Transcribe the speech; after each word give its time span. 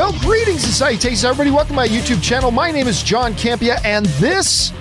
Well, 0.00 0.18
greetings 0.20 0.64
and 0.64 0.72
salutations, 0.72 1.26
everybody. 1.26 1.50
Welcome 1.50 1.68
to 1.68 1.74
my 1.74 1.86
YouTube 1.86 2.22
channel. 2.22 2.50
My 2.50 2.70
name 2.70 2.88
is 2.88 3.02
John 3.02 3.34
Campea, 3.34 3.84
and 3.84 4.06
this 4.16 4.72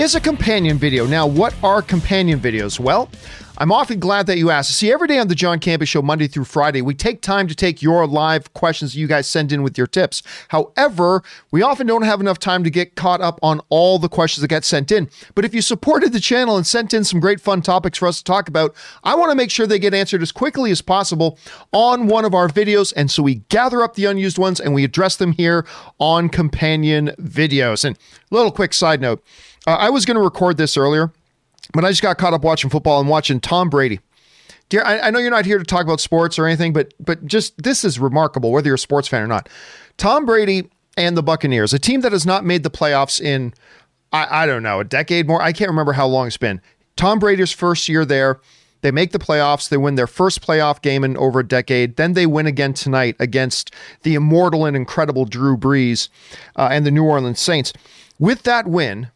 is 0.00 0.16
a 0.16 0.20
companion 0.20 0.78
video. 0.78 1.06
Now, 1.06 1.28
what 1.28 1.54
are 1.62 1.80
companion 1.80 2.40
videos? 2.40 2.80
Well, 2.80 3.08
I'm 3.56 3.70
often 3.70 4.00
glad 4.00 4.26
that 4.26 4.36
you 4.36 4.50
asked. 4.50 4.72
See, 4.72 4.90
every 4.90 5.06
day 5.06 5.20
on 5.20 5.28
the 5.28 5.34
John 5.36 5.60
Campea 5.60 5.86
Show, 5.86 6.02
Monday 6.02 6.26
through 6.26 6.44
Friday, 6.44 6.82
we 6.82 6.92
take 6.92 7.22
time 7.22 7.46
to 7.46 7.54
take 7.54 7.82
your 7.82 8.04
live 8.04 8.52
questions 8.52 8.92
that 8.92 8.98
you 8.98 9.06
guys 9.06 9.28
send 9.28 9.52
in 9.52 9.62
with 9.62 9.78
your 9.78 9.86
tips. 9.86 10.24
However, 10.48 11.22
we 11.52 11.62
often 11.62 11.86
don't 11.86 12.02
have 12.02 12.20
enough 12.20 12.40
time 12.40 12.64
to 12.64 12.70
get 12.70 12.96
caught 12.96 13.20
up 13.20 13.38
on 13.44 13.60
all 13.68 14.00
the 14.00 14.08
questions 14.08 14.42
that 14.42 14.48
get 14.48 14.64
sent 14.64 14.90
in. 14.90 15.08
But 15.36 15.44
if 15.44 15.54
you 15.54 15.62
supported 15.62 16.12
the 16.12 16.18
channel 16.18 16.56
and 16.56 16.66
sent 16.66 16.92
in 16.92 17.04
some 17.04 17.20
great 17.20 17.40
fun 17.40 17.62
topics 17.62 17.98
for 17.98 18.08
us 18.08 18.18
to 18.18 18.24
talk 18.24 18.48
about, 18.48 18.74
I 19.04 19.14
want 19.14 19.30
to 19.30 19.36
make 19.36 19.52
sure 19.52 19.68
they 19.68 19.78
get 19.78 19.94
answered 19.94 20.22
as 20.22 20.32
quickly 20.32 20.72
as 20.72 20.82
possible 20.82 21.38
on 21.72 22.08
one 22.08 22.24
of 22.24 22.34
our 22.34 22.48
videos. 22.48 22.92
And 22.96 23.08
so 23.08 23.22
we 23.22 23.36
gather 23.50 23.82
up 23.82 23.94
the 23.94 24.06
unused 24.06 24.36
ones 24.36 24.58
and 24.58 24.74
we 24.74 24.82
address 24.82 25.14
them 25.14 25.30
here 25.30 25.64
on 26.00 26.28
companion 26.28 27.12
videos. 27.20 27.84
And 27.84 27.96
little 28.32 28.50
quick 28.50 28.72
side 28.72 29.00
note 29.00 29.22
uh, 29.64 29.76
I 29.76 29.90
was 29.90 30.04
going 30.04 30.16
to 30.16 30.22
record 30.22 30.56
this 30.56 30.76
earlier 30.76 31.12
but 31.72 31.84
I 31.84 31.90
just 31.90 32.02
got 32.02 32.18
caught 32.18 32.34
up 32.34 32.44
watching 32.44 32.70
football 32.70 33.00
and 33.00 33.08
watching 33.08 33.40
Tom 33.40 33.70
Brady. 33.70 34.00
Dear, 34.68 34.82
I, 34.84 35.00
I 35.00 35.10
know 35.10 35.18
you're 35.18 35.30
not 35.30 35.46
here 35.46 35.58
to 35.58 35.64
talk 35.64 35.82
about 35.82 36.00
sports 36.00 36.38
or 36.38 36.46
anything, 36.46 36.72
but 36.72 36.94
but 36.98 37.24
just 37.26 37.62
this 37.62 37.84
is 37.84 37.98
remarkable, 37.98 38.52
whether 38.52 38.66
you're 38.66 38.76
a 38.76 38.78
sports 38.78 39.08
fan 39.08 39.22
or 39.22 39.26
not. 39.26 39.48
Tom 39.96 40.24
Brady 40.24 40.70
and 40.96 41.16
the 41.16 41.22
Buccaneers, 41.22 41.72
a 41.74 41.78
team 41.78 42.00
that 42.00 42.12
has 42.12 42.24
not 42.24 42.44
made 42.44 42.62
the 42.62 42.70
playoffs 42.70 43.20
in 43.20 43.52
I, 44.12 44.44
I 44.44 44.46
don't 44.46 44.62
know 44.62 44.80
a 44.80 44.84
decade 44.84 45.26
more. 45.26 45.42
I 45.42 45.52
can't 45.52 45.68
remember 45.68 45.92
how 45.92 46.06
long 46.06 46.28
it's 46.28 46.36
been. 46.36 46.62
Tom 46.96 47.18
Brady's 47.18 47.52
first 47.52 47.88
year 47.88 48.04
there. 48.04 48.40
They 48.80 48.90
make 48.90 49.12
the 49.12 49.18
playoffs. 49.18 49.68
They 49.68 49.78
win 49.78 49.94
their 49.94 50.06
first 50.06 50.46
playoff 50.46 50.82
game 50.82 51.04
in 51.04 51.16
over 51.16 51.40
a 51.40 51.46
decade. 51.46 51.96
Then 51.96 52.12
they 52.12 52.26
win 52.26 52.46
again 52.46 52.74
tonight 52.74 53.16
against 53.18 53.74
the 54.02 54.14
immortal 54.14 54.66
and 54.66 54.76
incredible 54.76 55.24
Drew 55.24 55.56
Brees 55.56 56.10
uh, 56.54 56.68
and 56.70 56.86
the 56.86 56.90
New 56.90 57.04
Orleans 57.04 57.40
Saints. 57.40 57.72
With 58.18 58.42
that 58.42 58.68
win, 58.68 59.10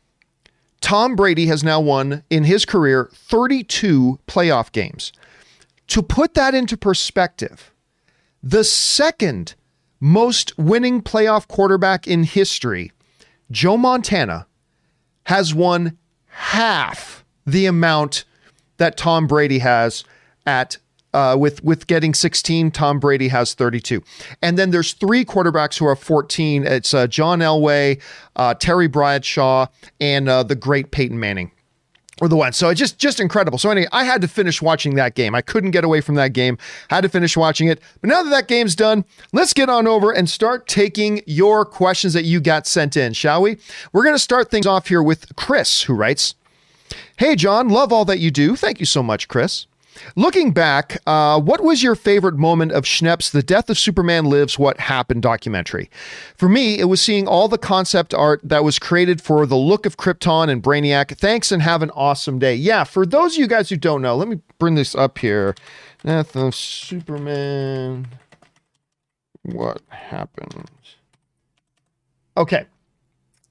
Tom 0.81 1.17
Brady 1.17 1.47
has 1.47 1.65
now 1.65 1.81
won 1.81 2.23
in 2.31 2.45
his 2.45 2.65
career 2.65 3.11
32 3.13 4.21
playoff 4.27 4.73
games. 4.73 5.13
To 5.89 6.03
put 6.03 6.35
that 6.35 6.55
into 6.55 6.77
perspective, 6.77 7.73
the 8.43 8.65
second 8.65 9.55
most 10.01 10.57
winning 10.59 11.03
playoff 11.03 11.49
quarterback 11.49 12.07
in 12.07 12.25
history, 12.25 12.93
Joe 13.51 13.77
Montana, 13.77 14.47
has 15.25 15.55
won 15.55 15.99
half 16.27 17.25
the 17.47 17.67
amount 17.67 18.25
that 18.77 18.97
Tom 18.97 19.27
Brady 19.27 19.59
has 19.59 20.05
at 20.47 20.79
uh, 21.15 21.37
with 21.39 21.63
with 21.65 21.87
getting 21.87 22.15
16, 22.15 22.71
Tom 22.71 22.99
Brady 23.01 23.29
has 23.29 23.55
32, 23.55 24.03
and 24.43 24.59
then 24.59 24.71
there's 24.71 24.93
three 24.93 25.25
quarterbacks 25.25 25.79
who 25.79 25.87
are 25.87 25.97
14. 25.97 26.67
It's 26.67 26.93
uh, 26.93 27.07
John 27.07 27.41
Elway, 27.41 28.01
uh, 28.37 28.55
Terry 28.55 28.89
Bradshaw, 28.89 29.67
and 30.01 30.29
uh, 30.29 30.43
the 30.43 30.55
great 30.55 30.91
Peyton 30.91 31.19
Manning. 31.19 31.51
Or 32.21 32.27
the 32.27 32.35
one. 32.35 32.53
So 32.53 32.69
it's 32.69 32.81
just 32.81 32.99
just 32.99 33.21
incredible. 33.21 33.59
So 33.59 33.71
anyway, 33.71 33.87
I 33.93 34.03
had 34.03 34.21
to 34.23 34.29
finish 34.29 34.61
watching 34.61 34.97
that 34.97 35.15
game. 35.15 35.37
I 35.37 35.41
couldn't 35.41 35.71
get 35.71 35.85
away 35.85 36.01
from 36.01 36.17
that 36.17 36.33
game. 36.33 36.59
Had 36.91 37.03
to 37.03 37.09
finish 37.09 37.37
watching 37.37 37.69
it. 37.69 37.81
But 38.01 38.11
now 38.11 38.25
that 38.25 38.31
that 38.31 38.49
game's 38.49 38.75
done, 38.75 39.05
let's 39.33 39.53
get 39.53 39.69
on 39.69 39.87
over 39.87 40.11
and 40.11 40.29
start 40.29 40.67
taking 40.67 41.23
your 41.27 41.65
questions 41.65 42.15
that 42.15 42.25
you 42.25 42.41
got 42.41 42.67
sent 42.67 42.97
in, 42.97 43.13
shall 43.13 43.41
we? 43.43 43.59
We're 43.93 44.03
to 44.03 44.19
start 44.19 44.51
things 44.51 44.67
off 44.67 44.89
here 44.89 45.01
with 45.01 45.37
Chris, 45.37 45.83
who 45.83 45.95
writes, 45.95 46.35
"Hey 47.19 47.37
John, 47.37 47.69
love 47.69 47.93
all 47.93 48.05
that 48.07 48.19
you 48.19 48.33
do. 48.33 48.57
Thank 48.57 48.81
you 48.81 48.87
so 48.87 49.01
much, 49.01 49.29
Chris." 49.29 49.68
Looking 50.17 50.53
back, 50.53 51.01
uh, 51.07 51.41
what 51.41 51.63
was 51.63 51.83
your 51.83 51.95
favorite 51.95 52.37
moment 52.37 52.73
of 52.73 52.85
Schnepp's 52.85 53.31
The 53.31 53.43
Death 53.43 53.71
of 53.71 53.79
Superman 53.79 54.25
Lives 54.25 54.59
What 54.59 54.81
Happened 54.81 55.23
documentary? 55.23 55.91
For 56.37 56.49
me, 56.49 56.79
it 56.79 56.85
was 56.85 57.01
seeing 57.01 57.27
all 57.27 57.49
the 57.49 57.59
concept 57.59 58.15
art 58.15 58.41
that 58.43 58.65
was 58.65 58.79
created 58.79 59.21
for 59.21 59.47
the 59.47 59.57
look 59.57 59.87
of 59.87 59.97
Krypton 59.97 60.49
and 60.49 60.63
Brainiac. 60.63 61.17
Thanks 61.17 61.53
and 61.53 61.63
have 61.63 61.83
an 61.83 61.91
awesome 61.91 62.39
day. 62.39 62.55
Yeah, 62.55 62.85
for 62.85 63.07
those 63.07 63.35
of 63.35 63.41
you 63.41 63.47
guys 63.47 63.69
who 63.69 63.77
don't 63.77 64.03
know, 64.03 64.17
let 64.17 64.29
me 64.29 64.41
bring 64.59 64.75
this 64.75 64.95
up 64.95 65.19
here. 65.19 65.55
Death 66.05 66.37
of 66.37 66.55
Superman. 66.55 68.09
What 69.43 69.83
happened? 69.89 70.71
Okay. 72.37 72.67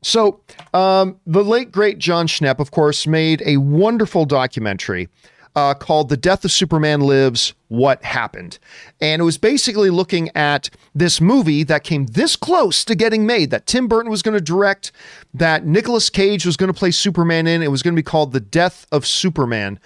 So, 0.02 0.40
um, 0.74 1.20
the 1.26 1.44
late, 1.44 1.72
great 1.72 1.98
Jon 1.98 2.28
Schnepp, 2.28 2.60
of 2.60 2.72
course, 2.72 3.08
made 3.08 3.42
a 3.46 3.58
wonderful 3.58 4.26
documentary 4.26 5.10
uh, 5.58 5.74
called 5.74 6.10
The 6.10 6.18
Death 6.18 6.46
of 6.46 6.52
Superman 6.52 7.02
Lives 7.02 7.56
What 7.68 8.04
Happened. 8.04 8.60
And 9.02 9.20
it 9.20 9.26
was 9.26 9.40
basically 9.40 9.90
looking 9.90 10.30
at 10.36 10.70
this 10.94 11.20
movie 11.20 11.64
that 11.64 11.84
came 11.84 12.06
this 12.06 12.36
close 12.36 12.86
to 12.86 12.94
getting 12.94 13.26
made, 13.26 13.50
that 13.50 13.66
Tim 13.66 13.88
Burton 13.88 14.12
was 14.12 14.22
going 14.22 14.38
to 14.38 14.42
direct, 14.42 14.92
that 15.34 15.66
Nicolas 15.66 16.12
Cage 16.12 16.46
was 16.46 16.58
going 16.58 16.72
to 16.72 16.78
play 16.78 16.92
Superman 16.92 17.48
in. 17.48 17.64
It 17.64 17.72
was 17.72 17.82
going 17.82 17.96
to 17.96 18.00
be 18.00 18.04
called 18.04 18.34
The 18.34 18.40
Death 18.40 18.86
of 18.92 19.08
Superman. 19.08 19.80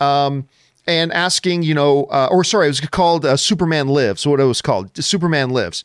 Um, 0.00 0.48
and 0.88 1.12
asking, 1.12 1.62
you 1.62 1.74
know, 1.74 2.06
uh, 2.06 2.26
or 2.28 2.42
sorry, 2.42 2.66
it 2.66 2.70
was 2.70 2.80
called 2.80 3.24
uh, 3.24 3.36
Superman 3.36 3.86
Lives, 3.86 4.26
what 4.26 4.40
it 4.40 4.44
was 4.44 4.60
called, 4.60 4.90
Superman 4.96 5.50
Lives. 5.50 5.84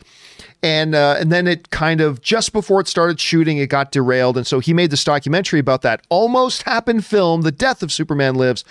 And 0.64 0.96
uh, 0.96 1.18
and 1.20 1.32
then 1.32 1.46
it 1.46 1.70
kind 1.70 2.02
of 2.02 2.22
just 2.22 2.52
before 2.52 2.82
it 2.82 2.88
started 2.88 3.20
shooting, 3.20 3.60
it 3.60 3.68
got 3.68 3.92
derailed, 3.92 4.38
and 4.38 4.48
so 4.48 4.60
he 4.60 4.74
made 4.74 4.90
this 4.90 5.04
documentary 5.04 5.60
about 5.60 5.84
that 5.84 6.02
almost 6.10 6.64
happened 6.64 7.06
film, 7.06 7.44
The 7.44 7.52
Death 7.52 7.84
of 7.84 7.92
Superman 7.92 8.34
Lives, 8.34 8.66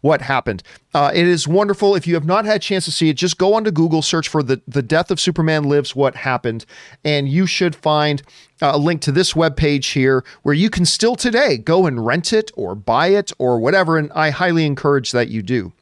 what 0.00 0.22
happened. 0.22 0.62
Uh, 0.94 1.10
it 1.14 1.26
is 1.26 1.46
wonderful. 1.46 1.94
If 1.94 2.06
you 2.06 2.14
have 2.14 2.24
not 2.24 2.44
had 2.44 2.56
a 2.56 2.60
chance 2.60 2.84
to 2.86 2.90
see 2.90 3.08
it, 3.08 3.14
just 3.14 3.38
go 3.38 3.54
onto 3.54 3.70
Google, 3.70 4.02
search 4.02 4.28
for 4.28 4.42
the, 4.42 4.60
the 4.66 4.82
Death 4.82 5.10
of 5.10 5.20
Superman 5.20 5.64
Lives, 5.64 5.96
What 5.96 6.16
Happened, 6.16 6.64
and 7.04 7.28
you 7.28 7.46
should 7.46 7.74
find 7.74 8.22
uh, 8.62 8.72
a 8.74 8.78
link 8.78 9.02
to 9.02 9.12
this 9.12 9.32
webpage 9.34 9.92
here 9.92 10.24
where 10.42 10.54
you 10.54 10.70
can 10.70 10.84
still 10.84 11.16
today 11.16 11.58
go 11.58 11.86
and 11.86 12.06
rent 12.06 12.32
it 12.32 12.50
or 12.56 12.74
buy 12.74 13.08
it 13.08 13.32
or 13.38 13.58
whatever. 13.58 13.98
And 13.98 14.10
I 14.14 14.30
highly 14.30 14.64
encourage 14.64 15.12
that 15.12 15.28
you 15.28 15.42
do. 15.42 15.72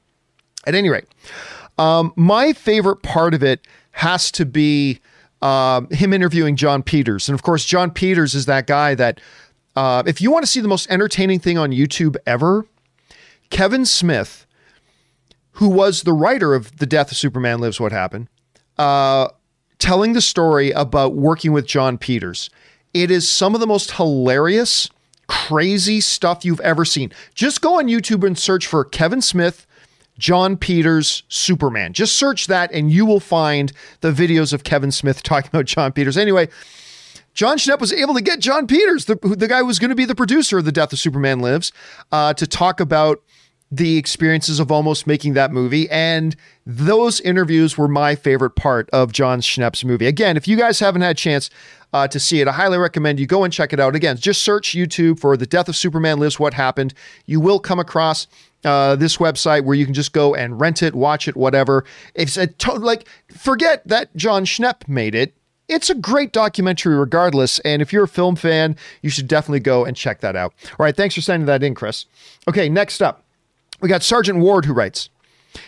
At 0.67 0.75
any 0.75 0.89
rate, 0.89 1.05
um, 1.77 2.13
my 2.17 2.55
favorite 2.55 3.03
part 3.03 3.35
of 3.35 3.43
it 3.43 3.67
has 3.93 4.33
to 4.33 4.47
be 4.47 5.01
um, 5.43 5.89
him 5.91 6.13
interviewing 6.13 6.57
Jon 6.57 6.83
Peters. 6.83 7.29
And 7.29 7.35
of 7.35 7.43
course, 7.43 7.65
Jon 7.65 7.91
Peters 7.91 8.35
is 8.35 8.47
that 8.47 8.67
guy 8.67 8.95
that, 8.95 9.21
uh, 9.77 10.03
if 10.07 10.23
you 10.23 10.31
want 10.31 10.43
to 10.45 10.51
see 10.51 10.61
the 10.61 10.69
most 10.69 10.91
entertaining 10.91 11.39
thing 11.39 11.59
on 11.59 11.71
YouTube 11.71 12.17
ever, 12.27 12.67
Kevin 13.55 13.87
Smith, 13.87 14.47
who 15.53 15.69
was 15.69 16.03
the 16.03 16.13
writer 16.13 16.57
of 16.57 16.79
The 16.79 16.87
Death 16.87 17.13
of 17.13 17.17
Superman 17.17 17.61
Lives 17.61 17.79
What 17.79 17.93
Happened, 17.93 18.27
uh, 18.79 19.29
telling 19.79 20.13
the 20.13 20.21
story 20.21 20.73
about 20.73 21.15
working 21.15 21.53
with 21.53 21.65
Jon 21.65 21.97
Peters. 21.97 22.51
It 22.93 23.13
is 23.13 23.29
some 23.29 23.55
of 23.55 23.61
the 23.61 23.67
most 23.69 23.93
hilarious, 23.93 24.91
crazy 25.29 26.01
stuff 26.01 26.45
you've 26.45 26.61
ever 26.63 26.85
seen. 26.85 27.13
Just 27.37 27.61
go 27.61 27.79
on 27.79 27.87
YouTube 27.87 28.27
and 28.27 28.37
search 28.37 28.67
for 28.67 28.85
Kevin 28.85 29.23
Smith, 29.23 29.69
Jon 30.19 30.57
Peters, 30.57 31.23
Superman. 31.29 31.93
Just 31.93 32.17
search 32.17 32.49
that 32.49 32.73
and 32.73 32.91
you 32.91 33.07
will 33.07 33.21
find 33.21 33.73
the 34.01 34.11
videos 34.11 34.53
of 34.53 34.65
Kevin 34.65 34.91
Smith 34.91 35.23
talking 35.23 35.51
about 35.53 35.67
Jon 35.67 35.93
Peters. 35.93 36.17
Anyway, 36.17 36.49
Jon 37.35 37.57
Schnepp 37.57 37.79
was 37.79 37.93
able 37.93 38.15
to 38.15 38.21
get 38.21 38.41
Jon 38.41 38.67
Peters, 38.67 39.05
the, 39.05 39.15
the 39.15 39.47
guy 39.47 39.61
who 39.61 39.67
was 39.67 39.79
going 39.79 39.91
to 39.91 39.95
be 39.95 40.07
the 40.07 40.17
producer 40.17 40.59
of 40.59 40.65
The 40.65 40.73
Death 40.73 40.93
of 40.93 40.99
Superman 40.99 41.39
Lives, 41.39 41.71
uh, 42.11 42.35
to 42.35 42.49
talk 42.49 42.81
about 42.81 43.23
the 43.77 43.97
experiences 43.97 44.61
of 44.61 44.71
almost 44.71 45.07
making 45.07 45.35
that 45.35 45.53
movie. 45.53 45.91
And 45.91 46.37
those 46.65 47.21
interviews 47.21 47.77
were 47.77 47.89
my 47.89 48.15
favorite 48.15 48.55
part 48.57 48.89
of 48.91 49.13
Jon 49.13 49.41
Schnepp's 49.41 49.85
movie. 49.85 50.07
Again, 50.07 50.37
if 50.37 50.47
you 50.47 50.57
guys 50.57 50.79
haven't 50.79 51.03
had 51.03 51.11
a 51.11 51.15
chance 51.15 51.51
uh, 51.93 52.07
to 52.09 52.21
see 52.21 52.41
it, 52.41 52.49
I 52.49 52.53
highly 52.53 52.79
recommend 52.79 53.19
you 53.19 53.27
go 53.27 53.43
and 53.43 53.53
check 53.53 53.73
it 53.73 53.81
out. 53.81 53.97
Again, 53.97 54.17
just 54.17 54.43
search 54.43 54.75
YouTube 54.75 55.19
for 55.19 55.37
The 55.37 55.47
Death 55.47 55.69
of 55.69 55.77
Superman 55.77 56.21
Lives 56.21 56.39
What 56.39 56.55
Happened. 56.55 56.95
You 57.27 57.41
will 57.41 57.59
come 57.59 57.81
across 57.81 58.27
uh, 58.65 58.97
this 58.97 59.17
website 59.17 59.65
where 59.65 59.75
you 59.75 59.85
can 59.85 59.95
just 59.95 60.13
go 60.13 60.35
and 60.35 60.61
rent 60.61 60.83
it, 60.83 60.95
watch 60.95 61.27
it, 61.27 61.37
whatever. 61.37 61.85
It's 62.15 62.37
a 62.37 62.47
to- 62.47 62.75
like, 62.75 63.09
forget 63.37 63.87
that 63.89 64.15
Jon 64.17 64.45
Schnepp 64.45 64.89
made 64.89 65.15
it. 65.15 65.35
It's 65.67 65.91
a 65.91 65.95
great 65.95 66.33
documentary 66.33 66.95
regardless. 66.95 67.59
And 67.61 67.81
if 67.81 67.93
you're 67.93 68.05
a 68.05 68.09
film 68.09 68.37
fan, 68.37 68.77
you 69.03 69.11
should 69.11 69.27
definitely 69.27 69.61
go 69.61 69.85
and 69.85 69.97
check 69.97 70.21
that 70.21 70.37
out. 70.37 70.53
All 70.79 70.85
right. 70.85 70.95
Thanks 70.95 71.15
for 71.15 71.23
sending 71.23 71.47
that 71.47 71.63
in, 71.63 71.75
Chris. 71.75 72.05
Okay. 72.47 72.69
Next 72.69 73.01
up. 73.03 73.24
We 73.85 73.91
got 73.91 74.03
Sergeant 74.03 74.39
Ward 74.39 74.65
who 74.65 74.73
writes 74.73 75.11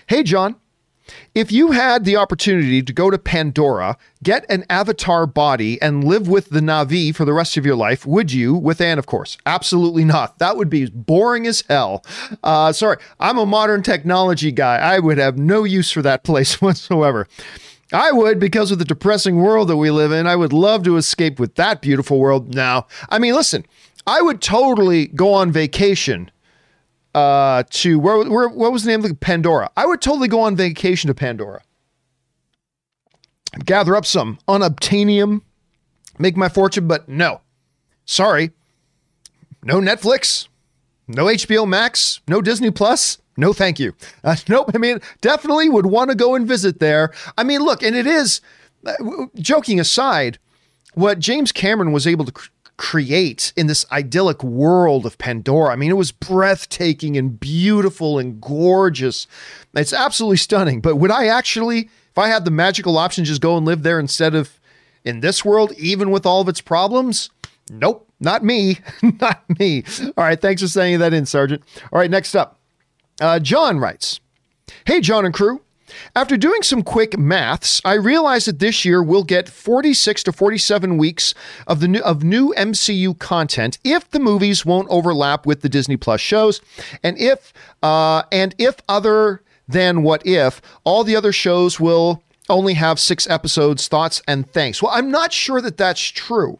Hey, 0.07 0.23
John. 0.23 0.57
If 1.35 1.53
you 1.53 1.73
had 1.73 2.07
the 2.07 2.17
opportunity 2.17 2.81
to 2.83 2.93
go 2.95 3.11
to 3.11 3.19
Pandora, 3.19 3.99
get 4.23 4.47
an 4.49 4.65
avatar 4.71 5.27
body, 5.27 5.81
and 5.83 6.03
live 6.03 6.27
with 6.27 6.49
the 6.49 6.61
Na'vi 6.61 7.15
for 7.15 7.27
the 7.27 7.35
rest 7.35 7.59
of 7.59 7.67
your 7.67 7.77
life, 7.77 8.07
would 8.07 8.33
you? 8.33 8.55
With 8.55 8.81
Anne, 8.81 8.99
of 8.99 9.05
course. 9.05 9.37
Absolutely 9.45 10.03
not. 10.03 10.39
That 10.39 10.57
would 10.57 10.71
be 10.71 10.87
boring 10.87 11.47
as 11.47 11.63
hell. 11.69 12.03
Uh, 12.43 12.73
sorry, 12.73 12.97
I'm 13.21 13.37
a 13.37 13.45
modern 13.45 13.83
technology 13.83 14.51
guy. 14.51 14.79
I 14.79 14.99
would 14.99 15.19
have 15.19 15.37
no 15.37 15.65
use 15.65 15.91
for 15.91 16.01
that 16.01 16.25
place 16.25 16.59
whatsoever. 16.63 17.29
I 17.93 18.13
would 18.13 18.41
because 18.41 18.71
of 18.71 18.79
the 18.79 18.87
depressing 18.87 19.37
world 19.37 19.69
that 19.69 19.77
we 19.77 19.91
live 19.91 20.11
in. 20.11 20.27
I 20.27 20.37
would 20.37 20.55
love 20.55 20.85
to 20.85 20.97
escape 20.97 21.39
with 21.39 21.57
that 21.57 21.83
beautiful 21.83 22.19
world. 22.19 22.55
Now, 22.55 22.87
I 23.11 23.19
mean, 23.19 23.35
listen, 23.35 23.67
I 24.07 24.23
would 24.23 24.41
totally 24.41 25.09
go 25.09 25.35
on 25.35 25.53
vacation 25.53 26.31
uh, 27.17 27.63
to 27.71 27.99
where, 27.99 28.29
where 28.29 28.49
what 28.49 28.73
was 28.73 28.85
the 28.85 28.91
name 28.91 29.03
of 29.03 29.09
the 29.09 29.17
Pandora? 29.17 29.71
I 29.75 29.87
would 29.87 30.03
totally 30.03 30.29
go 30.29 30.41
on 30.41 30.55
vacation 30.55 31.09
to 31.09 31.15
Pandora. 31.15 31.63
gather 33.65 33.97
up 33.97 34.05
some 34.05 34.39
unobtainium, 34.47 35.41
make 36.19 36.37
my 36.37 36.51
fortune, 36.51 36.87
but 36.87 37.09
no. 37.09 37.41
Sorry. 38.05 38.51
No 39.63 39.81
Netflix, 39.81 40.47
no 41.09 41.25
HBO 41.25 41.67
Max, 41.67 42.21
no 42.29 42.43
Disney 42.43 42.71
Plus. 42.71 43.19
No, 43.39 43.55
thank 43.55 43.81
you. 43.81 43.95
Uh, 44.23 44.37
nope. 44.49 44.71
I 44.75 44.79
mean, 44.79 45.01
definitely 45.23 45.71
would 45.71 45.87
want 45.87 46.11
to 46.11 46.17
go 46.17 46.35
and 46.35 46.47
visit 46.47 46.81
there. 46.81 47.15
I 47.39 47.45
mean, 47.45 47.63
look, 47.63 47.83
and 47.83 47.97
it 47.97 48.07
is, 48.07 48.43
uh, 48.85 48.93
joking 49.37 49.81
aside, 49.81 50.39
what 50.93 51.19
James 51.19 51.51
Cameron 51.51 51.93
was 51.93 52.07
able 52.07 52.27
to 52.27 52.33
create 52.77 53.53
in 53.57 53.67
this 53.67 53.87
idyllic 53.91 54.43
world 54.43 55.07
of 55.07 55.19
Pandora. 55.19 55.73
I 55.73 55.77
mean, 55.77 55.91
it 55.91 55.95
was 55.95 56.13
breathtaking 56.13 57.17
and 57.17 57.39
beautiful 57.39 58.19
and 58.19 58.41
gorgeous. 58.41 59.27
It's 59.75 59.93
absolutely 59.93 60.37
stunning. 60.37 60.81
But 60.81 60.97
would 60.97 61.11
I 61.11 61.27
actually, 61.27 61.89
if 62.11 62.19
I 62.19 62.29
had 62.29 62.45
the 62.45 62.51
magical 62.51 62.99
option, 62.99 63.25
just 63.25 63.41
go 63.41 63.57
and 63.57 63.67
live 63.67 63.83
there 63.83 63.99
instead 63.99 64.35
of 64.35 64.61
in 65.05 65.21
this 65.21 65.45
world, 65.45 65.73
even 65.79 66.11
with 66.11 66.27
all 66.27 66.41
of 66.41 66.49
its 66.49 66.61
problems? 66.61 67.31
Nope, 67.71 68.09
not 68.21 68.45
me. 68.45 68.79
not 69.21 69.45
me. 69.59 69.85
All 70.17 70.25
right, 70.25 70.41
thanks 70.41 70.63
for 70.63 70.69
saying 70.69 70.99
that 70.99 71.15
in, 71.15 71.27
Sergeant. 71.27 71.63
All 71.93 71.99
right, 71.99 72.11
next 72.11 72.35
up. 72.35 72.59
Uh, 73.21 73.39
John 73.39 73.79
writes 73.79 74.21
Hey, 74.85 75.01
John 75.01 75.25
and 75.25 75.35
crew. 75.35 75.63
After 76.15 76.37
doing 76.37 76.63
some 76.63 76.83
quick 76.83 77.19
maths, 77.19 77.81
I 77.85 77.95
realized 77.95 78.47
that 78.49 78.59
this 78.59 78.85
year 78.85 79.03
we'll 79.03 79.25
get 79.25 79.49
46 79.49 80.23
to 80.25 80.33
47 80.33 80.99
weeks 80.99 81.35
of 81.67 81.81
the 81.81 81.89
new, 81.89 82.01
of 82.01 82.25
new 82.25 82.55
MCU 82.57 83.19
content 83.19 83.79
if 83.85 84.11
the 84.11 84.21
movies 84.21 84.65
won't 84.65 84.89
overlap 84.91 85.47
with 85.47 85.61
the 85.61 85.69
Disney 85.69 85.97
Plus 85.97 86.21
shows, 86.21 86.61
and 87.03 87.19
if 87.19 87.53
uh, 87.83 88.23
and 88.33 88.55
if 88.59 88.77
other 88.89 89.43
than 89.69 90.03
what 90.03 90.25
if 90.27 90.61
all 90.85 91.05
the 91.05 91.17
other 91.17 91.33
shows 91.33 91.81
will 91.81 92.23
only 92.49 92.75
have 92.75 93.01
six 93.01 93.29
episodes. 93.29 93.89
Thoughts 93.89 94.23
and 94.29 94.51
thanks. 94.51 94.83
Well, 94.83 94.93
I'm 94.93 95.11
not 95.11 95.33
sure 95.33 95.61
that 95.61 95.77
that's 95.77 96.01
true, 96.01 96.59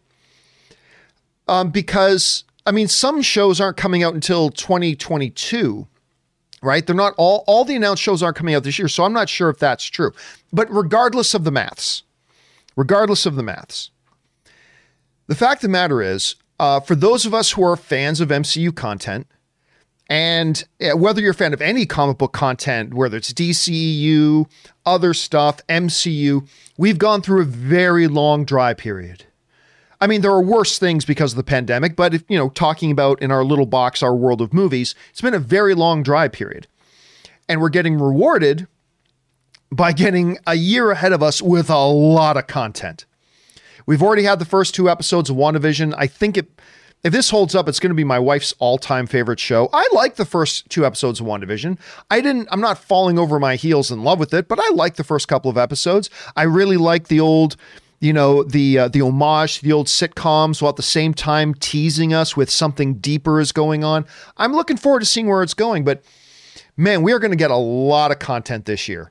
um, 1.49 1.71
because 1.71 2.45
I 2.65 2.73
mean 2.73 2.89
some 2.89 3.23
shows 3.23 3.61
aren't 3.61 3.77
coming 3.77 4.03
out 4.03 4.15
until 4.15 4.51
2022 4.51 5.87
right? 6.67 6.85
They're 6.85 6.95
not 6.95 7.15
all 7.17 7.45
all 7.47 7.65
the 7.65 7.77
announced 7.77 8.03
shows 8.03 8.23
aren't 8.23 8.37
coming 8.37 8.55
out 8.55 8.65
this 8.65 8.79
year, 8.79 8.89
so 8.89 9.05
I'm 9.05 9.13
not 9.13 9.29
sure 9.29 9.49
if 9.49 9.59
that's 9.59 9.85
true. 9.85 10.13
But 10.53 10.71
regardless 10.71 11.33
of 11.33 11.45
the 11.45 11.53
maths, 11.53 12.03
regardless 12.75 13.25
of 13.25 13.37
the 13.37 13.43
maths, 13.43 13.91
the 15.29 15.35
fact 15.35 15.59
of 15.59 15.69
the 15.69 15.73
matter 15.73 16.03
is, 16.03 16.35
uh, 16.59 16.81
for 16.81 16.95
those 16.95 17.25
of 17.25 17.33
us 17.33 17.53
who 17.53 17.63
are 17.63 17.77
fans 17.77 18.21
of 18.21 18.29
MCU 18.29 18.75
content, 18.75 19.29
and 20.09 20.65
whether 20.95 21.21
you're 21.21 21.33
a 21.33 21.35
fan 21.35 21.53
of 21.53 21.63
any 21.63 21.87
comic 21.87 22.19
book 22.19 22.33
content, 22.33 22.95
whether 22.95 23.17
it's 23.17 23.33
DCEU, 23.33 24.49
other 24.85 25.15
stuff, 25.15 25.67
MCU, 25.69 26.49
we've 26.77 26.99
gone 26.99 27.23
through 27.23 27.43
a 27.43 27.45
very 27.45 28.07
long 28.07 28.45
dry 28.45 28.75
period. 28.75 29.26
I 30.01 30.07
mean, 30.07 30.21
there 30.21 30.31
are 30.31 30.43
worse 30.43 30.79
things 30.79 31.05
because 31.05 31.33
of 31.33 31.37
the 31.37 31.43
pandemic, 31.43 31.97
but 31.97 32.15
if, 32.15 32.25
you 32.29 32.37
know, 32.37 32.51
talking 32.51 32.91
about 32.91 33.21
in 33.23 33.31
our 33.31 33.45
little 33.45 33.67
box, 33.67 34.03
our 34.03 34.15
world 34.15 34.41
of 34.41 34.53
movies, 34.53 34.95
it's 35.11 35.21
been 35.21 35.35
a 35.35 35.39
very 35.39 35.75
long 35.75 36.03
dry 36.03 36.29
period. 36.29 36.67
And 37.49 37.61
we're 37.61 37.71
getting 37.71 37.99
rewarded 37.99 38.67
by 39.71 39.93
getting 39.93 40.39
a 40.47 40.55
year 40.55 40.91
ahead 40.91 41.13
of 41.13 41.23
us 41.23 41.41
with 41.41 41.71
a 41.71 41.79
lot 41.79 42.37
of 42.37 42.47
content. 42.47 43.07
We've 43.87 44.03
already 44.03 44.25
had 44.25 44.39
the 44.39 44.45
first 44.45 44.75
two 44.75 44.91
episodes 44.91 45.31
of 45.31 45.37
WandaVision. 45.37 45.95
I 45.97 46.07
think 46.07 46.37
it 46.37 46.49
if 47.05 47.13
this 47.13 47.31
holds 47.31 47.55
up, 47.55 47.69
it's 47.69 47.79
going 47.79 47.91
to 47.91 47.95
be 47.95 48.03
my 48.03 48.19
wife's 48.19 48.53
all-time 48.59 49.07
favorite 49.07 49.39
show. 49.39 49.69
I 49.73 49.87
like 49.93 50.17
the 50.17 50.25
first 50.25 50.69
two 50.71 50.85
episodes 50.85 51.21
of 51.21 51.27
WandaVision. 51.27 51.79
I 52.11 52.21
didn't 52.21 52.49
I'm 52.51 52.61
not 52.61 52.79
falling 52.79 53.19
over 53.19 53.39
my 53.39 53.55
heels 53.55 53.91
in 53.91 54.03
love 54.03 54.19
with 54.19 54.35
it, 54.35 54.49
but 54.49 54.59
I 54.61 54.69
like 54.75 54.97
the 54.97 55.05
first 55.05 55.29
couple 55.29 55.51
of 55.51 55.57
episodes. 55.57 56.11
I 56.35 56.43
really 56.43 56.77
like 56.77 57.09
the 57.09 57.21
old 57.21 57.57
you 58.07 58.13
know 58.13 58.45
the 58.45 58.79
uh, 58.79 58.89
the 58.89 59.03
homage 59.03 59.59
to 59.59 59.65
the 59.65 59.73
old 59.73 59.89
sitcoms 59.89 60.63
while 60.63 60.71
at 60.71 60.77
the 60.77 60.83
same 60.83 61.13
time 61.13 61.55
teasing 61.55 62.15
us 62.15 62.37
with 62.37 62.49
something 62.49 62.95
deeper 62.95 63.41
is 63.41 63.51
going 63.51 63.83
on. 63.83 64.07
I'm 64.37 64.53
looking 64.53 64.77
forward 64.77 65.01
to 65.01 65.07
seeing 65.07 65.27
where 65.27 65.43
it's 65.43 65.55
going, 65.55 65.83
but 65.83 66.05
man, 66.77 67.03
we 67.03 67.13
are 67.13 67.19
going 67.19 67.33
to 67.33 67.37
get 67.37 67.51
a 67.51 67.57
lot 67.57 68.13
of 68.13 68.21
content 68.21 68.65
this 68.65 68.89
year. 68.89 69.11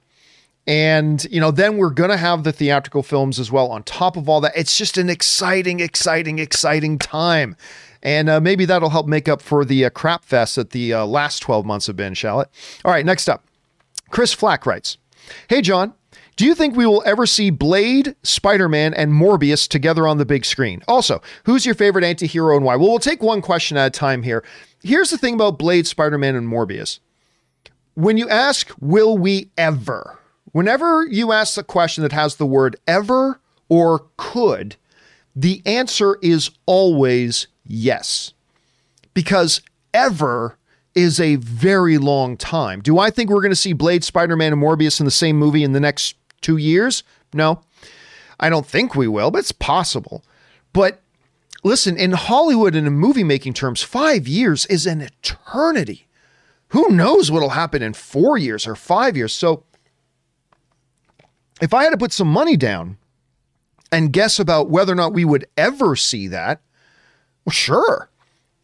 And, 0.68 1.24
you 1.30 1.40
know, 1.40 1.52
then 1.52 1.78
we're 1.78 1.92
going 1.92 2.10
to 2.10 2.18
have 2.18 2.44
the 2.44 2.52
theatrical 2.52 3.04
films 3.04 3.38
as 3.38 3.52
well 3.52 3.70
on 3.70 3.84
top 3.84 4.18
of 4.18 4.30
all 4.30 4.42
that. 4.42 4.54
It's 4.56 4.78
just 4.78 4.98
an 4.98 5.10
exciting, 5.10 5.80
exciting, 5.80 6.40
exciting 6.40 6.98
time. 6.98 7.56
And 8.02 8.30
uh, 8.30 8.40
maybe 8.40 8.66
that'll 8.66 8.90
help 8.90 9.08
make 9.08 9.28
up 9.28 9.42
for 9.42 9.64
the 9.64 9.86
uh, 9.86 9.90
crap 9.92 10.24
fest 10.24 10.56
that 10.56 10.72
the 10.72 10.94
uh, 10.94 11.06
last 11.06 11.40
12 11.40 11.66
months 11.66 11.86
have 11.86 11.96
been, 11.96 12.16
shall 12.16 12.40
it? 12.40 12.50
All 12.84 12.92
right, 12.92 13.06
next 13.06 13.30
up. 13.30 13.46
Chris 14.10 14.34
Flack 14.34 14.66
writes 14.66 14.98
Hey, 15.50 15.62
John, 15.62 15.94
do 16.36 16.46
you 16.46 16.54
think 16.54 16.76
we 16.76 16.86
will 16.86 17.04
ever 17.06 17.26
see 17.26 17.50
Blade, 17.50 18.16
Spider 18.24 18.68
Man, 18.68 18.94
and 18.94 19.14
Morbius 19.14 19.68
together 19.68 20.08
on 20.08 20.18
the 20.18 20.26
big 20.26 20.46
screen? 20.46 20.84
Also, 20.88 21.22
who's 21.46 21.66
your 21.66 21.76
favorite 21.76 22.04
anti 22.04 22.28
hero 22.28 22.56
and 22.58 22.66
why? 22.66 22.76
Well, 22.76 22.90
we'll 22.90 23.00
take 23.00 23.24
one 23.24 23.42
question 23.42 23.78
at 23.78 23.88
a 23.88 23.90
time 23.90 24.24
here. 24.24 24.44
Here's 24.84 25.10
the 25.10 25.18
thing 25.18 25.34
about 25.34 25.58
Blade, 25.58 25.88
Spider 25.88 26.18
Man, 26.18 26.36
and 26.36 26.48
Morbius. 26.48 27.00
When 27.94 28.18
you 28.18 28.28
ask, 28.28 28.72
will 28.82 29.18
we 29.18 29.50
ever? 29.58 30.20
Whenever 30.52 31.06
you 31.08 31.32
ask 31.32 31.58
a 31.58 31.64
question 31.64 32.02
that 32.04 32.12
has 32.12 32.36
the 32.36 32.46
word 32.46 32.76
ever 32.86 33.40
or 33.70 34.06
could, 34.18 34.76
the 35.36 35.62
answer 35.66 36.18
is 36.22 36.52
always 36.66 37.48
yes. 37.66 38.34
Because 39.14 39.62
ever 39.94 40.58
is 40.94 41.20
a 41.20 41.36
very 41.38 41.98
long 41.98 42.36
time. 42.36 42.82
Do 42.82 43.00
I 43.00 43.10
think 43.10 43.30
we're 43.30 43.42
going 43.42 43.52
to 43.52 43.56
see 43.56 43.74
Blade, 43.74 44.04
Spider 44.04 44.36
Man, 44.36 44.54
and 44.54 44.62
Morbius 44.62 45.00
in 45.00 45.06
the 45.06 45.12
same 45.12 45.38
movie 45.38 45.64
in 45.64 45.72
the 45.72 45.80
next 45.80 46.16
two 46.46 46.58
years? 46.58 47.04
No, 47.34 47.62
I 48.40 48.50
don't 48.50 48.68
think 48.68 48.96
we 48.96 49.08
will, 49.08 49.32
but 49.32 49.40
it's 49.40 49.52
possible. 49.52 50.24
But 50.74 51.02
listen, 51.64 51.98
in 51.98 52.12
Hollywood 52.12 52.76
and 52.76 52.86
in 52.86 52.94
movie 52.94 53.24
making 53.24 53.54
terms, 53.54 53.82
five 53.82 54.28
years 54.28 54.68
is 54.68 54.86
an 54.86 55.02
eternity. 55.02 56.08
Who 56.70 56.90
knows 56.90 57.32
what'll 57.32 57.50
happen 57.50 57.82
in 57.82 57.94
four 57.94 58.38
years 58.38 58.68
or 58.68 58.76
five 58.76 59.18
years? 59.18 59.34
So, 59.34 59.64
if 61.62 61.74
I 61.74 61.84
had 61.84 61.92
to 61.92 61.98
put 61.98 62.12
some 62.12 62.28
money 62.28 62.58
down 62.58 62.98
and 63.92 64.14
guess 64.14 64.40
about 64.40 64.70
whether 64.70 64.92
or 64.92 64.96
not 64.96 65.14
we 65.14 65.26
would 65.26 65.48
ever 65.58 65.96
see 65.96 66.28
that, 66.28 66.62
well, 67.44 67.54
sure. 67.54 68.10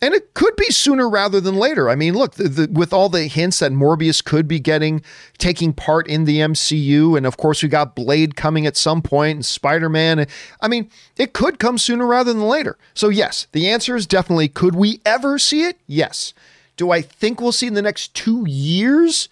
And 0.04 0.16
it 0.16 0.34
could 0.34 0.56
be 0.56 0.72
sooner 0.72 1.08
rather 1.08 1.40
than 1.40 1.56
later. 1.56 1.88
I 1.88 1.96
mean, 1.96 2.16
look, 2.16 2.34
the, 2.34 2.50
the, 2.50 2.70
with 2.72 2.92
all 2.92 3.08
the 3.08 3.28
hints 3.28 3.60
that 3.60 3.72
Morbius 3.72 4.24
could 4.24 4.48
be 4.48 4.60
getting 4.60 5.04
taking 5.38 5.74
part 5.74 6.08
in 6.08 6.26
the 6.26 6.40
MCU, 6.40 7.16
and 7.16 7.26
of 7.28 7.38
course 7.38 7.62
we 7.62 7.70
got 7.70 7.96
Blade 7.96 8.36
coming 8.36 8.66
at 8.66 8.76
some 8.76 9.04
point, 9.04 9.36
and 9.36 9.46
Spider 9.46 9.90
Man. 9.90 10.26
I 10.60 10.68
mean, 10.68 10.90
it 11.18 11.34
could 11.34 11.60
come 11.60 11.78
sooner 11.78 12.08
rather 12.08 12.34
than 12.34 12.42
later. 12.42 12.80
So 12.96 13.10
yes, 13.10 13.46
the 13.52 13.70
answer 13.70 13.96
is 13.96 14.08
definitely: 14.08 14.48
Could 14.48 14.76
we 14.76 15.02
ever 15.06 15.38
see 15.38 15.64
it? 15.66 15.78
Yes. 15.86 16.34
Do 16.78 16.90
I 16.90 17.04
think 17.04 17.40
we'll 17.40 17.52
see 17.52 17.68
in 17.68 17.76
the 17.76 17.82
next 17.82 18.16
two 18.16 18.44
years? 18.48 19.30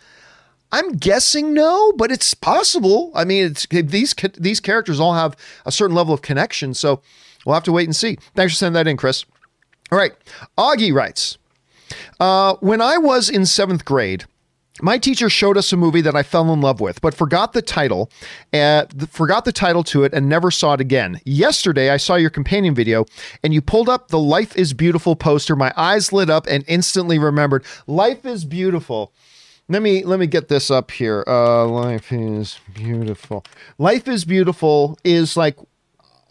I'm 0.71 0.97
guessing 0.97 1.53
no, 1.53 1.91
but 1.93 2.11
it's 2.11 2.35
possible. 2.35 3.11
I 3.15 3.25
mean, 3.25 3.45
it's 3.45 3.65
these 3.65 4.13
these 4.37 4.59
characters 4.59 4.99
all 4.99 5.15
have 5.15 5.35
a 5.65 5.71
certain 5.71 5.95
level 5.95 6.13
of 6.13 6.21
connection, 6.21 6.75
so 6.75 7.01
we'll 7.43 7.55
have 7.55 7.63
to 7.63 7.71
wait 7.71 7.87
and 7.87 7.95
see. 7.95 8.19
Thanks 8.35 8.53
for 8.53 8.57
sending 8.57 8.73
that 8.75 8.87
in, 8.87 8.97
Chris. 8.97 9.25
All 9.91 9.97
right. 9.97 10.13
Augie 10.57 10.93
writes 10.93 11.37
uh, 12.19 12.55
When 12.59 12.81
I 12.81 12.97
was 12.97 13.29
in 13.29 13.45
seventh 13.45 13.85
grade, 13.85 14.25
my 14.81 14.97
teacher 14.97 15.29
showed 15.29 15.57
us 15.57 15.73
a 15.73 15.77
movie 15.77 16.01
that 16.01 16.15
I 16.15 16.23
fell 16.23 16.53
in 16.53 16.61
love 16.61 16.79
with, 16.79 17.01
but 17.01 17.13
forgot 17.13 17.53
the 17.53 17.61
title, 17.61 18.09
uh, 18.53 18.85
forgot 19.09 19.43
the 19.45 19.51
title 19.51 19.83
to 19.85 20.03
it, 20.03 20.13
and 20.13 20.29
never 20.29 20.51
saw 20.51 20.73
it 20.73 20.81
again. 20.81 21.19
Yesterday, 21.25 21.89
I 21.89 21.97
saw 21.97 22.15
your 22.15 22.29
companion 22.29 22.73
video, 22.73 23.05
and 23.43 23.53
you 23.53 23.61
pulled 23.61 23.89
up 23.89 24.07
the 24.07 24.19
"Life 24.19 24.55
Is 24.55 24.73
Beautiful" 24.73 25.15
poster. 25.15 25.55
My 25.55 25.73
eyes 25.75 26.13
lit 26.13 26.29
up 26.29 26.47
and 26.47 26.63
instantly 26.67 27.19
remembered. 27.19 27.65
Life 27.87 28.25
is 28.25 28.45
beautiful. 28.45 29.11
Let 29.67 29.81
me 29.81 30.03
let 30.03 30.19
me 30.19 30.27
get 30.27 30.47
this 30.47 30.71
up 30.71 30.91
here. 30.91 31.23
Uh, 31.27 31.67
Life 31.67 32.11
is 32.11 32.59
beautiful. 32.73 33.43
Life 33.77 34.07
is 34.07 34.25
beautiful 34.25 34.97
is 35.03 35.35
like 35.35 35.57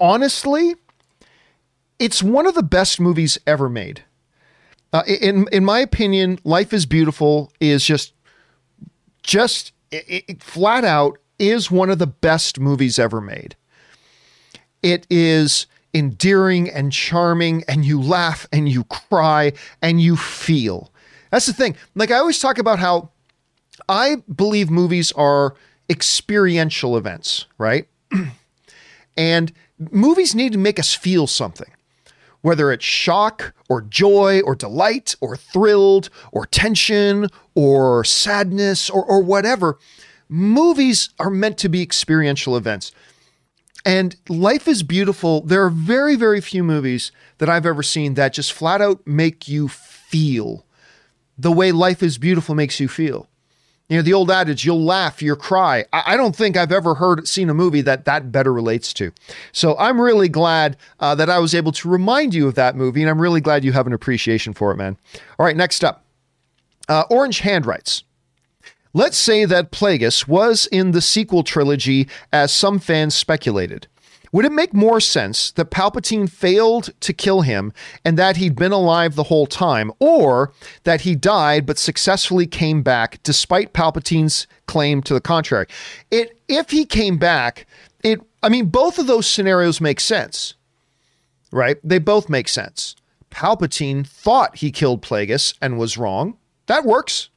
honestly 0.01 0.75
it's 1.99 2.23
one 2.23 2.47
of 2.47 2.55
the 2.55 2.63
best 2.63 3.01
movies 3.01 3.39
ever 3.47 3.69
made. 3.69 4.05
Uh, 4.93 5.03
in 5.07 5.47
in 5.53 5.65
my 5.65 5.81
opinion, 5.81 6.39
Life 6.45 6.73
is 6.73 6.87
Beautiful 6.87 7.53
is 7.61 7.85
just 7.85 8.15
just 9.23 9.73
it, 9.91 10.25
it, 10.29 10.43
flat 10.43 10.85
out 10.85 11.19
is 11.39 11.71
one 11.71 11.91
of 11.91 11.99
the 11.99 12.07
best 12.07 12.59
movies 12.59 12.99
ever 12.99 13.21
made. 13.21 13.57
It 14.83 15.07
is 15.11 15.67
endearing 15.93 16.71
and 16.71 16.93
charming, 16.93 17.65
and 17.69 17.85
you 17.85 18.01
laugh 18.01 18.47
and 18.53 18.69
you 18.69 18.85
cry 18.85 19.53
and 19.83 20.01
you 20.01 20.17
feel. 20.17 20.91
That's 21.31 21.47
the 21.47 21.53
thing. 21.53 21.77
Like 21.95 22.11
I 22.11 22.17
always 22.17 22.39
talk 22.39 22.59
about 22.59 22.79
how 22.79 23.11
I 23.89 24.17
believe 24.35 24.71
movies 24.71 25.13
are 25.13 25.55
experiential 25.91 26.97
events, 26.97 27.47
right? 27.59 27.87
and 29.17 29.53
movies 29.79 30.35
need 30.35 30.53
to 30.53 30.59
make 30.59 30.79
us 30.79 30.95
feel 30.95 31.27
something 31.27 31.71
whether 32.43 32.71
it's 32.73 32.85
shock 32.85 33.55
or 33.69 33.83
joy 33.83 34.41
or 34.41 34.55
delight 34.55 35.15
or 35.21 35.37
thrilled 35.37 36.11
or 36.33 36.47
tension 36.47 37.29
or 37.55 38.05
sadness 38.05 38.89
or, 38.89 39.05
or 39.05 39.23
whatever, 39.23 39.79
movies 40.29 41.11
are 41.19 41.31
meant 41.31 41.59
to 41.59 41.69
be 41.69 41.83
experiential 41.83 42.57
events. 42.57 42.93
And 43.85 44.17
Life 44.29 44.69
is 44.69 44.83
Beautiful, 44.83 45.41
there 45.43 45.65
are 45.65 45.71
very, 45.71 46.17
very 46.17 46.41
few 46.41 46.63
movies 46.63 47.13
that 47.39 47.49
I've 47.49 47.67
ever 47.67 47.83
seen 47.83 48.15
that 48.15 48.35
just 48.35 48.53
flat 48.53 48.81
out 48.81 49.07
make 49.07 49.49
you 49.49 49.69
feel 49.69 50.65
the 51.39 51.53
way 51.53 51.71
Life 51.71 52.03
is 52.03 52.19
Beautiful 52.19 52.55
makes 52.55 52.81
you 52.81 52.89
feel. 52.89 53.29
You 53.89 53.97
know, 53.97 54.03
the 54.03 54.13
old 54.13 54.31
adage, 54.31 54.67
you'll 54.67 54.85
laugh, 54.85 55.23
you'll 55.23 55.37
cry. 55.37 55.87
I, 55.95 56.03
I 56.09 56.17
don't 56.17 56.37
think 56.37 56.57
I've 56.59 56.73
ever 56.73 56.95
heard, 56.95 57.27
seen 57.27 57.49
a 57.49 57.55
movie 57.55 57.81
that 57.81 58.05
that 58.05 58.31
better 58.31 58.53
relates 58.53 58.93
to. 58.95 59.13
So 59.53 59.77
I'm 59.79 59.99
really 59.99 60.29
glad 60.29 60.77
uh, 61.01 61.15
that 61.15 61.31
I 61.31 61.39
was 61.39 61.55
able 61.55 61.73
to 61.73 61.89
remind 61.89 62.35
you 62.35 62.47
of 62.47 62.55
that 62.57 62.77
movie, 62.77 63.01
and 63.01 63.09
I'm 63.09 63.21
really 63.21 63.41
glad 63.41 63.65
you 63.65 63.73
have 63.73 63.87
an 63.87 63.95
appreciation 63.95 64.53
for 64.53 64.73
it, 64.73 64.77
man. 64.77 64.99
All 65.39 65.47
right, 65.47 65.57
next 65.57 65.85
up. 65.85 66.05
Uh, 66.87 67.05
Orange 67.09 67.41
Hand 67.41 67.65
writes, 67.65 68.05
Let's 68.93 69.17
say 69.17 69.45
that 69.45 69.71
Plagueis 69.71 70.27
was 70.29 70.67
in 70.67 70.91
the 70.91 71.01
sequel 71.01 71.43
trilogy 71.43 72.09
as 72.33 72.53
some 72.53 72.79
fans 72.79 73.15
speculated. 73.15 73.87
Would 74.33 74.45
it 74.45 74.53
make 74.53 74.75
more 74.75 75.01
sense 75.01 75.51
that 75.53 75.71
Palpatine 75.71 76.29
failed 76.29 76.91
to 77.01 77.13
kill 77.13 77.43
him 77.43 77.73
and 78.05 78.19
that 78.19 78.37
he'd 78.37 78.57
been 78.57 78.73
alive 78.73 79.15
the 79.15 79.25
whole 79.25 79.47
time, 79.47 79.93
or 79.99 80.53
that 80.85 81.03
he 81.03 81.15
died 81.15 81.67
but 81.67 81.79
successfully 81.79 82.47
came 82.47 82.83
back 82.83 83.23
despite 83.23 83.73
Palpatine's 83.73 84.47
claim 84.67 85.03
to 85.03 85.15
the 85.15 85.21
contrary? 85.21 85.67
It 86.11 86.39
if 86.49 86.71
he 86.71 86.85
came 86.85 87.19
back, 87.19 87.67
it 88.03 88.21
I 88.43 88.49
mean 88.49 88.67
both 88.67 88.99
of 88.99 89.07
those 89.07 89.27
scenarios 89.27 89.81
make 89.81 90.01
sense. 90.01 90.55
Right? 91.51 91.79
They 91.83 91.99
both 91.99 92.29
make 92.29 92.49
sense. 92.49 92.95
Palpatine 93.31 94.07
thought 94.07 94.57
he 94.57 94.71
killed 94.71 95.03
Plagueis 95.03 95.55
and 95.63 95.79
was 95.79 95.97
wrong. 95.97 96.37
That 96.67 96.85
works 96.85 97.31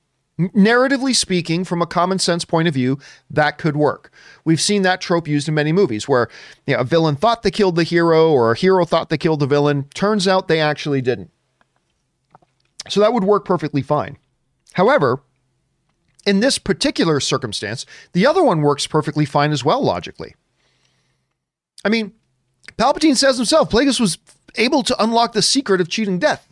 narratively 0.49 1.15
speaking, 1.15 1.63
from 1.63 1.81
a 1.81 1.87
common 1.87 2.19
sense 2.19 2.45
point 2.45 2.67
of 2.67 2.73
view, 2.73 2.99
that 3.29 3.57
could 3.57 3.75
work. 3.75 4.11
We've 4.43 4.61
seen 4.61 4.81
that 4.83 5.01
trope 5.01 5.27
used 5.27 5.47
in 5.47 5.53
many 5.53 5.71
movies 5.71 6.07
where 6.07 6.29
you 6.65 6.75
know, 6.75 6.81
a 6.81 6.83
villain 6.83 7.15
thought 7.15 7.43
they 7.43 7.51
killed 7.51 7.75
the 7.75 7.83
hero 7.83 8.31
or 8.31 8.51
a 8.51 8.57
hero 8.57 8.85
thought 8.85 9.09
they 9.09 9.17
killed 9.17 9.39
the 9.39 9.47
villain. 9.47 9.85
Turns 9.93 10.27
out 10.27 10.47
they 10.47 10.59
actually 10.59 11.01
didn't. 11.01 11.31
So 12.89 12.99
that 12.99 13.13
would 13.13 13.23
work 13.23 13.45
perfectly 13.45 13.81
fine. 13.81 14.17
However, 14.73 15.21
in 16.25 16.39
this 16.39 16.57
particular 16.57 17.19
circumstance, 17.19 17.85
the 18.13 18.25
other 18.25 18.43
one 18.43 18.61
works 18.61 18.87
perfectly 18.87 19.25
fine 19.25 19.51
as 19.51 19.65
well, 19.65 19.83
logically. 19.83 20.35
I 21.83 21.89
mean, 21.89 22.13
Palpatine 22.77 23.17
says 23.17 23.37
himself 23.37 23.69
Plagueis 23.69 23.99
was 23.99 24.17
able 24.55 24.83
to 24.83 25.03
unlock 25.03 25.33
the 25.33 25.41
secret 25.41 25.81
of 25.81 25.89
cheating 25.89 26.19
death. 26.19 26.47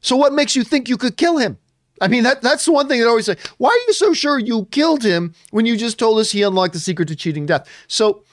So 0.00 0.16
what 0.16 0.32
makes 0.32 0.54
you 0.54 0.64
think 0.64 0.88
you 0.88 0.96
could 0.96 1.16
kill 1.16 1.38
him? 1.38 1.58
I 2.00 2.08
mean, 2.08 2.24
that 2.24 2.42
that's 2.42 2.64
the 2.64 2.72
one 2.72 2.88
thing 2.88 3.00
that 3.00 3.06
I 3.06 3.08
always 3.08 3.26
say. 3.26 3.36
Why 3.58 3.70
are 3.70 3.86
you 3.86 3.92
so 3.92 4.12
sure 4.12 4.38
you 4.38 4.66
killed 4.70 5.04
him 5.04 5.34
when 5.50 5.64
you 5.66 5.76
just 5.76 5.98
told 5.98 6.18
us 6.18 6.32
he 6.32 6.42
unlocked 6.42 6.72
the 6.72 6.80
secret 6.80 7.08
to 7.08 7.16
cheating 7.16 7.46
death? 7.46 7.68
So, 7.86 8.24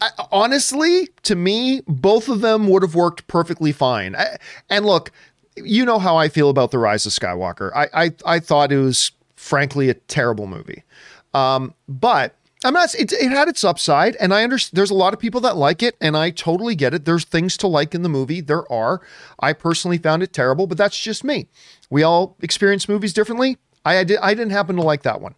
I, 0.00 0.10
honestly, 0.30 1.08
to 1.22 1.34
me, 1.34 1.82
both 1.86 2.28
of 2.28 2.40
them 2.40 2.68
would 2.68 2.82
have 2.82 2.94
worked 2.94 3.26
perfectly 3.26 3.72
fine. 3.72 4.14
I, 4.16 4.36
and 4.68 4.84
look, 4.84 5.12
you 5.56 5.84
know 5.84 5.98
how 5.98 6.16
I 6.16 6.28
feel 6.28 6.50
about 6.50 6.70
the 6.70 6.78
Rise 6.78 7.06
of 7.06 7.12
Skywalker. 7.12 7.70
I 7.74 7.88
I, 7.94 8.10
I 8.26 8.38
thought 8.38 8.70
it 8.70 8.78
was 8.78 9.12
frankly 9.36 9.88
a 9.88 9.94
terrible 9.94 10.46
movie, 10.46 10.84
um, 11.32 11.74
but 11.88 12.36
I'm 12.64 12.74
not. 12.74 12.94
It, 12.94 13.12
it 13.12 13.30
had 13.30 13.48
its 13.48 13.64
upside, 13.64 14.16
and 14.16 14.34
I 14.34 14.44
understand. 14.44 14.76
There's 14.76 14.90
a 14.90 14.94
lot 14.94 15.14
of 15.14 15.20
people 15.20 15.40
that 15.42 15.56
like 15.56 15.82
it, 15.82 15.96
and 16.00 16.16
I 16.16 16.30
totally 16.30 16.74
get 16.74 16.92
it. 16.92 17.06
There's 17.06 17.24
things 17.24 17.56
to 17.58 17.66
like 17.66 17.94
in 17.94 18.02
the 18.02 18.08
movie. 18.10 18.42
There 18.42 18.70
are. 18.70 19.00
I 19.38 19.54
personally 19.54 19.96
found 19.96 20.22
it 20.22 20.34
terrible, 20.34 20.66
but 20.66 20.76
that's 20.76 20.98
just 20.98 21.24
me. 21.24 21.48
We 21.90 22.02
all 22.02 22.36
experience 22.40 22.88
movies 22.88 23.12
differently. 23.12 23.58
I, 23.84 23.98
I 23.98 24.04
did. 24.04 24.18
I 24.20 24.34
didn't 24.34 24.52
happen 24.52 24.76
to 24.76 24.82
like 24.82 25.02
that 25.02 25.20
one. 25.20 25.34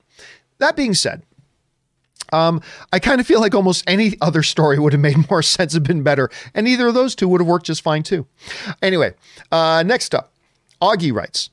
That 0.58 0.76
being 0.76 0.94
said, 0.94 1.22
um, 2.32 2.60
I 2.92 2.98
kind 2.98 3.20
of 3.20 3.26
feel 3.26 3.40
like 3.40 3.54
almost 3.54 3.84
any 3.86 4.14
other 4.20 4.42
story 4.42 4.78
would 4.78 4.92
have 4.92 5.00
made 5.02 5.28
more 5.30 5.42
sense 5.42 5.74
and 5.74 5.86
been 5.86 6.02
better, 6.02 6.30
and 6.54 6.68
either 6.68 6.88
of 6.88 6.94
those 6.94 7.14
two 7.14 7.28
would 7.28 7.40
have 7.40 7.48
worked 7.48 7.66
just 7.66 7.82
fine 7.82 8.02
too. 8.02 8.26
Anyway, 8.80 9.14
uh, 9.50 9.82
next 9.84 10.14
up, 10.14 10.32
Augie 10.80 11.12
writes. 11.12 11.50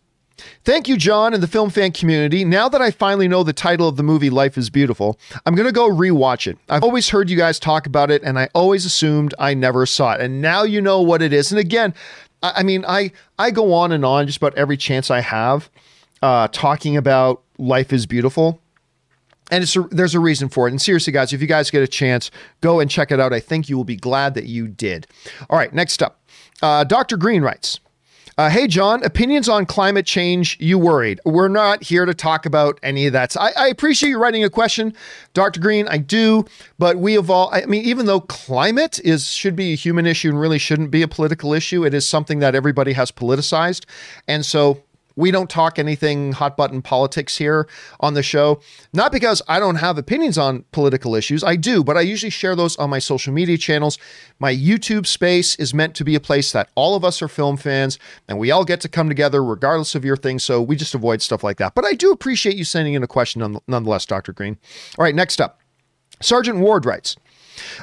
Thank 0.64 0.88
you, 0.88 0.96
John, 0.96 1.34
and 1.34 1.44
the 1.44 1.48
film 1.48 1.70
fan 1.70 1.92
community. 1.92 2.46
Now 2.46 2.70
that 2.70 2.82
I 2.82 2.92
finally 2.92 3.28
know 3.28 3.44
the 3.44 3.52
title 3.54 3.88
of 3.88 3.98
the 3.98 4.04
movie 4.04 4.30
Life 4.30 4.58
is 4.58 4.70
Beautiful, 4.70 5.20
I'm 5.46 5.54
going 5.54 5.68
to 5.68 5.74
go 5.74 5.90
rewatch 5.90 6.48
it. 6.48 6.58
I've 6.70 6.84
always 6.84 7.10
heard 7.10 7.30
you 7.30 7.38
guys 7.38 7.60
talk 7.60 7.86
about 7.86 8.10
it, 8.10 8.24
and 8.24 8.40
I 8.40 8.48
always 8.54 8.86
assumed 8.86 9.34
I 9.38 9.54
never 9.54 9.86
saw 9.86 10.14
it. 10.14 10.22
And 10.22 10.42
now 10.42 10.64
you 10.64 10.82
know 10.82 11.02
what 11.02 11.22
it 11.22 11.34
is. 11.34 11.52
And 11.52 11.60
again, 11.60 11.94
I, 12.42 12.64
mean, 12.64 12.86
I, 12.88 13.12
I 13.38 13.52
go 13.52 13.74
on 13.74 13.92
and 13.92 14.06
on 14.06 14.26
just 14.28 14.38
about 14.38 14.56
every 14.56 14.78
chance 14.78 15.12
I 15.12 15.22
have 15.22 15.70
uh, 16.22 16.48
talking 16.52 16.98
about 16.98 17.42
Life 17.58 17.94
is 17.94 18.06
Beautiful. 18.06 18.62
And 19.52 19.64
it's 19.64 19.76
a, 19.76 19.82
there's 19.90 20.14
a 20.14 20.20
reason 20.20 20.48
for 20.48 20.68
it. 20.68 20.72
And 20.72 20.82
seriously, 20.82 21.12
guys, 21.12 21.34
if 21.34 21.42
you 21.42 21.48
guys 21.48 21.72
get 21.72 21.82
a 21.82 21.88
chance, 21.88 22.30
go 22.62 22.80
and 22.80 22.90
check 22.90 23.12
it 23.12 23.20
out. 23.20 23.34
I 23.34 23.40
think 23.40 23.68
you 23.68 23.78
will 23.78 23.84
be 23.84 23.96
glad 23.96 24.36
that 24.36 24.46
you 24.46 24.68
did. 24.68 25.08
All 25.50 25.58
right, 25.58 25.74
next 25.74 26.04
up. 26.04 26.22
Uh, 26.62 26.84
Dr. 26.84 27.18
Green 27.18 27.42
writes 27.42 27.80
uh, 28.40 28.50
hey, 28.50 28.68
John, 28.68 29.04
opinions 29.04 29.50
on 29.50 29.66
climate 29.66 30.06
change. 30.06 30.56
You 30.62 30.80
worried? 30.80 31.20
We're 31.26 31.50
not 31.50 31.84
here 31.84 32.06
to 32.06 32.14
talk 32.14 32.46
about 32.46 32.80
any 32.82 33.06
of 33.06 33.12
that. 33.12 33.36
I, 33.36 33.52
I, 33.58 33.68
appreciate 33.68 34.12
you 34.12 34.18
writing 34.18 34.46
a 34.46 34.50
question, 34.50 34.94
Dr. 35.34 35.60
Green. 35.60 35.90
I 35.90 35.98
do, 35.98 36.46
but 36.78 37.00
we 37.00 37.18
evolve. 37.18 37.54
I 37.54 37.66
mean, 37.66 37.84
even 37.84 38.06
though 38.06 38.22
climate 38.22 38.98
is 39.04 39.28
should 39.28 39.58
be 39.58 39.74
a 39.74 39.76
human 39.76 40.06
issue 40.06 40.30
and 40.30 40.40
really 40.40 40.58
shouldn't 40.58 40.90
be 40.90 41.02
a 41.02 41.08
political 41.10 41.52
issue, 41.52 41.86
it 41.86 41.94
is 41.94 42.08
something 42.08 42.40
that 42.40 42.56
everybody 42.56 42.94
has 42.94 43.12
politicized, 43.12 43.84
and 44.26 44.46
so 44.46 44.84
we 45.20 45.32
don't 45.32 45.50
talk 45.50 45.78
anything 45.78 46.32
hot 46.32 46.56
button 46.56 46.82
politics 46.82 47.38
here 47.38 47.68
on 48.00 48.14
the 48.14 48.24
show. 48.24 48.62
Not 48.94 49.12
because 49.12 49.42
I 49.50 49.60
don't 49.60 49.76
have 49.76 49.98
opinions 49.98 50.38
on 50.38 50.64
political 50.72 51.14
issues, 51.14 51.44
I 51.44 51.58
do, 51.58 51.84
but 51.84 51.98
I 51.98 52.02
usually 52.02 52.30
share 52.30 52.56
those 52.56 52.78
on 52.78 52.90
my 52.90 53.00
social 53.00 53.34
media 53.34 53.58
channels. 53.58 54.00
My 54.40 54.56
YouTube 54.56 55.06
space 55.06 55.56
is 55.56 55.74
meant 55.74 55.94
to 55.96 56.06
be 56.06 56.16
a 56.16 56.22
place 56.22 56.54
that 56.54 56.70
all 56.76 56.96
of 56.96 57.04
us 57.04 57.22
are 57.22 57.28
film 57.28 57.58
fans 57.58 58.00
and 58.30 58.40
we 58.40 58.50
all 58.50 58.64
get 58.64 58.80
to 58.82 58.90
come 58.90 59.10
together 59.10 59.44
regardless 59.44 59.94
of 59.94 60.06
your 60.06 60.16
thing. 60.16 60.40
So 60.40 60.62
we 60.62 60.78
just 60.78 60.96
avoid 60.96 61.22
stuff 61.22 61.44
like 61.44 61.58
that. 61.58 61.76
But 61.76 61.84
I 61.84 61.94
do 61.94 62.12
appreciate 62.12 62.56
you 62.56 62.64
sending 62.64 62.94
in 62.94 63.04
a 63.04 63.08
question 63.08 63.60
nonetheless, 63.68 64.06
Dr. 64.06 64.32
Green. 64.32 64.58
All 64.98 65.04
right, 65.04 65.14
next 65.14 65.42
up. 65.42 65.60
Sergeant 66.22 66.60
Ward 66.60 66.86
writes, 66.86 67.18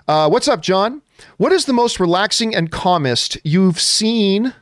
uh, 0.08 0.30
What's 0.30 0.48
up, 0.48 0.62
John? 0.62 1.02
What 1.36 1.52
is 1.52 1.66
the 1.66 1.74
most 1.74 2.00
relaxing 2.00 2.54
and 2.54 2.70
calmest 2.70 3.36
you've 3.44 3.78
seen 3.78 4.54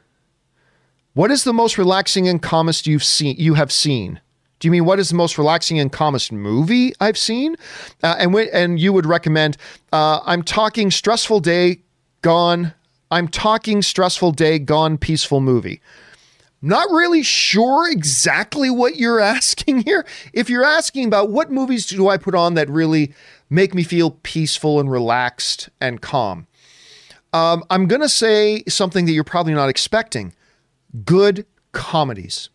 what 1.14 1.30
is 1.30 1.44
the 1.44 1.52
most 1.52 1.78
relaxing 1.78 2.28
and 2.28 2.42
calmest 2.42 2.86
you've 2.86 3.04
seen 3.04 3.36
you 3.38 3.54
have 3.54 3.72
seen? 3.72 4.20
Do 4.58 4.66
you 4.66 4.72
mean 4.72 4.84
what 4.84 4.98
is 4.98 5.10
the 5.10 5.14
most 5.14 5.38
relaxing 5.38 5.78
and 5.78 5.90
calmest 5.90 6.32
movie 6.32 6.92
I've 7.00 7.18
seen? 7.18 7.56
Uh, 8.02 8.16
and 8.18 8.34
and 8.34 8.80
you 8.80 8.92
would 8.92 9.06
recommend? 9.06 9.56
Uh, 9.92 10.20
I'm 10.24 10.42
talking 10.42 10.90
stressful 10.90 11.40
day 11.40 11.82
gone. 12.22 12.74
I'm 13.10 13.28
talking 13.28 13.82
stressful 13.82 14.32
day 14.32 14.58
gone 14.58 14.98
peaceful 14.98 15.40
movie. 15.40 15.80
Not 16.60 16.90
really 16.90 17.22
sure 17.22 17.90
exactly 17.90 18.70
what 18.70 18.96
you're 18.96 19.20
asking 19.36 19.82
here. 19.82 20.04
If 20.32 20.50
you're 20.50 20.64
asking 20.64 21.06
about 21.06 21.30
what 21.30 21.52
movies 21.52 21.86
do 21.86 22.08
I 22.08 22.16
put 22.16 22.34
on 22.34 22.54
that 22.54 22.68
really 22.68 23.14
make 23.50 23.74
me 23.74 23.84
feel 23.84 24.12
peaceful 24.22 24.80
and 24.80 24.90
relaxed 24.90 25.68
and 25.80 26.00
calm, 26.00 26.48
um, 27.32 27.62
I'm 27.70 27.86
to 28.00 28.08
say 28.08 28.64
something 28.66 29.04
that 29.04 29.12
you're 29.12 29.24
probably 29.24 29.54
not 29.54 29.68
expecting 29.68 30.32
good 31.04 31.46
comedies. 31.72 32.50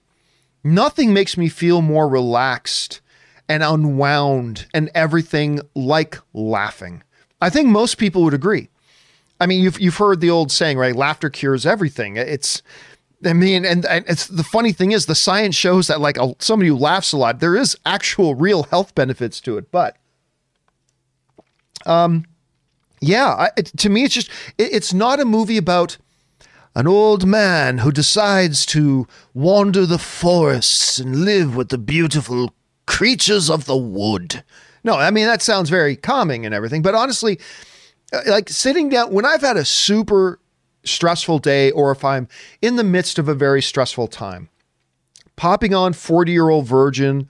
Nothing 0.64 1.14
makes 1.14 1.38
me 1.38 1.50
feel 1.50 1.82
more 1.82 2.08
relaxed 2.08 3.02
and 3.48 3.64
unwound 3.64 4.68
and 4.74 4.90
everything 4.94 5.60
like 5.76 6.20
laughing. 6.34 7.04
I 7.42 7.50
think 7.50 7.68
most 7.68 7.98
people 7.98 8.24
would 8.24 8.34
agree. 8.34 8.70
I 9.40 9.46
mean, 9.46 9.64
you've 9.64 9.80
you've 9.80 9.98
heard 9.98 10.20
the 10.20 10.30
old 10.30 10.52
saying, 10.52 10.78
right? 10.78 10.96
Laughter 10.96 11.30
cures 11.30 11.66
everything. 11.66 12.18
It's 12.18 12.62
I 13.26 13.34
mean, 13.34 13.66
and, 13.66 13.86
and 13.86 14.06
it's 14.08 14.28
the 14.28 14.44
funny 14.44 14.72
thing 14.72 14.92
is 14.92 15.06
the 15.06 15.16
science 15.16 15.56
shows 15.56 15.88
that 15.88 16.00
like 16.00 16.18
a, 16.18 16.36
somebody 16.40 16.70
who 16.70 16.78
laughs 16.78 17.12
a 17.12 17.18
lot, 17.18 17.40
there 17.40 17.56
is 17.56 17.78
actual 17.86 18.36
real 18.36 18.64
health 18.64 18.96
benefits 18.96 19.42
to 19.42 19.58
it. 19.58 19.72
But, 19.72 19.98
um, 21.86 22.26
yeah, 23.02 23.28
I, 23.28 23.50
it, 23.58 23.66
to 23.78 23.90
me, 23.90 24.04
it's 24.04 24.14
just 24.14 24.30
it, 24.58 24.74
it's 24.74 24.94
not 24.94 25.20
a 25.20 25.26
movie 25.26 25.58
about 25.58 25.98
an 26.76 26.88
old 26.88 27.26
man 27.26 27.80
who 27.80 27.92
decides 27.92 28.66
to 28.68 29.08
wander 29.34 29.86
the 29.86 29.98
forests 29.98 31.00
and 31.00 31.26
live 31.26 31.56
with 31.56 31.70
the 31.70 31.78
beautiful 31.78 32.54
creatures 32.86 33.50
of 33.50 33.66
the 33.66 33.78
wood. 33.78 34.44
No, 34.84 34.96
I 34.96 35.12
mean, 35.12 35.26
that 35.26 35.42
sounds 35.42 35.70
very 35.70 35.96
calming 35.96 36.46
and 36.46 36.56
everything, 36.56 36.82
but 36.82 36.96
honestly, 36.96 37.40
uh, 38.14 38.22
like 38.28 38.50
sitting 38.50 38.90
down, 38.90 39.12
when 39.12 39.26
I've 39.26 39.42
had 39.42 39.58
a 39.58 39.66
super 39.66 40.40
stressful 40.84 41.40
day 41.40 41.72
or 41.72 41.92
if 41.92 42.06
I'm 42.06 42.28
in 42.62 42.76
the 42.76 42.84
midst 42.84 43.20
of 43.20 43.28
a 43.28 43.36
very 43.36 43.62
stressful 43.62 44.08
time, 44.08 44.50
popping 45.36 45.74
on 45.74 45.94
40 45.94 46.32
year 46.32 46.50
old 46.50 46.66
virgin 46.66 47.30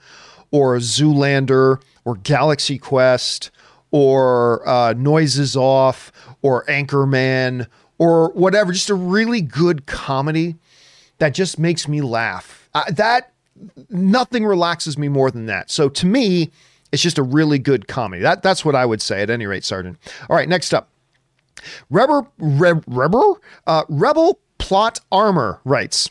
or 0.50 0.76
Zoolander 0.78 1.80
or 2.04 2.16
Galaxy 2.16 2.78
Quest 2.78 3.50
or 3.90 4.66
uh, 4.68 4.92
Noises 4.94 5.56
Off 5.56 6.12
or 6.42 6.64
Anchorman 6.66 7.66
or 8.00 8.30
whatever, 8.32 8.72
just 8.72 8.90
a 8.90 8.94
really 8.94 9.42
good 9.42 9.86
comedy 9.86 10.56
that 11.18 11.34
just 11.34 11.58
makes 11.58 11.86
me 11.86 12.00
laugh. 12.00 12.68
Uh, 12.74 12.90
that 12.90 13.32
nothing 13.90 14.44
relaxes 14.44 14.96
me 14.98 15.06
more 15.08 15.30
than 15.30 15.46
that. 15.46 15.70
So 15.70 15.88
to 15.90 16.06
me, 16.06 16.50
It's 16.92 17.02
just 17.02 17.18
a 17.18 17.22
really 17.22 17.58
good 17.60 17.86
comedy. 17.86 18.22
That 18.22 18.42
that's 18.42 18.64
what 18.64 18.74
I 18.74 18.84
would 18.84 19.00
say 19.00 19.22
at 19.22 19.30
any 19.30 19.46
rate, 19.46 19.64
Sergeant. 19.64 19.96
All 20.28 20.34
right, 20.36 20.48
next 20.48 20.74
up. 20.74 20.88
Rebel 21.88 22.26
Re, 22.38 22.72
Rebel 22.88 23.38
uh, 23.66 23.84
Rebel 23.88 24.40
Plot 24.58 24.98
Armor 25.12 25.60
writes. 25.64 26.10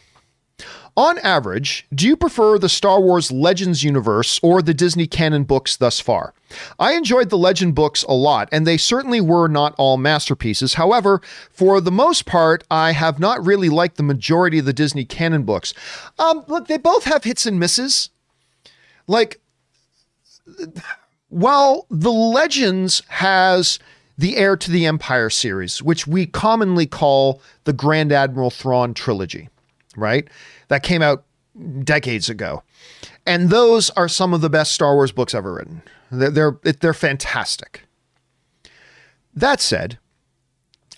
On 1.00 1.18
average, 1.20 1.88
do 1.96 2.06
you 2.06 2.18
prefer 2.18 2.60
the 2.60 2.68
Star 2.68 3.00
Wars 3.00 3.32
Legends 3.32 3.86
universe 3.86 4.38
or 4.44 4.62
the 4.62 4.74
Disney 4.74 5.08
canon 5.08 5.46
books 5.46 5.78
thus 5.78 6.02
far? 6.02 6.34
I 6.78 6.92
enjoyed 6.92 7.30
the 7.30 7.38
Legend 7.38 7.74
books 7.74 8.04
a 8.04 8.12
lot, 8.12 8.50
and 8.52 8.68
they 8.68 8.76
certainly 8.76 9.22
were 9.22 9.48
not 9.48 9.74
all 9.78 9.96
masterpieces. 9.96 10.74
However, 10.74 11.22
for 11.52 11.80
the 11.80 11.90
most 11.90 12.26
part, 12.26 12.66
I 12.70 12.92
have 12.92 13.18
not 13.18 13.46
really 13.46 13.70
liked 13.70 13.96
the 13.96 14.04
majority 14.04 14.60
of 14.60 14.66
the 14.66 14.74
Disney 14.74 15.06
canon 15.06 15.44
books. 15.44 15.74
Um, 16.20 16.44
look, 16.50 16.68
they 16.68 16.78
both 16.78 17.06
have 17.06 17.24
hits 17.24 17.46
and 17.46 17.58
misses. 17.58 18.10
Like, 19.08 19.40
while 21.30 21.86
the 21.90 22.12
Legends 22.12 23.04
has 23.08 23.80
the 24.18 24.36
Heir 24.36 24.58
to 24.58 24.70
the 24.70 24.86
Empire 24.86 25.30
series, 25.30 25.82
which 25.82 26.08
we 26.08 26.26
commonly 26.26 26.88
call 26.88 27.42
the 27.64 27.72
Grand 27.72 28.12
Admiral 28.12 28.52
Thrawn 28.52 28.94
trilogy, 28.94 29.48
right? 30.00 30.28
that 30.70 30.84
came 30.84 31.02
out 31.02 31.26
decades 31.84 32.30
ago. 32.30 32.64
And 33.26 33.50
those 33.50 33.90
are 33.92 34.08
some 34.08 34.34
of 34.34 34.42
the 34.42 34.50
best 34.50 34.72
Star 34.72 34.96
Wars 34.96 35.12
books 35.12 35.36
ever 35.36 35.54
written. 35.54 35.84
They're 36.10 36.32
they're, 36.32 36.60
they're 36.74 36.94
fantastic. 36.94 37.84
That 39.36 39.60
said, 39.60 40.00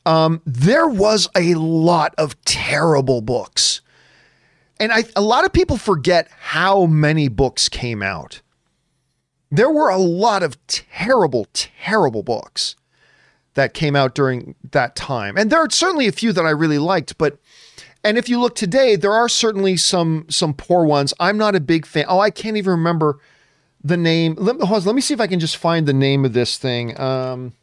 um, 0.06 0.42
there 0.46 0.88
was 0.88 1.28
a 1.36 1.56
lot 1.56 2.14
of 2.18 2.40
terrible 2.46 3.22
books. 3.22 3.82
And 4.80 4.92
I, 4.92 5.04
a 5.16 5.22
lot 5.22 5.46
of 5.46 5.54
people 5.54 5.78
forget 5.78 6.28
how 6.40 6.86
many 6.86 7.28
books 7.28 7.70
came 7.70 8.02
out. 8.02 8.42
There 9.52 9.70
were 9.70 9.90
a 9.90 9.98
lot 9.98 10.44
of 10.44 10.58
terrible, 10.68 11.48
terrible 11.54 12.24
books 12.24 12.76
that 13.54 13.74
came 13.74 13.96
out 13.96 14.16
during 14.16 14.56
that 14.72 14.96
time. 14.96 15.38
And 15.38 15.52
there 15.52 15.60
are 15.60 15.70
certainly 15.70 16.08
a 16.08 16.12
few 16.12 16.32
that 16.34 16.46
I 16.46 16.52
really 16.52 16.80
liked, 16.80 17.18
but 17.18 17.38
and 18.04 18.18
if 18.18 18.28
you 18.30 18.40
look 18.40 18.56
today, 18.56 18.96
there 18.96 19.14
are 19.14 19.30
certainly 19.30 19.78
some 19.78 20.26
some 20.30 20.54
poor 20.54 20.86
ones. 20.86 21.14
I'm 21.20 21.38
not 21.38 21.56
a 21.56 21.60
big 21.60 21.86
fan. 21.86 22.06
Oh, 22.08 22.20
I 22.20 22.32
can't 22.32 22.58
even 22.58 22.72
remember 22.72 23.20
the 23.84 23.98
name. 23.98 24.36
Let, 24.38 24.58
let 24.58 24.96
me 24.96 25.02
see 25.02 25.14
if 25.14 25.22
I 25.22 25.28
can 25.28 25.40
just 25.40 25.58
find 25.58 25.88
the 25.88 25.94
name 25.94 26.26
of 26.26 26.34
this 26.34 26.58
thing. 26.58 27.00
Um, 27.00 27.54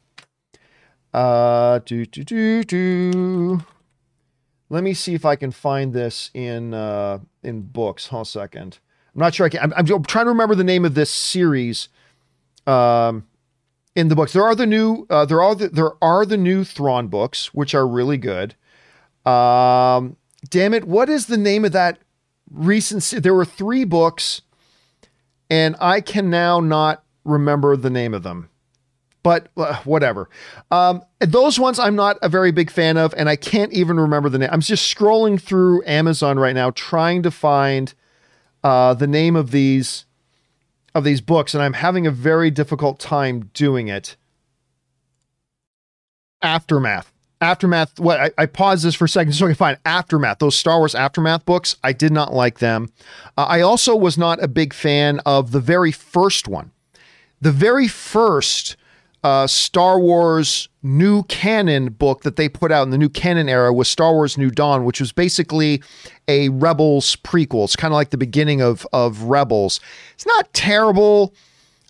uh, 1.12 1.80
do 1.85 2.07
do 2.07 2.62
do. 2.64 3.61
Let 4.71 4.85
me 4.85 4.92
see 4.95 5.14
if 5.14 5.25
I 5.25 5.37
can 5.37 5.50
find 5.50 5.92
this 5.92 6.30
in 6.35 6.75
uh, 6.75 7.18
in 7.42 7.62
books. 7.62 8.09
Hold 8.09 8.26
a 8.26 8.30
second. 8.30 8.78
I'm 9.14 9.21
not 9.21 9.35
sure 9.35 9.47
I 9.47 9.49
can. 9.49 9.61
I'm, 9.61 9.73
I'm 9.76 10.04
trying 10.04 10.26
to 10.26 10.30
remember 10.30 10.54
the 10.54 10.64
name 10.64 10.85
of 10.85 10.95
this 10.95 11.11
series. 11.11 11.88
Um, 12.66 13.26
in 13.97 14.09
the 14.09 14.14
books, 14.14 14.33
there 14.33 14.45
are 14.45 14.54
the 14.54 14.66
new 14.66 15.07
uh, 15.11 15.25
there 15.25 15.42
are 15.42 15.54
the, 15.54 15.68
there 15.68 15.92
are 16.02 16.25
the 16.25 16.37
new 16.37 16.62
Thrawn 16.62 17.09
books, 17.09 17.52
which 17.52 17.75
are 17.75 17.88
really 17.88 18.18
good. 18.18 18.54
Um, 19.25 20.16
damn 20.49 20.75
it, 20.75 20.85
what 20.85 21.09
is 21.09 21.26
the 21.26 21.37
name 21.37 21.64
of 21.64 21.73
that 21.73 21.99
recent? 22.50 23.23
There 23.23 23.35
were 23.35 23.45
three 23.45 23.85
books, 23.85 24.43
and 25.50 25.76
I 25.81 26.00
can 26.00 26.31
now 26.31 26.61
not 26.61 27.02
remember 27.25 27.76
the 27.76 27.90
name 27.90 28.14
of 28.14 28.23
them. 28.23 28.49
But 29.23 29.49
uh, 29.57 29.76
whatever. 29.83 30.31
Um, 30.71 31.02
those 31.19 31.59
ones 31.59 31.78
I'm 31.78 31.97
not 31.97 32.19
a 32.23 32.28
very 32.28 32.52
big 32.52 32.71
fan 32.71 32.97
of, 32.97 33.12
and 33.17 33.28
I 33.28 33.37
can't 33.37 33.73
even 33.73 33.99
remember 33.99 34.28
the 34.28 34.38
name. 34.38 34.49
I'm 34.52 34.61
just 34.61 34.95
scrolling 34.95 35.40
through 35.40 35.83
Amazon 35.87 36.38
right 36.38 36.55
now 36.55 36.71
trying 36.71 37.23
to 37.25 37.31
find 37.31 37.93
uh, 38.62 38.95
the 38.95 39.07
name 39.07 39.37
of 39.37 39.50
these 39.50 40.05
of 40.95 41.05
these 41.05 41.21
books, 41.21 41.55
and 41.55 41.62
I'm 41.62 41.75
having 41.75 42.07
a 42.07 42.11
very 42.11 42.50
difficult 42.50 42.99
time 42.99 43.51
doing 43.53 43.88
it. 43.88 44.16
Aftermath. 46.40 47.12
Aftermath. 47.40 47.98
What 48.01 48.20
I, 48.20 48.31
I 48.38 48.46
paused 48.46 48.85
this 48.85 48.94
for 48.94 49.05
a 49.05 49.09
second 49.09 49.33
so 49.33 49.46
I 49.46 49.51
can 49.51 49.57
find 49.57 49.79
Aftermath. 49.85 50.38
Those 50.38 50.57
Star 50.57 50.79
Wars 50.79 50.94
Aftermath 50.94 51.44
books. 51.44 51.77
I 51.85 51.92
did 51.92 52.12
not 52.12 52.33
like 52.33 52.59
them. 52.59 52.90
Uh, 53.37 53.46
I 53.48 53.61
also 53.61 53.94
was 53.94 54.18
not 54.18 54.42
a 54.42 54.48
big 54.48 54.74
fan 54.74 55.20
of 55.27 55.53
the 55.53 55.61
very 55.61 55.92
first 55.92 56.48
one. 56.48 56.72
The 57.40 57.53
very 57.53 57.87
first 57.87 58.77
uh, 59.22 59.46
Star 59.46 59.98
Wars 59.98 60.68
New 60.83 61.24
Canon 61.24 61.90
book 61.90 62.22
that 62.22 62.37
they 62.37 62.48
put 62.48 62.70
out 62.70 62.85
in 62.85 62.90
the 62.90 62.98
New 62.98 63.09
Canon 63.09 63.48
era 63.48 63.72
was 63.72 63.88
Star 63.88 64.12
Wars 64.12 64.38
New 64.38 64.51
Dawn, 64.51 64.85
which 64.85 65.01
was 65.01 65.12
basically 65.12 65.83
a 66.29 66.48
Rebels 66.51 67.16
prequel. 67.16 67.64
It's 67.64 67.77
kind 67.77 67.92
of 67.92 67.96
like 67.96 68.11
the 68.11 68.18
beginning 68.18 68.62
of 68.62 68.87
of 68.92 69.22
Rebels. 69.22 69.81
It's 70.14 70.27
not 70.27 70.53
terrible, 70.53 71.35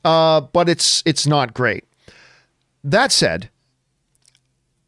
uh, 0.05 0.41
but 0.41 0.69
it's 0.69 1.03
it's 1.07 1.27
not 1.27 1.55
great. 1.55 1.85
That 2.83 3.13
said, 3.13 3.51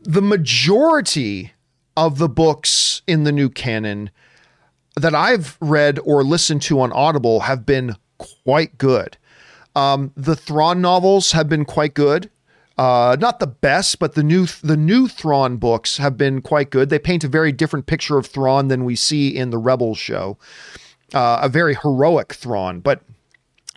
the 0.02 0.22
majority 0.22 1.52
of 1.96 2.18
the 2.18 2.28
books 2.28 3.02
in 3.06 3.24
the 3.24 3.32
new 3.32 3.48
canon 3.48 4.10
that 4.96 5.14
I've 5.14 5.56
read 5.60 5.98
or 6.04 6.24
listened 6.24 6.62
to 6.62 6.80
on 6.80 6.92
Audible 6.92 7.40
have 7.40 7.66
been 7.66 7.96
quite 8.18 8.78
good. 8.78 9.16
Um, 9.76 10.12
the 10.16 10.36
Thrawn 10.36 10.80
novels 10.80 11.32
have 11.32 11.48
been 11.48 11.64
quite 11.64 11.94
good. 11.94 12.30
Uh, 12.76 13.16
not 13.20 13.40
the 13.40 13.46
best, 13.46 13.98
but 13.98 14.14
the 14.14 14.22
new 14.22 14.46
the 14.62 14.76
new 14.76 15.06
Thrawn 15.06 15.58
books 15.58 15.98
have 15.98 16.16
been 16.16 16.40
quite 16.40 16.70
good. 16.70 16.88
They 16.88 16.98
paint 16.98 17.24
a 17.24 17.28
very 17.28 17.52
different 17.52 17.86
picture 17.86 18.16
of 18.16 18.26
Thrawn 18.26 18.68
than 18.68 18.84
we 18.84 18.96
see 18.96 19.28
in 19.28 19.50
the 19.50 19.58
Rebels 19.58 19.98
show. 19.98 20.38
Uh, 21.12 21.40
a 21.42 21.48
very 21.48 21.74
heroic 21.74 22.32
Thrawn, 22.32 22.80
but 22.80 23.02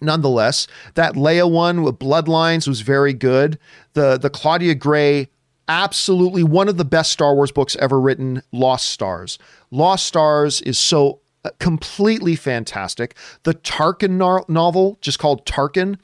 nonetheless, 0.01 0.67
that 0.93 1.15
Leia 1.15 1.51
one 1.51 1.83
with 1.83 1.99
Bloodlines 1.99 2.67
was 2.67 2.81
very 2.81 3.13
good. 3.13 3.59
The 3.91 4.17
the 4.17 4.29
Claudia 4.29 4.75
Gray 4.75 5.29
absolutely 5.73 6.43
one 6.43 6.69
of 6.69 6.77
the 6.77 6.85
best 6.85 7.11
Star 7.11 7.33
Wars 7.33 7.51
books 7.51 7.75
ever 7.77 7.99
written, 7.99 8.43
Lost 8.51 8.89
Stars. 8.89 9.39
Lost 9.71 10.05
Stars 10.05 10.61
is 10.61 10.77
so 10.77 11.19
uh, 11.43 11.49
completely 11.59 12.35
fantastic. 12.35 13.15
The 13.41 13.55
Tarkin 13.55 14.11
no- 14.11 14.45
novel, 14.47 14.99
just 15.01 15.17
called 15.17 15.47
Tarkin, 15.47 15.97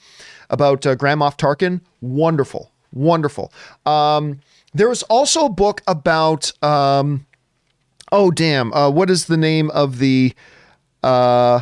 about 0.49 0.87
uh, 0.87 0.95
Grand 0.95 1.21
Moff 1.21 1.37
Tarkin, 1.37 1.81
wonderful, 2.01 2.71
wonderful. 2.91 3.53
Um, 3.85 4.39
there 4.73 4.89
was 4.89 5.03
also 5.03 5.45
a 5.45 5.49
book 5.49 5.81
about, 5.85 6.51
um, 6.63 7.27
oh 8.11 8.31
damn, 8.31 8.73
uh, 8.73 8.89
what 8.89 9.11
is 9.11 9.25
the 9.27 9.37
name 9.37 9.69
of 9.69 9.99
the 9.99 10.33
uh, 11.03 11.61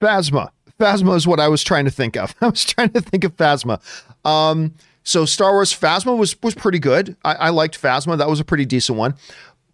Phasma? 0.00 0.48
Phasma 0.80 1.16
is 1.16 1.26
what 1.26 1.38
I 1.38 1.48
was 1.48 1.62
trying 1.62 1.84
to 1.84 1.90
think 1.90 2.16
of. 2.16 2.34
I 2.40 2.48
was 2.48 2.64
trying 2.64 2.90
to 2.90 3.02
think 3.02 3.24
of 3.24 3.36
Phasma. 3.36 3.78
Um, 4.24 4.74
so 5.04 5.24
Star 5.24 5.52
Wars 5.52 5.72
Phasma 5.72 6.16
was 6.16 6.40
was 6.42 6.54
pretty 6.54 6.78
good. 6.78 7.16
I, 7.24 7.34
I 7.34 7.48
liked 7.50 7.80
Phasma. 7.80 8.16
That 8.18 8.28
was 8.28 8.40
a 8.40 8.44
pretty 8.44 8.64
decent 8.64 8.98
one. 8.98 9.14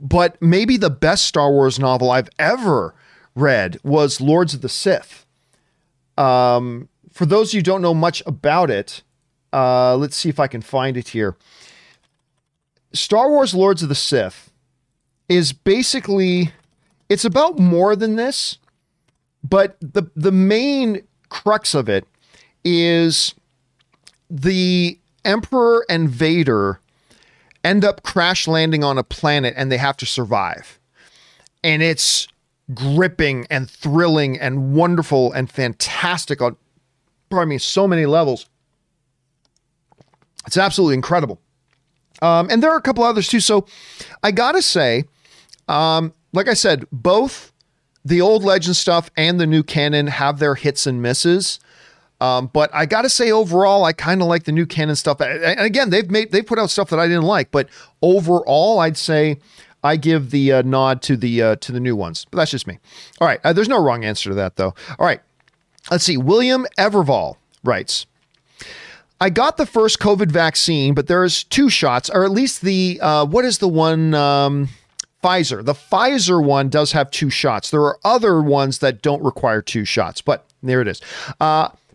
But 0.00 0.40
maybe 0.40 0.76
the 0.76 0.90
best 0.90 1.24
Star 1.26 1.50
Wars 1.50 1.78
novel 1.78 2.10
I've 2.10 2.30
ever 2.38 2.94
read 3.34 3.78
was 3.82 4.20
Lords 4.20 4.54
of 4.54 4.60
the 4.60 4.68
Sith. 4.68 5.26
Um, 6.16 6.88
for 7.12 7.26
those 7.26 7.52
who 7.52 7.62
don't 7.62 7.82
know 7.82 7.94
much 7.94 8.22
about 8.26 8.70
it, 8.70 9.02
uh, 9.52 9.96
let's 9.96 10.16
see 10.16 10.28
if 10.28 10.38
I 10.38 10.46
can 10.46 10.62
find 10.62 10.96
it 10.96 11.08
here. 11.08 11.36
Star 12.92 13.28
Wars 13.28 13.54
Lords 13.54 13.82
of 13.82 13.88
the 13.88 13.94
Sith 13.94 14.50
is 15.28 15.52
basically 15.52 16.52
it's 17.08 17.24
about 17.24 17.58
more 17.58 17.96
than 17.96 18.16
this, 18.16 18.58
but 19.42 19.76
the 19.80 20.10
the 20.16 20.32
main 20.32 21.02
crux 21.28 21.74
of 21.74 21.88
it 21.88 22.06
is 22.64 23.34
the 24.30 24.98
Emperor 25.28 25.84
and 25.88 26.08
Vader 26.08 26.80
end 27.62 27.84
up 27.84 28.02
crash 28.02 28.48
landing 28.48 28.82
on 28.82 28.98
a 28.98 29.04
planet 29.04 29.54
and 29.56 29.70
they 29.70 29.76
have 29.76 29.96
to 29.98 30.06
survive. 30.06 30.80
And 31.62 31.82
it's 31.82 32.26
gripping 32.74 33.46
and 33.50 33.70
thrilling 33.70 34.38
and 34.38 34.72
wonderful 34.72 35.32
and 35.32 35.50
fantastic 35.50 36.40
on, 36.40 36.56
pardon 37.30 37.50
me, 37.50 37.58
so 37.58 37.86
many 37.86 38.06
levels. 38.06 38.46
It's 40.46 40.56
absolutely 40.56 40.94
incredible. 40.94 41.40
Um, 42.22 42.48
and 42.50 42.62
there 42.62 42.70
are 42.70 42.78
a 42.78 42.82
couple 42.82 43.04
others 43.04 43.28
too. 43.28 43.40
So 43.40 43.66
I 44.22 44.30
got 44.30 44.52
to 44.52 44.62
say, 44.62 45.04
um, 45.68 46.14
like 46.32 46.48
I 46.48 46.54
said, 46.54 46.86
both 46.90 47.52
the 48.04 48.20
old 48.20 48.44
legend 48.44 48.76
stuff 48.76 49.10
and 49.16 49.38
the 49.38 49.46
new 49.46 49.62
canon 49.62 50.06
have 50.06 50.38
their 50.38 50.54
hits 50.54 50.86
and 50.86 51.02
misses. 51.02 51.60
Um, 52.20 52.50
but 52.52 52.70
I 52.74 52.86
got 52.86 53.02
to 53.02 53.08
say, 53.08 53.30
overall, 53.30 53.84
I 53.84 53.92
kind 53.92 54.20
of 54.20 54.28
like 54.28 54.44
the 54.44 54.52
new 54.52 54.66
canon 54.66 54.96
stuff. 54.96 55.20
And 55.20 55.60
again, 55.60 55.90
they've 55.90 56.10
made 56.10 56.32
they 56.32 56.42
put 56.42 56.58
out 56.58 56.70
stuff 56.70 56.90
that 56.90 56.98
I 56.98 57.06
didn't 57.06 57.24
like, 57.24 57.50
but 57.50 57.68
overall, 58.02 58.80
I'd 58.80 58.96
say 58.96 59.38
I 59.84 59.96
give 59.96 60.30
the 60.30 60.52
uh, 60.52 60.62
nod 60.62 61.02
to 61.02 61.16
the 61.16 61.42
uh, 61.42 61.56
to 61.56 61.72
the 61.72 61.80
new 61.80 61.94
ones. 61.94 62.26
But 62.30 62.38
that's 62.38 62.50
just 62.50 62.66
me. 62.66 62.78
All 63.20 63.28
right, 63.28 63.40
uh, 63.44 63.52
there's 63.52 63.68
no 63.68 63.82
wrong 63.82 64.04
answer 64.04 64.30
to 64.30 64.34
that 64.36 64.56
though. 64.56 64.74
All 64.98 65.06
right, 65.06 65.20
let's 65.90 66.04
see. 66.04 66.16
William 66.16 66.66
Everval 66.76 67.36
writes. 67.64 68.06
I 69.20 69.30
got 69.30 69.56
the 69.56 69.66
first 69.66 69.98
COVID 69.98 70.30
vaccine, 70.30 70.94
but 70.94 71.08
there's 71.08 71.42
two 71.42 71.68
shots, 71.68 72.08
or 72.08 72.24
at 72.24 72.30
least 72.30 72.62
the 72.62 73.00
uh, 73.02 73.26
what 73.26 73.44
is 73.44 73.58
the 73.58 73.66
one 73.66 74.14
um, 74.14 74.68
Pfizer? 75.22 75.64
The 75.64 75.74
Pfizer 75.74 76.42
one 76.42 76.68
does 76.68 76.92
have 76.92 77.10
two 77.10 77.28
shots. 77.28 77.70
There 77.70 77.82
are 77.82 77.98
other 78.04 78.40
ones 78.40 78.78
that 78.78 79.02
don't 79.02 79.22
require 79.22 79.60
two 79.60 79.84
shots, 79.84 80.20
but 80.20 80.44
there 80.62 80.80
it 80.80 80.86
is. 80.86 81.00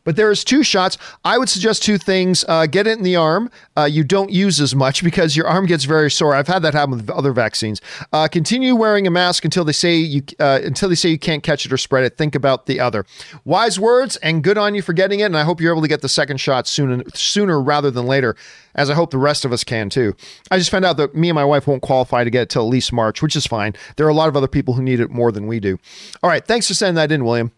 But 0.04 0.16
there 0.16 0.32
is 0.32 0.44
two 0.44 0.64
shots. 0.64 0.98
I 1.24 1.38
would 1.38 1.50
suggest 1.50 1.84
two 1.84 1.98
things. 1.98 2.44
Uh, 2.48 2.66
get 2.66 2.88
it 2.88 2.98
in 2.98 3.04
the 3.04 3.16
arm. 3.16 3.50
Uh, 3.78 3.86
you 3.86 4.04
don't 4.04 4.32
use 4.32 4.60
as 4.60 4.76
much 4.76 5.04
because 5.04 5.36
your 5.36 5.48
arm 5.48 5.66
gets 5.66 5.86
very 5.86 6.12
sore. 6.12 6.36
I've 6.36 6.48
had 6.48 6.62
that 6.64 6.74
happen 6.74 6.92
with 6.92 7.10
other 7.10 7.32
vaccines. 7.32 7.82
Uh, 8.12 8.28
continue 8.28 8.76
wearing 8.76 9.08
a 9.08 9.12
mask 9.12 9.46
until 9.46 9.64
they 9.64 9.72
say 9.72 9.96
you 9.96 10.24
uh, 10.40 10.60
until 10.64 10.90
they 10.90 10.96
say 10.96 11.10
you 11.10 11.20
can't 11.20 11.44
catch 11.44 11.66
it 11.66 11.72
or 11.72 11.78
spread 11.78 12.04
it. 12.04 12.18
Think 12.18 12.36
about 12.36 12.66
the 12.66 12.80
other. 12.80 13.06
Wise 13.46 13.80
words 13.80 14.18
and 14.18 14.44
good 14.44 14.58
on 14.58 14.76
you 14.76 14.82
for 14.82 14.94
getting 14.94 15.22
it. 15.22 15.26
And 15.26 15.38
I 15.38 15.44
hope 15.44 15.62
you're 15.62 15.74
able 15.74 15.82
to 15.82 15.88
get 15.88 16.02
the 16.02 16.10
second 16.10 16.38
shot 16.38 16.68
soon 16.68 17.04
sooner 17.14 17.62
rather 17.62 17.92
than 17.92 18.06
later, 18.06 18.36
as 18.76 18.90
I 18.90 18.94
hope 18.96 19.12
the 19.12 19.18
rest 19.18 19.46
of 19.46 19.54
us 19.54 19.64
can 19.64 19.90
too. 19.90 20.16
I 20.52 20.58
just 20.58 20.70
found 20.70 20.86
out 20.86 20.98
that 20.98 21.16
me 21.16 21.30
and 21.30 21.36
my 21.36 21.46
wife 21.46 21.68
won't 21.68 21.82
qualify 21.82 22.24
to 22.24 22.30
get 22.30 22.44
it 22.44 22.50
till 22.50 22.64
at 22.64 22.70
least 22.70 22.92
March, 22.92 23.22
which 23.22 23.36
is 23.36 23.46
fine. 23.46 23.74
There 23.96 24.06
are 24.06 24.10
a 24.10 24.14
lot 24.14 24.30
of 24.30 24.36
other 24.36 24.48
people 24.48 24.74
who 24.74 24.84
need 24.84 25.00
it 25.00 25.10
more 25.10 25.32
than 25.32 25.48
we 25.48 25.60
do. 25.60 25.80
All 26.22 26.30
right, 26.30 26.46
thanks 26.46 26.68
for 26.68 26.74
sending 26.74 26.96
that 26.96 27.12
in, 27.12 27.24
William. 27.24 27.52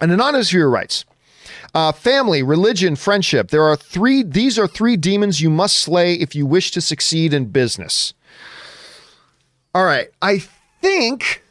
An 0.00 0.10
anonymous 0.10 0.50
viewer 0.50 0.68
writes. 0.68 1.04
Uh, 1.74 1.90
family, 1.90 2.40
religion, 2.42 2.94
friendship. 2.94 3.48
There 3.50 3.64
are 3.64 3.74
three, 3.74 4.22
these 4.22 4.58
are 4.60 4.68
three 4.68 4.96
demons 4.96 5.40
you 5.40 5.50
must 5.50 5.76
slay 5.76 6.14
if 6.14 6.34
you 6.34 6.46
wish 6.46 6.70
to 6.70 6.80
succeed 6.80 7.34
in 7.34 7.46
business. 7.46 8.14
All 9.74 9.84
right. 9.84 10.08
I 10.22 10.44
think, 10.80 11.42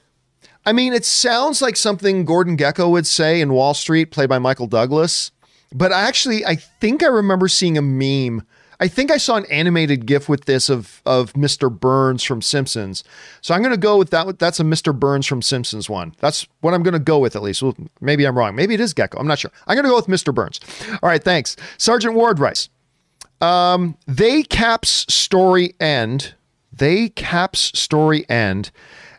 I 0.66 0.72
mean, 0.72 0.94
it 0.94 1.04
sounds 1.04 1.62
like 1.62 1.76
something 1.76 2.24
Gordon 2.24 2.56
Gekko 2.56 2.90
would 2.90 3.06
say 3.06 3.42
in 3.42 3.52
Wall 3.52 3.74
Street, 3.74 4.12
played 4.12 4.30
by 4.30 4.40
Michael 4.40 4.68
Douglas. 4.68 5.32
But 5.74 5.92
actually, 5.92 6.46
I 6.46 6.56
think 6.56 7.04
I 7.04 7.08
remember 7.08 7.50
seeing 7.50 7.78
a 7.78 7.82
meme 7.82 8.46
I 8.84 8.90
think 8.90 9.12
I 9.12 9.18
saw 9.18 9.38
an 9.38 9.46
animated 9.46 10.06
GIF 10.06 10.28
with 10.28 10.44
this 10.44 10.70
of 10.70 11.02
of 11.06 11.32
Mr. 11.34 11.72
Burns 11.72 12.22
from 12.22 12.42
Simpsons. 12.42 13.02
So 13.40 13.54
I'm 13.54 13.62
going 13.62 13.72
to 13.72 13.78
go 13.78 13.98
with 13.98 14.10
that. 14.10 14.40
That's 14.40 14.60
a 14.60 14.64
Mr. 14.64 14.94
Burns 14.94 15.26
from 15.26 15.42
Simpsons 15.42 15.90
one. 15.90 16.14
That's 16.20 16.46
what 16.60 16.74
I'm 16.74 16.84
going 16.84 16.92
to 16.92 17.00
go 17.00 17.18
with 17.18 17.38
at 17.38 17.42
least. 17.42 17.64
Well, 17.64 17.78
maybe 18.02 18.26
I'm 18.28 18.38
wrong. 18.38 18.58
Maybe 18.58 18.74
it 18.74 18.82
is 18.82 18.94
Gekko. 18.94 19.22
I'm 19.22 19.28
not 19.28 19.40
sure. 19.40 19.52
I'm 19.68 19.78
going 19.78 19.86
to 19.86 19.90
go 19.90 19.96
with 19.96 20.08
Mr. 20.08 20.36
Burns. 20.36 20.60
All 21.02 21.08
right, 21.08 21.24
thanks, 21.24 21.56
Sergeant 21.78 22.14
Ward 22.14 22.40
Rice. 22.40 22.68
Um, 23.40 23.98
they 24.06 24.44
caps 24.44 25.06
story 25.08 25.76
end. 25.80 26.34
They 26.74 27.08
caps 27.08 27.80
story 27.80 28.30
end 28.30 28.70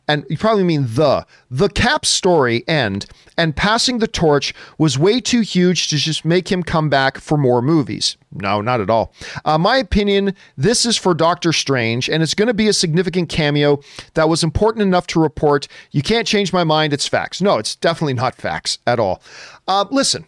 and 0.08 0.24
you 0.28 0.36
probably 0.36 0.64
mean 0.64 0.86
the 0.88 1.26
the 1.50 1.68
cap 1.68 2.04
story 2.04 2.66
end 2.68 3.06
and 3.36 3.56
passing 3.56 3.98
the 3.98 4.06
torch 4.06 4.54
was 4.78 4.98
way 4.98 5.20
too 5.20 5.40
huge 5.40 5.88
to 5.88 5.96
just 5.96 6.24
make 6.24 6.50
him 6.50 6.62
come 6.62 6.88
back 6.88 7.18
for 7.18 7.36
more 7.36 7.62
movies. 7.62 8.16
No 8.32 8.60
not 8.60 8.80
at 8.80 8.90
all. 8.90 9.12
Uh, 9.44 9.58
my 9.58 9.76
opinion 9.76 10.34
this 10.56 10.84
is 10.84 10.96
for 10.96 11.14
doctor 11.14 11.52
strange 11.52 12.08
and 12.08 12.22
it's 12.22 12.34
going 12.34 12.48
to 12.48 12.54
be 12.54 12.68
a 12.68 12.72
significant 12.72 13.28
cameo 13.28 13.80
that 14.14 14.28
was 14.28 14.42
important 14.42 14.82
enough 14.82 15.06
to 15.08 15.20
report. 15.20 15.68
You 15.90 16.02
can't 16.02 16.26
change 16.26 16.52
my 16.52 16.64
mind 16.64 16.92
it's 16.92 17.08
facts. 17.08 17.40
No 17.40 17.58
it's 17.58 17.76
definitely 17.76 18.14
not 18.14 18.34
facts 18.34 18.78
at 18.86 19.00
all. 19.00 19.22
Uh, 19.66 19.84
listen 19.90 20.26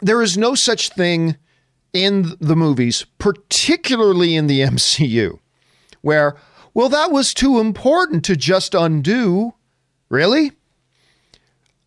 there 0.00 0.20
is 0.20 0.36
no 0.36 0.54
such 0.54 0.90
thing 0.90 1.36
in 1.92 2.34
the 2.40 2.56
movies 2.56 3.06
particularly 3.18 4.34
in 4.34 4.46
the 4.48 4.60
mcu 4.60 5.38
where 6.00 6.36
well, 6.74 6.88
that 6.88 7.10
was 7.10 7.34
too 7.34 7.58
important 7.58 8.24
to 8.24 8.36
just 8.36 8.74
undo. 8.74 9.54
Really? 10.08 10.52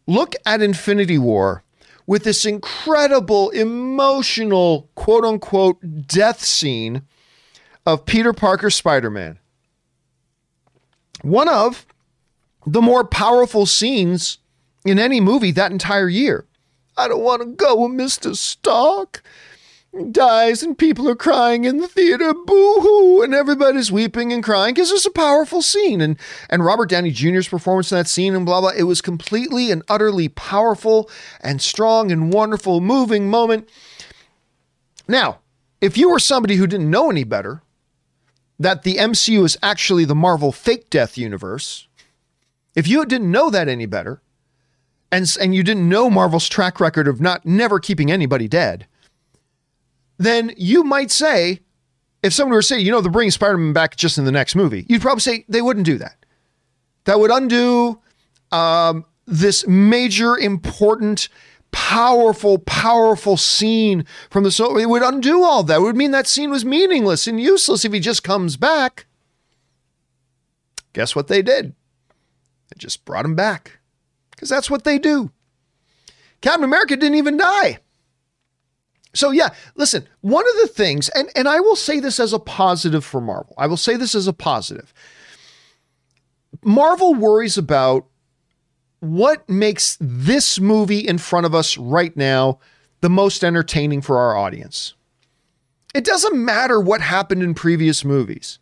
Look 0.08 0.36
at 0.46 0.62
Infinity 0.62 1.18
War 1.18 1.64
with 2.08 2.24
this 2.24 2.46
incredible, 2.46 3.50
emotional, 3.50 4.90
quote 4.96 5.26
unquote, 5.26 6.08
death 6.08 6.44
scene 6.44 7.02
of 7.86 8.06
Peter 8.06 8.34
Parker 8.34 8.70
Spider 8.70 9.10
Man. 9.10 9.40
One 11.22 11.50
of 11.50 11.86
the 12.66 12.82
more 12.82 13.04
powerful 13.04 13.66
scenes 13.66 14.40
in 14.86 15.00
any 15.00 15.20
movie 15.20 15.52
that 15.52 15.72
entire 15.72 16.10
year. 16.10 16.46
I 16.98 17.08
don't 17.08 17.24
want 17.24 17.42
to 17.42 17.48
go 17.48 17.76
with 17.76 17.92
Mr. 17.92 18.36
Stark 18.36 19.24
dies 20.12 20.62
and 20.64 20.78
people 20.78 21.10
are 21.10 21.16
crying 21.16 21.64
in 21.64 21.78
the 21.78 21.88
theater, 21.88 22.34
boo 22.34 22.82
hoo, 22.82 23.22
and 23.22 23.34
everybody's 23.34 23.92
weeping 23.92 24.34
and 24.34 24.44
crying 24.44 24.74
because 24.74 24.92
it's 24.92 25.06
a 25.06 25.12
powerful 25.12 25.62
scene. 25.62 26.02
And 26.02 26.18
and 26.50 26.66
Robert 26.66 26.90
Downey 26.90 27.12
Jr.'s 27.12 27.48
performance 27.48 27.92
in 27.92 27.98
that 27.98 28.08
scene 28.08 28.36
and 28.36 28.46
blah 28.46 28.62
blah. 28.62 28.72
It 28.72 28.84
was 28.84 29.02
completely 29.02 29.72
and 29.72 29.84
utterly 29.88 30.30
powerful 30.30 31.10
and 31.42 31.62
strong 31.62 32.12
and 32.12 32.34
wonderful, 32.34 32.82
moving 32.82 33.30
moment. 33.30 33.70
Now, 35.08 35.40
if 35.82 35.98
you 35.98 36.10
were 36.10 36.20
somebody 36.20 36.56
who 36.56 36.68
didn't 36.68 36.90
know 36.90 37.10
any 37.10 37.24
better, 37.24 37.62
that 38.60 38.84
the 38.84 38.96
MCU 38.96 39.44
is 39.44 39.58
actually 39.62 40.06
the 40.06 40.16
Marvel 40.16 40.52
fake 40.52 40.90
death 40.90 41.18
universe, 41.18 41.88
if 42.74 42.88
you 42.88 43.06
didn't 43.06 43.32
know 43.32 43.50
that 43.50 43.70
any 43.70 43.86
better, 43.86 44.22
and 45.12 45.36
and 45.40 45.56
you 45.56 45.64
didn't 45.64 45.88
know 45.88 46.10
Marvel's 46.10 46.50
track 46.50 46.80
record 46.80 47.08
of 47.08 47.22
not 47.22 47.46
never 47.46 47.80
keeping 47.80 48.12
anybody 48.12 48.48
dead 48.48 48.88
then 50.18 50.54
you 50.58 50.84
might 50.84 51.12
say, 51.12 51.60
if 52.24 52.34
someone 52.34 52.54
were 52.54 52.62
to 52.62 52.68
say, 52.68 52.80
you 52.80 52.92
know, 52.92 53.02
they're 53.02 53.12
bringing 53.12 53.32
Spider 53.32 53.58
Man 53.58 53.74
back 53.74 53.96
just 53.96 54.18
in 54.18 54.26
the 54.26 54.32
next 54.32 54.56
movie, 54.56 54.86
you'd 54.90 55.02
probably 55.02 55.22
say 55.22 55.46
they 55.48 55.62
wouldn't 55.62 55.86
do 55.86 55.98
that. 55.98 56.26
That 57.06 57.20
would 57.20 57.32
undo 57.32 58.00
um, 58.52 59.06
this 59.28 59.68
major, 59.68 60.38
important, 60.38 61.30
powerful, 61.72 62.58
powerful 62.60 63.38
scene 63.38 64.06
from 64.30 64.44
the 64.44 64.52
so 64.52 64.78
it 64.78 64.90
would 64.90 65.04
undo 65.04 65.44
all 65.44 65.64
that. 65.64 65.78
It 65.78 65.82
would 65.82 65.98
mean 65.98 66.12
that 66.12 66.28
scene 66.28 66.50
was 66.50 66.66
meaningless 66.66 67.28
and 67.28 67.40
useless 67.40 67.86
if 67.86 67.94
he 67.94 68.00
just 68.00 68.24
comes 68.24 68.58
back. 68.58 69.06
Guess 70.94 71.16
what 71.16 71.28
they 71.28 71.42
did? 71.42 71.76
They 72.70 72.78
just 72.78 73.04
brought 73.06 73.26
him 73.26 73.36
back. 73.36 73.80
Because 74.32 74.50
that's 74.50 74.70
what 74.70 74.84
they 74.84 74.98
do. 74.98 75.32
Captain 76.42 76.64
America 76.64 76.96
didn't 76.96 77.18
even 77.18 77.38
die. 77.38 77.80
So 79.16 79.32
yeah, 79.32 79.50
listen, 79.76 80.08
one 80.22 80.46
of 80.48 80.62
the 80.62 80.68
things, 80.68 81.10
and, 81.10 81.30
and 81.36 81.48
I 81.48 81.60
will 81.60 81.76
say 81.76 82.00
this 82.00 82.20
as 82.20 82.34
a 82.34 82.40
positive 82.40 83.04
for 83.04 83.22
Marvel. 83.22 83.56
I 83.58 83.68
will 83.68 83.78
say 83.78 83.96
this 83.96 84.14
as 84.14 84.28
a 84.28 84.34
positive. 84.34 84.94
Marvel 86.64 87.16
worries 87.16 87.58
about 87.58 88.06
what 89.00 89.48
makes 89.50 89.98
this 90.00 90.60
movie 90.60 91.00
in 91.00 91.18
front 91.18 91.46
of 91.46 91.56
us 91.56 91.78
right 91.78 92.16
now 92.16 92.60
the 93.02 93.10
most 93.10 93.44
entertaining 93.44 94.02
for 94.02 94.18
our 94.18 94.36
audience. 94.36 94.94
It 95.94 96.04
doesn't 96.04 96.44
matter 96.44 96.80
what 96.80 97.02
happened 97.02 97.42
in 97.44 97.54
previous 97.54 98.04
movies. 98.04 98.60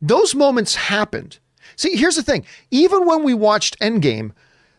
Those 0.00 0.34
moments 0.34 0.74
happened. 0.74 1.38
See, 1.76 1.96
here's 1.96 2.16
the 2.16 2.22
thing. 2.22 2.44
Even 2.70 3.06
when 3.06 3.24
we 3.24 3.34
watched 3.34 3.78
Endgame, 3.80 4.32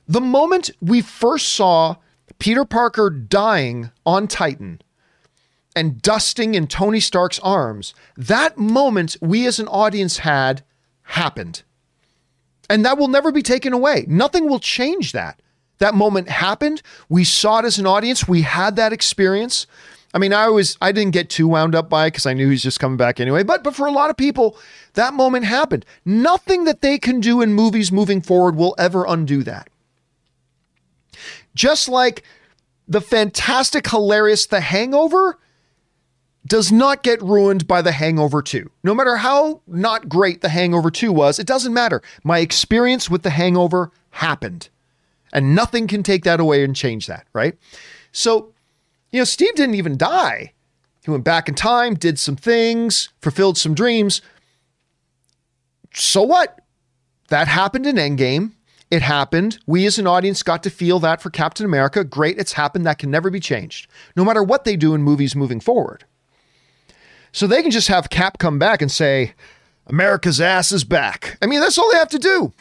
the 0.07 0.21
moment 0.21 0.69
we 0.79 1.01
first 1.01 1.49
saw 1.49 1.95
Peter 2.39 2.65
Parker 2.65 3.09
dying 3.09 3.89
on 4.05 4.27
Titan, 4.27 4.81
and 5.75 6.01
dusting 6.01 6.55
in 6.55 6.67
Tony 6.67 6.99
Stark's 6.99 7.39
arms, 7.39 7.93
that 8.15 8.57
moment 8.57 9.17
we 9.21 9.47
as 9.47 9.59
an 9.59 9.67
audience 9.67 10.19
had 10.19 10.63
happened. 11.03 11.63
And 12.69 12.85
that 12.85 12.97
will 12.97 13.07
never 13.07 13.31
be 13.31 13.41
taken 13.41 13.73
away. 13.73 14.05
Nothing 14.07 14.47
will 14.47 14.59
change 14.59 15.11
that. 15.11 15.41
That 15.79 15.95
moment 15.95 16.29
happened. 16.29 16.81
We 17.09 17.23
saw 17.23 17.59
it 17.59 17.65
as 17.65 17.77
an 17.77 17.85
audience. 17.85 18.27
We 18.27 18.43
had 18.43 18.75
that 18.77 18.93
experience. 18.93 19.67
I 20.13 20.19
mean, 20.19 20.31
I 20.31 20.47
was 20.47 20.77
I 20.79 20.91
didn't 20.91 21.13
get 21.13 21.29
too 21.29 21.47
wound 21.47 21.75
up 21.75 21.89
by 21.89 22.05
it 22.05 22.11
because 22.11 22.25
I 22.25 22.33
knew 22.33 22.49
he's 22.49 22.63
just 22.63 22.79
coming 22.79 22.97
back 22.97 23.19
anyway. 23.19 23.43
But 23.43 23.63
but 23.63 23.75
for 23.75 23.87
a 23.87 23.91
lot 23.91 24.09
of 24.09 24.17
people, 24.17 24.57
that 24.93 25.13
moment 25.13 25.45
happened. 25.45 25.85
Nothing 26.05 26.65
that 26.65 26.81
they 26.81 26.99
can 26.99 27.19
do 27.19 27.41
in 27.41 27.53
movies 27.53 27.91
moving 27.91 28.21
forward 28.21 28.55
will 28.55 28.75
ever 28.77 29.05
undo 29.07 29.43
that. 29.43 29.69
Just 31.55 31.89
like 31.89 32.23
the 32.87 33.01
fantastic, 33.01 33.89
hilarious 33.89 34.45
The 34.45 34.61
Hangover 34.61 35.39
does 36.45 36.71
not 36.71 37.03
get 37.03 37.21
ruined 37.21 37.67
by 37.67 37.81
The 37.81 37.91
Hangover 37.91 38.41
2. 38.41 38.69
No 38.83 38.93
matter 38.93 39.17
how 39.17 39.61
not 39.65 40.09
great 40.09 40.41
The 40.41 40.49
Hangover 40.49 40.91
2 40.91 41.11
was, 41.11 41.39
it 41.39 41.47
doesn't 41.47 41.73
matter. 41.73 42.01
My 42.23 42.39
experience 42.39 43.09
with 43.09 43.23
The 43.23 43.29
Hangover 43.29 43.91
happened. 44.11 44.69
And 45.31 45.55
nothing 45.55 45.87
can 45.87 46.03
take 46.03 46.23
that 46.25 46.39
away 46.39 46.63
and 46.63 46.75
change 46.75 47.07
that, 47.07 47.25
right? 47.33 47.57
So, 48.11 48.53
you 49.11 49.19
know, 49.19 49.25
Steve 49.25 49.55
didn't 49.55 49.75
even 49.75 49.97
die. 49.97 50.53
He 51.03 51.11
went 51.11 51.23
back 51.23 51.49
in 51.49 51.55
time, 51.55 51.95
did 51.95 52.19
some 52.19 52.35
things, 52.35 53.09
fulfilled 53.21 53.57
some 53.57 53.73
dreams. 53.73 54.21
So 55.93 56.21
what? 56.21 56.59
That 57.29 57.47
happened 57.47 57.87
in 57.87 57.95
Endgame. 57.95 58.51
It 58.91 59.01
happened. 59.01 59.59
We 59.65 59.85
as 59.87 59.97
an 59.97 60.05
audience 60.05 60.43
got 60.43 60.61
to 60.63 60.69
feel 60.69 60.99
that 60.99 61.21
for 61.21 61.31
Captain 61.31 61.65
America. 61.65 62.03
Great, 62.03 62.37
it's 62.37 62.53
happened. 62.53 62.85
That 62.85 62.99
can 62.99 63.09
never 63.09 63.31
be 63.31 63.39
changed, 63.39 63.89
no 64.15 64.23
matter 64.23 64.43
what 64.43 64.65
they 64.65 64.75
do 64.75 64.93
in 64.93 65.01
movies 65.01 65.35
moving 65.35 65.59
forward. 65.59 66.05
So 67.33 67.47
they 67.47 67.61
can 67.63 67.71
just 67.71 67.87
have 67.89 68.09
Cap 68.09 68.37
come 68.37 68.59
back 68.59 68.81
and 68.81 68.91
say, 68.91 69.33
America's 69.87 70.39
ass 70.39 70.71
is 70.71 70.83
back. 70.83 71.37
I 71.41 71.47
mean, 71.47 71.59
that's 71.59 71.77
all 71.77 71.91
they 71.91 71.97
have 71.97 72.09
to 72.09 72.19
do. 72.19 72.53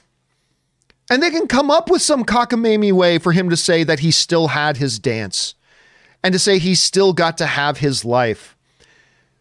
And 1.11 1.23
they 1.23 1.31
can 1.31 1.47
come 1.47 1.71
up 1.71 1.91
with 1.91 2.01
some 2.01 2.25
cockamamie 2.25 2.93
way 2.93 3.19
for 3.19 3.33
him 3.33 3.51
to 3.51 3.57
say 3.57 3.85
that 3.85 4.01
he 4.01 4.11
still 4.11 4.49
had 4.49 4.79
his 4.79 4.99
dance 4.99 5.55
and 6.25 6.33
to 6.33 6.39
say 6.39 6.59
he 6.59 6.75
still 6.75 7.13
got 7.13 7.37
to 7.39 7.47
have 7.47 7.79
his 7.79 8.05
life. 8.05 8.57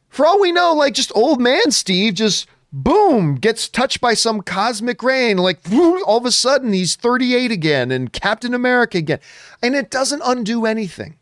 For 0.10 0.26
all 0.26 0.40
we 0.40 0.52
know, 0.52 0.74
like 0.74 0.94
just 0.94 1.14
old 1.16 1.40
man 1.40 1.72
Steve 1.72 2.16
just 2.16 2.48
boom 2.74 3.36
gets 3.36 3.70
touched 3.70 4.02
by 4.02 4.14
some 4.14 4.42
cosmic 4.42 5.02
rain. 5.02 5.38
Like 5.38 5.60
all 5.72 6.18
of 6.18 6.26
a 6.26 6.32
sudden 6.32 6.74
he's 6.74 6.98
38 6.98 7.52
again 7.52 7.90
and 7.90 8.12
Captain 8.12 8.54
America 8.54 8.98
again. 8.98 9.20
And 9.64 9.76
it 9.76 9.90
doesn't 9.90 10.22
undo 10.26 10.66
anything. 10.66 11.18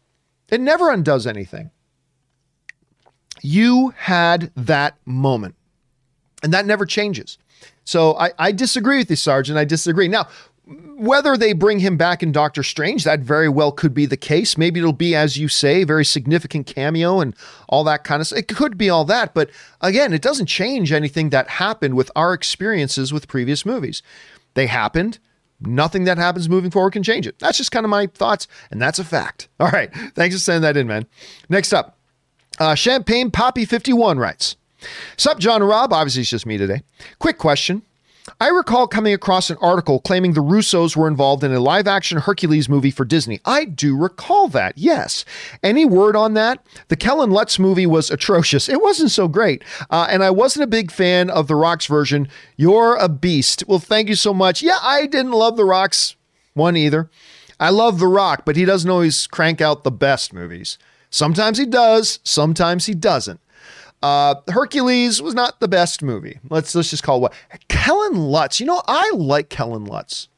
It 0.50 0.62
never 0.62 0.90
undoes 0.90 1.28
anything. 1.28 1.70
You 3.42 3.94
had 3.98 4.52
that 4.56 4.98
moment, 5.06 5.56
and 6.44 6.54
that 6.54 6.66
never 6.66 6.86
changes. 6.86 7.38
So 7.84 8.16
I, 8.18 8.32
I 8.38 8.52
disagree 8.52 8.98
with 8.98 9.10
you, 9.10 9.16
Sergeant. 9.16 9.58
I 9.58 9.66
disagree. 9.66 10.08
Now, 10.08 10.28
whether 10.98 11.36
they 11.36 11.54
bring 11.54 11.80
him 11.80 11.98
back 11.98 12.22
in 12.22 12.32
Doctor 12.32 12.62
Strange, 12.62 13.04
that 13.04 13.22
very 13.22 13.50
well 13.50 13.72
could 13.72 13.94
be 13.94 14.06
the 14.06 14.18
case. 14.18 14.58
Maybe 14.58 14.80
it'll 14.80 14.94
be, 14.94 15.16
as 15.16 15.38
you 15.38 15.48
say, 15.48 15.84
very 15.84 16.06
significant 16.06 16.68
cameo 16.68 17.20
and 17.20 17.36
all 17.68 17.84
that 17.86 18.04
kind 18.04 18.22
of 18.22 18.28
stuff. 18.28 18.40
It 18.40 18.48
could 18.48 18.78
be 18.78 18.90
all 18.90 19.06
that. 19.06 19.34
But 19.34 19.50
again, 19.82 20.14
it 20.14 20.22
doesn't 20.22 20.46
change 20.46 20.92
anything 20.92 21.30
that 21.32 21.48
happened 21.50 21.96
with 21.96 22.12
our 22.16 22.34
experiences 22.34 23.12
with 23.12 23.28
previous 23.28 23.66
movies. 23.66 24.04
They 24.54 24.68
happened. 24.68 25.20
Nothing 25.62 26.06
that 26.06 26.18
happens 26.18 26.48
moving 26.48 26.72
forward 26.72 26.94
can 26.94 27.04
change 27.04 27.28
it. 27.28 27.40
That's 27.40 27.58
just 27.58 27.72
kind 27.72 27.86
of 27.86 27.90
my 27.90 28.08
thoughts, 28.08 28.48
and 28.72 28.82
that's 28.82 29.00
a 29.00 29.04
fact. 29.04 29.50
All 29.60 29.70
right. 29.70 29.94
Thanks 30.16 30.36
for 30.36 30.40
sending 30.40 30.62
that 30.62 30.78
in, 30.78 30.88
man. 30.88 31.06
Next 31.50 31.74
up, 31.74 31.98
uh, 32.60 32.76
Champagne 32.76 33.32
Poppy 33.32 33.66
51 33.66 34.20
writes 34.20 34.56
Sup, 35.18 35.40
John 35.40 35.62
and 35.62 35.70
Rob? 35.70 35.94
Obviously, 35.94 36.22
it's 36.22 36.30
just 36.30 36.46
me 36.46 36.58
today. 36.58 36.84
Quick 37.20 37.38
question. 37.38 37.82
I 38.40 38.50
recall 38.50 38.88
coming 38.88 39.14
across 39.14 39.50
an 39.50 39.58
article 39.60 40.00
claiming 40.00 40.34
the 40.34 40.42
Russos 40.44 40.96
were 40.96 41.08
involved 41.08 41.44
in 41.44 41.54
a 41.54 41.60
live 41.60 41.88
action 41.88 42.20
Hercules 42.20 42.70
movie 42.70 42.92
for 42.92 43.04
Disney. 43.04 43.40
I 43.46 43.66
do 43.66 43.98
recall 43.98 44.48
that, 44.50 44.78
yes. 44.78 45.26
Any 45.64 45.86
word 45.86 46.16
on 46.16 46.36
that? 46.36 46.64
The 46.90 46.96
Kellen 46.96 47.32
Lutz 47.32 47.58
movie 47.58 47.88
was 47.88 48.12
atrocious. 48.12 48.70
It 48.70 48.82
wasn't 48.82 49.12
so 49.12 49.28
great. 49.28 49.64
Uh, 49.90 50.08
and 50.10 50.24
I 50.24 50.30
wasn't 50.30 50.64
a 50.64 50.68
big 50.68 50.92
fan 50.92 51.30
of 51.30 51.48
The 51.48 51.56
Rock's 51.56 51.88
version. 51.88 52.28
You're 52.56 52.96
a 52.96 53.10
beast. 53.10 53.64
Well, 53.68 53.80
thank 53.80 54.10
you 54.10 54.16
so 54.16 54.34
much. 54.34 54.62
Yeah, 54.62 54.78
I 54.82 55.06
didn't 55.08 55.32
love 55.32 55.58
The 55.58 55.66
Rock's 55.66 56.16
one 56.54 56.78
either. 56.78 57.10
I 57.60 57.72
love 57.72 58.00
The 58.00 58.08
Rock, 58.08 58.44
but 58.46 58.56
he 58.56 58.64
doesn't 58.64 58.90
always 58.90 59.28
crank 59.28 59.60
out 59.60 59.84
the 59.84 59.92
best 59.92 60.34
movies. 60.34 60.78
Sometimes 61.10 61.58
he 61.58 61.66
does, 61.66 62.20
sometimes 62.24 62.86
he 62.86 62.94
doesn't. 62.94 63.40
Uh, 64.02 64.36
Hercules 64.48 65.22
was 65.22 65.34
not 65.34 65.60
the 65.60 65.68
best 65.68 66.02
movie. 66.02 66.40
Let's 66.50 66.74
let's 66.74 66.90
just 66.90 67.04
call 67.04 67.20
what. 67.20 67.34
Kellen 67.68 68.16
Lutz. 68.16 68.60
You 68.60 68.66
know, 68.66 68.82
I 68.88 69.12
like 69.14 69.50
Kellen 69.50 69.86
Lutz, 69.86 70.30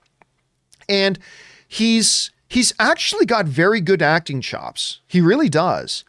and 0.90 1.20
he's 1.68 2.32
he's 2.48 2.74
actually 2.80 3.26
got 3.26 3.46
very 3.46 3.80
good 3.80 4.02
acting 4.02 4.42
chops. 4.42 5.02
He 5.08 5.22
really 5.22 5.50
does. 5.50 6.04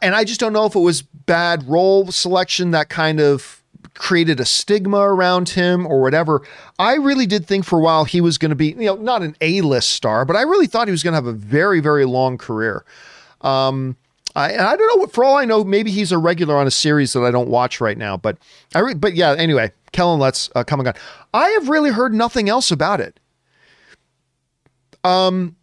And 0.00 0.14
I 0.14 0.24
just 0.24 0.38
don't 0.38 0.52
know 0.52 0.66
if 0.66 0.76
it 0.76 0.80
was 0.80 1.02
bad 1.02 1.68
role 1.68 2.06
selection 2.12 2.70
that 2.70 2.88
kind 2.88 3.18
of 3.18 3.62
created 3.94 4.38
a 4.38 4.44
stigma 4.44 4.98
around 4.98 5.50
him 5.50 5.86
or 5.86 6.00
whatever. 6.00 6.42
I 6.78 6.94
really 6.94 7.26
did 7.26 7.46
think 7.46 7.64
for 7.64 7.80
a 7.80 7.82
while 7.82 8.04
he 8.04 8.20
was 8.20 8.38
going 8.38 8.50
to 8.50 8.54
be, 8.54 8.68
you 8.68 8.86
know, 8.86 8.94
not 8.94 9.22
an 9.22 9.36
A-list 9.40 9.90
star, 9.90 10.24
but 10.24 10.36
I 10.36 10.42
really 10.42 10.66
thought 10.66 10.86
he 10.86 10.92
was 10.92 11.02
going 11.02 11.12
to 11.12 11.16
have 11.16 11.26
a 11.26 11.32
very, 11.32 11.80
very 11.80 12.04
long 12.04 12.38
career. 12.38 12.84
Um, 13.42 13.96
I, 14.34 14.56
I 14.56 14.76
don't 14.76 15.00
know. 15.00 15.06
For 15.06 15.24
all 15.24 15.36
I 15.36 15.44
know, 15.44 15.62
maybe 15.64 15.90
he's 15.90 16.12
a 16.12 16.18
regular 16.18 16.56
on 16.56 16.66
a 16.66 16.70
series 16.70 17.12
that 17.12 17.22
I 17.22 17.30
don't 17.30 17.48
watch 17.48 17.80
right 17.80 17.98
now. 17.98 18.16
But 18.16 18.38
I, 18.74 18.80
re- 18.80 18.94
but 18.94 19.14
yeah. 19.14 19.34
Anyway, 19.36 19.72
Kellen 19.92 20.20
Lutz 20.20 20.50
uh, 20.54 20.64
come 20.64 20.80
and 20.80 20.86
gone. 20.86 20.94
I 21.34 21.48
have 21.50 21.68
really 21.68 21.90
heard 21.90 22.14
nothing 22.14 22.48
else 22.48 22.70
about 22.70 23.00
it. 23.00 23.20
Um, 25.04 25.56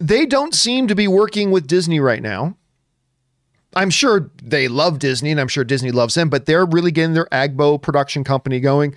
they 0.00 0.26
don't 0.26 0.54
seem 0.54 0.86
to 0.88 0.94
be 0.94 1.08
working 1.08 1.50
with 1.50 1.66
Disney 1.66 2.00
right 2.00 2.22
now. 2.22 2.56
I'm 3.76 3.90
sure 3.90 4.30
they 4.42 4.68
love 4.68 5.00
Disney, 5.00 5.32
and 5.32 5.40
I'm 5.40 5.48
sure 5.48 5.64
Disney 5.64 5.90
loves 5.90 6.14
them. 6.14 6.28
But 6.30 6.46
they're 6.46 6.64
really 6.64 6.92
getting 6.92 7.14
their 7.14 7.26
Agbo 7.26 7.80
production 7.80 8.24
company 8.24 8.60
going. 8.60 8.94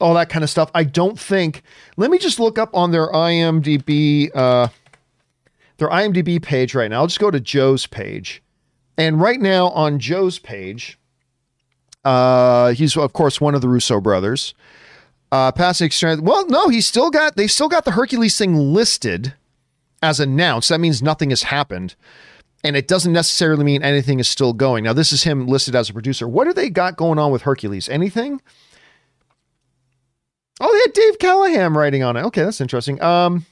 All 0.00 0.14
that 0.14 0.28
kind 0.30 0.42
of 0.42 0.50
stuff. 0.50 0.70
I 0.74 0.84
don't 0.84 1.18
think. 1.18 1.62
Let 1.96 2.10
me 2.10 2.18
just 2.18 2.40
look 2.40 2.58
up 2.58 2.74
on 2.74 2.92
their 2.92 3.08
IMDb. 3.08 4.30
Uh, 4.34 4.68
their 5.78 5.88
IMDb 5.88 6.40
page 6.42 6.74
right 6.74 6.90
now. 6.90 7.00
I'll 7.00 7.06
just 7.06 7.20
go 7.20 7.30
to 7.30 7.40
Joe's 7.40 7.86
page. 7.86 8.42
And 8.98 9.20
right 9.20 9.40
now 9.40 9.68
on 9.68 9.98
Joe's 9.98 10.38
page, 10.38 10.98
uh, 12.04 12.72
he's 12.72 12.96
of 12.96 13.12
course 13.12 13.40
one 13.40 13.54
of 13.54 13.60
the 13.60 13.68
Russo 13.68 14.00
brothers. 14.00 14.54
Uh, 15.30 15.50
passing 15.50 15.86
experience. 15.86 16.20
Well, 16.20 16.46
no, 16.48 16.68
he's 16.68 16.86
still 16.86 17.10
got. 17.10 17.36
They've 17.36 17.50
still 17.50 17.68
got 17.68 17.86
the 17.86 17.92
Hercules 17.92 18.36
thing 18.36 18.54
listed 18.54 19.32
as 20.02 20.20
announced. 20.20 20.68
That 20.68 20.78
means 20.80 21.02
nothing 21.02 21.30
has 21.30 21.44
happened, 21.44 21.94
and 22.62 22.76
it 22.76 22.86
doesn't 22.86 23.14
necessarily 23.14 23.64
mean 23.64 23.82
anything 23.82 24.20
is 24.20 24.28
still 24.28 24.52
going. 24.52 24.84
Now, 24.84 24.92
this 24.92 25.10
is 25.10 25.22
him 25.22 25.46
listed 25.46 25.74
as 25.74 25.88
a 25.88 25.94
producer. 25.94 26.28
What 26.28 26.44
do 26.44 26.52
they 26.52 26.68
got 26.68 26.98
going 26.98 27.18
on 27.18 27.32
with 27.32 27.42
Hercules? 27.42 27.88
Anything? 27.88 28.42
Oh, 30.60 30.70
they 30.70 30.80
had 30.80 30.92
Dave 30.92 31.18
Callaham 31.18 31.78
writing 31.78 32.02
on 32.02 32.18
it. 32.18 32.24
Okay, 32.24 32.42
that's 32.42 32.60
interesting. 32.60 33.00
Um, 33.02 33.46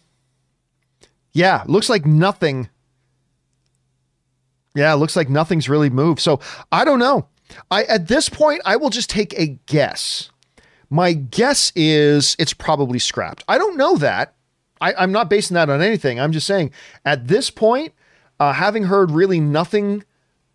yeah, 1.32 1.64
looks 1.66 1.88
like 1.88 2.06
nothing. 2.06 2.68
Yeah, 4.74 4.94
looks 4.94 5.16
like 5.16 5.28
nothing's 5.28 5.68
really 5.68 5.90
moved. 5.90 6.20
So 6.20 6.40
I 6.70 6.84
don't 6.84 6.98
know. 6.98 7.28
I 7.70 7.84
at 7.84 8.08
this 8.08 8.28
point 8.28 8.62
I 8.64 8.76
will 8.76 8.90
just 8.90 9.10
take 9.10 9.38
a 9.38 9.58
guess. 9.66 10.30
My 10.88 11.12
guess 11.12 11.72
is 11.76 12.36
it's 12.38 12.52
probably 12.52 12.98
scrapped. 12.98 13.44
I 13.48 13.58
don't 13.58 13.76
know 13.76 13.96
that. 13.96 14.34
I, 14.80 15.02
am 15.02 15.12
not 15.12 15.28
basing 15.28 15.54
that 15.54 15.68
on 15.68 15.82
anything. 15.82 16.18
I'm 16.18 16.32
just 16.32 16.46
saying 16.46 16.72
at 17.04 17.28
this 17.28 17.50
point, 17.50 17.92
uh, 18.40 18.52
having 18.54 18.84
heard 18.84 19.10
really 19.10 19.38
nothing 19.38 20.04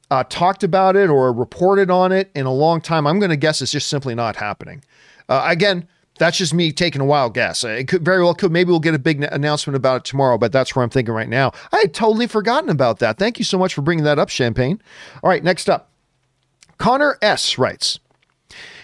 uh, 0.10 0.24
talked 0.24 0.64
about 0.64 0.96
it 0.96 1.10
or 1.10 1.32
reported 1.32 1.90
on 1.90 2.12
it 2.12 2.32
in 2.36 2.46
a 2.46 2.54
long 2.54 2.82
time, 2.82 3.06
I'm 3.06 3.20
going 3.20 3.30
to 3.30 3.38
guess 3.38 3.62
it's 3.62 3.72
just 3.72 3.88
simply 3.88 4.16
not 4.16 4.36
happening. 4.36 4.84
Uh, 5.30 5.46
again, 5.48 5.88
that's 6.18 6.38
just 6.38 6.54
me 6.54 6.72
taking 6.72 7.02
a 7.02 7.06
wild 7.06 7.34
guess. 7.34 7.64
It 7.64 7.88
could 7.88 8.04
very 8.04 8.24
well 8.24 8.34
could. 8.34 8.52
Maybe 8.52 8.70
we'll 8.70 8.80
get 8.80 8.94
a 8.94 9.00
big 9.00 9.24
announcement 9.24 9.76
about 9.76 9.98
it 9.98 10.06
tomorrow, 10.06 10.38
but 10.38 10.52
that's 10.52 10.76
where 10.76 10.84
I'm 10.84 10.90
thinking 10.90 11.14
right 11.14 11.30
now. 11.30 11.52
I 11.74 11.78
had 11.78 11.94
totally 11.94 12.28
forgotten 12.28 12.70
about 12.70 13.00
that. 13.00 13.18
Thank 13.18 13.38
you 13.38 13.46
so 13.46 13.58
much 13.58 13.74
for 13.74 13.82
bringing 13.82 14.06
that 14.06 14.20
up, 14.20 14.30
Champagne. 14.30 14.82
All 15.24 15.30
right, 15.30 15.44
next 15.44 15.70
up. 15.70 15.90
Connor 16.78 17.18
S. 17.22 17.58
writes 17.58 18.00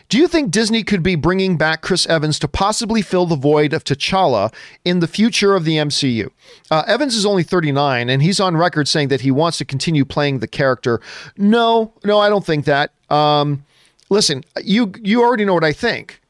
Do 0.09 0.17
you 0.17 0.27
think 0.27 0.51
Disney 0.51 0.83
could 0.83 1.03
be 1.03 1.15
bringing 1.15 1.57
back 1.57 1.81
Chris 1.81 2.05
Evans 2.05 2.37
to 2.39 2.47
possibly 2.47 3.01
fill 3.01 3.25
the 3.25 3.35
void 3.35 3.73
of 3.73 3.83
T'Challa 3.83 4.53
in 4.83 4.99
the 4.99 5.07
future 5.07 5.55
of 5.55 5.63
the 5.63 5.77
MCU? 5.77 6.29
Uh, 6.69 6.83
Evans 6.87 7.15
is 7.15 7.25
only 7.25 7.43
39, 7.43 8.09
and 8.09 8.21
he's 8.21 8.39
on 8.39 8.57
record 8.57 8.87
saying 8.87 9.07
that 9.09 9.21
he 9.21 9.31
wants 9.31 9.57
to 9.57 9.65
continue 9.65 10.03
playing 10.05 10.39
the 10.39 10.47
character. 10.47 11.01
No, 11.37 11.93
no, 12.03 12.19
I 12.19 12.29
don't 12.29 12.45
think 12.45 12.65
that. 12.65 12.91
Um, 13.09 13.65
listen, 14.09 14.43
you 14.63 14.91
you 15.01 15.21
already 15.21 15.45
know 15.45 15.53
what 15.53 15.63
I 15.63 15.73
think. 15.73 16.20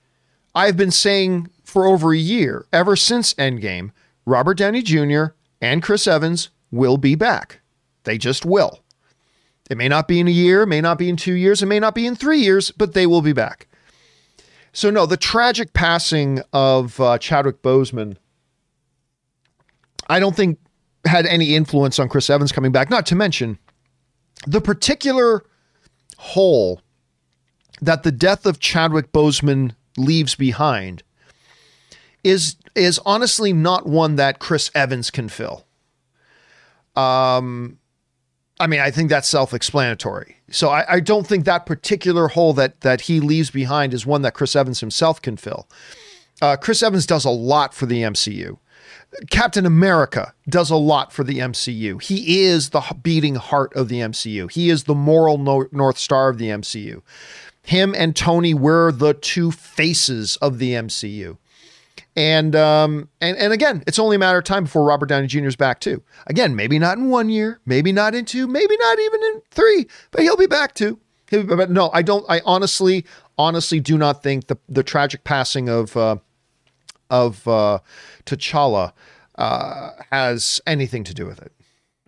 I've 0.53 0.77
been 0.77 0.91
saying 0.91 1.49
for 1.63 1.85
over 1.85 2.13
a 2.13 2.17
year, 2.17 2.65
ever 2.73 2.95
since 2.95 3.33
Endgame, 3.35 3.91
Robert 4.25 4.57
Downey 4.57 4.81
Jr. 4.81 5.25
and 5.61 5.81
Chris 5.81 6.07
Evans 6.07 6.49
will 6.71 6.97
be 6.97 7.15
back. 7.15 7.61
They 8.03 8.17
just 8.17 8.45
will. 8.45 8.81
It 9.69 9.77
may 9.77 9.87
not 9.87 10.07
be 10.07 10.19
in 10.19 10.27
a 10.27 10.31
year, 10.31 10.65
may 10.65 10.81
not 10.81 10.97
be 10.97 11.07
in 11.07 11.15
two 11.15 11.33
years, 11.33 11.63
it 11.63 11.67
may 11.67 11.79
not 11.79 11.95
be 11.95 12.05
in 12.05 12.15
three 12.15 12.39
years, 12.39 12.71
but 12.71 12.93
they 12.93 13.07
will 13.07 13.21
be 13.21 13.33
back. 13.33 13.67
So, 14.73 14.89
no, 14.89 15.05
the 15.05 15.17
tragic 15.17 15.73
passing 15.73 16.41
of 16.51 16.99
uh, 16.99 17.17
Chadwick 17.17 17.61
Boseman, 17.61 18.17
I 20.07 20.19
don't 20.19 20.35
think 20.35 20.59
had 21.05 21.25
any 21.25 21.55
influence 21.55 21.99
on 21.99 22.09
Chris 22.09 22.29
Evans 22.29 22.51
coming 22.51 22.71
back, 22.71 22.89
not 22.89 23.05
to 23.07 23.15
mention 23.15 23.57
the 24.45 24.61
particular 24.61 25.43
hole 26.17 26.81
that 27.81 28.03
the 28.03 28.11
death 28.11 28.45
of 28.45 28.59
Chadwick 28.59 29.11
Boseman 29.11 29.73
leaves 30.05 30.35
behind 30.35 31.03
is 32.23 32.55
is 32.75 32.99
honestly 33.05 33.51
not 33.51 33.85
one 33.85 34.15
that 34.15 34.39
Chris 34.39 34.71
Evans 34.73 35.11
can 35.11 35.27
fill. 35.27 35.65
Um, 36.95 37.79
I 38.59 38.67
mean, 38.67 38.79
I 38.79 38.91
think 38.91 39.09
that's 39.09 39.27
self-explanatory. 39.27 40.37
So 40.51 40.69
I, 40.69 40.95
I 40.95 40.99
don't 40.99 41.25
think 41.25 41.45
that 41.45 41.65
particular 41.65 42.27
hole 42.29 42.53
that 42.53 42.81
that 42.81 43.01
he 43.01 43.19
leaves 43.19 43.49
behind 43.49 43.93
is 43.93 44.05
one 44.05 44.21
that 44.21 44.33
Chris 44.33 44.55
Evans 44.55 44.79
himself 44.79 45.21
can 45.21 45.37
fill. 45.37 45.67
Uh, 46.41 46.57
Chris 46.57 46.81
Evans 46.81 47.05
does 47.05 47.25
a 47.25 47.29
lot 47.29 47.73
for 47.73 47.85
the 47.85 48.01
MCU. 48.01 48.57
Captain 49.29 49.65
America 49.65 50.33
does 50.47 50.69
a 50.69 50.75
lot 50.75 51.11
for 51.11 51.23
the 51.23 51.39
MCU. 51.39 52.01
He 52.01 52.41
is 52.43 52.69
the 52.69 52.81
beating 53.03 53.35
heart 53.35 53.73
of 53.75 53.89
the 53.89 53.99
MCU. 53.99 54.49
He 54.49 54.69
is 54.69 54.85
the 54.85 54.95
moral 54.95 55.37
no- 55.37 55.67
north 55.71 55.97
star 55.97 56.29
of 56.29 56.37
the 56.37 56.47
MCU 56.47 57.01
him 57.63 57.93
and 57.95 58.15
Tony 58.15 58.53
were 58.53 58.91
the 58.91 59.13
two 59.13 59.51
faces 59.51 60.37
of 60.37 60.59
the 60.59 60.73
MCU. 60.73 61.37
And 62.15 62.55
um 62.55 63.09
and 63.21 63.37
and 63.37 63.53
again, 63.53 63.83
it's 63.87 63.99
only 63.99 64.17
a 64.17 64.19
matter 64.19 64.39
of 64.39 64.43
time 64.43 64.65
before 64.65 64.83
Robert 64.83 65.07
Downey 65.07 65.27
Jr. 65.27 65.45
is 65.45 65.55
back 65.55 65.79
too. 65.79 66.03
Again, 66.27 66.55
maybe 66.55 66.77
not 66.77 66.97
in 66.97 67.09
one 67.09 67.29
year, 67.29 67.59
maybe 67.65 67.91
not 67.91 68.13
in 68.13 68.25
two, 68.25 68.47
maybe 68.47 68.75
not 68.77 68.99
even 68.99 69.23
in 69.23 69.41
three, 69.51 69.87
but 70.11 70.21
he'll 70.21 70.37
be 70.37 70.47
back 70.47 70.73
too. 70.73 70.99
Be, 71.29 71.43
but 71.43 71.69
no, 71.69 71.89
I 71.93 72.01
don't. 72.01 72.25
I 72.27 72.41
honestly, 72.45 73.05
honestly 73.37 73.79
do 73.79 73.97
not 73.97 74.21
think 74.21 74.47
the 74.47 74.57
the 74.67 74.83
tragic 74.83 75.23
passing 75.23 75.69
of 75.69 75.95
uh, 75.95 76.17
of 77.09 77.47
uh, 77.47 77.79
T'Challa 78.25 78.91
uh, 79.35 79.91
has 80.11 80.59
anything 80.67 81.03
to 81.05 81.13
do 81.13 81.25
with 81.25 81.41
it. 81.41 81.53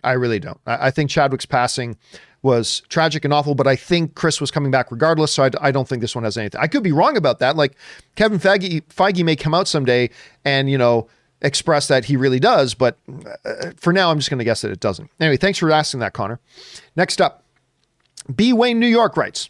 I 0.02 0.12
really 0.12 0.38
don't. 0.38 0.60
I, 0.66 0.88
I 0.88 0.90
think 0.90 1.10
Chadwick's 1.10 1.46
passing 1.46 1.96
was 2.44 2.82
tragic 2.90 3.24
and 3.24 3.32
awful, 3.32 3.54
but 3.54 3.66
I 3.66 3.74
think 3.74 4.14
Chris 4.14 4.40
was 4.40 4.50
coming 4.50 4.70
back 4.70 4.92
regardless. 4.92 5.32
So 5.32 5.44
I, 5.44 5.50
I, 5.60 5.70
don't 5.70 5.88
think 5.88 6.02
this 6.02 6.14
one 6.14 6.24
has 6.24 6.36
anything. 6.36 6.60
I 6.60 6.66
could 6.66 6.82
be 6.82 6.92
wrong 6.92 7.16
about 7.16 7.38
that. 7.38 7.56
Like 7.56 7.74
Kevin 8.16 8.38
Feige, 8.38 8.82
Feige 8.82 9.24
may 9.24 9.34
come 9.34 9.54
out 9.54 9.66
someday 9.66 10.10
and, 10.44 10.70
you 10.70 10.76
know, 10.76 11.08
express 11.40 11.88
that 11.88 12.04
he 12.04 12.16
really 12.16 12.38
does, 12.38 12.74
but 12.74 12.98
uh, 13.44 13.70
for 13.76 13.92
now, 13.92 14.10
I'm 14.10 14.18
just 14.18 14.30
going 14.30 14.38
to 14.38 14.44
guess 14.44 14.62
that 14.62 14.70
it 14.70 14.80
doesn't. 14.80 15.10
Anyway, 15.20 15.36
thanks 15.36 15.58
for 15.58 15.70
asking 15.70 16.00
that, 16.00 16.12
Connor. 16.12 16.38
Next 16.96 17.20
up, 17.20 17.44
B. 18.34 18.52
Wayne, 18.52 18.78
New 18.78 18.86
York 18.86 19.16
writes 19.16 19.48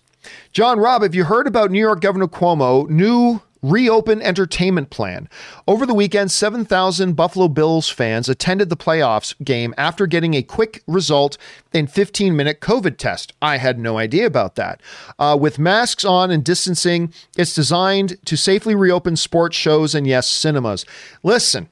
John 0.53 0.79
Rob, 0.79 1.03
have 1.03 1.15
you 1.15 1.25
heard 1.25 1.47
about 1.47 1.71
New 1.71 1.81
York 1.81 2.01
Governor 2.01 2.29
Cuomo 2.29 2.89
new 2.89 3.43
reopen 3.65 4.21
entertainment 4.21 4.91
plan. 4.91 5.29
Over 5.67 5.87
the 5.87 5.95
weekend, 5.95 6.31
7,000 6.31 7.15
Buffalo 7.15 7.49
Bills 7.49 7.89
fans 7.89 8.29
attended 8.29 8.69
the 8.69 8.77
playoffs 8.77 9.35
game 9.43 9.75
after 9.79 10.07
getting 10.07 10.35
a 10.35 10.43
quick 10.43 10.83
result 10.87 11.39
in 11.73 11.87
15 11.87 12.37
minute 12.37 12.61
COVID 12.61 12.99
test. 12.99 13.33
I 13.41 13.57
had 13.57 13.79
no 13.79 13.97
idea 13.97 14.27
about 14.27 14.57
that. 14.57 14.83
Uh, 15.19 15.37
with 15.41 15.59
masks 15.59 16.05
on 16.05 16.31
and 16.31 16.45
distancing, 16.45 17.13
it's 17.39 17.55
designed 17.55 18.19
to 18.27 18.37
safely 18.37 18.75
reopen 18.75 19.17
sports 19.17 19.57
shows 19.57 19.95
and, 19.95 20.07
yes, 20.07 20.29
cinemas. 20.29 20.85
Listen, 21.23 21.71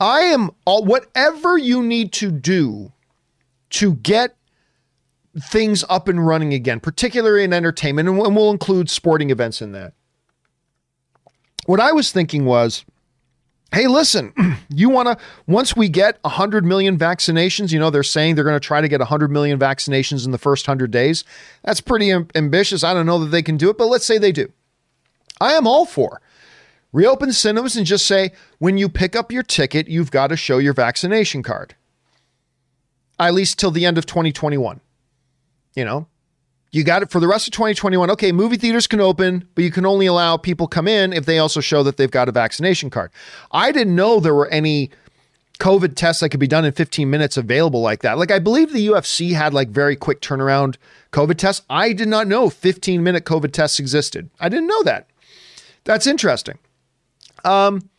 I 0.00 0.22
am 0.22 0.50
all 0.64 0.84
whatever 0.84 1.56
you 1.56 1.82
need 1.82 2.12
to 2.14 2.32
do 2.32 2.92
to 3.70 3.94
get 3.94 4.34
things 5.38 5.84
up 5.88 6.08
and 6.08 6.26
running 6.26 6.52
again, 6.52 6.80
particularly 6.80 7.44
in 7.44 7.52
entertainment, 7.52 8.08
and 8.08 8.18
we'll 8.18 8.50
include 8.50 8.90
sporting 8.90 9.30
events 9.30 9.62
in 9.62 9.70
that 9.72 9.92
what 11.70 11.78
I 11.78 11.92
was 11.92 12.10
thinking 12.10 12.44
was, 12.46 12.84
hey, 13.72 13.86
listen, 13.86 14.32
you 14.70 14.90
want 14.90 15.06
to, 15.06 15.24
once 15.46 15.76
we 15.76 15.88
get 15.88 16.18
100 16.22 16.64
million 16.64 16.98
vaccinations, 16.98 17.70
you 17.70 17.78
know, 17.78 17.90
they're 17.90 18.02
saying 18.02 18.34
they're 18.34 18.42
going 18.42 18.56
to 18.56 18.66
try 18.66 18.80
to 18.80 18.88
get 18.88 18.98
100 18.98 19.30
million 19.30 19.56
vaccinations 19.56 20.24
in 20.24 20.32
the 20.32 20.38
first 20.38 20.66
100 20.66 20.90
days. 20.90 21.22
That's 21.62 21.80
pretty 21.80 22.10
ambitious. 22.10 22.82
I 22.82 22.92
don't 22.92 23.06
know 23.06 23.20
that 23.20 23.30
they 23.30 23.42
can 23.42 23.56
do 23.56 23.70
it, 23.70 23.78
but 23.78 23.86
let's 23.86 24.04
say 24.04 24.18
they 24.18 24.32
do. 24.32 24.50
I 25.40 25.52
am 25.52 25.68
all 25.68 25.86
for 25.86 26.20
reopen 26.92 27.32
cinemas 27.32 27.76
and 27.76 27.86
just 27.86 28.04
say, 28.04 28.32
when 28.58 28.76
you 28.76 28.88
pick 28.88 29.14
up 29.14 29.30
your 29.30 29.44
ticket, 29.44 29.86
you've 29.86 30.10
got 30.10 30.26
to 30.26 30.36
show 30.36 30.58
your 30.58 30.74
vaccination 30.74 31.44
card. 31.44 31.76
At 33.20 33.32
least 33.32 33.60
till 33.60 33.70
the 33.70 33.86
end 33.86 33.96
of 33.96 34.06
2021. 34.06 34.80
You 35.76 35.84
know, 35.84 36.08
you 36.72 36.84
got 36.84 37.02
it 37.02 37.10
for 37.10 37.18
the 37.18 37.26
rest 37.26 37.48
of 37.48 37.52
2021. 37.52 38.10
Okay, 38.10 38.32
movie 38.32 38.56
theaters 38.56 38.86
can 38.86 39.00
open, 39.00 39.48
but 39.54 39.64
you 39.64 39.70
can 39.70 39.84
only 39.84 40.06
allow 40.06 40.36
people 40.36 40.68
come 40.68 40.86
in 40.86 41.12
if 41.12 41.26
they 41.26 41.38
also 41.38 41.60
show 41.60 41.82
that 41.82 41.96
they've 41.96 42.10
got 42.10 42.28
a 42.28 42.32
vaccination 42.32 42.90
card. 42.90 43.10
I 43.50 43.72
didn't 43.72 43.96
know 43.96 44.20
there 44.20 44.34
were 44.34 44.48
any 44.48 44.90
COVID 45.58 45.94
tests 45.94 46.20
that 46.20 46.30
could 46.30 46.40
be 46.40 46.46
done 46.46 46.64
in 46.64 46.72
15 46.72 47.10
minutes 47.10 47.36
available 47.36 47.82
like 47.82 48.00
that. 48.02 48.18
Like 48.18 48.30
I 48.30 48.38
believe 48.38 48.72
the 48.72 48.88
UFC 48.88 49.34
had 49.34 49.52
like 49.52 49.68
very 49.68 49.94
quick 49.94 50.20
turnaround 50.20 50.76
COVID 51.12 51.36
tests. 51.36 51.64
I 51.68 51.92
did 51.92 52.08
not 52.08 52.26
know 52.26 52.50
15 52.50 53.02
minute 53.02 53.24
COVID 53.24 53.52
tests 53.52 53.78
existed. 53.78 54.30
I 54.40 54.48
didn't 54.48 54.68
know 54.68 54.82
that. 54.84 55.06
That's 55.84 56.06
interesting. 56.06 56.58
Um 57.44 57.90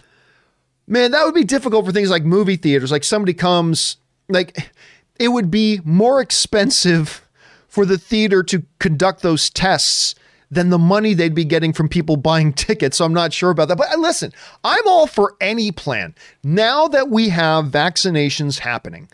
man, 0.87 1.11
that 1.11 1.23
would 1.23 1.35
be 1.35 1.43
difficult 1.43 1.85
for 1.85 1.91
things 1.91 2.09
like 2.09 2.23
movie 2.23 2.57
theaters. 2.57 2.91
Like 2.91 3.03
somebody 3.03 3.33
comes 3.33 3.97
like 4.27 4.71
it 5.19 5.27
would 5.27 5.51
be 5.51 5.81
more 5.83 6.19
expensive 6.19 7.27
for 7.71 7.85
the 7.85 7.97
theater 7.97 8.43
to 8.43 8.63
conduct 8.79 9.21
those 9.21 9.49
tests 9.49 10.13
than 10.51 10.69
the 10.69 10.77
money 10.77 11.13
they'd 11.13 11.33
be 11.33 11.45
getting 11.45 11.71
from 11.71 11.87
people 11.87 12.17
buying 12.17 12.51
tickets. 12.67 12.97
So 12.97 13.05
I'm 13.05 13.13
not 13.13 13.31
sure 13.31 13.49
about 13.49 13.69
that. 13.69 13.77
But 13.77 13.93
uh, 13.93 13.97
listen, 13.97 14.33
I'm 14.63 14.85
all 14.85 15.07
for 15.07 15.35
any 15.39 15.71
plan. 15.71 16.13
Now 16.43 16.89
that 16.89 17.09
we 17.09 17.29
have 17.29 17.65
vaccinations 17.65 18.59
happening, 18.59 19.09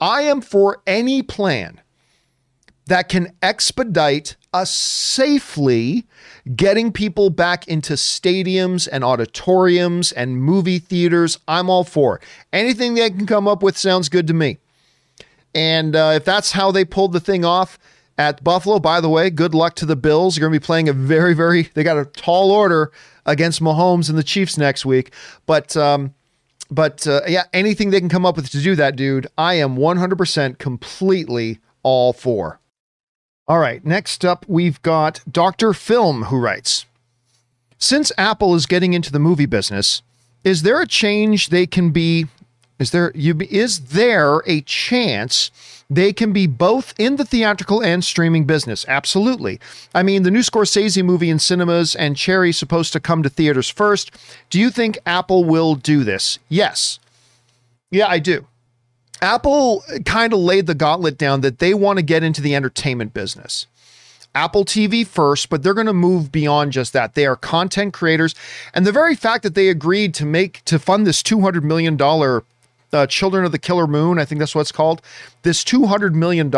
I 0.00 0.22
am 0.22 0.42
for 0.42 0.82
any 0.86 1.22
plan 1.22 1.80
that 2.86 3.08
can 3.08 3.32
expedite 3.40 4.36
us 4.52 4.70
safely 4.70 6.06
getting 6.54 6.92
people 6.92 7.30
back 7.30 7.66
into 7.66 7.94
stadiums 7.94 8.86
and 8.92 9.02
auditoriums 9.02 10.12
and 10.12 10.36
movie 10.36 10.78
theaters. 10.78 11.38
I'm 11.48 11.70
all 11.70 11.84
for 11.84 12.16
it. 12.16 12.22
Anything 12.52 12.92
they 12.92 13.08
can 13.08 13.24
come 13.24 13.48
up 13.48 13.62
with 13.62 13.78
sounds 13.78 14.10
good 14.10 14.26
to 14.26 14.34
me. 14.34 14.58
And 15.54 15.96
uh, 15.96 16.12
if 16.16 16.24
that's 16.26 16.52
how 16.52 16.70
they 16.70 16.84
pulled 16.84 17.12
the 17.12 17.20
thing 17.20 17.46
off, 17.46 17.78
at 18.18 18.42
Buffalo. 18.44 18.78
By 18.78 19.00
the 19.00 19.08
way, 19.08 19.30
good 19.30 19.54
luck 19.54 19.74
to 19.76 19.86
the 19.86 19.96
Bills. 19.96 20.36
You're 20.36 20.48
going 20.48 20.54
to 20.54 20.60
be 20.60 20.66
playing 20.66 20.88
a 20.88 20.92
very, 20.92 21.34
very, 21.34 21.64
they 21.74 21.82
got 21.82 21.98
a 21.98 22.04
tall 22.04 22.50
order 22.50 22.92
against 23.26 23.60
Mahomes 23.60 24.08
and 24.08 24.18
the 24.18 24.22
Chiefs 24.22 24.58
next 24.58 24.84
week. 24.84 25.12
But, 25.46 25.76
um, 25.76 26.14
but 26.70 27.06
uh, 27.06 27.22
yeah, 27.26 27.44
anything 27.52 27.90
they 27.90 28.00
can 28.00 28.08
come 28.08 28.26
up 28.26 28.36
with 28.36 28.50
to 28.50 28.60
do 28.60 28.74
that, 28.76 28.96
dude, 28.96 29.26
I 29.36 29.54
am 29.54 29.76
100% 29.76 30.58
completely 30.58 31.60
all 31.82 32.12
for. 32.12 32.60
All 33.46 33.58
right, 33.58 33.84
next 33.84 34.24
up, 34.24 34.46
we've 34.48 34.80
got 34.80 35.20
Dr. 35.30 35.74
Film 35.74 36.24
who 36.24 36.38
writes 36.38 36.86
Since 37.78 38.10
Apple 38.16 38.54
is 38.54 38.64
getting 38.64 38.94
into 38.94 39.12
the 39.12 39.18
movie 39.18 39.46
business, 39.46 40.02
is 40.44 40.62
there 40.62 40.80
a 40.80 40.86
change 40.86 41.48
they 41.48 41.66
can 41.66 41.90
be? 41.90 42.26
Is 42.78 42.90
there 42.90 43.12
you 43.14 43.38
is 43.50 43.80
there 43.80 44.42
a 44.46 44.60
chance 44.62 45.50
they 45.90 46.12
can 46.12 46.32
be 46.32 46.46
both 46.46 46.94
in 46.98 47.16
the 47.16 47.24
theatrical 47.24 47.82
and 47.82 48.04
streaming 48.04 48.44
business. 48.44 48.84
Absolutely. 48.88 49.60
I 49.94 50.02
mean, 50.02 50.22
the 50.22 50.30
new 50.30 50.40
Scorsese 50.40 51.04
movie 51.04 51.30
in 51.30 51.38
cinemas 51.38 51.94
and 51.94 52.16
Cherry 52.16 52.52
supposed 52.52 52.92
to 52.94 53.00
come 53.00 53.22
to 53.22 53.28
theaters 53.28 53.68
first. 53.68 54.10
Do 54.50 54.58
you 54.58 54.70
think 54.70 54.98
Apple 55.06 55.44
will 55.44 55.74
do 55.74 56.04
this? 56.04 56.38
Yes. 56.48 56.98
Yeah, 57.90 58.08
I 58.08 58.18
do. 58.18 58.46
Apple 59.20 59.84
kind 60.04 60.32
of 60.32 60.40
laid 60.40 60.66
the 60.66 60.74
gauntlet 60.74 61.16
down 61.16 61.40
that 61.42 61.58
they 61.58 61.74
want 61.74 61.98
to 61.98 62.02
get 62.02 62.22
into 62.22 62.42
the 62.42 62.54
entertainment 62.54 63.14
business. 63.14 63.66
Apple 64.34 64.64
TV 64.64 65.06
first, 65.06 65.48
but 65.48 65.62
they're 65.62 65.74
going 65.74 65.86
to 65.86 65.92
move 65.92 66.32
beyond 66.32 66.72
just 66.72 66.92
that. 66.92 67.14
They 67.14 67.24
are 67.24 67.36
content 67.36 67.94
creators, 67.94 68.34
and 68.74 68.84
the 68.84 68.90
very 68.90 69.14
fact 69.14 69.44
that 69.44 69.54
they 69.54 69.68
agreed 69.68 70.12
to 70.14 70.26
make 70.26 70.64
to 70.64 70.80
fund 70.80 71.06
this 71.06 71.22
200 71.22 71.64
million 71.64 71.96
dollar 71.96 72.42
uh, 72.94 73.06
Children 73.06 73.44
of 73.44 73.52
the 73.52 73.58
Killer 73.58 73.86
Moon, 73.86 74.18
I 74.18 74.24
think 74.24 74.38
that's 74.38 74.54
what 74.54 74.62
it's 74.62 74.72
called, 74.72 75.02
this 75.42 75.64
$200 75.64 76.14
million 76.14 76.50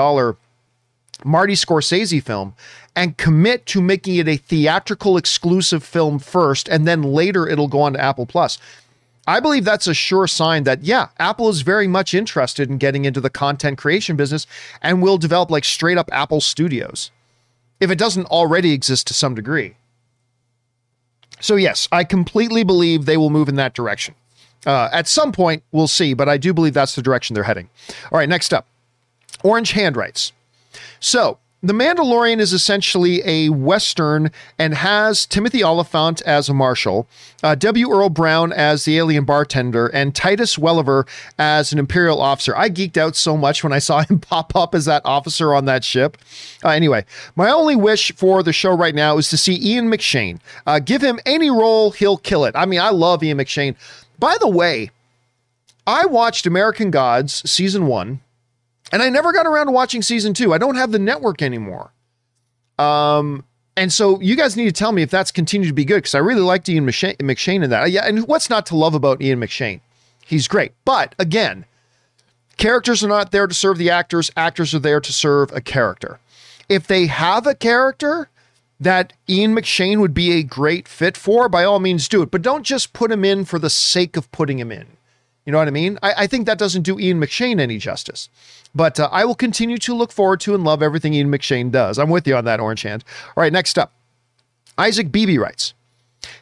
Marty 1.24 1.54
Scorsese 1.54 2.22
film 2.22 2.54
and 2.94 3.16
commit 3.16 3.66
to 3.66 3.80
making 3.80 4.16
it 4.16 4.28
a 4.28 4.36
theatrical 4.36 5.16
exclusive 5.16 5.82
film 5.82 6.18
first, 6.18 6.68
and 6.68 6.86
then 6.86 7.02
later 7.02 7.48
it'll 7.48 7.68
go 7.68 7.80
on 7.80 7.94
to 7.94 8.00
Apple 8.00 8.26
Plus. 8.26 8.58
I 9.26 9.40
believe 9.40 9.64
that's 9.64 9.88
a 9.88 9.94
sure 9.94 10.26
sign 10.26 10.64
that, 10.64 10.84
yeah, 10.84 11.08
Apple 11.18 11.48
is 11.48 11.62
very 11.62 11.88
much 11.88 12.14
interested 12.14 12.70
in 12.70 12.78
getting 12.78 13.04
into 13.04 13.20
the 13.20 13.30
content 13.30 13.76
creation 13.76 14.16
business 14.16 14.46
and 14.82 15.02
will 15.02 15.18
develop 15.18 15.50
like 15.50 15.64
straight 15.64 15.98
up 15.98 16.08
Apple 16.12 16.40
Studios 16.40 17.10
if 17.80 17.90
it 17.90 17.98
doesn't 17.98 18.26
already 18.26 18.72
exist 18.72 19.06
to 19.08 19.14
some 19.14 19.34
degree. 19.34 19.76
So, 21.40 21.56
yes, 21.56 21.88
I 21.92 22.04
completely 22.04 22.62
believe 22.62 23.04
they 23.04 23.16
will 23.16 23.30
move 23.30 23.48
in 23.48 23.56
that 23.56 23.74
direction. 23.74 24.14
Uh, 24.66 24.88
at 24.92 25.08
some 25.08 25.32
point, 25.32 25.62
we'll 25.72 25.86
see, 25.86 26.12
but 26.12 26.28
I 26.28 26.36
do 26.36 26.52
believe 26.52 26.74
that's 26.74 26.96
the 26.96 27.02
direction 27.02 27.34
they're 27.34 27.44
heading. 27.44 27.70
All 28.10 28.18
right, 28.18 28.28
next 28.28 28.52
up 28.52 28.66
Orange 29.42 29.72
Hand 29.72 29.96
writes. 29.96 30.32
So, 31.00 31.38
the 31.62 31.72
Mandalorian 31.72 32.38
is 32.38 32.52
essentially 32.52 33.22
a 33.24 33.48
Western 33.48 34.30
and 34.58 34.74
has 34.74 35.26
Timothy 35.26 35.64
Olyphant 35.64 36.20
as 36.22 36.48
a 36.48 36.54
marshal, 36.54 37.08
uh, 37.42 37.54
W. 37.54 37.90
Earl 37.90 38.10
Brown 38.10 38.52
as 38.52 38.84
the 38.84 38.98
alien 38.98 39.24
bartender, 39.24 39.86
and 39.88 40.14
Titus 40.14 40.56
Welliver 40.58 41.08
as 41.38 41.72
an 41.72 41.78
Imperial 41.78 42.20
officer. 42.20 42.54
I 42.56 42.68
geeked 42.68 42.96
out 42.96 43.16
so 43.16 43.36
much 43.36 43.64
when 43.64 43.72
I 43.72 43.78
saw 43.78 44.02
him 44.04 44.20
pop 44.20 44.54
up 44.54 44.74
as 44.74 44.84
that 44.84 45.02
officer 45.04 45.54
on 45.54 45.64
that 45.64 45.82
ship. 45.82 46.18
Uh, 46.62 46.68
anyway, 46.68 47.04
my 47.34 47.50
only 47.50 47.74
wish 47.74 48.12
for 48.12 48.42
the 48.42 48.52
show 48.52 48.76
right 48.76 48.94
now 48.94 49.16
is 49.16 49.28
to 49.30 49.36
see 49.36 49.58
Ian 49.60 49.90
McShane. 49.90 50.38
Uh, 50.66 50.78
give 50.78 51.02
him 51.02 51.18
any 51.26 51.50
role, 51.50 51.90
he'll 51.90 52.18
kill 52.18 52.44
it. 52.44 52.54
I 52.54 52.66
mean, 52.66 52.80
I 52.80 52.90
love 52.90 53.24
Ian 53.24 53.38
McShane. 53.38 53.74
By 54.18 54.36
the 54.40 54.48
way, 54.48 54.90
I 55.86 56.06
watched 56.06 56.46
American 56.46 56.90
Gods 56.90 57.48
season 57.48 57.86
one, 57.86 58.20
and 58.92 59.02
I 59.02 59.08
never 59.08 59.32
got 59.32 59.46
around 59.46 59.66
to 59.66 59.72
watching 59.72 60.02
season 60.02 60.34
two. 60.34 60.52
I 60.52 60.58
don't 60.58 60.76
have 60.76 60.92
the 60.92 60.98
network 60.98 61.42
anymore. 61.42 61.92
Um, 62.78 63.44
and 63.76 63.92
so 63.92 64.20
you 64.20 64.36
guys 64.36 64.56
need 64.56 64.64
to 64.64 64.72
tell 64.72 64.92
me 64.92 65.02
if 65.02 65.10
that's 65.10 65.30
continued 65.30 65.68
to 65.68 65.74
be 65.74 65.84
good 65.84 65.96
because 65.96 66.14
I 66.14 66.18
really 66.18 66.40
liked 66.40 66.68
Ian 66.68 66.86
McShane 66.86 67.62
in 67.62 67.70
that. 67.70 67.90
Yeah, 67.90 68.06
and 68.06 68.26
what's 68.26 68.50
not 68.50 68.66
to 68.66 68.76
love 68.76 68.94
about 68.94 69.20
Ian 69.20 69.40
McShane? 69.40 69.80
He's 70.24 70.48
great. 70.48 70.72
But 70.84 71.14
again, 71.18 71.66
characters 72.56 73.04
are 73.04 73.08
not 73.08 73.32
there 73.32 73.46
to 73.46 73.54
serve 73.54 73.78
the 73.78 73.90
actors, 73.90 74.30
actors 74.36 74.74
are 74.74 74.78
there 74.78 75.00
to 75.00 75.12
serve 75.12 75.52
a 75.52 75.60
character. 75.60 76.18
If 76.68 76.86
they 76.86 77.06
have 77.06 77.46
a 77.46 77.54
character 77.54 78.28
that 78.78 79.12
Ian 79.28 79.54
McShane 79.54 80.00
would 80.00 80.14
be 80.14 80.32
a 80.32 80.42
great 80.42 80.86
fit 80.86 81.16
for, 81.16 81.48
by 81.48 81.64
all 81.64 81.78
means 81.78 82.08
do 82.08 82.22
it. 82.22 82.30
But 82.30 82.42
don't 82.42 82.64
just 82.64 82.92
put 82.92 83.10
him 83.10 83.24
in 83.24 83.44
for 83.44 83.58
the 83.58 83.70
sake 83.70 84.16
of 84.16 84.30
putting 84.32 84.58
him 84.58 84.70
in. 84.70 84.86
You 85.44 85.52
know 85.52 85.58
what 85.58 85.68
I 85.68 85.72
mean? 85.72 85.98
I, 86.02 86.14
I 86.18 86.26
think 86.26 86.46
that 86.46 86.58
doesn't 86.58 86.82
do 86.82 86.98
Ian 86.98 87.20
McShane 87.20 87.60
any 87.60 87.78
justice. 87.78 88.28
But 88.74 89.00
uh, 89.00 89.08
I 89.12 89.24
will 89.24 89.36
continue 89.36 89.78
to 89.78 89.94
look 89.94 90.12
forward 90.12 90.40
to 90.40 90.54
and 90.54 90.64
love 90.64 90.82
everything 90.82 91.14
Ian 91.14 91.30
McShane 91.30 91.70
does. 91.70 91.98
I'm 91.98 92.10
with 92.10 92.26
you 92.26 92.36
on 92.36 92.44
that, 92.44 92.60
Orange 92.60 92.82
Hand. 92.82 93.04
All 93.28 93.42
right, 93.42 93.52
next 93.52 93.78
up. 93.78 93.92
Isaac 94.76 95.10
Beebe 95.10 95.38
writes 95.38 95.72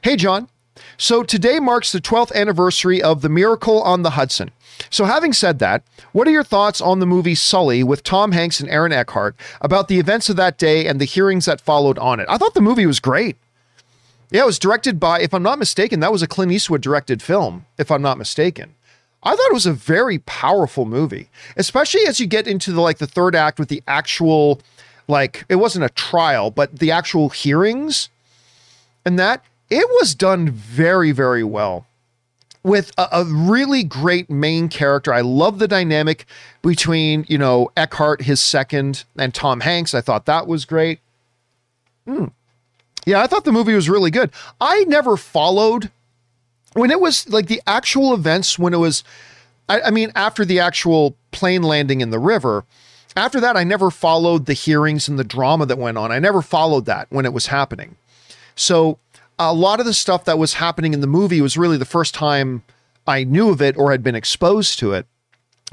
Hey, 0.01 0.17
John. 0.17 0.49
So 0.97 1.23
today 1.23 1.61
marks 1.61 1.93
the 1.93 2.01
12th 2.01 2.35
anniversary 2.35 3.01
of 3.01 3.21
The 3.21 3.29
Miracle 3.29 3.81
on 3.83 4.03
the 4.03 4.11
Hudson. 4.11 4.51
So, 4.91 5.05
having 5.05 5.33
said 5.33 5.59
that, 5.61 5.83
what 6.13 6.29
are 6.29 6.33
your 6.33 6.45
thoughts 6.45 6.81
on 6.81 6.99
the 6.99 7.07
movie 7.07 7.35
Sully 7.35 7.83
with 7.83 8.03
Tom 8.03 8.33
Hanks 8.33 8.61
and 8.61 8.71
Aaron 8.71 8.93
Eckhart 8.93 9.37
about 9.61 9.89
the 9.89 9.99
events 9.99 10.29
of 10.29 10.37
that 10.37 10.59
day 10.59 10.87
and 10.87 11.01
the 11.01 11.05
hearings 11.05 11.47
that 11.47 11.61
followed 11.61 11.99
on 11.99 12.21
it? 12.21 12.27
I 12.29 12.39
thought 12.39 12.55
the 12.55 12.61
movie 12.61 12.87
was 12.87 13.01
great. 13.01 13.37
Yeah, 14.31 14.43
it 14.43 14.47
was 14.47 14.59
directed 14.59 14.99
by, 14.99 15.21
if 15.21 15.33
I'm 15.33 15.43
not 15.43 15.59
mistaken, 15.59 16.01
that 16.01 16.13
was 16.13 16.23
a 16.23 16.27
Clint 16.27 16.51
Eastwood 16.53 16.81
directed 16.81 17.23
film, 17.23 17.67
if 17.79 17.91
I'm 17.91 18.03
not 18.03 18.19
mistaken. 18.19 18.75
I 19.23 19.31
thought 19.31 19.51
it 19.51 19.55
was 19.55 19.67
a 19.67 19.73
very 19.73 20.19
powerful 20.19 20.85
movie, 20.85 21.29
especially 21.57 22.07
as 22.07 22.21
you 22.21 22.27
get 22.27 22.47
into 22.47 22.73
the 22.73 22.81
like 22.81 22.99
the 22.99 23.07
third 23.07 23.35
act 23.35 23.59
with 23.59 23.69
the 23.69 23.83
actual 23.87 24.61
like 25.09 25.45
it 25.49 25.57
wasn't 25.57 25.85
a 25.85 25.91
trial, 25.91 26.51
but 26.51 26.79
the 26.79 26.91
actual 26.91 27.31
hearings 27.31 28.11
and 29.05 29.19
that 29.19 29.43
it 29.71 29.89
was 30.01 30.15
done 30.15 30.51
very 30.51 31.13
very 31.13 31.45
well 31.45 31.87
with 32.65 32.91
a, 32.99 33.07
a, 33.13 33.25
really 33.25 33.85
great 33.85 34.31
main 34.31 34.69
character. 34.69 35.13
I 35.13 35.21
love 35.21 35.59
the 35.59 35.69
dynamic 35.69 36.25
between, 36.63 37.27
you 37.29 37.39
know, 37.39 37.71
Eckhart, 37.77 38.23
his 38.23 38.41
second, 38.41 39.05
and 39.17 39.35
Tom 39.35 39.61
Hanks. 39.61 39.95
I 39.95 40.01
thought 40.01 40.25
that 40.27 40.47
was 40.47 40.65
great. 40.65 41.01
Hmm. 42.07 42.27
Yeah, 43.07 43.23
I 43.23 43.27
thought 43.27 43.45
the 43.45 43.53
movie 43.53 43.75
was 43.75 43.91
really 43.91 44.11
good. 44.11 44.31
I 44.61 44.85
never 44.85 45.19
followed 45.19 45.91
when 46.75 46.91
it 46.91 47.01
was 47.01 47.29
like 47.29 47.47
the 47.47 47.63
actual 47.67 48.13
events 48.13 48.59
when 48.59 48.75
it 48.75 48.79
was 48.79 49.03
I, 49.69 49.83
I, 49.83 49.91
mean 49.91 50.13
after 50.15 50.45
the 50.45 50.61
actual 50.61 51.17
plane 51.31 51.63
landing 51.63 52.01
in 52.01 52.11
the 52.11 52.19
river 52.19 52.65
after 53.17 53.41
that 53.41 53.57
i 53.57 53.65
never 53.65 53.91
followed 53.91 54.47
the 54.47 54.53
hearings 54.53 55.09
and 55.09 55.19
the 55.19 55.25
drama 55.25 55.67
that 55.67 55.79
went 55.79 55.97
on 55.97 56.13
i 56.13 56.19
never 56.19 56.43
followed 56.43 56.85
that 56.87 57.07
when 57.11 57.25
it 57.25 57.33
was 57.33 57.47
happening 57.47 57.97
so 58.57 58.99
a 59.39 59.53
lot 59.53 59.81
of 59.81 59.87
the 59.87 59.95
stuff 59.95 60.25
that 60.25 60.39
was 60.39 60.55
happening 60.55 60.95
in 60.95 61.01
the 61.01 61.07
movie 61.07 61.41
was 61.41 61.57
really 61.57 61.77
the 61.77 61.85
first 61.85 62.15
time 62.15 62.63
i 63.07 63.25
knew 63.25 63.51
of 63.51 63.61
it 63.61 63.77
or 63.77 63.91
had 63.91 64.03
been 64.03 64.15
exposed 64.15 64.79
to 64.79 64.93
it 64.93 65.07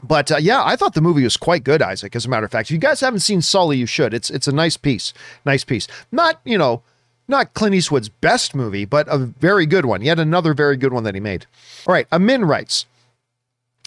but 0.03 0.31
uh, 0.31 0.37
yeah, 0.37 0.63
I 0.63 0.75
thought 0.75 0.93
the 0.93 1.01
movie 1.01 1.23
was 1.23 1.37
quite 1.37 1.63
good, 1.63 1.81
Isaac. 1.81 2.15
As 2.15 2.25
a 2.25 2.29
matter 2.29 2.45
of 2.45 2.51
fact, 2.51 2.67
if 2.69 2.71
you 2.71 2.79
guys 2.79 3.01
haven't 3.01 3.19
seen 3.19 3.41
Sully, 3.41 3.77
you 3.77 3.85
should. 3.85 4.13
It's 4.13 4.29
it's 4.29 4.47
a 4.47 4.51
nice 4.51 4.77
piece, 4.77 5.13
nice 5.45 5.63
piece. 5.63 5.87
Not 6.11 6.39
you 6.43 6.57
know 6.57 6.81
not 7.27 7.53
Clint 7.53 7.75
Eastwood's 7.75 8.09
best 8.09 8.55
movie, 8.55 8.85
but 8.85 9.07
a 9.07 9.17
very 9.17 9.65
good 9.65 9.85
one. 9.85 10.01
Yet 10.01 10.19
another 10.19 10.53
very 10.53 10.77
good 10.77 10.93
one 10.93 11.03
that 11.03 11.15
he 11.15 11.21
made. 11.21 11.45
All 11.87 11.93
right, 11.93 12.07
Amin 12.11 12.45
writes 12.45 12.85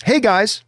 Hey 0.04 0.20
guys, 0.20 0.62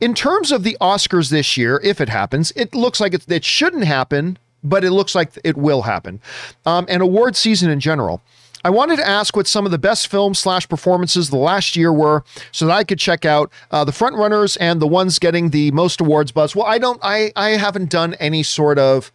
in 0.00 0.14
terms 0.14 0.52
of 0.52 0.62
the 0.62 0.76
Oscars 0.80 1.30
this 1.30 1.56
year, 1.56 1.80
if 1.82 2.00
it 2.00 2.08
happens, 2.08 2.52
it 2.56 2.74
looks 2.74 3.00
like 3.00 3.14
it, 3.14 3.30
it 3.30 3.44
shouldn't 3.44 3.84
happen, 3.84 4.38
but 4.62 4.84
it 4.84 4.90
looks 4.90 5.14
like 5.14 5.32
it 5.44 5.56
will 5.56 5.82
happen. 5.82 6.20
Um, 6.66 6.86
and 6.88 7.02
award 7.02 7.36
season 7.36 7.70
in 7.70 7.80
general. 7.80 8.22
I 8.64 8.70
wanted 8.70 8.96
to 8.96 9.08
ask 9.08 9.36
what 9.36 9.46
some 9.46 9.64
of 9.64 9.72
the 9.72 9.78
best 9.78 10.08
films 10.08 10.38
slash 10.38 10.68
performances 10.68 11.30
the 11.30 11.36
last 11.36 11.76
year 11.76 11.92
were, 11.92 12.24
so 12.52 12.66
that 12.66 12.72
I 12.72 12.84
could 12.84 12.98
check 12.98 13.24
out 13.24 13.50
uh, 13.70 13.84
the 13.84 13.92
front 13.92 14.16
runners 14.16 14.56
and 14.56 14.80
the 14.80 14.86
ones 14.86 15.18
getting 15.18 15.50
the 15.50 15.70
most 15.70 16.00
awards 16.00 16.32
buzz. 16.32 16.54
Well, 16.54 16.66
I 16.66 16.78
don't, 16.78 17.00
I, 17.02 17.32
I 17.36 17.50
haven't 17.50 17.90
done 17.90 18.14
any 18.14 18.42
sort 18.42 18.78
of 18.78 19.10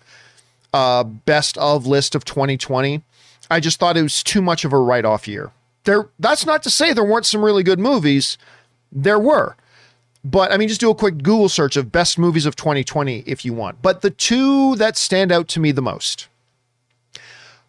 uh, 0.74 1.04
best 1.04 1.58
of 1.58 1.86
list 1.86 2.16
of 2.16 2.26
2020. 2.26 3.04
I 3.50 3.60
just 3.60 3.80
thought 3.80 3.98
it 3.98 4.02
was 4.02 4.24
too 4.24 4.42
much 4.42 4.66
of 4.66 4.74
a 4.74 4.80
write 4.80 5.06
off 5.06 5.28
year. 5.28 5.52
There, 5.84 6.10
that's 6.20 6.46
not 6.46 6.64
to 6.64 6.70
say 6.70 6.94
there 6.94 7.04
weren't 7.04 7.28
some 7.28 7.46
really 7.46 7.64
good 7.64 7.80
movies. 7.80 8.38
There 8.92 9.20
were. 9.20 9.56
But 10.24 10.52
I 10.52 10.58
mean, 10.58 10.68
just 10.68 10.82
do 10.82 10.90
a 10.90 10.96
quick 10.96 11.20
Google 11.20 11.50
search 11.50 11.78
of 11.78 11.92
best 11.92 12.18
movies 12.18 12.48
of 12.48 12.56
2020 12.56 13.24
if 13.28 13.46
you 13.46 13.54
want. 13.54 13.84
But 13.84 14.02
the 14.02 14.10
two 14.10 14.76
that 14.78 14.98
stand 14.98 15.32
out 15.32 15.48
to 15.50 15.60
me 15.60 15.72
the 15.72 15.84
most 15.84 16.28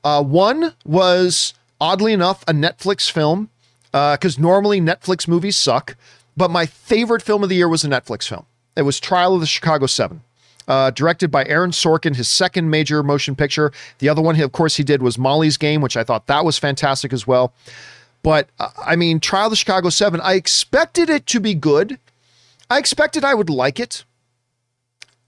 uh, 0.03 0.23
one 0.23 0.73
was, 0.85 1.53
oddly 1.81 2.13
enough, 2.13 2.43
a 2.49 2.53
Netflix 2.53 3.11
film, 3.11 3.51
because 3.93 4.39
uh, 4.39 4.43
normally 4.43 4.81
Netflix 4.81 5.27
movies 5.27 5.57
suck. 5.57 5.97
But 6.37 6.51
my 6.51 6.67
favorite 6.67 7.23
film 7.23 7.43
of 7.43 7.49
the 7.49 7.57
year 7.57 7.69
was 7.69 7.85
a 7.85 7.89
Netflix 7.89 8.29
film. 8.29 8.47
It 8.77 8.83
was 8.83 9.01
Trial 9.01 9.35
of 9.35 9.41
the 9.41 9.47
Chicago 9.47 9.87
Seven 9.87 10.21
uh, 10.69 10.91
directed 10.91 11.31
by 11.31 11.45
Aaron 11.47 11.71
Sorkin, 11.71 12.17
his 12.17 12.29
second 12.29 12.71
major 12.71 13.03
motion 13.03 13.37
picture. 13.37 13.73
The 13.99 14.09
other 14.09 14.23
one, 14.23 14.35
he, 14.35 14.43
of 14.43 14.53
course, 14.53 14.77
he 14.77 14.83
did 14.83 15.03
was 15.03 15.19
Molly's 15.19 15.57
Game, 15.57 15.81
which 15.81 15.97
I 15.97 16.05
thought 16.05 16.27
that 16.27 16.45
was 16.45 16.59
fantastic 16.59 17.13
as 17.13 17.27
well. 17.27 17.53
But 18.23 18.49
uh, 18.59 18.71
I 18.85 18.97
mean, 18.97 19.21
Trial 19.21 19.47
of 19.47 19.51
the 19.51 19.57
Chicago 19.57 19.89
Seven, 19.89 20.21
I 20.21 20.35
expected 20.35 21.09
it 21.09 21.27
to 21.27 21.41
be 21.41 21.55
good. 21.55 21.99
I 22.69 22.79
expected 22.79 23.25
I 23.25 23.35
would 23.35 23.51
like 23.51 23.79
it. 23.79 24.05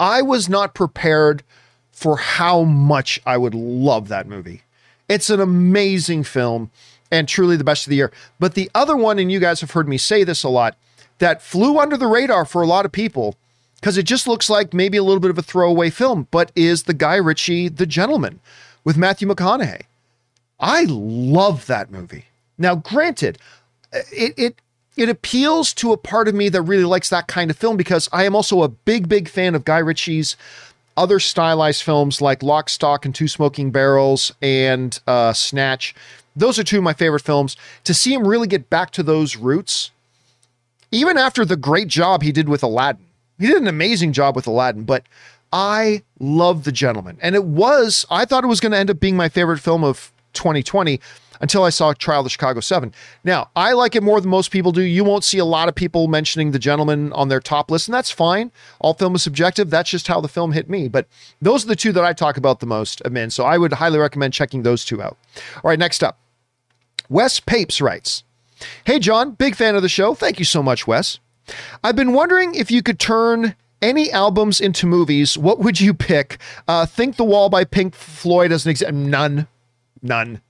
I 0.00 0.22
was 0.22 0.48
not 0.48 0.74
prepared 0.74 1.42
for 1.90 2.16
how 2.16 2.62
much 2.62 3.20
I 3.26 3.36
would 3.36 3.54
love 3.54 4.08
that 4.08 4.26
movie. 4.26 4.62
It's 5.08 5.30
an 5.30 5.40
amazing 5.40 6.24
film 6.24 6.70
and 7.10 7.26
truly 7.26 7.56
the 7.56 7.64
best 7.64 7.86
of 7.86 7.90
the 7.90 7.96
year. 7.96 8.12
But 8.38 8.54
the 8.54 8.70
other 8.74 8.96
one, 8.96 9.18
and 9.18 9.32
you 9.32 9.40
guys 9.40 9.60
have 9.60 9.70
heard 9.70 9.88
me 9.88 9.98
say 9.98 10.24
this 10.24 10.44
a 10.44 10.48
lot, 10.48 10.76
that 11.18 11.42
flew 11.42 11.78
under 11.78 11.96
the 11.96 12.06
radar 12.06 12.44
for 12.44 12.62
a 12.62 12.66
lot 12.66 12.84
of 12.84 12.92
people 12.92 13.36
because 13.76 13.96
it 13.96 14.04
just 14.04 14.26
looks 14.26 14.50
like 14.50 14.74
maybe 14.74 14.96
a 14.96 15.02
little 15.02 15.20
bit 15.20 15.30
of 15.30 15.38
a 15.38 15.42
throwaway 15.42 15.90
film, 15.90 16.26
but 16.30 16.52
is 16.54 16.84
the 16.84 16.94
Guy 16.94 17.16
Ritchie 17.16 17.68
The 17.68 17.86
Gentleman 17.86 18.40
with 18.84 18.96
Matthew 18.96 19.28
McConaughey. 19.28 19.82
I 20.60 20.84
love 20.88 21.66
that 21.66 21.90
movie. 21.90 22.26
Now, 22.56 22.74
granted, 22.74 23.38
it 23.92 24.34
it 24.36 24.60
it 24.96 25.08
appeals 25.08 25.72
to 25.74 25.92
a 25.92 25.96
part 25.96 26.26
of 26.26 26.34
me 26.34 26.48
that 26.48 26.62
really 26.62 26.84
likes 26.84 27.08
that 27.10 27.28
kind 27.28 27.50
of 27.50 27.56
film 27.56 27.76
because 27.76 28.08
I 28.12 28.24
am 28.24 28.34
also 28.34 28.62
a 28.62 28.68
big, 28.68 29.08
big 29.08 29.28
fan 29.28 29.54
of 29.54 29.64
Guy 29.64 29.78
Ritchie's 29.78 30.36
other 30.98 31.20
stylized 31.20 31.82
films 31.84 32.20
like 32.20 32.42
Lock, 32.42 32.68
Stock, 32.68 33.04
and 33.04 33.14
Two 33.14 33.28
Smoking 33.28 33.70
Barrels 33.70 34.32
and 34.42 35.00
uh, 35.06 35.32
Snatch. 35.32 35.94
Those 36.34 36.58
are 36.58 36.64
two 36.64 36.78
of 36.78 36.82
my 36.82 36.92
favorite 36.92 37.22
films. 37.22 37.56
To 37.84 37.94
see 37.94 38.12
him 38.12 38.26
really 38.26 38.48
get 38.48 38.68
back 38.68 38.90
to 38.92 39.02
those 39.04 39.36
roots, 39.36 39.92
even 40.90 41.16
after 41.16 41.44
the 41.44 41.56
great 41.56 41.88
job 41.88 42.22
he 42.22 42.32
did 42.32 42.48
with 42.48 42.62
Aladdin, 42.62 43.06
he 43.38 43.46
did 43.46 43.62
an 43.62 43.68
amazing 43.68 44.12
job 44.12 44.34
with 44.34 44.48
Aladdin, 44.48 44.82
but 44.82 45.04
I 45.52 46.02
love 46.18 46.64
The 46.64 46.72
Gentleman. 46.72 47.16
And 47.22 47.36
it 47.36 47.44
was, 47.44 48.04
I 48.10 48.24
thought 48.24 48.42
it 48.42 48.48
was 48.48 48.60
going 48.60 48.72
to 48.72 48.78
end 48.78 48.90
up 48.90 48.98
being 48.98 49.16
my 49.16 49.28
favorite 49.28 49.60
film 49.60 49.84
of 49.84 50.12
2020 50.32 51.00
until 51.40 51.64
I 51.64 51.70
saw 51.70 51.92
Trial 51.92 52.20
of 52.20 52.24
the 52.24 52.30
Chicago 52.30 52.60
7. 52.60 52.92
Now, 53.24 53.50
I 53.54 53.72
like 53.72 53.94
it 53.94 54.02
more 54.02 54.20
than 54.20 54.30
most 54.30 54.50
people 54.50 54.72
do. 54.72 54.82
You 54.82 55.04
won't 55.04 55.24
see 55.24 55.38
a 55.38 55.44
lot 55.44 55.68
of 55.68 55.74
people 55.74 56.08
mentioning 56.08 56.50
The 56.50 56.58
Gentleman 56.58 57.12
on 57.12 57.28
their 57.28 57.40
top 57.40 57.70
list, 57.70 57.88
and 57.88 57.94
that's 57.94 58.10
fine. 58.10 58.50
All 58.80 58.94
film 58.94 59.14
is 59.14 59.22
subjective. 59.22 59.70
That's 59.70 59.90
just 59.90 60.08
how 60.08 60.20
the 60.20 60.28
film 60.28 60.52
hit 60.52 60.68
me. 60.68 60.88
But 60.88 61.06
those 61.40 61.64
are 61.64 61.68
the 61.68 61.76
two 61.76 61.92
that 61.92 62.04
I 62.04 62.12
talk 62.12 62.36
about 62.36 62.60
the 62.60 62.66
most, 62.66 63.02
Amin. 63.04 63.30
So 63.30 63.44
I 63.44 63.58
would 63.58 63.74
highly 63.74 63.98
recommend 63.98 64.34
checking 64.34 64.62
those 64.62 64.84
two 64.84 65.02
out. 65.02 65.16
All 65.56 65.68
right, 65.70 65.78
next 65.78 66.02
up. 66.02 66.18
Wes 67.08 67.40
Papes 67.40 67.80
writes 67.80 68.24
Hey, 68.84 68.98
John, 68.98 69.32
big 69.32 69.54
fan 69.54 69.76
of 69.76 69.82
the 69.82 69.88
show. 69.88 70.14
Thank 70.14 70.38
you 70.38 70.44
so 70.44 70.62
much, 70.62 70.86
Wes. 70.86 71.18
I've 71.82 71.96
been 71.96 72.12
wondering 72.12 72.54
if 72.54 72.70
you 72.70 72.82
could 72.82 72.98
turn 72.98 73.54
any 73.80 74.10
albums 74.10 74.60
into 74.60 74.86
movies, 74.86 75.38
what 75.38 75.60
would 75.60 75.80
you 75.80 75.94
pick? 75.94 76.38
Uh, 76.66 76.86
Think 76.86 77.16
the 77.16 77.24
Wall 77.24 77.48
by 77.48 77.64
Pink 77.64 77.94
Floyd 77.94 78.52
as 78.52 78.66
an 78.66 78.70
example. 78.70 79.00
None. 79.00 79.46
None. 80.02 80.40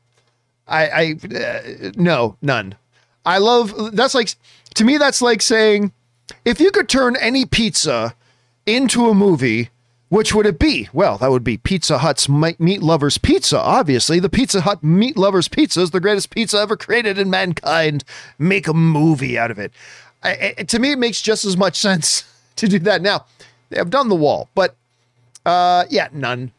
I, 0.68 0.88
I 0.88 1.16
uh, 1.34 1.90
no, 1.96 2.36
none. 2.42 2.76
I 3.24 3.38
love 3.38 3.94
that's 3.94 4.14
like 4.14 4.34
to 4.74 4.84
me 4.84 4.96
that's 4.96 5.20
like 5.22 5.42
saying 5.42 5.92
if 6.44 6.60
you 6.60 6.70
could 6.70 6.88
turn 6.88 7.16
any 7.16 7.46
pizza 7.46 8.14
into 8.66 9.08
a 9.08 9.14
movie, 9.14 9.70
which 10.08 10.34
would 10.34 10.46
it 10.46 10.58
be? 10.58 10.88
Well, 10.92 11.18
that 11.18 11.30
would 11.30 11.44
be 11.44 11.56
Pizza 11.56 11.98
Hut's 11.98 12.28
Meat 12.28 12.82
Lovers 12.82 13.18
Pizza. 13.18 13.58
Obviously, 13.58 14.20
the 14.20 14.28
Pizza 14.28 14.62
Hut 14.62 14.82
Meat 14.82 15.16
Lovers 15.16 15.48
Pizza 15.48 15.80
is 15.80 15.90
the 15.90 16.00
greatest 16.00 16.30
pizza 16.30 16.58
ever 16.58 16.76
created 16.76 17.18
in 17.18 17.30
mankind. 17.30 18.04
Make 18.38 18.68
a 18.68 18.74
movie 18.74 19.38
out 19.38 19.50
of 19.50 19.58
it. 19.58 19.72
I, 20.22 20.54
I, 20.58 20.62
to 20.64 20.78
me, 20.78 20.92
it 20.92 20.98
makes 20.98 21.20
just 21.22 21.44
as 21.44 21.56
much 21.56 21.76
sense 21.76 22.24
to 22.56 22.68
do 22.68 22.78
that. 22.80 23.02
Now, 23.02 23.26
they 23.70 23.76
have 23.76 23.90
done 23.90 24.08
the 24.08 24.14
wall, 24.14 24.48
but 24.54 24.76
uh, 25.44 25.84
yeah, 25.90 26.08
none. 26.12 26.52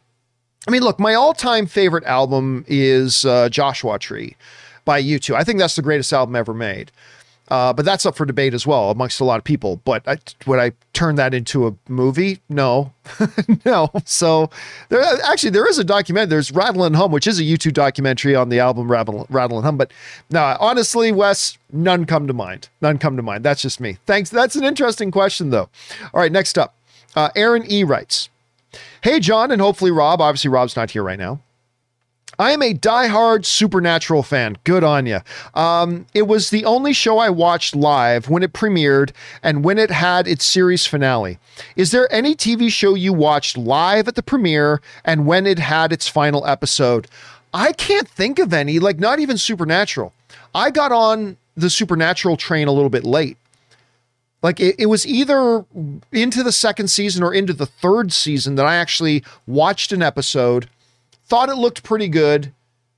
I 0.70 0.72
mean, 0.72 0.84
look, 0.84 1.00
my 1.00 1.16
all-time 1.16 1.66
favorite 1.66 2.04
album 2.04 2.64
is 2.68 3.26
uh, 3.26 3.50
Joshua 3.50 3.98
Tree 3.98 4.36
by 4.86 5.02
U2. 5.02 5.34
I 5.34 5.44
think 5.44 5.58
that's 5.58 5.76
the 5.76 5.82
greatest 5.82 6.14
album 6.14 6.36
ever 6.36 6.54
made. 6.54 6.92
Uh, 7.48 7.74
but 7.74 7.86
that's 7.86 8.06
up 8.06 8.16
for 8.16 8.24
debate 8.24 8.54
as 8.54 8.68
well 8.68 8.92
amongst 8.92 9.20
a 9.20 9.24
lot 9.24 9.40
of 9.40 9.44
people. 9.44 9.78
But 9.78 10.08
I, 10.08 10.20
would 10.46 10.60
I 10.60 10.74
turn 10.94 11.16
that 11.16 11.34
into 11.34 11.66
a 11.66 11.74
movie? 11.88 12.40
No, 12.50 12.94
no. 13.66 13.90
So 14.06 14.52
there 14.90 15.02
actually 15.24 15.50
there 15.50 15.68
is 15.68 15.80
a 15.80 15.84
documentary. 15.84 16.30
There's 16.30 16.52
Rattle 16.52 16.84
and 16.84 16.96
Hum, 16.96 17.12
which 17.12 17.26
is 17.26 17.40
a 17.40 17.44
U2 17.44 17.74
documentary 17.74 18.36
on 18.36 18.50
the 18.50 18.60
album 18.60 18.92
Rattle, 18.92 19.26
Rattle 19.32 19.58
and 19.58 19.66
Hum. 19.66 19.76
But 19.76 19.92
now, 20.30 20.56
honestly, 20.60 21.12
Wes, 21.12 21.58
none 21.74 22.06
come 22.06 22.28
to 22.28 22.34
mind. 22.34 22.70
None 22.80 23.00
come 23.00 23.18
to 23.18 23.24
mind. 23.24 23.44
That's 23.44 23.64
just 23.64 23.80
me. 23.80 23.98
Thanks. 24.06 24.30
That's 24.30 24.56
an 24.56 24.64
interesting 24.64 25.10
question, 25.10 25.50
though. 25.50 25.68
All 26.14 26.22
right, 26.22 26.32
next 26.32 26.60
up, 26.60 26.76
uh, 27.16 27.30
Aaron 27.36 27.66
E 27.68 27.84
writes, 27.84 28.30
"Hey 29.02 29.20
John, 29.20 29.52
and 29.52 29.62
hopefully 29.62 29.92
Rob. 29.92 30.22
Obviously, 30.22 30.50
Rob's 30.50 30.76
not 30.76 30.92
here 30.92 31.04
right 31.04 31.20
now." 31.20 31.40
I 32.38 32.52
am 32.52 32.62
a 32.62 32.72
die-hard 32.72 33.46
Supernatural 33.46 34.24
fan. 34.24 34.56
Good 34.64 34.82
on 34.82 35.06
you. 35.06 35.20
Um, 35.56 36.06
it 36.14 36.26
was 36.26 36.52
the 36.52 36.64
only 36.64 36.94
show 36.94 37.18
I 37.18 37.30
watched 37.30 37.76
live 37.76 38.30
when 38.30 38.44
it 38.44 38.54
premiered 38.54 39.12
and 39.44 39.66
when 39.66 39.78
it 39.78 39.92
had 39.92 40.26
its 40.26 40.46
series 40.46 40.86
finale. 40.86 41.38
Is 41.76 41.92
there 41.92 42.12
any 42.14 42.36
TV 42.36 42.72
show 42.72 42.94
you 42.94 43.12
watched 43.12 43.58
live 43.58 44.08
at 44.08 44.16
the 44.16 44.24
premiere 44.24 44.82
and 45.04 45.26
when 45.26 45.46
it 45.46 45.60
had 45.60 45.92
its 45.92 46.08
final 46.08 46.46
episode? 46.46 47.08
I 47.54 47.74
can't 47.74 48.08
think 48.08 48.40
of 48.40 48.54
any, 48.54 48.80
like 48.80 49.00
not 49.00 49.20
even 49.20 49.38
Supernatural. 49.38 50.14
I 50.56 50.72
got 50.72 50.94
on 50.94 51.36
the 51.58 51.70
Supernatural 51.70 52.38
train 52.38 52.70
a 52.70 52.72
little 52.72 52.90
bit 52.90 53.04
late. 53.04 53.38
Like 54.42 54.60
it, 54.60 54.76
it, 54.80 54.86
was 54.86 55.06
either 55.06 55.66
into 56.14 56.44
the 56.44 56.54
second 56.54 56.88
season 56.88 57.24
or 57.24 57.34
into 57.34 57.52
the 57.52 57.66
third 57.66 58.14
season 58.14 58.56
that 58.56 58.66
I 58.66 58.76
actually 58.76 59.24
watched 59.46 59.92
an 59.92 60.02
episode 60.02 60.70
thought 61.30 61.50
it 61.50 61.56
looked 61.56 61.84
pretty 61.84 62.08
good, 62.08 62.52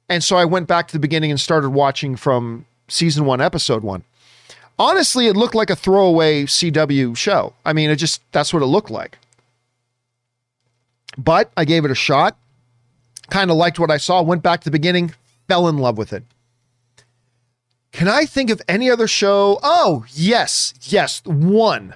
And 0.10 0.24
so 0.24 0.36
I 0.36 0.46
went 0.46 0.68
back 0.68 0.88
to 0.88 0.94
the 0.94 1.00
beginning 1.00 1.32
and 1.32 1.40
started 1.40 1.70
watching 1.70 2.16
from 2.16 2.66
season 2.88 3.26
one, 3.26 3.40
episode 3.40 3.84
one. 3.84 4.04
Honestly, 4.80 5.28
it 5.28 5.36
looked 5.36 5.54
like 5.54 5.70
a 5.70 5.76
throwaway 5.76 6.44
CW 6.44 7.16
show. 7.16 7.54
I 7.66 7.74
mean, 7.74 7.90
it 7.90 7.98
just, 7.98 8.22
that's 8.32 8.54
what 8.54 8.64
it 8.64 8.68
looked 8.68 8.90
like. 8.90 9.18
But 11.18 11.52
I 11.56 11.66
gave 11.66 11.86
it 11.86 11.92
a 11.92 11.96
shot, 11.96 12.38
kind 13.30 13.52
of 13.52 13.58
liked 13.58 13.80
what 13.80 13.92
I 13.92 13.98
saw, 13.98 14.22
went 14.22 14.44
back 14.44 14.62
to 14.62 14.66
the 14.66 14.72
beginning, 14.72 15.14
fell 15.48 15.68
in 15.68 15.78
love 15.78 15.98
with 15.98 16.14
it. 16.14 16.24
Can 17.92 18.08
I 18.08 18.26
think 18.26 18.50
of 18.50 18.62
any 18.68 18.90
other 18.90 19.08
show? 19.08 19.60
Oh, 19.62 20.06
yes, 20.10 20.74
yes, 20.82 21.22
one. 21.26 21.96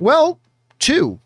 Well, 0.00 0.38
two. 0.78 1.20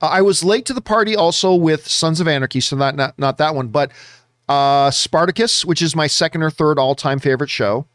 Uh, 0.00 0.06
I 0.06 0.22
was 0.22 0.44
late 0.44 0.64
to 0.66 0.72
the 0.72 0.80
party 0.80 1.16
also 1.16 1.54
with 1.54 1.88
Sons 1.88 2.20
of 2.20 2.28
Anarchy, 2.28 2.60
so 2.60 2.76
not 2.76 2.94
not, 2.94 3.18
not 3.18 3.38
that 3.38 3.54
one, 3.54 3.68
but 3.68 3.90
uh, 4.48 4.90
Spartacus, 4.90 5.64
which 5.64 5.82
is 5.82 5.96
my 5.96 6.06
second 6.06 6.42
or 6.42 6.50
third 6.50 6.78
all 6.78 6.94
time 6.94 7.18
favorite 7.18 7.50
show. 7.50 7.86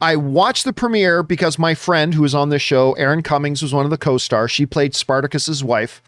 I 0.00 0.16
watched 0.16 0.64
the 0.64 0.72
premiere 0.72 1.22
because 1.22 1.58
my 1.58 1.74
friend 1.74 2.14
who 2.14 2.22
was 2.22 2.34
on 2.34 2.48
this 2.48 2.62
show, 2.62 2.94
Erin 2.94 3.22
Cummings, 3.22 3.62
was 3.62 3.72
one 3.72 3.84
of 3.84 3.90
the 3.90 3.98
co 3.98 4.18
stars. 4.18 4.50
She 4.50 4.66
played 4.66 4.94
Spartacus's 4.94 5.62
wife 5.62 6.02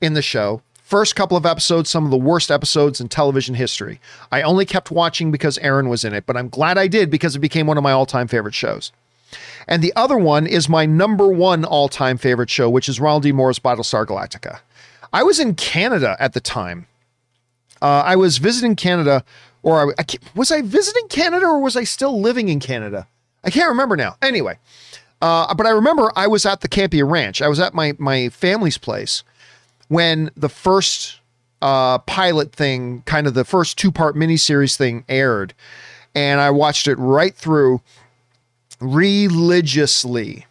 in 0.00 0.14
the 0.14 0.22
show. 0.22 0.62
First 0.88 1.16
couple 1.16 1.36
of 1.36 1.44
episodes, 1.44 1.90
some 1.90 2.06
of 2.06 2.10
the 2.10 2.16
worst 2.16 2.50
episodes 2.50 2.98
in 2.98 3.10
television 3.10 3.54
history. 3.54 4.00
I 4.32 4.40
only 4.40 4.64
kept 4.64 4.90
watching 4.90 5.30
because 5.30 5.58
Erin 5.58 5.90
was 5.90 6.02
in 6.02 6.14
it, 6.14 6.24
but 6.24 6.34
I'm 6.34 6.48
glad 6.48 6.78
I 6.78 6.88
did 6.88 7.10
because 7.10 7.36
it 7.36 7.40
became 7.40 7.66
one 7.66 7.76
of 7.76 7.82
my 7.82 7.92
all 7.92 8.06
time 8.06 8.26
favorite 8.26 8.54
shows. 8.54 8.90
And 9.66 9.82
the 9.82 9.92
other 9.94 10.16
one 10.16 10.46
is 10.46 10.66
my 10.66 10.86
number 10.86 11.28
one 11.28 11.66
all 11.66 11.90
time 11.90 12.16
favorite 12.16 12.48
show, 12.48 12.70
which 12.70 12.88
is 12.88 13.00
Ronald 13.00 13.24
D. 13.24 13.32
Moore's 13.32 13.58
Battlestar 13.58 14.06
Galactica. 14.06 14.60
I 15.12 15.22
was 15.24 15.38
in 15.38 15.56
Canada 15.56 16.16
at 16.18 16.32
the 16.32 16.40
time. 16.40 16.86
Uh, 17.82 18.04
I 18.06 18.16
was 18.16 18.38
visiting 18.38 18.74
Canada, 18.74 19.26
or 19.62 19.90
I, 19.90 19.92
I, 19.98 20.04
was 20.34 20.50
I 20.50 20.62
visiting 20.62 21.06
Canada, 21.08 21.44
or 21.44 21.60
was 21.60 21.76
I 21.76 21.84
still 21.84 22.18
living 22.18 22.48
in 22.48 22.60
Canada? 22.60 23.06
I 23.44 23.50
can't 23.50 23.68
remember 23.68 23.94
now. 23.94 24.16
Anyway, 24.22 24.56
uh, 25.20 25.54
but 25.54 25.66
I 25.66 25.70
remember 25.70 26.10
I 26.16 26.28
was 26.28 26.46
at 26.46 26.62
the 26.62 26.68
Campea 26.68 27.06
Ranch. 27.06 27.42
I 27.42 27.48
was 27.48 27.60
at 27.60 27.74
my 27.74 27.94
my 27.98 28.30
family's 28.30 28.78
place 28.78 29.22
when 29.88 30.30
the 30.36 30.48
first 30.48 31.20
uh, 31.60 31.98
pilot 31.98 32.52
thing, 32.52 33.02
kind 33.06 33.26
of 33.26 33.34
the 33.34 33.44
first 33.44 33.78
two 33.78 33.90
part 33.90 34.14
miniseries 34.14 34.76
thing, 34.76 35.04
aired, 35.08 35.54
and 36.14 36.40
I 36.40 36.50
watched 36.50 36.86
it 36.86 36.96
right 36.96 37.34
through 37.34 37.80
religiously 38.80 40.46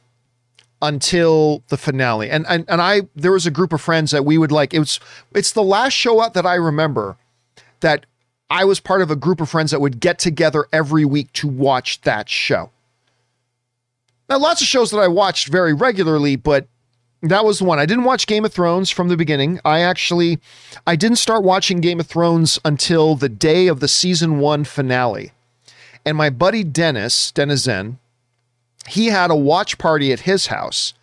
until 0.82 1.64
the 1.70 1.78
finale. 1.78 2.30
And, 2.30 2.46
and 2.48 2.66
and 2.68 2.82
I 2.82 3.02
there 3.16 3.32
was 3.32 3.46
a 3.46 3.52
group 3.52 3.74
of 3.74 3.82
friends 3.82 4.12
that 4.12 4.26
we 4.26 4.38
would 4.38 4.52
like 4.52 4.74
it 4.74 4.80
was 4.80 5.00
it's 5.34 5.54
the 5.54 5.64
last 5.64 5.94
show 5.94 6.22
out 6.22 6.34
that 6.34 6.46
I 6.46 6.56
remember 6.56 7.18
that 7.80 8.06
I 8.50 8.64
was 8.64 8.80
part 8.80 9.02
of 9.02 9.12
a 9.12 9.16
group 9.16 9.42
of 9.42 9.50
friends 9.50 9.72
that 9.72 9.82
would 9.82 10.00
get 10.00 10.20
together 10.20 10.66
every 10.72 11.04
week 11.04 11.34
to 11.34 11.48
watch 11.48 12.02
that 12.02 12.30
show. 12.30 12.72
Now 14.30 14.38
lots 14.40 14.62
of 14.62 14.68
shows 14.68 14.92
that 14.92 15.00
I 15.00 15.08
watched 15.08 15.48
very 15.48 15.74
regularly, 15.74 16.36
but 16.36 16.68
that 17.22 17.46
was 17.46 17.62
one. 17.62 17.80
I 17.80 17.86
didn't 17.86 18.04
watch 18.04 18.28
Game 18.28 18.46
of 18.46 18.54
Thrones 18.54 18.90
from 18.90 19.08
the 19.08 19.18
beginning. 19.18 19.60
I 19.66 19.80
actually 19.82 20.40
I 20.86 20.96
didn't 20.96 21.18
start 21.18 21.44
watching 21.44 21.82
Game 21.82 22.00
of 22.00 22.08
Thrones 22.08 22.60
until 22.64 23.16
the 23.16 23.30
day 23.30 23.68
of 23.68 23.80
the 23.80 23.88
season 23.88 24.40
1 24.40 24.64
finale. 24.66 25.32
And 26.06 26.18
my 26.18 26.30
buddy 26.30 26.64
Dennis, 26.64 27.32
Dennis 27.32 27.64
Zen, 27.64 28.00
he 28.88 29.08
had 29.08 29.32
a 29.32 29.36
watch 29.36 29.78
party 29.78 30.14
at 30.14 30.22
his 30.22 30.48
house 30.48 30.94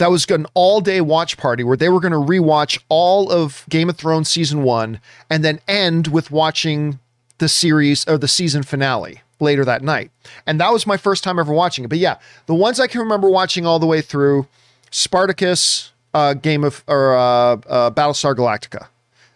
that 0.00 0.10
was 0.10 0.24
an 0.30 0.46
all 0.54 0.80
day 0.80 1.00
watch 1.02 1.36
party 1.36 1.62
where 1.62 1.76
they 1.76 1.90
were 1.90 2.00
going 2.00 2.12
to 2.12 2.18
rewatch 2.18 2.80
all 2.88 3.30
of 3.30 3.66
Game 3.68 3.90
of 3.90 3.98
Thrones 3.98 4.30
season 4.30 4.62
one 4.62 4.98
and 5.28 5.44
then 5.44 5.60
end 5.68 6.08
with 6.08 6.30
watching 6.30 6.98
the 7.36 7.48
series 7.48 8.08
or 8.08 8.16
the 8.16 8.28
season 8.28 8.62
finale 8.62 9.20
later 9.40 9.64
that 9.64 9.82
night. 9.82 10.10
And 10.46 10.58
that 10.60 10.72
was 10.72 10.86
my 10.86 10.96
first 10.96 11.22
time 11.22 11.38
ever 11.38 11.52
watching 11.52 11.84
it. 11.84 11.88
But 11.88 11.98
yeah, 11.98 12.16
the 12.46 12.54
ones 12.54 12.80
I 12.80 12.86
can 12.86 13.00
remember 13.00 13.28
watching 13.28 13.66
all 13.66 13.78
the 13.78 13.86
way 13.86 14.00
through 14.00 14.46
Spartacus, 14.90 15.92
uh, 16.14 16.34
Game 16.34 16.64
of, 16.64 16.84
or 16.86 17.14
uh, 17.14 17.20
uh, 17.20 17.90
Battlestar 17.90 18.34
Galactica. 18.34 18.88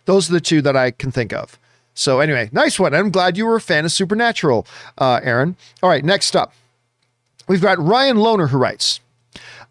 Those 0.05 0.29
are 0.29 0.35
the 0.35 0.41
two 0.41 0.61
that 0.63 0.77
I 0.77 0.91
can 0.91 1.11
think 1.11 1.33
of. 1.33 1.59
So 1.95 2.21
anyway, 2.21 2.51
nice 2.53 2.79
one. 2.79 2.93
I'm 2.95 3.11
glad 3.11 3.37
you 3.37 3.47
were 3.47 3.57
a 3.57 3.61
fan 3.61 3.85
of 3.85 3.93
Supernatural, 3.93 4.67
uh, 4.99 5.21
Aaron. 5.23 5.57
All 5.83 5.89
right, 5.89 6.05
next 6.05 6.35
up. 6.35 6.53
We've 7.47 7.63
got 7.63 7.79
Ryan 7.79 8.17
Loner 8.17 8.49
who 8.49 8.59
writes, 8.59 9.01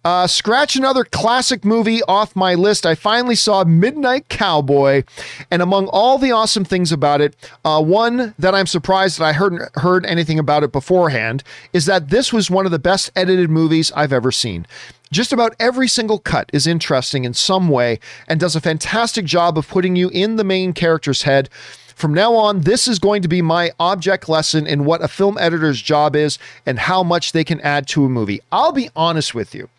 uh, 0.05 0.27
scratch 0.27 0.75
another 0.75 1.05
classic 1.05 1.63
movie 1.63 2.01
off 2.03 2.35
my 2.35 2.55
list. 2.55 2.85
I 2.85 2.93
finally 2.93 3.35
saw 3.35 3.63
Midnight 3.63 4.27
Cowboy, 4.27 5.03
and 5.49 5.61
among 5.61 5.87
all 5.87 6.17
the 6.17 6.31
awesome 6.31 6.65
things 6.65 6.91
about 6.91 7.21
it, 7.21 7.35
uh, 7.63 7.81
one 7.81 8.33
that 8.37 8.53
I'm 8.53 8.67
surprised 8.67 9.17
that 9.19 9.25
I 9.25 9.31
heard 9.31 9.69
heard 9.75 10.05
anything 10.05 10.39
about 10.39 10.63
it 10.63 10.73
beforehand 10.73 11.43
is 11.71 11.85
that 11.85 12.09
this 12.09 12.33
was 12.33 12.51
one 12.51 12.65
of 12.65 12.73
the 12.73 12.79
best 12.79 13.11
edited 13.15 13.49
movies 13.49 13.93
I've 13.95 14.11
ever 14.11 14.31
seen. 14.31 14.65
Just 15.13 15.31
about 15.31 15.55
every 15.59 15.87
single 15.87 16.17
cut 16.17 16.49
is 16.51 16.65
interesting 16.65 17.23
in 17.23 17.35
some 17.35 17.69
way 17.69 17.99
and 18.27 18.39
does 18.39 18.55
a 18.55 18.61
fantastic 18.61 19.25
job 19.25 19.59
of 19.59 19.67
putting 19.67 19.95
you 19.95 20.09
in 20.09 20.37
the 20.37 20.43
main 20.43 20.73
character's 20.73 21.21
head 21.21 21.49
from 21.95 22.15
now 22.15 22.33
on, 22.33 22.61
this 22.61 22.87
is 22.87 22.97
going 22.97 23.21
to 23.21 23.27
be 23.27 23.43
my 23.43 23.71
object 23.79 24.27
lesson 24.27 24.65
in 24.65 24.85
what 24.85 25.03
a 25.03 25.07
film 25.07 25.37
editor's 25.37 25.79
job 25.79 26.15
is 26.15 26.39
and 26.65 26.79
how 26.79 27.03
much 27.03 27.31
they 27.31 27.43
can 27.43 27.61
add 27.61 27.87
to 27.89 28.05
a 28.05 28.09
movie. 28.09 28.41
I'll 28.51 28.71
be 28.71 28.89
honest 28.95 29.35
with 29.35 29.53
you. 29.53 29.69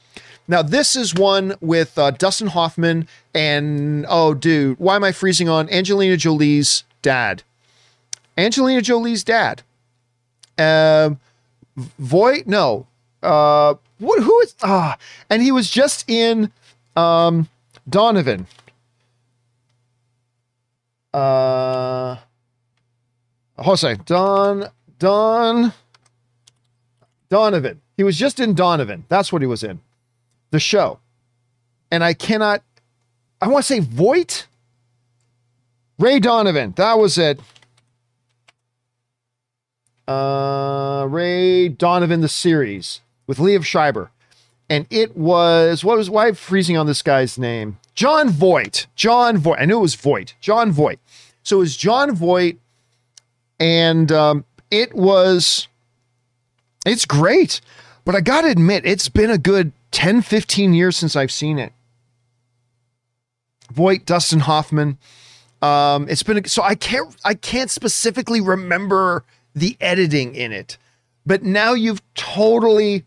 Now, 0.47 0.63
this 0.63 0.95
is 0.95 1.15
one 1.15 1.55
with 1.61 1.99
uh, 1.99 2.13
Dustin 2.13 2.47
Hoffman 2.47 3.09
and, 3.35 4.07
oh, 4.09 4.35
dude, 4.35 4.79
why 4.79 4.95
am 4.95 5.03
I 5.03 5.11
freezing 5.11 5.49
on 5.49 5.69
Angelina 5.69 6.17
Jolie's 6.17 6.85
dad? 7.03 7.43
Angelina 8.39 8.81
Jolie's 8.81 9.25
dad. 9.25 9.63
Um, 10.57 11.19
Voight? 11.77 12.47
No. 12.47 12.87
Uh, 13.25 13.75
what, 13.99 14.23
who 14.23 14.41
is, 14.41 14.55
ah, 14.63 14.97
and 15.31 15.43
he 15.43 15.51
was 15.51 15.71
just 15.71 16.09
in, 16.09 16.53
um, 16.97 17.49
Donovan. 17.89 18.47
Uh, 21.13 22.17
Jose 23.59 23.95
Don 24.05 24.69
Don 24.99 25.73
Donovan. 27.29 27.81
He 27.97 28.03
was 28.03 28.19
just 28.19 28.41
in 28.41 28.55
Donovan. 28.55 29.05
That's 29.09 29.33
what 29.33 29.43
he 29.43 29.47
was 29.47 29.63
in. 29.63 29.81
The 30.51 30.59
show. 30.59 30.99
And 31.91 32.03
I 32.03 32.15
cannot 32.15 32.63
I 33.41 33.49
want 33.49 33.65
to 33.65 33.75
say 33.75 33.81
Voight. 33.81 34.47
Ray 35.99 36.19
Donovan. 36.19 36.75
That 36.77 36.99
was 36.99 37.17
it. 37.17 37.39
Uh 40.09 41.07
Ray 41.09 41.69
Donovan 41.69 42.23
the 42.23 42.29
series 42.29 43.01
with 43.27 43.39
Liev 43.39 43.65
Schreiber. 43.65 44.11
And 44.69 44.87
it 44.91 45.17
was 45.17 45.85
what 45.85 45.99
was 45.99 46.09
why 46.09 46.29
I'm 46.29 46.35
freezing 46.35 46.77
on 46.77 46.87
this 46.87 47.03
guy's 47.03 47.39
name? 47.39 47.79
Jon 47.95 48.29
Voight. 48.29 48.87
Jon 48.97 49.37
Voight. 49.37 49.61
I 49.61 49.65
knew 49.67 49.79
it 49.79 49.83
was 49.83 49.95
Voight. 49.95 50.35
Jon 50.41 50.73
Voight. 50.73 50.99
So 51.43 51.57
it 51.57 51.61
was 51.61 51.77
Jon 51.77 52.13
Voight, 52.15 52.59
and 53.61 54.11
um, 54.11 54.45
it 54.71 54.95
was, 54.95 55.69
it's 56.87 57.05
great. 57.05 57.61
But 58.05 58.15
I 58.15 58.21
got 58.21 58.43
to 58.43 58.49
admit, 58.49 58.87
it's 58.87 59.09
been 59.09 59.31
a 59.31 59.39
good 59.39 59.73
10, 59.91 60.23
15 60.23 60.75
years 60.75 60.97
since 60.97 61.15
I've 61.15 61.31
seen 61.31 61.59
it. 61.59 61.73
Voight, 63.71 64.07
Dustin 64.07 64.41
Hoffman. 64.41 64.99
Um, 65.63 66.09
it's 66.09 66.23
been 66.23 66.45
so 66.45 66.63
I 66.63 66.75
can't 66.75 67.17
I 67.25 67.33
can't 67.33 67.71
specifically 67.71 68.43
remember 68.43 69.25
the 69.55 69.79
editing 69.81 70.35
in 70.35 70.53
it, 70.53 70.77
but 71.25 71.43
now 71.43 71.73
you've 71.73 72.03
totally 72.15 73.05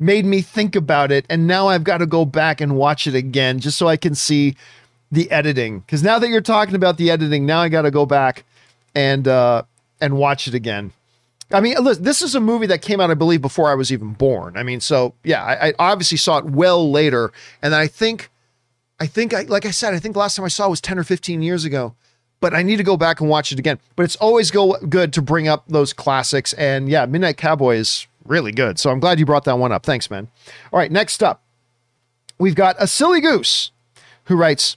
made 0.00 0.24
me 0.24 0.40
think 0.40 0.74
about 0.74 1.12
it, 1.12 1.26
and 1.28 1.46
now 1.46 1.68
I've 1.68 1.84
got 1.84 1.98
to 1.98 2.06
go 2.06 2.24
back 2.24 2.60
and 2.60 2.74
watch 2.74 3.06
it 3.06 3.14
again 3.14 3.60
just 3.60 3.76
so 3.78 3.86
I 3.86 3.96
can 3.96 4.14
see 4.14 4.56
the 5.12 5.30
editing. 5.30 5.80
Because 5.80 6.02
now 6.02 6.18
that 6.18 6.28
you're 6.28 6.40
talking 6.40 6.74
about 6.74 6.96
the 6.96 7.10
editing, 7.10 7.46
now 7.46 7.60
I 7.60 7.68
got 7.68 7.82
to 7.82 7.90
go 7.90 8.06
back 8.06 8.44
and 8.94 9.28
uh, 9.28 9.62
and 10.00 10.16
watch 10.16 10.48
it 10.48 10.54
again. 10.54 10.92
I 11.52 11.60
mean, 11.60 11.76
listen, 11.82 12.04
this 12.04 12.22
is 12.22 12.34
a 12.34 12.40
movie 12.40 12.66
that 12.66 12.80
came 12.80 13.00
out, 13.00 13.10
I 13.10 13.14
believe, 13.14 13.42
before 13.42 13.70
I 13.70 13.74
was 13.74 13.92
even 13.92 14.12
born. 14.12 14.56
I 14.56 14.62
mean, 14.62 14.80
so 14.80 15.14
yeah, 15.22 15.44
I, 15.44 15.68
I 15.68 15.74
obviously 15.78 16.16
saw 16.16 16.38
it 16.38 16.44
well 16.44 16.90
later, 16.90 17.32
and 17.60 17.74
I 17.74 17.86
think, 17.86 18.30
I 19.00 19.06
think, 19.06 19.34
I, 19.34 19.42
like 19.42 19.66
I 19.66 19.70
said, 19.70 19.92
I 19.92 19.98
think 19.98 20.16
last 20.16 20.36
time 20.36 20.44
I 20.44 20.48
saw 20.48 20.66
it 20.66 20.70
was 20.70 20.80
ten 20.80 20.98
or 20.98 21.04
fifteen 21.04 21.42
years 21.42 21.64
ago. 21.64 21.94
But 22.40 22.54
I 22.54 22.62
need 22.62 22.78
to 22.78 22.82
go 22.82 22.96
back 22.96 23.20
and 23.20 23.28
watch 23.28 23.52
it 23.52 23.58
again. 23.58 23.78
But 23.96 24.04
it's 24.04 24.16
always 24.16 24.50
go 24.50 24.78
good 24.88 25.12
to 25.12 25.20
bring 25.20 25.46
up 25.46 25.64
those 25.68 25.92
classics, 25.92 26.54
and 26.54 26.88
yeah, 26.88 27.04
Midnight 27.04 27.36
Cowboy 27.36 27.76
is 27.76 28.06
really 28.24 28.52
good. 28.52 28.78
So 28.78 28.90
I'm 28.90 29.00
glad 29.00 29.18
you 29.18 29.26
brought 29.26 29.44
that 29.44 29.58
one 29.58 29.72
up. 29.72 29.84
Thanks, 29.84 30.10
man. 30.10 30.28
All 30.72 30.78
right, 30.78 30.90
next 30.90 31.22
up, 31.22 31.42
we've 32.38 32.54
got 32.54 32.76
a 32.78 32.86
silly 32.86 33.20
goose 33.20 33.70
who 34.24 34.36
writes, 34.36 34.76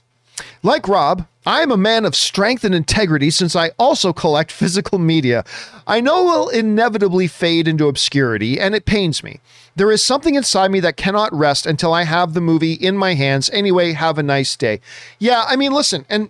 like 0.62 0.88
Rob, 0.88 1.26
I 1.46 1.60
am 1.60 1.70
a 1.70 1.76
man 1.76 2.04
of 2.04 2.16
strength 2.16 2.64
and 2.64 2.74
integrity 2.74 3.30
since 3.30 3.54
I 3.54 3.70
also 3.78 4.12
collect 4.12 4.50
physical 4.52 4.98
media. 4.98 5.44
I 5.86 6.00
know 6.00 6.24
will 6.24 6.48
inevitably 6.48 7.26
fade 7.26 7.68
into 7.68 7.88
obscurity, 7.88 8.58
and 8.58 8.74
it 8.74 8.86
pains 8.86 9.22
me. 9.22 9.40
There 9.76 9.90
is 9.90 10.04
something 10.04 10.34
inside 10.34 10.70
me 10.70 10.80
that 10.80 10.96
cannot 10.96 11.32
rest 11.34 11.66
until 11.66 11.92
I 11.92 12.04
have 12.04 12.32
the 12.32 12.40
movie 12.40 12.72
in 12.72 12.96
my 12.96 13.14
hands. 13.14 13.50
Anyway, 13.50 13.92
have 13.92 14.18
a 14.18 14.22
nice 14.22 14.56
day. 14.56 14.80
Yeah, 15.18 15.44
I 15.46 15.56
mean, 15.56 15.72
listen, 15.72 16.06
and 16.08 16.26
uh, 16.26 16.28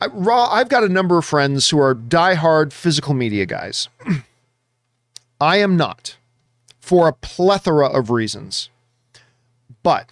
I, 0.00 0.06
raw, 0.08 0.48
I've 0.50 0.68
got 0.68 0.84
a 0.84 0.88
number 0.88 1.16
of 1.16 1.24
friends 1.24 1.70
who 1.70 1.78
are 1.78 1.94
diehard 1.94 2.72
physical 2.72 3.14
media 3.14 3.46
guys. 3.46 3.88
I 5.40 5.58
am 5.58 5.76
not 5.76 6.16
for 6.84 7.08
a 7.08 7.14
plethora 7.14 7.86
of 7.86 8.10
reasons. 8.10 8.68
But 9.82 10.10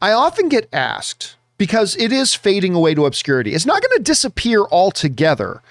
I 0.00 0.12
often 0.12 0.48
get 0.48 0.68
asked 0.72 1.34
because 1.58 1.96
it 1.96 2.12
is 2.12 2.32
fading 2.32 2.74
away 2.74 2.94
to 2.94 3.06
obscurity. 3.06 3.54
It's 3.54 3.66
not 3.66 3.82
going 3.82 3.98
to 3.98 4.04
disappear 4.04 4.60
altogether, 4.70 5.62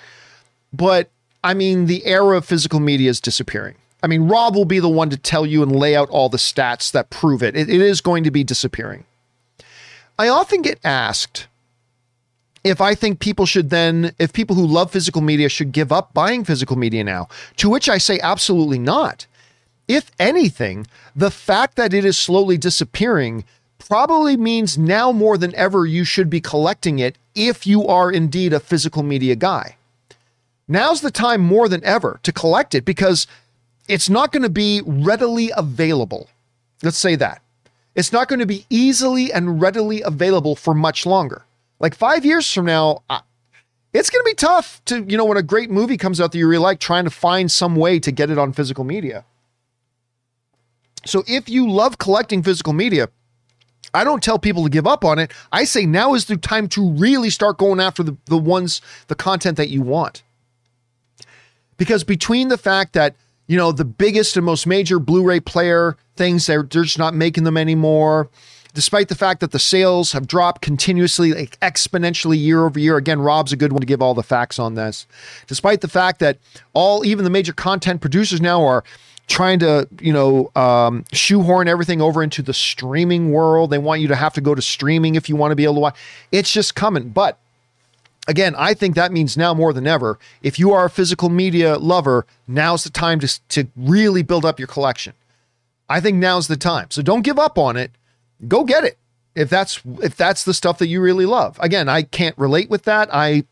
but 0.73 1.09
I 1.41 1.53
mean, 1.53 1.85
the 1.85 2.05
era 2.05 2.35
of 2.35 2.43
physical 2.43 2.81
media 2.81 3.09
is 3.09 3.21
disappearing. 3.21 3.75
I 4.03 4.07
mean, 4.07 4.27
Rob 4.27 4.55
will 4.55 4.65
be 4.65 4.79
the 4.79 4.89
one 4.89 5.09
to 5.09 5.15
tell 5.17 5.45
you 5.45 5.63
and 5.63 5.73
lay 5.73 5.95
out 5.95 6.09
all 6.09 6.27
the 6.27 6.37
stats 6.37 6.91
that 6.91 7.09
prove 7.09 7.41
it. 7.41 7.55
It, 7.55 7.69
it 7.69 7.79
is 7.79 8.01
going 8.01 8.25
to 8.25 8.31
be 8.31 8.43
disappearing. 8.43 9.05
I 10.17 10.27
often 10.27 10.61
get 10.61 10.79
asked 10.83 11.47
if 12.65 12.81
I 12.81 12.93
think 12.93 13.21
people 13.21 13.45
should 13.45 13.69
then, 13.69 14.13
if 14.19 14.33
people 14.33 14.57
who 14.57 14.65
love 14.65 14.91
physical 14.91 15.21
media 15.21 15.47
should 15.47 15.71
give 15.71 15.93
up 15.93 16.13
buying 16.13 16.43
physical 16.43 16.75
media 16.75 17.05
now, 17.05 17.29
to 17.55 17.69
which 17.69 17.87
I 17.87 17.97
say 17.99 18.19
absolutely 18.21 18.79
not. 18.79 19.25
If 19.89 20.11
anything, 20.19 20.85
the 21.15 21.31
fact 21.31 21.75
that 21.75 21.95
it 21.95 22.05
is 22.05 22.15
slowly 22.15 22.57
disappearing 22.57 23.43
probably 23.79 24.37
means 24.37 24.77
now 24.77 25.11
more 25.11 25.35
than 25.35 25.55
ever 25.55 25.83
you 25.83 26.03
should 26.03 26.29
be 26.29 26.39
collecting 26.39 26.99
it 26.99 27.17
if 27.33 27.65
you 27.65 27.87
are 27.87 28.11
indeed 28.11 28.53
a 28.53 28.59
physical 28.59 29.01
media 29.01 29.35
guy. 29.35 29.77
Now's 30.67 31.01
the 31.01 31.09
time 31.09 31.41
more 31.41 31.67
than 31.67 31.83
ever 31.83 32.19
to 32.21 32.31
collect 32.31 32.75
it 32.75 32.85
because 32.85 33.25
it's 33.87 34.11
not 34.11 34.31
going 34.31 34.43
to 34.43 34.49
be 34.49 34.83
readily 34.85 35.51
available. 35.57 36.29
Let's 36.83 36.99
say 36.99 37.15
that. 37.15 37.41
It's 37.95 38.13
not 38.13 38.27
going 38.27 38.39
to 38.41 38.45
be 38.45 38.67
easily 38.69 39.33
and 39.33 39.59
readily 39.59 40.03
available 40.03 40.55
for 40.55 40.75
much 40.75 41.07
longer. 41.07 41.45
Like 41.79 41.95
five 41.95 42.23
years 42.23 42.53
from 42.53 42.65
now, 42.65 43.01
it's 43.91 44.11
going 44.11 44.23
to 44.23 44.29
be 44.29 44.35
tough 44.35 44.85
to, 44.85 45.03
you 45.03 45.17
know, 45.17 45.25
when 45.25 45.37
a 45.37 45.41
great 45.41 45.71
movie 45.71 45.97
comes 45.97 46.21
out 46.21 46.31
that 46.31 46.37
you 46.37 46.47
really 46.47 46.61
like, 46.61 46.79
trying 46.79 47.05
to 47.05 47.09
find 47.09 47.51
some 47.51 47.75
way 47.75 47.97
to 47.99 48.11
get 48.11 48.29
it 48.29 48.37
on 48.37 48.53
physical 48.53 48.83
media. 48.83 49.25
So 51.05 51.23
if 51.27 51.49
you 51.49 51.69
love 51.69 51.97
collecting 51.97 52.43
physical 52.43 52.73
media, 52.73 53.09
I 53.93 54.03
don't 54.03 54.21
tell 54.21 54.37
people 54.37 54.63
to 54.63 54.69
give 54.69 54.85
up 54.85 55.03
on 55.03 55.19
it. 55.19 55.31
I 55.51 55.63
say 55.63 55.85
now 55.85 56.13
is 56.13 56.25
the 56.25 56.37
time 56.37 56.67
to 56.69 56.91
really 56.91 57.29
start 57.29 57.57
going 57.57 57.79
after 57.79 58.03
the, 58.03 58.17
the 58.25 58.37
ones, 58.37 58.81
the 59.07 59.15
content 59.15 59.57
that 59.57 59.69
you 59.69 59.81
want. 59.81 60.23
Because 61.77 62.03
between 62.03 62.49
the 62.49 62.57
fact 62.57 62.93
that, 62.93 63.15
you 63.47 63.57
know, 63.57 63.71
the 63.71 63.85
biggest 63.85 64.37
and 64.37 64.45
most 64.45 64.67
major 64.67 64.99
Blu 64.99 65.23
ray 65.23 65.39
player 65.39 65.97
things, 66.15 66.45
they're, 66.45 66.63
they're 66.63 66.83
just 66.83 66.99
not 66.99 67.15
making 67.15 67.45
them 67.45 67.57
anymore, 67.57 68.29
despite 68.73 69.07
the 69.07 69.15
fact 69.15 69.39
that 69.39 69.51
the 69.51 69.59
sales 69.59 70.11
have 70.11 70.27
dropped 70.27 70.61
continuously, 70.61 71.33
like 71.33 71.59
exponentially 71.61 72.37
year 72.37 72.65
over 72.65 72.79
year. 72.79 72.97
Again, 72.97 73.19
Rob's 73.19 73.53
a 73.53 73.57
good 73.57 73.71
one 73.71 73.79
to 73.79 73.87
give 73.87 74.01
all 74.01 74.13
the 74.13 74.21
facts 74.21 74.59
on 74.59 74.75
this. 74.75 75.07
Despite 75.47 75.81
the 75.81 75.87
fact 75.87 76.19
that 76.19 76.37
all, 76.73 77.03
even 77.05 77.23
the 77.23 77.31
major 77.31 77.53
content 77.53 78.01
producers 78.01 78.41
now 78.41 78.63
are 78.63 78.83
trying 79.29 79.59
to, 79.59 79.87
you 80.01 80.11
know, 80.11 80.51
um, 80.55 81.05
shoehorn 81.13 81.67
everything 81.67 82.01
over 82.01 82.21
into 82.21 82.41
the 82.41 82.53
streaming 82.53 83.31
world. 83.31 83.69
They 83.69 83.77
want 83.77 84.01
you 84.01 84.07
to 84.09 84.15
have 84.15 84.33
to 84.33 84.41
go 84.41 84.53
to 84.55 84.61
streaming 84.61 85.15
if 85.15 85.29
you 85.29 85.35
want 85.35 85.51
to 85.51 85.55
be 85.55 85.63
able 85.63 85.75
to 85.75 85.79
watch. 85.79 85.97
It's 86.31 86.51
just 86.51 86.75
coming. 86.75 87.09
But 87.09 87.37
again, 88.27 88.55
I 88.57 88.73
think 88.73 88.95
that 88.95 89.11
means 89.11 89.37
now 89.37 89.53
more 89.53 89.71
than 89.71 89.87
ever, 89.87 90.17
if 90.41 90.57
you 90.59 90.73
are 90.73 90.85
a 90.85 90.89
physical 90.89 91.29
media 91.29 91.77
lover, 91.77 92.25
now's 92.47 92.83
the 92.83 92.89
time 92.89 93.19
to, 93.19 93.47
to 93.49 93.67
really 93.77 94.23
build 94.23 94.45
up 94.45 94.59
your 94.59 94.67
collection. 94.67 95.13
I 95.87 96.01
think 96.01 96.17
now's 96.17 96.47
the 96.47 96.57
time. 96.57 96.87
So 96.89 97.01
don't 97.01 97.21
give 97.21 97.39
up 97.39 97.57
on 97.57 97.77
it. 97.77 97.91
Go 98.47 98.63
get 98.63 98.83
it. 98.83 98.97
If 99.35 99.49
that's 99.49 99.79
if 100.01 100.17
that's 100.17 100.43
the 100.43 100.53
stuff 100.53 100.79
that 100.79 100.87
you 100.87 101.01
really 101.01 101.25
love. 101.25 101.57
Again, 101.61 101.87
I 101.87 102.01
can't 102.01 102.37
relate 102.37 102.69
with 102.69 102.83
that. 102.83 103.13
I 103.13 103.43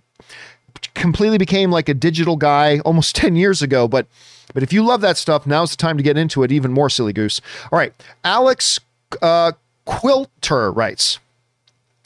completely 0.96 1.38
became 1.38 1.72
like 1.72 1.88
a 1.88 1.94
digital 1.94 2.36
guy 2.36 2.80
almost 2.80 3.16
10 3.16 3.36
years 3.36 3.62
ago, 3.62 3.88
but 3.88 4.08
but 4.54 4.64
if 4.64 4.74
you 4.74 4.84
love 4.84 5.02
that 5.02 5.18
stuff, 5.18 5.46
now's 5.46 5.72
the 5.72 5.78
time 5.78 5.98
to 5.98 6.04
get 6.04 6.18
into 6.18 6.44
it 6.44 6.52
even 6.52 6.72
more 6.72 6.90
silly 6.90 7.14
goose. 7.14 7.42
All 7.72 7.80
right. 7.80 7.94
Alex 8.24 8.80
uh, 9.22 9.52
Quilter 9.86 10.72
writes, 10.76 11.20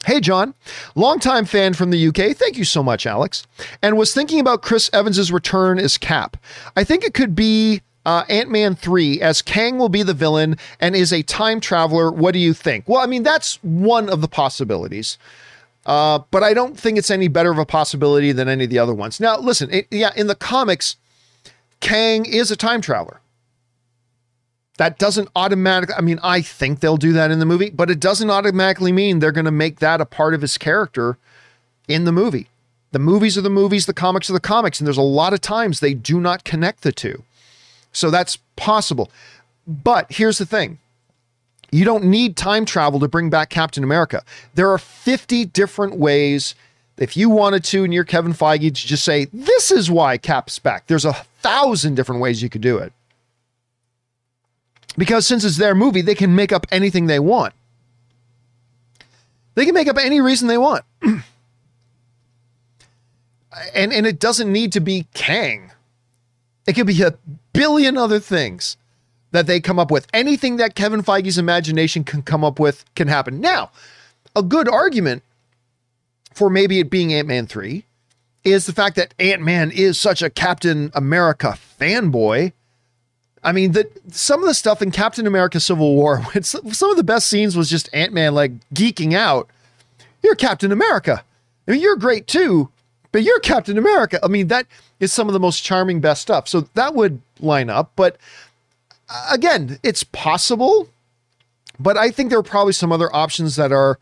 Hey, 0.04 0.18
John, 0.18 0.54
longtime 0.96 1.44
fan 1.44 1.74
from 1.74 1.90
the 1.90 2.08
UK. 2.08 2.36
Thank 2.36 2.58
you 2.58 2.64
so 2.64 2.82
much, 2.82 3.06
Alex. 3.06 3.46
And 3.82 3.96
was 3.96 4.12
thinking 4.12 4.40
about 4.40 4.60
Chris 4.60 4.90
Evans's 4.92 5.30
return 5.30 5.78
as 5.78 5.96
Cap. 5.96 6.36
I 6.74 6.82
think 6.82 7.04
it 7.04 7.14
could 7.14 7.36
be 7.36 7.82
uh, 8.04 8.24
Ant 8.28 8.50
Man 8.50 8.74
3, 8.74 9.20
as 9.20 9.42
Kang 9.42 9.78
will 9.78 9.88
be 9.88 10.02
the 10.02 10.14
villain 10.14 10.56
and 10.80 10.96
is 10.96 11.12
a 11.12 11.22
time 11.22 11.60
traveler. 11.60 12.10
What 12.10 12.32
do 12.32 12.40
you 12.40 12.52
think? 12.52 12.88
Well, 12.88 13.00
I 13.00 13.06
mean, 13.06 13.22
that's 13.22 13.62
one 13.62 14.08
of 14.08 14.20
the 14.20 14.28
possibilities. 14.28 15.18
Uh, 15.86 16.20
but 16.30 16.42
I 16.42 16.52
don't 16.52 16.78
think 16.78 16.98
it's 16.98 17.10
any 17.10 17.28
better 17.28 17.52
of 17.52 17.58
a 17.58 17.66
possibility 17.66 18.32
than 18.32 18.48
any 18.48 18.64
of 18.64 18.70
the 18.70 18.78
other 18.78 18.94
ones. 18.94 19.20
Now, 19.20 19.38
listen, 19.38 19.72
it, 19.72 19.86
yeah, 19.90 20.12
in 20.16 20.26
the 20.26 20.34
comics, 20.34 20.96
Kang 21.82 22.24
is 22.24 22.50
a 22.50 22.56
time 22.56 22.80
traveler. 22.80 23.20
That 24.78 24.98
doesn't 24.98 25.28
automatically, 25.36 25.94
I 25.94 26.00
mean, 26.00 26.18
I 26.22 26.40
think 26.40 26.80
they'll 26.80 26.96
do 26.96 27.12
that 27.12 27.30
in 27.30 27.40
the 27.40 27.44
movie, 27.44 27.68
but 27.68 27.90
it 27.90 28.00
doesn't 28.00 28.30
automatically 28.30 28.92
mean 28.92 29.18
they're 29.18 29.32
going 29.32 29.44
to 29.44 29.50
make 29.50 29.80
that 29.80 30.00
a 30.00 30.06
part 30.06 30.32
of 30.32 30.40
his 30.40 30.56
character 30.56 31.18
in 31.88 32.04
the 32.04 32.12
movie. 32.12 32.48
The 32.92 32.98
movies 32.98 33.36
are 33.36 33.42
the 33.42 33.50
movies, 33.50 33.84
the 33.86 33.92
comics 33.92 34.30
are 34.30 34.32
the 34.32 34.40
comics, 34.40 34.80
and 34.80 34.86
there's 34.86 34.96
a 34.96 35.02
lot 35.02 35.34
of 35.34 35.40
times 35.40 35.80
they 35.80 35.92
do 35.92 36.20
not 36.20 36.44
connect 36.44 36.82
the 36.82 36.92
two. 36.92 37.24
So 37.92 38.10
that's 38.10 38.38
possible. 38.56 39.10
But 39.66 40.06
here's 40.10 40.38
the 40.38 40.46
thing 40.46 40.78
you 41.70 41.84
don't 41.84 42.04
need 42.04 42.36
time 42.36 42.64
travel 42.64 43.00
to 43.00 43.08
bring 43.08 43.28
back 43.28 43.50
Captain 43.50 43.82
America. 43.82 44.22
There 44.54 44.70
are 44.70 44.78
50 44.78 45.46
different 45.46 45.96
ways. 45.96 46.54
If 46.98 47.16
you 47.16 47.30
wanted 47.30 47.64
to, 47.64 47.84
and 47.84 47.92
you're 47.92 48.04
Kevin 48.04 48.34
Feige, 48.34 48.68
to 48.68 48.72
just 48.72 49.04
say, 49.04 49.26
this 49.32 49.70
is 49.70 49.90
why 49.90 50.18
Cap's 50.18 50.58
back. 50.58 50.86
There's 50.86 51.04
a 51.04 51.14
thousand 51.40 51.94
different 51.94 52.20
ways 52.20 52.42
you 52.42 52.48
could 52.48 52.60
do 52.60 52.78
it 52.78 52.92
because 54.96 55.26
since 55.26 55.44
it's 55.44 55.56
their 55.56 55.74
movie, 55.74 56.02
they 56.02 56.14
can 56.14 56.34
make 56.34 56.52
up 56.52 56.66
anything 56.70 57.06
they 57.06 57.18
want. 57.18 57.54
They 59.54 59.64
can 59.64 59.74
make 59.74 59.88
up 59.88 59.98
any 59.98 60.20
reason 60.20 60.48
they 60.48 60.58
want. 60.58 60.84
and 61.02 61.22
and 63.74 64.06
it 64.06 64.18
doesn't 64.18 64.50
need 64.50 64.72
to 64.72 64.80
be 64.80 65.06
Kang. 65.14 65.70
It 66.66 66.74
could 66.74 66.86
be 66.86 67.02
a 67.02 67.14
billion 67.52 67.96
other 67.96 68.20
things 68.20 68.76
that 69.32 69.46
they 69.46 69.60
come 69.60 69.78
up 69.78 69.90
with. 69.90 70.06
Anything 70.12 70.56
that 70.58 70.74
Kevin 70.74 71.02
Feige's 71.02 71.38
imagination 71.38 72.04
can 72.04 72.22
come 72.22 72.44
up 72.44 72.60
with 72.60 72.84
can 72.94 73.08
happen. 73.08 73.40
Now, 73.40 73.70
a 74.36 74.42
good 74.42 74.68
argument 74.68 75.22
for 76.34 76.50
maybe 76.50 76.78
it 76.80 76.90
being 76.90 77.12
Ant-Man 77.12 77.46
3 77.46 77.84
is 78.44 78.66
the 78.66 78.72
fact 78.72 78.96
that 78.96 79.14
Ant-Man 79.18 79.70
is 79.70 79.98
such 79.98 80.22
a 80.22 80.30
Captain 80.30 80.90
America 80.94 81.56
fanboy 81.80 82.52
I 83.44 83.52
mean, 83.52 83.72
that 83.72 83.90
some 84.14 84.40
of 84.40 84.46
the 84.46 84.54
stuff 84.54 84.82
in 84.82 84.90
Captain 84.90 85.26
America: 85.26 85.58
Civil 85.58 85.94
War, 85.94 86.22
some 86.42 86.90
of 86.90 86.96
the 86.96 87.04
best 87.04 87.28
scenes 87.28 87.56
was 87.56 87.68
just 87.68 87.88
Ant 87.92 88.12
Man 88.12 88.34
like 88.34 88.52
geeking 88.72 89.14
out. 89.14 89.48
You're 90.22 90.36
Captain 90.36 90.70
America. 90.70 91.24
I 91.66 91.72
mean, 91.72 91.80
you're 91.80 91.96
great 91.96 92.26
too, 92.26 92.70
but 93.10 93.22
you're 93.22 93.40
Captain 93.40 93.76
America. 93.76 94.20
I 94.22 94.28
mean, 94.28 94.48
that 94.48 94.66
is 95.00 95.12
some 95.12 95.28
of 95.28 95.32
the 95.32 95.40
most 95.40 95.64
charming, 95.64 96.00
best 96.00 96.22
stuff. 96.22 96.46
So 96.46 96.62
that 96.74 96.94
would 96.94 97.20
line 97.40 97.68
up. 97.68 97.92
But 97.96 98.16
uh, 99.08 99.30
again, 99.32 99.80
it's 99.82 100.04
possible. 100.04 100.88
But 101.80 101.96
I 101.96 102.10
think 102.10 102.30
there 102.30 102.38
are 102.38 102.44
probably 102.44 102.74
some 102.74 102.92
other 102.92 103.14
options 103.14 103.56
that 103.56 103.72
are 103.72 103.98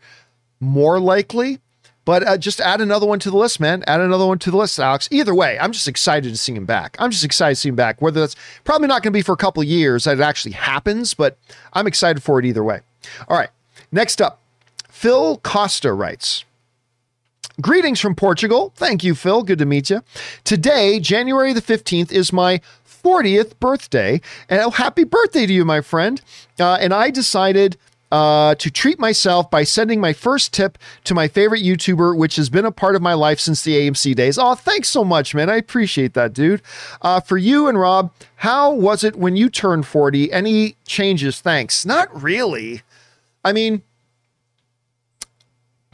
more 0.59 0.99
likely. 0.99 1.59
But 2.03 2.27
uh, 2.27 2.37
just 2.37 2.59
add 2.59 2.81
another 2.81 3.05
one 3.05 3.19
to 3.19 3.29
the 3.29 3.37
list, 3.37 3.59
man. 3.59 3.83
Add 3.87 4.01
another 4.01 4.25
one 4.25 4.39
to 4.39 4.51
the 4.51 4.57
list, 4.57 4.79
Alex. 4.79 5.07
Either 5.11 5.35
way, 5.35 5.59
I'm 5.59 5.71
just 5.71 5.87
excited 5.87 6.29
to 6.29 6.37
see 6.37 6.53
him 6.53 6.65
back. 6.65 6.95
I'm 6.99 7.11
just 7.11 7.23
excited 7.23 7.55
to 7.55 7.61
see 7.61 7.69
him 7.69 7.75
back. 7.75 8.01
Whether 8.01 8.21
that's 8.21 8.35
probably 8.63 8.87
not 8.87 9.03
going 9.03 9.13
to 9.13 9.17
be 9.17 9.21
for 9.21 9.33
a 9.33 9.37
couple 9.37 9.63
years 9.63 10.05
that 10.05 10.17
it 10.17 10.21
actually 10.21 10.53
happens, 10.53 11.13
but 11.13 11.37
I'm 11.73 11.87
excited 11.87 12.23
for 12.23 12.39
it 12.39 12.45
either 12.45 12.63
way. 12.63 12.81
All 13.27 13.37
right. 13.37 13.49
Next 13.91 14.21
up, 14.21 14.41
Phil 14.89 15.37
Costa 15.37 15.93
writes. 15.93 16.45
Greetings 17.59 17.99
from 17.99 18.15
Portugal. 18.15 18.73
Thank 18.75 19.03
you, 19.03 19.13
Phil. 19.13 19.43
Good 19.43 19.59
to 19.59 19.65
meet 19.65 19.89
you. 19.89 20.03
Today, 20.43 20.99
January 20.99 21.53
the 21.53 21.61
15th, 21.61 22.11
is 22.11 22.33
my 22.33 22.61
40th 23.03 23.59
birthday. 23.59 24.21
And 24.49 24.61
oh, 24.61 24.71
happy 24.71 25.03
birthday 25.03 25.45
to 25.45 25.53
you, 25.53 25.65
my 25.65 25.81
friend. 25.81 26.21
Uh, 26.59 26.77
and 26.79 26.93
I 26.93 27.09
decided 27.09 27.77
uh, 28.11 28.55
to 28.55 28.69
treat 28.69 28.99
myself 28.99 29.49
by 29.49 29.63
sending 29.63 30.01
my 30.01 30.13
first 30.13 30.53
tip 30.53 30.77
to 31.05 31.13
my 31.13 31.27
favorite 31.27 31.63
YouTuber, 31.63 32.17
which 32.17 32.35
has 32.35 32.49
been 32.49 32.65
a 32.65 32.71
part 32.71 32.95
of 32.95 33.01
my 33.01 33.13
life 33.13 33.39
since 33.39 33.63
the 33.63 33.73
AMC 33.75 34.15
days. 34.15 34.37
Oh, 34.37 34.55
thanks 34.55 34.89
so 34.89 35.05
much, 35.05 35.33
man. 35.33 35.49
I 35.49 35.55
appreciate 35.55 36.13
that, 36.13 36.33
dude. 36.33 36.61
Uh, 37.01 37.19
for 37.19 37.37
you 37.37 37.67
and 37.67 37.79
Rob, 37.79 38.11
how 38.37 38.71
was 38.71 39.03
it 39.03 39.15
when 39.15 39.35
you 39.35 39.49
turned 39.49 39.85
40? 39.85 40.31
Any 40.31 40.75
changes? 40.85 41.39
Thanks. 41.39 41.85
Not 41.85 42.21
really. 42.21 42.81
I 43.45 43.53
mean, 43.53 43.81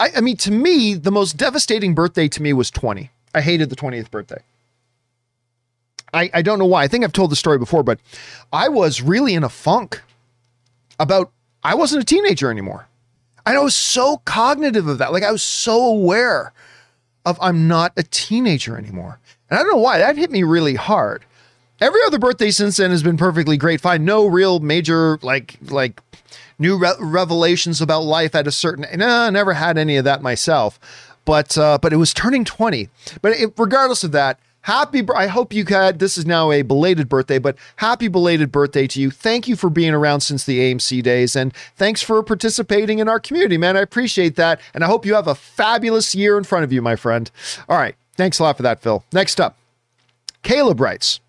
I, 0.00 0.10
I 0.16 0.20
mean, 0.20 0.36
to 0.38 0.50
me, 0.50 0.94
the 0.94 1.10
most 1.10 1.36
devastating 1.36 1.94
birthday 1.94 2.28
to 2.28 2.42
me 2.42 2.52
was 2.52 2.70
20. 2.70 3.10
I 3.34 3.40
hated 3.40 3.70
the 3.70 3.76
20th 3.76 4.10
birthday. 4.10 4.42
I, 6.12 6.30
I 6.32 6.42
don't 6.42 6.58
know 6.58 6.66
why. 6.66 6.82
I 6.82 6.88
think 6.88 7.04
I've 7.04 7.12
told 7.12 7.30
the 7.30 7.36
story 7.36 7.58
before, 7.58 7.82
but 7.82 8.00
I 8.52 8.68
was 8.68 9.02
really 9.02 9.34
in 9.34 9.44
a 9.44 9.48
funk 9.48 10.02
about 10.98 11.30
I 11.68 11.74
wasn't 11.74 12.02
a 12.02 12.06
teenager 12.06 12.50
anymore. 12.50 12.88
And 13.44 13.56
I 13.56 13.60
was 13.60 13.74
so 13.74 14.22
cognitive 14.24 14.88
of 14.88 14.96
that. 14.98 15.12
Like 15.12 15.22
I 15.22 15.30
was 15.30 15.42
so 15.42 15.84
aware 15.84 16.54
of 17.26 17.38
I'm 17.42 17.68
not 17.68 17.92
a 17.94 18.02
teenager 18.02 18.78
anymore. 18.78 19.18
And 19.50 19.58
I 19.58 19.62
don't 19.62 19.72
know 19.72 19.82
why 19.82 19.98
that 19.98 20.16
hit 20.16 20.30
me 20.30 20.44
really 20.44 20.76
hard. 20.76 21.26
Every 21.78 22.00
other 22.06 22.18
birthday 22.18 22.50
since 22.50 22.78
then 22.78 22.90
has 22.90 23.02
been 23.02 23.18
perfectly 23.18 23.58
great. 23.58 23.82
Fine, 23.82 24.06
no 24.06 24.26
real 24.26 24.60
major 24.60 25.18
like 25.20 25.58
like 25.62 26.00
new 26.58 26.78
re- 26.78 26.94
revelations 27.00 27.82
about 27.82 28.00
life 28.02 28.34
at 28.34 28.46
a 28.46 28.50
certain. 28.50 28.86
No, 28.98 29.06
I 29.06 29.30
never 29.30 29.52
had 29.52 29.76
any 29.76 29.96
of 29.96 30.04
that 30.04 30.22
myself. 30.22 30.80
But 31.26 31.58
uh, 31.58 31.76
but 31.82 31.92
it 31.92 31.96
was 31.96 32.14
turning 32.14 32.46
twenty. 32.46 32.88
But 33.20 33.32
it, 33.32 33.52
regardless 33.58 34.04
of 34.04 34.12
that, 34.12 34.40
happy. 34.68 35.02
I 35.16 35.26
hope 35.28 35.54
you 35.54 35.64
had. 35.64 35.98
This 35.98 36.18
is 36.18 36.26
now 36.26 36.52
a 36.52 36.60
belated 36.60 37.08
birthday, 37.08 37.38
but 37.38 37.56
happy 37.76 38.06
belated 38.06 38.52
birthday 38.52 38.86
to 38.88 39.00
you. 39.00 39.10
Thank 39.10 39.48
you 39.48 39.56
for 39.56 39.70
being 39.70 39.94
around 39.94 40.20
since 40.20 40.44
the 40.44 40.60
AMC 40.60 41.02
days, 41.02 41.34
and 41.34 41.54
thanks 41.74 42.02
for 42.02 42.22
participating 42.22 42.98
in 42.98 43.08
our 43.08 43.18
community, 43.18 43.56
man. 43.56 43.78
I 43.78 43.80
appreciate 43.80 44.36
that, 44.36 44.60
and 44.74 44.84
I 44.84 44.86
hope 44.86 45.06
you 45.06 45.14
have 45.14 45.26
a 45.26 45.34
fabulous 45.34 46.14
year 46.14 46.36
in 46.36 46.44
front 46.44 46.64
of 46.64 46.72
you, 46.72 46.82
my 46.82 46.96
friend. 46.96 47.30
All 47.68 47.78
right, 47.78 47.96
thanks 48.16 48.38
a 48.38 48.42
lot 48.42 48.58
for 48.58 48.62
that, 48.62 48.82
Phil. 48.82 49.02
Next 49.10 49.40
up, 49.40 49.56
Caleb 50.42 50.80
writes. 50.80 51.20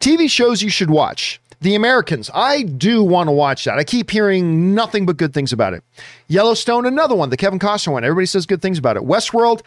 TV 0.00 0.28
shows 0.28 0.60
you 0.60 0.68
should 0.68 0.90
watch. 0.90 1.40
The 1.60 1.74
Americans, 1.74 2.30
I 2.34 2.64
do 2.64 3.02
want 3.02 3.28
to 3.28 3.32
watch 3.32 3.64
that. 3.64 3.78
I 3.78 3.84
keep 3.84 4.10
hearing 4.10 4.74
nothing 4.74 5.06
but 5.06 5.16
good 5.16 5.32
things 5.32 5.52
about 5.54 5.72
it. 5.72 5.82
Yellowstone, 6.28 6.84
another 6.84 7.14
one, 7.14 7.30
the 7.30 7.36
Kevin 7.36 7.58
Costner 7.58 7.92
one. 7.92 8.04
Everybody 8.04 8.26
says 8.26 8.44
good 8.44 8.60
things 8.60 8.76
about 8.76 8.96
it. 8.98 9.04
Westworld, 9.04 9.62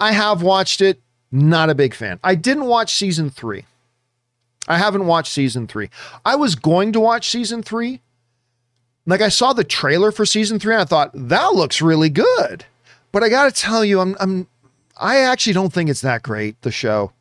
I 0.00 0.12
have 0.12 0.42
watched 0.42 0.80
it. 0.80 1.00
Not 1.32 1.70
a 1.70 1.74
big 1.74 1.94
fan. 1.94 2.20
I 2.22 2.34
didn't 2.34 2.66
watch 2.66 2.94
season 2.94 3.30
three. 3.30 3.64
I 4.68 4.78
haven't 4.78 5.06
watched 5.06 5.32
season 5.32 5.66
three. 5.66 5.90
I 6.24 6.36
was 6.36 6.54
going 6.54 6.92
to 6.92 7.00
watch 7.00 7.30
season 7.30 7.62
three. 7.62 8.00
Like 9.06 9.20
I 9.20 9.28
saw 9.28 9.52
the 9.52 9.64
trailer 9.64 10.10
for 10.10 10.26
season 10.26 10.58
three, 10.58 10.74
and 10.74 10.82
I 10.82 10.84
thought 10.84 11.10
that 11.14 11.54
looks 11.54 11.80
really 11.80 12.10
good. 12.10 12.64
But 13.12 13.22
I 13.22 13.28
got 13.28 13.44
to 13.44 13.60
tell 13.60 13.84
you, 13.84 14.00
I'm, 14.00 14.16
I'm, 14.18 14.48
I 14.96 15.18
actually 15.18 15.52
don't 15.52 15.72
think 15.72 15.88
it's 15.88 16.00
that 16.00 16.22
great. 16.22 16.60
The 16.62 16.72
show. 16.72 17.12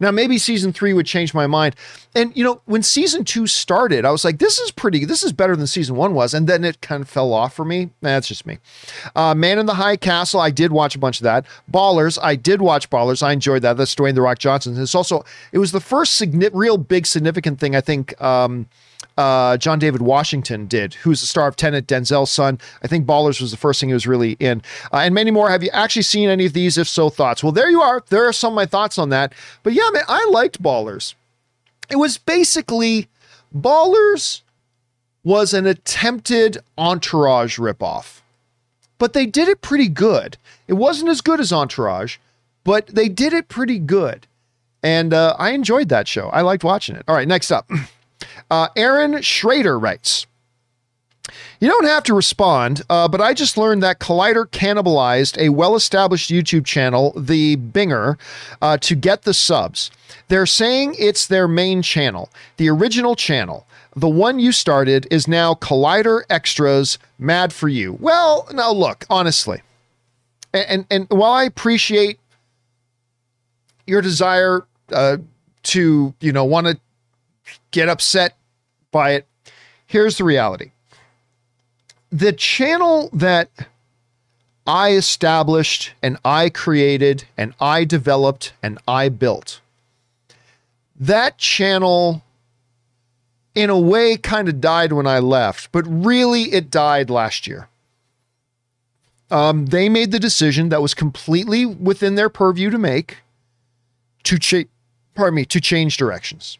Now, 0.00 0.10
maybe 0.10 0.38
season 0.38 0.72
three 0.72 0.92
would 0.92 1.06
change 1.06 1.32
my 1.34 1.46
mind. 1.46 1.76
And, 2.16 2.36
you 2.36 2.42
know, 2.42 2.60
when 2.64 2.82
season 2.82 3.24
two 3.24 3.46
started, 3.46 4.04
I 4.04 4.10
was 4.10 4.24
like, 4.24 4.38
this 4.38 4.58
is 4.58 4.72
pretty, 4.72 5.04
this 5.04 5.22
is 5.22 5.32
better 5.32 5.54
than 5.54 5.66
season 5.68 5.94
one 5.94 6.14
was. 6.14 6.34
And 6.34 6.48
then 6.48 6.64
it 6.64 6.80
kind 6.80 7.02
of 7.02 7.08
fell 7.08 7.32
off 7.32 7.54
for 7.54 7.64
me. 7.64 7.90
That's 8.00 8.26
just 8.26 8.44
me. 8.44 8.58
Uh, 9.14 9.34
Man 9.34 9.58
in 9.58 9.66
the 9.66 9.74
High 9.74 9.96
Castle, 9.96 10.40
I 10.40 10.50
did 10.50 10.72
watch 10.72 10.96
a 10.96 10.98
bunch 10.98 11.20
of 11.20 11.24
that. 11.24 11.46
Ballers, 11.72 12.18
I 12.20 12.34
did 12.34 12.60
watch 12.60 12.90
Ballers. 12.90 13.22
I 13.22 13.32
enjoyed 13.32 13.62
that. 13.62 13.76
That's 13.76 13.94
Dwayne 13.94 14.14
The 14.14 14.22
Rock 14.22 14.38
Johnson. 14.38 14.80
It's 14.80 14.94
also, 14.94 15.24
it 15.52 15.58
was 15.58 15.70
the 15.72 15.80
first 15.80 16.20
signi- 16.20 16.50
real 16.52 16.76
big 16.76 17.06
significant 17.06 17.60
thing, 17.60 17.76
I 17.76 17.80
think, 17.80 18.20
um, 18.20 18.66
uh, 19.16 19.56
John 19.56 19.78
David 19.78 20.02
Washington 20.02 20.66
did, 20.66 20.94
who's 20.94 21.20
the 21.20 21.26
star 21.26 21.46
of 21.46 21.56
Tenet, 21.56 21.86
Denzel's 21.86 22.30
son. 22.30 22.58
I 22.82 22.88
think 22.88 23.06
Ballers 23.06 23.40
was 23.40 23.50
the 23.50 23.56
first 23.56 23.80
thing 23.80 23.88
he 23.88 23.94
was 23.94 24.06
really 24.06 24.32
in, 24.40 24.62
uh, 24.92 24.98
and 24.98 25.14
many 25.14 25.30
more. 25.30 25.50
Have 25.50 25.62
you 25.62 25.70
actually 25.72 26.02
seen 26.02 26.28
any 26.28 26.46
of 26.46 26.52
these? 26.52 26.76
If 26.78 26.88
so, 26.88 27.10
thoughts? 27.10 27.42
Well, 27.42 27.52
there 27.52 27.70
you 27.70 27.80
are. 27.80 28.02
There 28.08 28.26
are 28.26 28.32
some 28.32 28.52
of 28.52 28.56
my 28.56 28.66
thoughts 28.66 28.98
on 28.98 29.10
that. 29.10 29.32
But 29.62 29.72
yeah, 29.72 29.88
man, 29.92 30.04
I 30.08 30.26
liked 30.30 30.62
Ballers. 30.62 31.14
It 31.90 31.96
was 31.96 32.18
basically 32.18 33.08
Ballers 33.54 34.40
was 35.22 35.54
an 35.54 35.66
attempted 35.66 36.58
Entourage 36.76 37.58
ripoff, 37.58 38.20
but 38.98 39.12
they 39.12 39.26
did 39.26 39.48
it 39.48 39.62
pretty 39.62 39.88
good. 39.88 40.36
It 40.66 40.74
wasn't 40.74 41.10
as 41.10 41.20
good 41.20 41.40
as 41.40 41.52
Entourage, 41.52 42.16
but 42.64 42.88
they 42.88 43.08
did 43.08 43.32
it 43.32 43.48
pretty 43.48 43.78
good. 43.78 44.26
And 44.82 45.14
uh, 45.14 45.34
I 45.38 45.50
enjoyed 45.50 45.88
that 45.88 46.08
show. 46.08 46.28
I 46.28 46.42
liked 46.42 46.62
watching 46.62 46.96
it. 46.96 47.04
All 47.08 47.14
right, 47.14 47.28
next 47.28 47.50
up. 47.50 47.70
Uh, 48.50 48.68
Aaron 48.76 49.22
Schrader 49.22 49.78
writes, 49.78 50.26
you 51.60 51.68
don't 51.68 51.86
have 51.86 52.02
to 52.04 52.14
respond, 52.14 52.82
uh, 52.90 53.08
but 53.08 53.20
I 53.20 53.32
just 53.32 53.56
learned 53.56 53.82
that 53.82 53.98
Collider 53.98 54.46
cannibalized 54.46 55.38
a 55.38 55.48
well 55.48 55.76
established 55.76 56.30
YouTube 56.30 56.66
channel, 56.66 57.12
The 57.16 57.56
Binger, 57.56 58.18
uh, 58.60 58.76
to 58.78 58.94
get 58.94 59.22
the 59.22 59.32
subs. 59.32 59.90
They're 60.28 60.46
saying 60.46 60.96
it's 60.98 61.26
their 61.26 61.48
main 61.48 61.80
channel, 61.82 62.28
the 62.56 62.68
original 62.68 63.16
channel. 63.16 63.66
The 63.96 64.08
one 64.08 64.38
you 64.40 64.52
started 64.52 65.06
is 65.10 65.28
now 65.28 65.54
Collider 65.54 66.22
Extras, 66.28 66.98
mad 67.18 67.52
for 67.52 67.68
you. 67.68 67.96
Well, 68.00 68.48
now 68.52 68.72
look, 68.72 69.06
honestly, 69.08 69.62
and, 70.52 70.84
and, 70.90 71.06
while 71.10 71.32
I 71.32 71.44
appreciate 71.44 72.18
your 73.86 74.02
desire 74.02 74.66
uh, 74.92 75.18
to, 75.64 76.14
you 76.20 76.32
know, 76.32 76.44
want 76.44 76.66
to 76.66 76.78
get 77.70 77.88
upset 77.88 78.36
by 78.90 79.12
it. 79.12 79.26
Here's 79.86 80.18
the 80.18 80.24
reality 80.24 80.72
the 82.10 82.32
channel 82.32 83.10
that 83.12 83.50
I 84.66 84.92
established 84.92 85.92
and 86.02 86.16
I 86.24 86.48
created 86.48 87.24
and 87.36 87.54
I 87.60 87.84
developed 87.84 88.52
and 88.62 88.78
I 88.86 89.08
built, 89.08 89.60
that 90.98 91.38
channel 91.38 92.22
in 93.54 93.70
a 93.70 93.78
way 93.78 94.16
kind 94.16 94.48
of 94.48 94.60
died 94.60 94.92
when 94.92 95.06
I 95.06 95.18
left, 95.18 95.70
but 95.72 95.84
really 95.86 96.52
it 96.52 96.70
died 96.70 97.10
last 97.10 97.46
year. 97.46 97.68
Um, 99.30 99.66
they 99.66 99.88
made 99.88 100.10
the 100.10 100.20
decision 100.20 100.68
that 100.68 100.82
was 100.82 100.94
completely 100.94 101.66
within 101.66 102.14
their 102.14 102.28
purview 102.28 102.70
to 102.70 102.78
make 102.78 103.18
to 104.24 104.38
change, 104.38 104.68
pardon 105.14 105.36
me, 105.36 105.44
to 105.46 105.60
change 105.60 105.96
directions. 105.96 106.58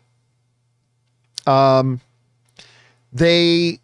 Um, 1.46 2.00
they 3.12 3.80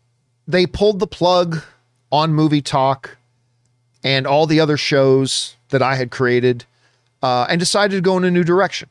they 0.46 0.66
pulled 0.66 0.98
the 0.98 1.06
plug 1.06 1.62
on 2.10 2.32
Movie 2.32 2.62
Talk 2.62 3.16
and 4.02 4.26
all 4.26 4.46
the 4.46 4.60
other 4.60 4.76
shows 4.76 5.56
that 5.68 5.82
I 5.82 5.94
had 5.94 6.10
created, 6.10 6.64
uh, 7.22 7.46
and 7.48 7.60
decided 7.60 7.96
to 7.96 8.00
go 8.00 8.16
in 8.16 8.24
a 8.24 8.30
new 8.30 8.44
direction. 8.44 8.88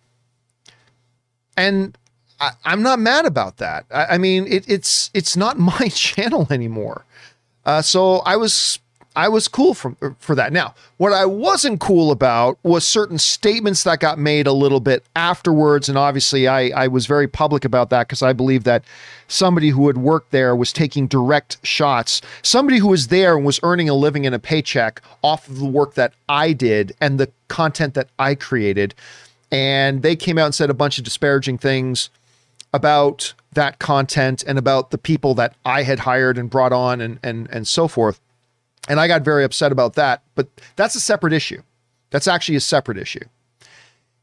And 1.57 1.97
I, 2.39 2.51
am 2.65 2.81
not 2.81 2.99
mad 2.99 3.25
about 3.25 3.57
that. 3.57 3.85
I, 3.91 4.05
I 4.05 4.17
mean, 4.17 4.47
it, 4.47 4.69
it's 4.69 5.09
it's 5.13 5.35
not 5.35 5.59
my 5.59 5.89
channel 5.89 6.47
anymore. 6.49 7.05
Uh, 7.65 7.81
so 7.81 8.19
I 8.19 8.37
was 8.37 8.79
I 9.19 9.27
was 9.27 9.49
cool 9.49 9.73
for, 9.73 9.97
er, 10.01 10.15
for 10.17 10.33
that. 10.35 10.53
Now, 10.53 10.75
what 10.95 11.11
I 11.11 11.25
wasn't 11.25 11.81
cool 11.81 12.09
about 12.09 12.57
was 12.63 12.87
certain 12.87 13.17
statements 13.17 13.83
that 13.83 13.99
got 13.99 14.17
made 14.17 14.47
a 14.47 14.53
little 14.53 14.79
bit 14.79 15.03
afterwards. 15.13 15.89
And 15.89 15.97
obviously, 15.97 16.47
I, 16.47 16.69
I 16.69 16.87
was 16.87 17.05
very 17.05 17.27
public 17.27 17.65
about 17.65 17.89
that 17.89 18.07
because 18.07 18.21
I 18.21 18.31
believe 18.31 18.63
that 18.63 18.85
somebody 19.27 19.71
who 19.71 19.87
had 19.87 19.97
worked 19.97 20.31
there 20.31 20.55
was 20.55 20.71
taking 20.71 21.05
direct 21.05 21.57
shots. 21.63 22.21
Somebody 22.43 22.77
who 22.77 22.87
was 22.87 23.07
there 23.07 23.35
and 23.35 23.45
was 23.45 23.59
earning 23.61 23.89
a 23.89 23.93
living 23.93 24.25
and 24.25 24.33
a 24.33 24.39
paycheck 24.39 25.01
off 25.21 25.49
of 25.49 25.59
the 25.59 25.65
work 25.65 25.95
that 25.95 26.13
I 26.29 26.53
did 26.53 26.95
and 27.01 27.19
the 27.19 27.29
content 27.49 27.95
that 27.95 28.07
I 28.17 28.35
created. 28.35 28.95
And 29.51 30.01
they 30.01 30.15
came 30.15 30.37
out 30.37 30.45
and 30.45 30.55
said 30.55 30.69
a 30.69 30.73
bunch 30.73 30.97
of 30.97 31.03
disparaging 31.03 31.57
things 31.57 32.09
about 32.73 33.33
that 33.51 33.79
content 33.79 34.45
and 34.47 34.57
about 34.57 34.91
the 34.91 34.97
people 34.97 35.33
that 35.33 35.55
I 35.65 35.83
had 35.83 35.99
hired 35.99 36.37
and 36.37 36.49
brought 36.49 36.71
on 36.71 37.01
and 37.01 37.19
and 37.21 37.49
and 37.51 37.67
so 37.67 37.89
forth. 37.89 38.21
And 38.87 38.99
I 38.99 39.07
got 39.07 39.23
very 39.23 39.43
upset 39.43 39.71
about 39.71 39.93
that, 39.95 40.23
but 40.35 40.47
that's 40.75 40.95
a 40.95 40.99
separate 40.99 41.33
issue. 41.33 41.61
That's 42.09 42.27
actually 42.27 42.55
a 42.55 42.61
separate 42.61 42.97
issue. 42.97 43.23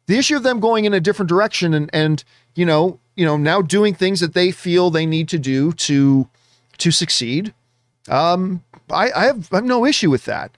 The 0.06 0.18
issue 0.18 0.36
of 0.36 0.42
them 0.42 0.60
going 0.60 0.84
in 0.84 0.94
a 0.94 1.00
different 1.00 1.28
direction 1.28 1.74
and 1.74 1.90
and 1.92 2.24
you 2.54 2.64
know, 2.64 2.98
you 3.14 3.24
know, 3.24 3.36
now 3.36 3.60
doing 3.62 3.94
things 3.94 4.20
that 4.20 4.34
they 4.34 4.50
feel 4.50 4.90
they 4.90 5.06
need 5.06 5.28
to 5.28 5.38
do 5.38 5.72
to 5.72 6.28
to 6.78 6.90
succeed. 6.90 7.54
Um, 8.08 8.62
I, 8.90 9.10
I 9.10 9.24
have 9.26 9.48
I 9.52 9.56
have 9.56 9.64
no 9.64 9.84
issue 9.84 10.10
with 10.10 10.24
that. 10.24 10.56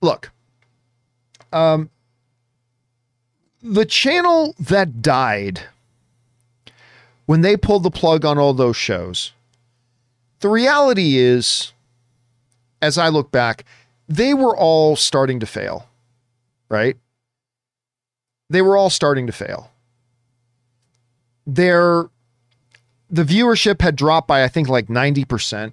Look, 0.00 0.30
um, 1.52 1.90
the 3.62 3.84
channel 3.84 4.54
that 4.58 5.02
died 5.02 5.62
when 7.26 7.40
they 7.40 7.56
pulled 7.56 7.82
the 7.82 7.90
plug 7.90 8.24
on 8.24 8.38
all 8.38 8.52
those 8.52 8.76
shows, 8.76 9.32
the 10.40 10.48
reality 10.48 11.16
is 11.16 11.72
as 12.82 12.98
I 12.98 13.08
look 13.08 13.30
back, 13.30 13.64
they 14.08 14.34
were 14.34 14.56
all 14.56 14.96
starting 14.96 15.40
to 15.40 15.46
fail, 15.46 15.86
right? 16.68 16.96
They 18.50 18.62
were 18.62 18.76
all 18.76 18.90
starting 18.90 19.26
to 19.26 19.32
fail. 19.32 19.70
Their 21.46 22.08
the 23.10 23.24
viewership 23.24 23.80
had 23.80 23.96
dropped 23.96 24.28
by 24.28 24.44
I 24.44 24.48
think 24.48 24.68
like 24.68 24.88
90% 24.88 25.72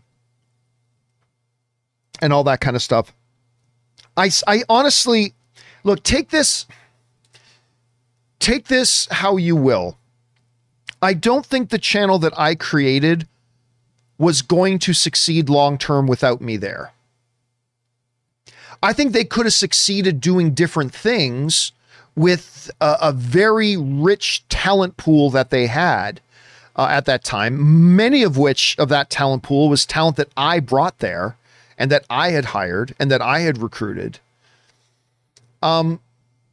and 2.21 2.33
all 2.33 2.43
that 2.43 2.61
kind 2.61 2.75
of 2.75 2.81
stuff. 2.81 3.13
I 4.15 4.29
I 4.47 4.63
honestly 4.69 5.33
look, 5.83 6.03
take 6.03 6.29
this 6.29 6.65
take 8.39 8.67
this 8.67 9.07
how 9.11 9.37
you 9.37 9.55
will. 9.55 9.97
I 11.01 11.13
don't 11.13 11.45
think 11.45 11.69
the 11.69 11.79
channel 11.79 12.19
that 12.19 12.37
I 12.37 12.55
created 12.55 13.27
was 14.21 14.43
going 14.43 14.77
to 14.77 14.93
succeed 14.93 15.49
long 15.49 15.79
term 15.79 16.05
without 16.05 16.41
me 16.41 16.55
there. 16.55 16.93
I 18.83 18.93
think 18.93 19.13
they 19.13 19.23
could 19.23 19.47
have 19.47 19.53
succeeded 19.53 20.21
doing 20.21 20.53
different 20.53 20.93
things 20.93 21.71
with 22.15 22.69
a, 22.79 22.97
a 23.01 23.11
very 23.11 23.75
rich 23.75 24.47
talent 24.47 24.95
pool 24.95 25.31
that 25.31 25.49
they 25.49 25.65
had 25.65 26.21
uh, 26.75 26.87
at 26.91 27.05
that 27.05 27.23
time. 27.23 27.95
Many 27.95 28.21
of 28.21 28.37
which 28.37 28.75
of 28.77 28.89
that 28.89 29.09
talent 29.09 29.41
pool 29.41 29.69
was 29.69 29.87
talent 29.87 30.17
that 30.17 30.29
I 30.37 30.59
brought 30.59 30.99
there 30.99 31.35
and 31.75 31.89
that 31.89 32.05
I 32.07 32.29
had 32.29 32.45
hired 32.45 32.93
and 32.99 33.09
that 33.09 33.23
I 33.23 33.39
had 33.39 33.57
recruited. 33.57 34.19
Um, 35.63 35.99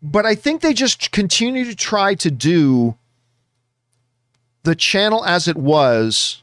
but 0.03 0.25
I 0.25 0.35
think 0.35 0.63
they 0.63 0.73
just 0.73 1.11
continue 1.11 1.67
to 1.67 1.77
try 1.77 2.15
to 2.15 2.31
do 2.31 2.97
the 4.63 4.75
channel 4.75 5.23
as 5.27 5.49
it 5.49 5.57
was 5.57 6.43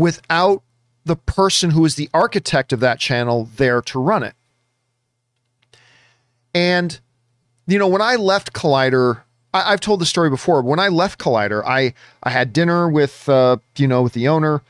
without 0.00 0.62
the 1.04 1.14
person 1.14 1.70
who 1.70 1.84
is 1.84 1.96
the 1.96 2.08
architect 2.14 2.72
of 2.72 2.80
that 2.80 2.98
channel 2.98 3.48
there 3.56 3.82
to 3.82 4.00
run 4.00 4.22
it. 4.22 4.34
And, 6.54 6.98
you 7.66 7.78
know, 7.78 7.86
when 7.86 8.00
I 8.00 8.16
left 8.16 8.54
Collider, 8.54 9.20
I, 9.52 9.72
have 9.72 9.80
told 9.80 10.00
the 10.00 10.06
story 10.06 10.30
before. 10.30 10.62
When 10.62 10.78
I 10.78 10.88
left 10.88 11.20
Collider, 11.20 11.62
I, 11.66 11.92
I 12.22 12.30
had 12.30 12.52
dinner 12.52 12.88
with, 12.88 13.28
uh, 13.28 13.58
you 13.76 13.86
know, 13.86 14.02
with 14.02 14.14
the 14.14 14.26
owner, 14.28 14.62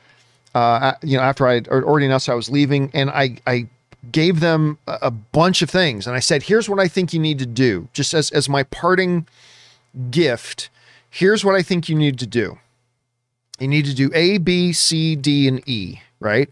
uh, 0.53 0.93
you 1.01 1.15
know, 1.15 1.23
after 1.23 1.47
I 1.47 1.61
already 1.69 2.07
announced 2.07 2.27
I 2.27 2.33
was 2.33 2.49
leaving, 2.49 2.91
and 2.93 3.09
I, 3.09 3.37
I 3.47 3.67
gave 4.11 4.41
them 4.41 4.79
a, 4.85 4.99
a 5.03 5.11
bunch 5.11 5.61
of 5.61 5.69
things. 5.69 6.07
And 6.07 6.15
I 6.15 6.19
said, 6.19 6.43
here's 6.43 6.67
what 6.67 6.79
I 6.79 6.89
think 6.89 7.13
you 7.13 7.19
need 7.19 7.39
to 7.39 7.45
do, 7.45 7.87
just 7.93 8.13
as, 8.13 8.31
as 8.31 8.49
my 8.49 8.63
parting 8.63 9.27
gift. 10.09 10.69
Here's 11.09 11.45
what 11.45 11.55
I 11.55 11.61
think 11.61 11.87
you 11.87 11.95
need 11.95 12.19
to 12.19 12.27
do. 12.27 12.57
You 13.61 13.67
need 13.67 13.85
to 13.85 13.93
do 13.93 14.09
A, 14.15 14.39
B, 14.39 14.73
C, 14.73 15.15
D, 15.15 15.47
and 15.47 15.61
E, 15.69 16.01
right? 16.19 16.49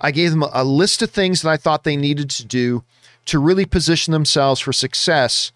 I 0.00 0.12
gave 0.12 0.30
them 0.30 0.44
a, 0.44 0.62
list 0.62 1.02
of 1.02 1.10
things 1.10 1.42
that 1.42 1.50
I 1.50 1.56
thought 1.56 1.82
they 1.82 1.96
needed 1.96 2.30
to 2.30 2.44
do 2.44 2.84
to 3.26 3.40
really 3.40 3.64
position 3.64 4.12
themselves 4.12 4.60
for 4.60 4.72
success 4.72 5.50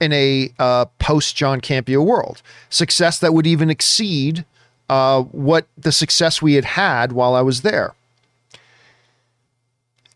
in 0.00 0.12
a 0.12 0.52
uh, 0.58 0.84
post 1.00 1.34
John 1.34 1.60
Campea 1.60 2.04
world. 2.04 2.42
Success 2.70 3.18
that 3.18 3.34
would 3.34 3.46
even 3.48 3.68
exceed 3.68 4.44
uh, 4.88 5.22
what 5.22 5.66
the 5.76 5.90
success 5.90 6.40
we 6.40 6.54
had 6.54 6.64
had 6.64 7.12
while 7.12 7.34
I 7.34 7.40
was 7.40 7.62
there. 7.62 7.94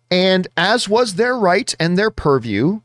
And 0.09 0.47
as 0.57 0.89
was 0.89 1.14
their 1.14 1.37
right 1.37 1.75
and 1.81 1.99
their 1.99 2.11
purview, 2.11 2.81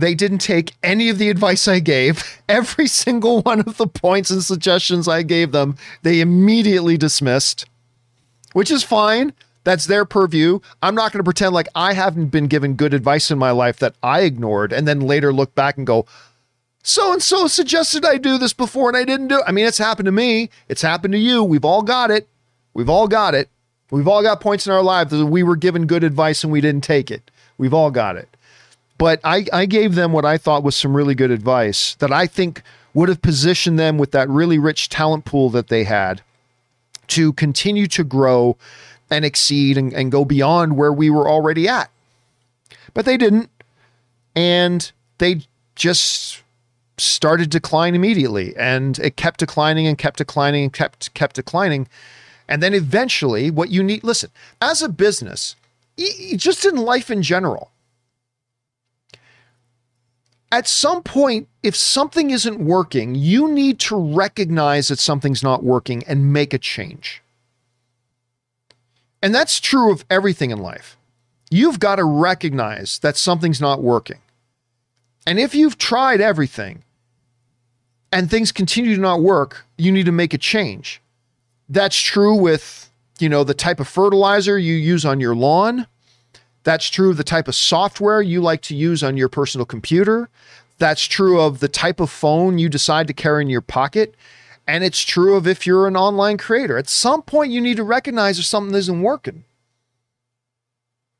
they 0.00 0.14
didn't 0.14 0.38
take 0.38 0.74
any 0.82 1.08
of 1.08 1.18
the 1.18 1.30
advice 1.30 1.68
I 1.68 1.80
gave. 1.80 2.40
Every 2.48 2.86
single 2.86 3.42
one 3.42 3.60
of 3.60 3.76
the 3.76 3.86
points 3.86 4.30
and 4.30 4.42
suggestions 4.42 5.08
I 5.08 5.22
gave 5.22 5.52
them, 5.52 5.76
they 6.02 6.20
immediately 6.20 6.96
dismissed, 6.96 7.66
which 8.52 8.70
is 8.70 8.82
fine. 8.82 9.32
That's 9.64 9.86
their 9.86 10.04
purview. 10.04 10.60
I'm 10.82 10.94
not 10.94 11.12
going 11.12 11.20
to 11.20 11.24
pretend 11.24 11.54
like 11.54 11.68
I 11.74 11.92
haven't 11.92 12.26
been 12.26 12.46
given 12.46 12.74
good 12.74 12.94
advice 12.94 13.30
in 13.30 13.38
my 13.38 13.50
life 13.50 13.78
that 13.78 13.94
I 14.02 14.20
ignored 14.22 14.72
and 14.72 14.88
then 14.88 15.00
later 15.00 15.32
look 15.32 15.54
back 15.54 15.76
and 15.76 15.86
go, 15.86 16.06
so 16.82 17.12
and 17.12 17.22
so 17.22 17.46
suggested 17.46 18.04
I 18.06 18.16
do 18.16 18.38
this 18.38 18.54
before 18.54 18.88
and 18.88 18.96
I 18.96 19.04
didn't 19.04 19.28
do 19.28 19.38
it. 19.38 19.44
I 19.46 19.52
mean, 19.52 19.66
it's 19.66 19.78
happened 19.78 20.06
to 20.06 20.12
me. 20.12 20.48
It's 20.68 20.82
happened 20.82 21.12
to 21.12 21.18
you. 21.18 21.44
We've 21.44 21.64
all 21.64 21.82
got 21.82 22.10
it. 22.10 22.26
We've 22.72 22.88
all 22.88 23.06
got 23.06 23.34
it. 23.34 23.50
We've 23.90 24.08
all 24.08 24.22
got 24.22 24.40
points 24.40 24.66
in 24.66 24.72
our 24.72 24.82
lives 24.82 25.10
that 25.10 25.26
we 25.26 25.42
were 25.42 25.56
given 25.56 25.86
good 25.86 26.04
advice 26.04 26.42
and 26.42 26.52
we 26.52 26.60
didn't 26.60 26.84
take 26.84 27.10
it. 27.10 27.30
We've 27.58 27.74
all 27.74 27.90
got 27.90 28.16
it. 28.16 28.29
But 29.00 29.18
I, 29.24 29.46
I 29.50 29.64
gave 29.64 29.94
them 29.94 30.12
what 30.12 30.26
I 30.26 30.36
thought 30.36 30.62
was 30.62 30.76
some 30.76 30.94
really 30.94 31.14
good 31.14 31.30
advice 31.30 31.94
that 32.00 32.12
I 32.12 32.26
think 32.26 32.60
would 32.92 33.08
have 33.08 33.22
positioned 33.22 33.78
them 33.78 33.96
with 33.96 34.10
that 34.10 34.28
really 34.28 34.58
rich 34.58 34.90
talent 34.90 35.24
pool 35.24 35.48
that 35.50 35.68
they 35.68 35.84
had 35.84 36.20
to 37.06 37.32
continue 37.32 37.86
to 37.86 38.04
grow 38.04 38.58
and 39.08 39.24
exceed 39.24 39.78
and, 39.78 39.94
and 39.94 40.12
go 40.12 40.26
beyond 40.26 40.76
where 40.76 40.92
we 40.92 41.08
were 41.08 41.30
already 41.30 41.66
at. 41.66 41.90
But 42.92 43.06
they 43.06 43.16
didn't. 43.16 43.48
And 44.36 44.92
they 45.16 45.46
just 45.76 46.42
started 46.98 47.48
decline 47.48 47.94
immediately 47.94 48.54
and 48.58 48.98
it 48.98 49.16
kept 49.16 49.40
declining 49.40 49.86
and 49.86 49.96
kept 49.96 50.18
declining 50.18 50.64
and 50.64 50.72
kept 50.74 51.14
kept 51.14 51.36
declining 51.36 51.88
and 52.46 52.62
then 52.62 52.74
eventually 52.74 53.50
what 53.50 53.70
you 53.70 53.82
need 53.82 54.04
listen 54.04 54.30
as 54.60 54.82
a 54.82 54.88
business 54.90 55.56
just 56.36 56.66
in 56.66 56.76
life 56.76 57.10
in 57.10 57.22
general 57.22 57.70
at 60.52 60.66
some 60.66 61.02
point 61.02 61.48
if 61.62 61.76
something 61.76 62.30
isn't 62.30 62.58
working 62.58 63.14
you 63.14 63.48
need 63.48 63.78
to 63.78 63.96
recognize 63.96 64.88
that 64.88 64.98
something's 64.98 65.42
not 65.42 65.62
working 65.62 66.02
and 66.04 66.32
make 66.32 66.52
a 66.52 66.58
change 66.58 67.22
and 69.22 69.34
that's 69.34 69.60
true 69.60 69.92
of 69.92 70.04
everything 70.10 70.50
in 70.50 70.58
life 70.58 70.96
you've 71.50 71.80
got 71.80 71.96
to 71.96 72.04
recognize 72.04 72.98
that 73.00 73.16
something's 73.16 73.60
not 73.60 73.82
working 73.82 74.20
and 75.26 75.38
if 75.38 75.54
you've 75.54 75.78
tried 75.78 76.20
everything 76.20 76.82
and 78.12 78.30
things 78.30 78.52
continue 78.52 78.94
to 78.94 79.00
not 79.00 79.22
work, 79.22 79.64
you 79.76 79.92
need 79.92 80.06
to 80.06 80.12
make 80.12 80.34
a 80.34 80.38
change. 80.38 81.00
That's 81.68 81.98
true 81.98 82.34
with, 82.34 82.90
you 83.18 83.28
know, 83.28 83.44
the 83.44 83.54
type 83.54 83.80
of 83.80 83.88
fertilizer 83.88 84.58
you 84.58 84.74
use 84.74 85.04
on 85.04 85.20
your 85.20 85.36
lawn. 85.36 85.86
That's 86.62 86.88
true 86.88 87.10
of 87.10 87.16
the 87.16 87.24
type 87.24 87.48
of 87.48 87.54
software 87.54 88.20
you 88.20 88.40
like 88.40 88.60
to 88.62 88.76
use 88.76 89.02
on 89.02 89.16
your 89.16 89.28
personal 89.28 89.64
computer. 89.64 90.28
That's 90.78 91.04
true 91.04 91.40
of 91.40 91.60
the 91.60 91.68
type 91.68 92.00
of 92.00 92.10
phone 92.10 92.58
you 92.58 92.68
decide 92.68 93.06
to 93.06 93.12
carry 93.12 93.42
in 93.42 93.50
your 93.50 93.60
pocket. 93.60 94.14
And 94.66 94.84
it's 94.84 95.02
true 95.02 95.36
of 95.36 95.46
if 95.46 95.66
you're 95.66 95.86
an 95.86 95.96
online 95.96 96.38
creator. 96.38 96.78
At 96.78 96.88
some 96.88 97.22
point, 97.22 97.50
you 97.50 97.60
need 97.60 97.76
to 97.76 97.84
recognize 97.84 98.38
if 98.38 98.44
something 98.44 98.74
isn't 98.74 99.02
working. 99.02 99.44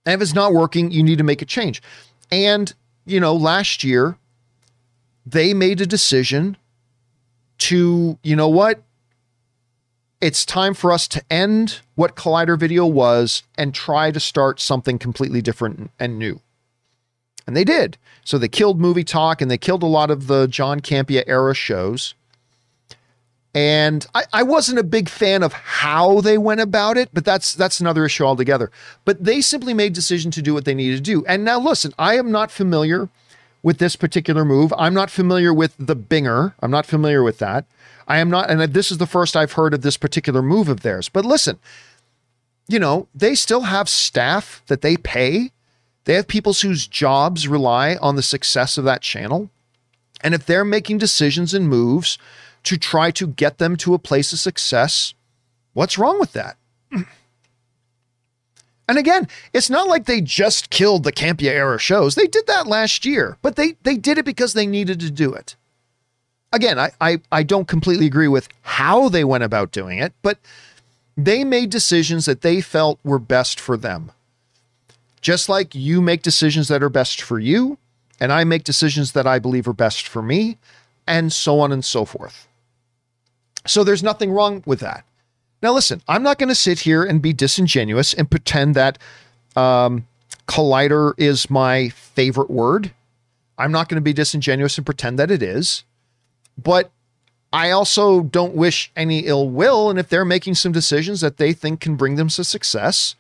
And 0.06 0.14
if 0.14 0.22
it's 0.22 0.34
not 0.34 0.52
working, 0.52 0.90
you 0.90 1.02
need 1.02 1.18
to 1.18 1.24
make 1.24 1.42
a 1.42 1.46
change. 1.46 1.82
And, 2.30 2.72
you 3.04 3.20
know, 3.20 3.34
last 3.34 3.82
year, 3.82 4.16
they 5.26 5.52
made 5.52 5.80
a 5.80 5.86
decision 5.86 6.56
to, 7.58 8.18
you 8.22 8.36
know 8.36 8.48
what? 8.48 8.82
It's 10.20 10.44
time 10.44 10.74
for 10.74 10.92
us 10.92 11.08
to 11.08 11.22
end 11.30 11.80
what 11.94 12.14
Collider 12.14 12.58
Video 12.58 12.84
was 12.84 13.42
and 13.56 13.74
try 13.74 14.10
to 14.10 14.20
start 14.20 14.60
something 14.60 14.98
completely 14.98 15.40
different 15.40 15.90
and 15.98 16.18
new. 16.18 16.40
And 17.46 17.56
they 17.56 17.64
did. 17.64 17.96
So 18.22 18.36
they 18.36 18.48
killed 18.48 18.78
Movie 18.78 19.04
Talk 19.04 19.40
and 19.40 19.50
they 19.50 19.56
killed 19.56 19.82
a 19.82 19.86
lot 19.86 20.10
of 20.10 20.26
the 20.26 20.46
John 20.46 20.80
Campea 20.80 21.24
era 21.26 21.54
shows. 21.54 22.14
And 23.54 24.06
I, 24.14 24.24
I, 24.32 24.42
wasn't 24.44 24.78
a 24.78 24.84
big 24.84 25.08
fan 25.08 25.42
of 25.42 25.52
how 25.52 26.20
they 26.20 26.38
went 26.38 26.60
about 26.60 26.96
it, 26.96 27.08
but 27.12 27.24
that's 27.24 27.52
that's 27.52 27.80
another 27.80 28.04
issue 28.04 28.22
altogether. 28.24 28.70
But 29.04 29.24
they 29.24 29.40
simply 29.40 29.74
made 29.74 29.92
decision 29.92 30.30
to 30.32 30.42
do 30.42 30.54
what 30.54 30.66
they 30.66 30.74
needed 30.74 30.96
to 30.98 31.02
do. 31.02 31.24
And 31.26 31.44
now 31.44 31.58
listen, 31.58 31.92
I 31.98 32.16
am 32.16 32.30
not 32.30 32.52
familiar 32.52 33.08
with 33.62 33.78
this 33.78 33.96
particular 33.96 34.44
move. 34.44 34.72
I'm 34.78 34.94
not 34.94 35.10
familiar 35.10 35.52
with 35.52 35.74
the 35.78 35.96
Binger. 35.96 36.54
I'm 36.60 36.70
not 36.70 36.86
familiar 36.86 37.22
with 37.22 37.38
that. 37.38 37.66
I 38.08 38.18
am 38.18 38.30
not, 38.30 38.50
and 38.50 38.60
this 38.60 38.90
is 38.90 38.98
the 38.98 39.06
first 39.06 39.36
I've 39.36 39.52
heard 39.52 39.74
of 39.74 39.82
this 39.82 39.96
particular 39.96 40.42
move 40.42 40.68
of 40.68 40.80
theirs. 40.80 41.08
But 41.08 41.24
listen, 41.24 41.58
you 42.66 42.78
know, 42.78 43.08
they 43.14 43.34
still 43.34 43.62
have 43.62 43.88
staff 43.88 44.62
that 44.66 44.80
they 44.80 44.96
pay. 44.96 45.52
They 46.04 46.14
have 46.14 46.26
people 46.26 46.52
whose 46.52 46.86
jobs 46.86 47.46
rely 47.46 47.96
on 48.00 48.16
the 48.16 48.22
success 48.22 48.78
of 48.78 48.84
that 48.84 49.02
channel. 49.02 49.50
And 50.22 50.34
if 50.34 50.46
they're 50.46 50.64
making 50.64 50.98
decisions 50.98 51.54
and 51.54 51.68
moves 51.68 52.18
to 52.64 52.76
try 52.76 53.10
to 53.12 53.26
get 53.26 53.58
them 53.58 53.76
to 53.76 53.94
a 53.94 53.98
place 53.98 54.32
of 54.32 54.38
success, 54.38 55.14
what's 55.72 55.98
wrong 55.98 56.18
with 56.18 56.32
that? 56.32 56.56
And 58.90 58.98
again, 58.98 59.28
it's 59.52 59.70
not 59.70 59.86
like 59.86 60.06
they 60.06 60.20
just 60.20 60.68
killed 60.68 61.04
the 61.04 61.12
Campea 61.12 61.52
era 61.52 61.78
shows. 61.78 62.16
They 62.16 62.26
did 62.26 62.48
that 62.48 62.66
last 62.66 63.04
year, 63.04 63.38
but 63.40 63.54
they 63.54 63.76
they 63.84 63.96
did 63.96 64.18
it 64.18 64.24
because 64.24 64.52
they 64.52 64.66
needed 64.66 64.98
to 64.98 65.12
do 65.12 65.32
it. 65.32 65.54
Again, 66.52 66.76
I, 66.76 66.90
I, 67.00 67.20
I 67.30 67.44
don't 67.44 67.68
completely 67.68 68.06
agree 68.06 68.26
with 68.26 68.48
how 68.62 69.08
they 69.08 69.22
went 69.22 69.44
about 69.44 69.70
doing 69.70 70.00
it, 70.00 70.12
but 70.22 70.38
they 71.16 71.44
made 71.44 71.70
decisions 71.70 72.26
that 72.26 72.40
they 72.40 72.60
felt 72.60 72.98
were 73.04 73.20
best 73.20 73.60
for 73.60 73.76
them. 73.76 74.10
Just 75.20 75.48
like 75.48 75.72
you 75.72 76.00
make 76.00 76.22
decisions 76.22 76.66
that 76.66 76.82
are 76.82 76.88
best 76.88 77.22
for 77.22 77.38
you, 77.38 77.78
and 78.18 78.32
I 78.32 78.42
make 78.42 78.64
decisions 78.64 79.12
that 79.12 79.24
I 79.24 79.38
believe 79.38 79.68
are 79.68 79.72
best 79.72 80.08
for 80.08 80.20
me, 80.20 80.58
and 81.06 81.32
so 81.32 81.60
on 81.60 81.70
and 81.70 81.84
so 81.84 82.04
forth. 82.04 82.48
So 83.68 83.84
there's 83.84 84.02
nothing 84.02 84.32
wrong 84.32 84.64
with 84.66 84.80
that. 84.80 85.04
Now, 85.62 85.72
listen, 85.72 86.02
I'm 86.08 86.22
not 86.22 86.38
going 86.38 86.48
to 86.48 86.54
sit 86.54 86.80
here 86.80 87.04
and 87.04 87.20
be 87.20 87.32
disingenuous 87.32 88.14
and 88.14 88.30
pretend 88.30 88.74
that 88.76 88.98
um, 89.56 90.06
collider 90.46 91.12
is 91.18 91.50
my 91.50 91.90
favorite 91.90 92.50
word. 92.50 92.92
I'm 93.58 93.72
not 93.72 93.88
going 93.88 93.96
to 93.96 94.02
be 94.02 94.14
disingenuous 94.14 94.78
and 94.78 94.86
pretend 94.86 95.18
that 95.18 95.30
it 95.30 95.42
is. 95.42 95.84
But 96.56 96.90
I 97.52 97.70
also 97.70 98.22
don't 98.22 98.54
wish 98.54 98.90
any 98.96 99.20
ill 99.20 99.48
will. 99.48 99.90
And 99.90 99.98
if 99.98 100.08
they're 100.08 100.24
making 100.24 100.54
some 100.54 100.72
decisions 100.72 101.20
that 101.20 101.36
they 101.36 101.52
think 101.52 101.80
can 101.80 101.96
bring 101.96 102.16
them 102.16 102.28
to 102.28 102.44
success, 102.44 103.16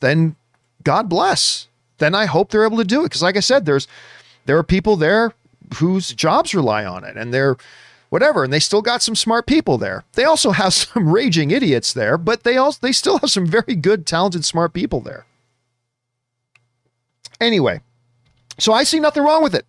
then 0.00 0.36
God 0.82 1.08
bless. 1.08 1.68
Then 1.98 2.14
I 2.14 2.26
hope 2.26 2.50
they're 2.50 2.64
able 2.64 2.78
to 2.78 2.84
do 2.84 3.02
it. 3.02 3.04
Because, 3.04 3.22
like 3.22 3.36
I 3.36 3.40
said, 3.40 3.66
there's 3.66 3.86
there 4.46 4.58
are 4.58 4.64
people 4.64 4.96
there 4.96 5.32
whose 5.76 6.12
jobs 6.12 6.54
rely 6.54 6.84
on 6.84 7.04
it, 7.04 7.16
and 7.16 7.32
they're 7.32 7.56
whatever. 8.14 8.44
And 8.44 8.52
they 8.52 8.60
still 8.60 8.80
got 8.80 9.02
some 9.02 9.16
smart 9.16 9.44
people 9.44 9.76
there. 9.76 10.04
They 10.12 10.22
also 10.22 10.50
have 10.62 10.72
some 10.72 11.08
raging 11.08 11.50
idiots 11.50 11.92
there, 11.92 12.16
but 12.16 12.44
they 12.44 12.56
also 12.56 12.78
they 12.80 12.92
still 12.92 13.18
have 13.18 13.30
some 13.30 13.44
very 13.44 13.74
good, 13.74 14.06
talented, 14.06 14.44
smart 14.44 14.72
people 14.72 15.00
there. 15.00 15.26
Anyway, 17.40 17.80
so 18.56 18.72
I 18.72 18.84
see 18.84 19.00
nothing 19.00 19.24
wrong 19.24 19.42
with 19.42 19.54
it. 19.56 19.66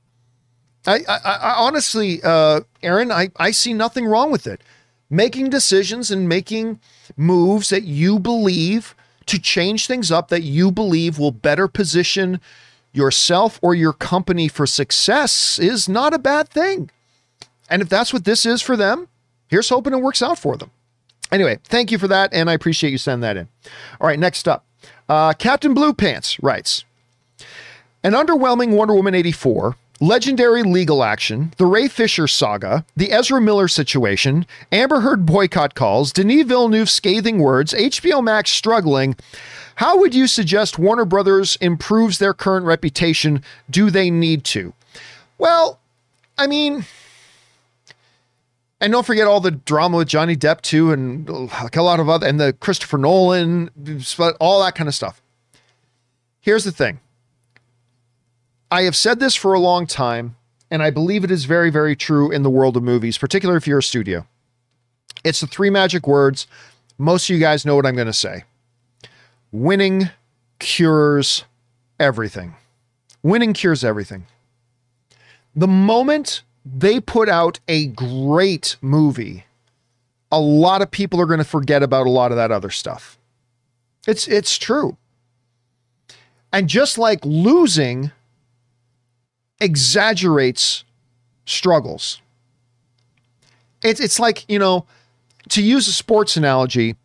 I, 0.86 1.00
I, 1.08 1.18
I 1.26 1.54
honestly, 1.58 2.22
uh, 2.24 2.62
Aaron, 2.84 3.12
I, 3.12 3.32
I 3.38 3.50
see 3.50 3.74
nothing 3.74 4.06
wrong 4.06 4.32
with 4.32 4.46
it. 4.46 4.62
Making 5.10 5.50
decisions 5.50 6.12
and 6.12 6.30
making 6.30 6.80
moves 7.18 7.70
that 7.70 7.84
you 7.84 8.20
believe 8.20 8.94
to 9.26 9.40
change 9.40 9.88
things 9.88 10.12
up 10.12 10.28
that 10.30 10.44
you 10.44 10.72
believe 10.72 11.18
will 11.18 11.32
better 11.32 11.68
position 11.68 12.40
yourself 12.94 13.60
or 13.64 13.74
your 13.74 13.94
company 13.94 14.48
for 14.48 14.68
success 14.68 15.58
is 15.58 15.90
not 15.90 16.14
a 16.14 16.20
bad 16.20 16.48
thing. 16.48 16.92
And 17.70 17.82
if 17.82 17.90
that's 17.90 18.14
what 18.14 18.26
this 18.26 18.46
is 18.46 18.62
for 18.62 18.78
them, 18.78 19.08
here's 19.48 19.70
hoping 19.70 19.94
it 19.94 20.02
works 20.02 20.22
out 20.22 20.38
for 20.38 20.58
them. 20.58 20.72
Anyway, 21.32 21.60
thank 21.66 21.92
you 21.92 21.98
for 21.98 22.08
that, 22.08 22.34
and 22.34 22.50
I 22.50 22.54
appreciate 22.54 22.92
you 22.92 22.98
sending 22.98 23.22
that 23.22 23.38
in. 23.38 23.48
All 24.00 24.08
right, 24.08 24.20
next 24.20 24.48
up. 24.48 24.66
Uh, 25.10 25.34
Captain 25.34 25.74
Blue 25.74 25.94
Pants 25.94 26.42
writes 26.42 26.86
An 28.04 28.14
underwhelming 28.14 28.76
Wonder 28.76 28.94
Woman 28.94 29.16
84 29.16 29.76
legendary 30.02 30.64
legal 30.64 31.04
action, 31.04 31.54
the 31.58 31.66
Ray 31.66 31.88
Fisher 31.88 32.28
saga, 32.28 32.86
the 32.96 33.12
Ezra 33.12 33.40
Miller 33.40 33.68
situation, 33.68 34.46
Amber 34.72 35.02
Heard 35.02 35.26
boycott 35.26 35.76
calls, 35.76 36.12
Denis 36.12 36.46
Villeneuve 36.46 36.90
scathing 36.90 37.40
words, 37.40 37.74
HBO 37.74 38.24
Max 38.24 38.52
struggling. 38.52 39.16
How 39.76 39.98
would 39.98 40.16
you 40.16 40.28
suggest 40.28 40.80
Warner 40.80 41.06
Brothers 41.06 41.58
improves 41.62 42.18
their 42.18 42.34
current 42.34 42.66
reputation? 42.66 43.44
Do 43.70 43.90
they 43.90 44.10
need 44.10 44.44
to? 44.46 44.74
Well, 45.38 45.80
I 46.38 46.48
mean, 46.48 46.86
and 48.86 48.92
don't 48.92 49.04
forget 49.04 49.26
all 49.26 49.40
the 49.40 49.50
drama 49.50 49.98
with 49.98 50.08
Johnny 50.08 50.36
Depp 50.36 50.62
too, 50.62 50.92
and 50.92 51.28
a 51.28 51.82
lot 51.82 52.00
of 52.00 52.08
other, 52.08 52.28
and 52.28 52.40
the 52.40 52.54
Christopher 52.54 53.00
Nolan, 53.00 53.72
all 54.40 54.64
that 54.64 54.76
kind 54.76 54.88
of 54.88 54.94
stuff. 54.94 55.24
Here's 56.40 56.66
the 56.66 56.72
thing 56.72 57.00
I 58.70 58.84
have 58.84 58.96
said 58.96 59.20
this 59.20 59.34
for 59.34 59.56
a 59.56 59.60
long 59.60 59.88
time, 59.88 60.36
and 60.70 60.84
I 60.84 60.92
believe 60.92 61.24
it 61.24 61.32
is 61.32 61.46
very, 61.46 61.72
very 61.72 61.96
true 61.96 62.30
in 62.30 62.44
the 62.44 62.50
world 62.52 62.78
of 62.78 62.84
movies, 62.84 63.18
particularly 63.18 63.58
if 63.58 63.66
you're 63.66 63.80
a 63.80 63.84
studio. 63.84 64.28
It's 65.24 65.40
the 65.40 65.48
three 65.48 65.72
magic 65.72 66.06
words. 66.06 66.46
Most 67.00 67.28
of 67.28 67.34
you 67.34 67.40
guys 67.40 67.66
know 67.66 67.76
what 67.76 67.88
I'm 67.88 67.96
going 67.96 68.06
to 68.06 68.14
say. 68.14 68.44
Winning 69.52 70.12
cures 70.60 71.44
everything. 72.00 72.54
Winning 73.24 73.54
cures 73.54 73.84
everything. 73.84 74.28
The 75.56 75.68
moment 75.68 76.44
they 76.66 77.00
put 77.00 77.30
out 77.30 77.60
a 77.68 77.88
great 77.88 78.76
movie, 78.82 79.46
a 80.32 80.40
lot 80.40 80.82
of 80.82 80.90
people 80.90 81.22
are 81.22 81.28
going 81.28 81.38
to 81.38 81.44
forget 81.44 81.84
about 81.84 82.08
a 82.08 82.10
lot 82.10 82.32
of 82.32 82.38
that 82.38 82.52
other 82.52 82.72
stuff. 82.72 83.18
It's 84.08 84.28
it's 84.28 84.58
true. 84.58 84.98
And 86.52 86.68
just 86.68 86.98
like 86.98 87.20
losing 87.24 88.12
exaggerates 89.60 90.84
struggles. 91.46 92.22
It's 93.84 94.00
it's 94.00 94.20
like, 94.20 94.46
you 94.50 94.60
know, 94.60 94.86
to 95.50 95.62
use 95.62 95.88
a 95.88 95.94
sports 95.94 96.36
analogy, 96.38 96.96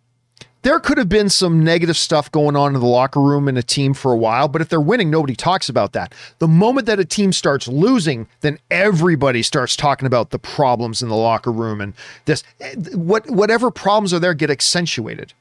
there 0.62 0.78
could 0.78 0.98
have 0.98 1.08
been 1.08 1.28
some 1.28 1.64
negative 1.64 1.96
stuff 1.96 2.30
going 2.30 2.54
on 2.54 2.74
in 2.74 2.80
the 2.80 2.86
locker 2.86 3.20
room 3.20 3.48
in 3.48 3.56
a 3.56 3.62
team 3.62 3.94
for 3.94 4.12
a 4.12 4.16
while, 4.16 4.48
but 4.48 4.60
if 4.60 4.68
they're 4.68 4.80
winning, 4.80 5.10
nobody 5.10 5.34
talks 5.34 5.68
about 5.68 5.92
that. 5.92 6.14
The 6.38 6.48
moment 6.48 6.86
that 6.86 7.00
a 7.00 7.04
team 7.04 7.32
starts 7.32 7.66
losing, 7.66 8.28
then 8.42 8.58
everybody 8.70 9.42
starts 9.42 9.74
talking 9.74 10.06
about 10.06 10.30
the 10.30 10.38
problems 10.38 11.02
in 11.02 11.08
the 11.08 11.16
locker 11.16 11.52
room 11.52 11.80
and 11.80 11.94
this 12.26 12.44
what 12.92 13.30
whatever 13.30 13.70
problems 13.70 14.12
are 14.12 14.18
there 14.18 14.34
get 14.34 14.50
accentuated. 14.50 15.32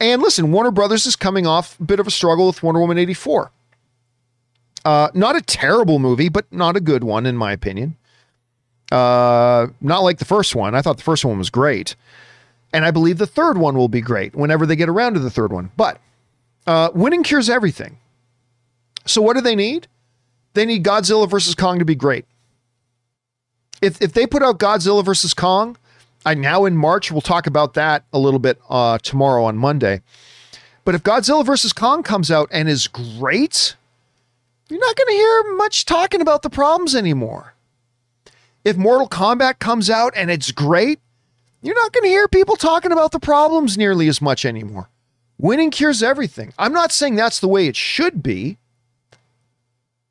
And 0.00 0.22
listen, 0.22 0.52
Warner 0.52 0.70
Brothers 0.70 1.06
is 1.06 1.16
coming 1.16 1.46
off 1.46 1.78
a 1.80 1.84
bit 1.84 1.98
of 1.98 2.06
a 2.06 2.10
struggle 2.10 2.46
with 2.46 2.62
Wonder 2.62 2.80
Woman 2.80 2.98
84. 2.98 3.50
Uh, 4.84 5.08
not 5.12 5.34
a 5.34 5.40
terrible 5.40 5.98
movie, 5.98 6.28
but 6.28 6.50
not 6.52 6.76
a 6.76 6.80
good 6.80 7.02
one, 7.02 7.26
in 7.26 7.36
my 7.36 7.52
opinion. 7.52 7.96
Uh, 8.92 9.66
not 9.80 10.02
like 10.04 10.18
the 10.18 10.24
first 10.24 10.54
one. 10.54 10.74
I 10.74 10.82
thought 10.82 10.96
the 10.96 11.02
first 11.02 11.24
one 11.24 11.36
was 11.36 11.50
great. 11.50 11.96
And 12.72 12.84
I 12.84 12.90
believe 12.90 13.18
the 13.18 13.26
third 13.26 13.56
one 13.56 13.76
will 13.76 13.88
be 13.88 14.00
great 14.00 14.34
whenever 14.34 14.66
they 14.66 14.76
get 14.76 14.88
around 14.88 15.14
to 15.14 15.20
the 15.20 15.30
third 15.30 15.52
one. 15.52 15.70
But 15.76 16.00
uh, 16.66 16.90
winning 16.94 17.22
cures 17.22 17.48
everything. 17.48 17.98
So 19.06 19.22
what 19.22 19.34
do 19.34 19.40
they 19.40 19.56
need? 19.56 19.86
They 20.54 20.66
need 20.66 20.84
Godzilla 20.84 21.28
versus 21.28 21.54
Kong 21.54 21.78
to 21.78 21.84
be 21.84 21.94
great. 21.94 22.26
If, 23.80 24.02
if 24.02 24.12
they 24.12 24.26
put 24.26 24.42
out 24.42 24.58
Godzilla 24.58 25.04
versus 25.04 25.32
Kong, 25.34 25.76
I 26.26 26.34
now 26.34 26.64
in 26.64 26.76
March, 26.76 27.10
we'll 27.10 27.20
talk 27.20 27.46
about 27.46 27.74
that 27.74 28.04
a 28.12 28.18
little 28.18 28.40
bit 28.40 28.58
uh, 28.68 28.98
tomorrow 28.98 29.44
on 29.44 29.56
Monday. 29.56 30.02
But 30.84 30.94
if 30.94 31.02
Godzilla 31.02 31.44
versus 31.44 31.72
Kong 31.72 32.02
comes 32.02 32.30
out 32.30 32.48
and 32.50 32.68
is 32.68 32.88
great, 32.88 33.76
you're 34.68 34.80
not 34.80 34.96
going 34.96 35.06
to 35.08 35.12
hear 35.12 35.56
much 35.56 35.84
talking 35.84 36.20
about 36.20 36.42
the 36.42 36.50
problems 36.50 36.94
anymore. 36.94 37.54
If 38.64 38.76
Mortal 38.76 39.08
Kombat 39.08 39.58
comes 39.58 39.88
out 39.88 40.12
and 40.16 40.30
it's 40.30 40.50
great, 40.50 40.98
you're 41.62 41.74
not 41.74 41.92
going 41.92 42.04
to 42.04 42.08
hear 42.08 42.28
people 42.28 42.56
talking 42.56 42.92
about 42.92 43.12
the 43.12 43.20
problems 43.20 43.76
nearly 43.76 44.08
as 44.08 44.20
much 44.20 44.44
anymore. 44.44 44.88
Winning 45.38 45.70
cures 45.70 46.02
everything. 46.02 46.52
I'm 46.58 46.72
not 46.72 46.92
saying 46.92 47.14
that's 47.14 47.40
the 47.40 47.48
way 47.48 47.66
it 47.66 47.76
should 47.76 48.22
be. 48.22 48.58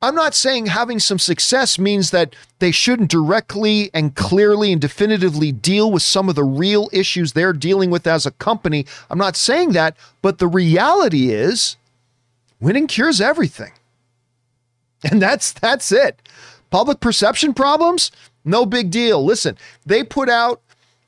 I'm 0.00 0.14
not 0.14 0.34
saying 0.34 0.66
having 0.66 1.00
some 1.00 1.18
success 1.18 1.76
means 1.78 2.12
that 2.12 2.36
they 2.60 2.70
shouldn't 2.70 3.10
directly 3.10 3.90
and 3.92 4.14
clearly 4.14 4.70
and 4.70 4.80
definitively 4.80 5.50
deal 5.50 5.90
with 5.90 6.02
some 6.02 6.28
of 6.28 6.36
the 6.36 6.44
real 6.44 6.88
issues 6.92 7.32
they're 7.32 7.52
dealing 7.52 7.90
with 7.90 8.06
as 8.06 8.24
a 8.24 8.30
company. 8.30 8.86
I'm 9.10 9.18
not 9.18 9.34
saying 9.34 9.72
that, 9.72 9.96
but 10.22 10.38
the 10.38 10.46
reality 10.46 11.30
is 11.30 11.76
winning 12.60 12.86
cures 12.86 13.20
everything. 13.20 13.72
And 15.08 15.22
that's 15.22 15.52
that's 15.52 15.92
it. 15.92 16.20
Public 16.70 16.98
perception 16.98 17.54
problems? 17.54 18.10
No 18.44 18.66
big 18.66 18.90
deal. 18.90 19.24
Listen, 19.24 19.56
they 19.86 20.02
put 20.02 20.28
out 20.28 20.60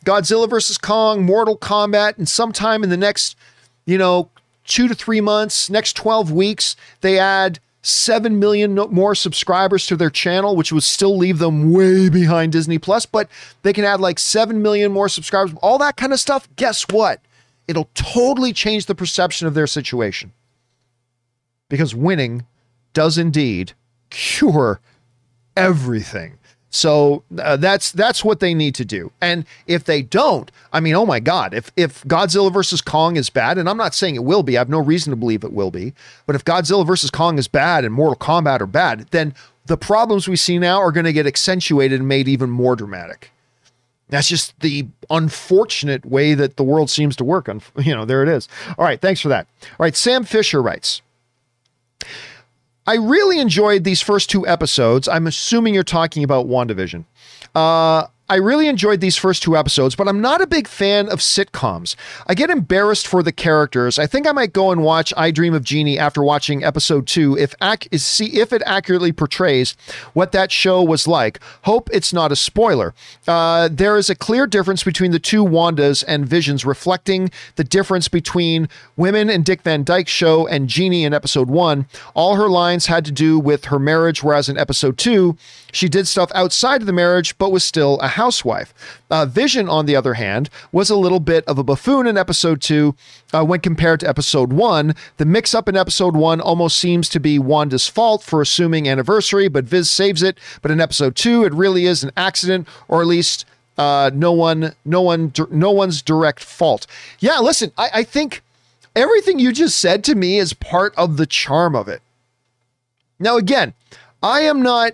Godzilla 0.05 0.49
versus 0.49 0.79
Kong, 0.79 1.25
Mortal 1.25 1.59
Kombat, 1.59 2.19
and 2.19 2.29
sometime 2.29 2.83
in 2.83 2.91
the 2.91 2.97
next, 2.97 3.37
you 3.87 3.99
know, 3.99 4.31
two 4.65 4.89
to 4.89 4.95
three 4.95 5.21
months, 5.21 5.69
next 5.69 5.95
12 5.95 6.31
weeks, 6.33 6.77
they 7.01 7.19
add 7.19 7.59
7 7.83 8.39
million 8.39 8.75
more 8.75 9.15
subscribers 9.15 9.87
to 9.87 9.97
their 9.97 10.11
channel, 10.11 10.55
which 10.55 10.73
would 10.73 10.83
still 10.83 11.17
leave 11.17 11.39
them 11.39 11.73
way 11.73 12.09
behind 12.09 12.53
Disney 12.53 12.79
Plus, 12.79 13.07
but 13.07 13.29
they 13.63 13.73
can 13.73 13.85
add 13.85 14.01
like 14.01 14.19
7 14.19 14.61
million 14.61 14.93
more 14.93 15.09
subscribers, 15.09 15.55
all 15.63 15.79
that 15.79 15.97
kind 15.97 16.13
of 16.13 16.21
stuff. 16.21 16.49
Guess 16.57 16.87
what? 16.91 17.21
It'll 17.67 17.89
totally 17.95 18.53
change 18.53 18.87
the 18.87 18.95
perception 18.95 19.47
of 19.47 19.55
their 19.55 19.67
situation. 19.67 20.33
Because 21.69 21.95
winning 21.95 22.47
does 22.93 23.17
indeed 23.17 23.73
cure 24.11 24.81
everything. 25.57 26.39
So 26.71 27.25
uh, 27.37 27.57
that's 27.57 27.91
that's 27.91 28.25
what 28.25 28.39
they 28.39 28.55
need 28.55 28.77
to 28.77 28.85
do. 28.85 29.11
And 29.21 29.45
if 29.67 29.85
they 29.85 30.03
don't, 30.03 30.51
I 30.73 30.79
mean, 30.79 30.95
oh 30.95 31.05
my 31.05 31.19
God, 31.19 31.53
if 31.53 31.73
if 31.77 32.05
Godzilla 32.05 32.53
versus 32.53 32.81
Kong 32.81 33.17
is 33.17 33.29
bad, 33.29 33.59
and 33.59 33.69
I'm 33.69 33.77
not 33.77 33.93
saying 33.93 34.15
it 34.15 34.25
will 34.25 34.45
be, 34.45 34.57
I 34.57 34.61
have 34.61 34.69
no 34.69 34.79
reason 34.79 35.11
to 35.11 35.17
believe 35.17 35.43
it 35.43 35.53
will 35.53 35.73
be, 35.73 35.93
but 36.27 36.37
if 36.37 36.45
Godzilla 36.45 36.87
versus 36.87 37.11
Kong 37.11 37.39
is 37.39 37.49
bad 37.49 37.85
and 37.85 37.93
Mortal 37.93 38.17
Kombat 38.17 38.61
are 38.61 38.67
bad, 38.67 39.09
then 39.11 39.35
the 39.67 39.77
problems 39.77 40.29
we 40.29 40.37
see 40.37 40.59
now 40.59 40.81
are 40.81 40.93
going 40.93 41.05
to 41.05 41.13
get 41.13 41.27
accentuated 41.27 41.99
and 41.99 42.09
made 42.09 42.29
even 42.29 42.51
more 42.51 42.77
dramatic. 42.77 43.33
That's 44.09 44.29
just 44.29 44.59
the 44.61 44.87
unfortunate 45.09 46.05
way 46.05 46.35
that 46.35 46.57
the 46.57 46.65
world 46.65 46.91
seems 46.91 47.17
to 47.17 47.25
work. 47.25 47.49
You 47.79 47.95
know, 47.95 48.05
there 48.05 48.23
it 48.23 48.29
is. 48.29 48.49
All 48.79 48.85
right, 48.85 49.01
thanks 49.01 49.21
for 49.21 49.29
that. 49.29 49.47
All 49.63 49.85
right, 49.85 49.97
Sam 49.97 50.25
Fisher 50.25 50.63
writes. 50.63 51.03
I 52.87 52.95
really 52.95 53.39
enjoyed 53.39 53.85
these 53.85 54.01
first 54.01 54.31
two 54.31 54.47
episodes. 54.47 55.07
I'm 55.07 55.27
assuming 55.27 55.75
you're 55.75 55.85
talking 55.85 56.25
about 56.25 56.47
WandaVision. 56.47 57.05
Uh, 57.55 58.07
I 58.31 58.37
really 58.37 58.69
enjoyed 58.69 59.01
these 59.01 59.17
first 59.17 59.43
two 59.43 59.57
episodes, 59.57 59.97
but 59.97 60.07
I'm 60.07 60.21
not 60.21 60.41
a 60.41 60.47
big 60.47 60.69
fan 60.69 61.09
of 61.09 61.19
sitcoms. 61.19 61.97
I 62.29 62.35
get 62.35 62.49
embarrassed 62.49 63.09
for 63.09 63.25
the 63.25 63.33
characters. 63.33 63.99
I 63.99 64.07
think 64.07 64.25
I 64.25 64.31
might 64.31 64.53
go 64.53 64.71
and 64.71 64.85
watch 64.85 65.13
I 65.17 65.33
Dream 65.33 65.53
of 65.53 65.65
Jeannie 65.65 65.99
after 65.99 66.23
watching 66.23 66.63
episode 66.63 67.09
two, 67.09 67.37
if 67.37 67.57
ac- 67.61 67.89
see 67.99 68.39
if 68.39 68.53
it 68.53 68.63
accurately 68.65 69.11
portrays 69.11 69.77
what 70.13 70.31
that 70.31 70.53
show 70.53 70.81
was 70.81 71.09
like. 71.09 71.41
Hope 71.63 71.91
it's 71.93 72.13
not 72.13 72.31
a 72.31 72.37
spoiler. 72.37 72.95
Uh, 73.27 73.69
there 73.69 73.97
is 73.97 74.09
a 74.09 74.15
clear 74.15 74.47
difference 74.47 74.85
between 74.85 75.11
the 75.11 75.19
two 75.19 75.45
Wandas 75.45 76.05
and 76.07 76.25
Visions, 76.25 76.65
reflecting 76.65 77.33
the 77.57 77.65
difference 77.65 78.07
between 78.07 78.69
women 78.97 79.29
in 79.29 79.43
Dick 79.43 79.63
Van 79.63 79.83
Dyke's 79.83 80.13
show 80.13 80.47
and 80.47 80.69
Jeannie 80.69 81.03
in 81.03 81.13
episode 81.13 81.49
one. 81.51 81.87
All 82.15 82.37
her 82.37 82.49
lines 82.49 82.87
had 82.87 83.05
to 83.07 83.11
do 83.11 83.41
with 83.41 83.65
her 83.65 83.81
marriage, 83.81 84.23
whereas 84.23 84.49
in 84.49 84.57
episode 84.57 84.99
two, 84.99 85.37
she 85.73 85.89
did 85.89 86.07
stuff 86.07 86.31
outside 86.35 86.81
of 86.81 86.87
the 86.87 86.93
marriage, 86.93 87.37
but 87.39 87.53
was 87.53 87.65
still 87.65 87.99
a 88.01 88.09
housewife. 88.09 88.75
Uh, 89.11 89.27
Vision, 89.27 89.69
on 89.69 89.87
the 89.87 89.97
other 89.97 90.15
hand, 90.15 90.51
was 90.73 90.91
a 90.91 90.97
little 90.97 91.21
bit 91.21 91.45
of 91.47 91.59
a 91.59 91.65
buffoon 91.65 92.07
in 92.07 92.17
episode 92.17 92.61
two 92.61 92.95
uh, 93.33 93.45
when 93.45 93.61
compared 93.61 94.01
to 94.01 94.09
episode 94.09 94.53
one. 94.53 94.95
The 95.17 95.25
mix 95.25 95.55
up 95.55 95.69
in 95.69 95.77
episode 95.77 96.17
one 96.17 96.41
almost 96.41 96.77
seems 96.77 97.09
to 97.11 97.21
be 97.21 97.39
Wanda's 97.39 97.89
fault 97.89 98.23
for 98.23 98.41
assuming 98.41 98.89
anniversary, 98.89 99.49
but 99.49 99.65
Viz 99.65 99.91
saves 99.91 100.23
it. 100.23 100.39
But 100.63 100.71
in 100.71 100.81
episode 100.81 101.17
two, 101.17 101.45
it 101.45 101.53
really 101.53 101.87
is 101.87 102.03
an 102.03 102.13
accident, 102.17 102.69
or 102.89 103.01
at 103.01 103.07
least 103.07 103.45
uh, 103.79 104.11
no 104.13 104.33
one, 104.33 104.75
no 104.85 105.01
one, 105.01 105.33
no 105.51 105.71
one's 105.71 106.03
direct 106.03 106.45
fault. 106.45 106.87
Yeah, 107.19 107.39
listen, 107.39 107.73
I, 107.79 107.91
I 107.95 108.05
think 108.05 108.43
everything 108.95 109.39
you 109.39 109.53
just 109.53 109.79
said 109.79 110.05
to 110.05 110.15
me 110.15 110.39
is 110.39 110.53
part 110.53 110.95
of 110.97 111.17
the 111.17 111.27
charm 111.27 111.75
of 111.75 111.89
it. 111.89 112.03
Now, 113.19 113.37
again, 113.37 113.75
I 114.23 114.41
am 114.43 114.63
not 114.63 114.93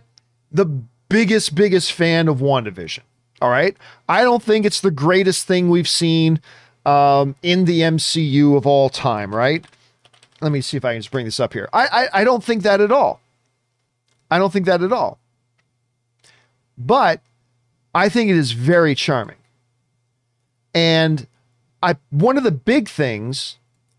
the 0.57 0.65
biggest, 1.09 1.55
biggest 1.55 1.93
fan 1.93 2.29
of 2.29 2.39
WandaVision. 2.39 3.01
All 3.41 3.51
right. 3.51 3.77
I 4.09 4.23
don't 4.23 4.43
think 4.43 4.65
it's 4.65 4.81
the 4.81 4.91
greatest 4.91 5.47
thing 5.47 5.69
we've 5.69 5.89
seen 5.89 6.41
um, 6.85 7.37
in 7.43 7.67
the 7.67 7.81
MCU 7.81 8.57
of 8.57 8.67
all 8.67 8.89
time, 8.89 9.35
right? 9.35 9.65
Let 10.41 10.53
me 10.53 10.61
see 10.61 10.77
if 10.77 10.85
I 10.85 10.95
can 10.95 11.01
just 11.01 11.11
bring 11.11 11.27
this 11.27 11.41
up 11.41 11.53
here. 11.53 11.69
I, 11.73 11.87
I, 11.87 12.21
I 12.21 12.25
don't 12.25 12.43
think 12.43 12.63
that 12.63 12.81
at 12.81 12.93
all. 12.93 13.21
I 14.31 14.39
don't 14.39 14.53
think 14.53 14.67
that 14.67 14.83
at 14.83 14.93
all. 14.93 15.19
But 16.79 17.21
I 17.95 18.09
think 18.09 18.31
it 18.31 18.37
is 18.37 18.53
very 18.53 18.95
charming. 18.95 19.37
And 20.75 21.27
I 21.83 21.97
one 22.11 22.37
of 22.37 22.45
the 22.45 22.51
big 22.51 22.89
things 22.89 23.57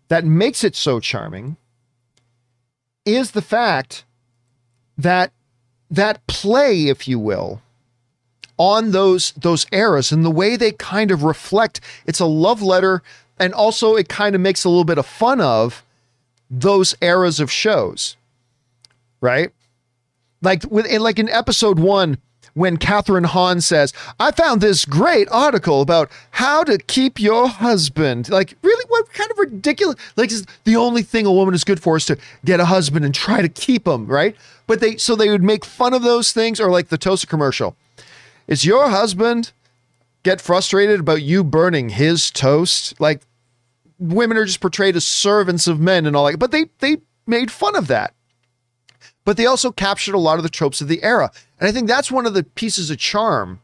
that 0.09 0.23
makes 0.25 0.63
it 0.63 0.75
so 0.75 0.99
charming 0.99 1.57
is 3.05 3.31
the 3.31 3.41
fact 3.41 4.03
that 4.97 5.31
that 5.89 6.25
play, 6.27 6.87
if 6.87 7.07
you 7.07 7.19
will, 7.19 7.61
on 8.57 8.91
those 8.91 9.31
those 9.33 9.65
eras 9.71 10.11
and 10.11 10.25
the 10.25 10.31
way 10.31 10.55
they 10.55 10.71
kind 10.71 11.11
of 11.11 11.23
reflect 11.23 11.79
it's 12.05 12.19
a 12.19 12.25
love 12.25 12.61
letter 12.61 13.03
and 13.39 13.53
also 13.53 13.95
it 13.95 14.09
kind 14.09 14.33
of 14.33 14.41
makes 14.41 14.63
a 14.63 14.69
little 14.69 14.83
bit 14.83 14.97
of 14.97 15.05
fun 15.05 15.39
of 15.39 15.83
those 16.49 16.95
eras 17.01 17.39
of 17.39 17.51
shows 17.51 18.15
right 19.21 19.51
like 20.41 20.63
with 20.71 20.91
like 20.99 21.19
in 21.19 21.29
episode 21.29 21.77
one 21.77 22.17
when 22.57 22.77
Kathryn 22.77 23.27
Hahn 23.27 23.61
says, 23.61 23.93
I 24.19 24.31
found 24.31 24.61
this 24.61 24.83
great 24.83 25.27
article 25.29 25.79
about 25.79 26.09
how 26.31 26.63
to 26.63 26.79
keep 26.79 27.19
your 27.19 27.47
husband. 27.47 28.29
Like, 28.29 28.55
really? 28.63 28.83
What 28.87 29.13
kind 29.13 29.29
of 29.29 29.37
ridiculous? 29.37 29.95
Like, 30.15 30.31
the 30.63 30.75
only 30.75 31.03
thing 31.03 31.27
a 31.27 31.31
woman 31.31 31.53
is 31.53 31.63
good 31.63 31.79
for 31.79 31.97
is 31.97 32.07
to 32.07 32.17
get 32.45 32.59
a 32.59 32.65
husband 32.65 33.05
and 33.05 33.13
try 33.13 33.43
to 33.43 33.49
keep 33.49 33.87
him, 33.87 34.07
right? 34.07 34.35
But 34.67 34.79
they, 34.79 34.97
so 34.97 35.15
they 35.15 35.29
would 35.29 35.43
make 35.43 35.65
fun 35.65 35.93
of 35.93 36.03
those 36.03 36.31
things, 36.31 36.59
or 36.59 36.69
like 36.69 36.89
the 36.89 36.97
toaster 36.97 37.27
commercial. 37.27 37.75
Is 38.47 38.65
your 38.65 38.89
husband 38.89 39.51
get 40.23 40.41
frustrated 40.41 40.99
about 40.99 41.21
you 41.21 41.43
burning 41.43 41.89
his 41.89 42.29
toast? 42.29 42.99
Like, 42.99 43.21
women 43.97 44.37
are 44.37 44.45
just 44.45 44.61
portrayed 44.61 44.95
as 44.95 45.07
servants 45.07 45.67
of 45.67 45.79
men 45.79 46.05
and 46.05 46.15
all 46.15 46.25
that. 46.29 46.37
But 46.37 46.51
they, 46.51 46.65
they 46.79 46.97
made 47.25 47.49
fun 47.49 47.75
of 47.75 47.87
that 47.87 48.13
but 49.27 49.35
they 49.35 49.45
also 49.45 49.73
captured 49.73 50.15
a 50.15 50.19
lot 50.19 50.37
of 50.37 50.43
the 50.43 50.49
tropes 50.49 50.79
of 50.79 50.87
the 50.87 51.03
era. 51.03 51.29
And 51.59 51.67
I 51.67 51.73
think 51.73 51.89
that's 51.89 52.09
one 52.09 52.25
of 52.25 52.33
the 52.33 52.43
pieces 52.43 52.89
of 52.89 52.97
charm 52.97 53.59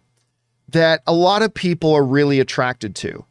that 0.68 1.02
a 1.08 1.14
lot 1.14 1.42
of 1.42 1.54
people 1.54 1.94
are 1.94 2.04
really 2.04 2.42
attracted 2.42 2.98
to. 2.98 3.24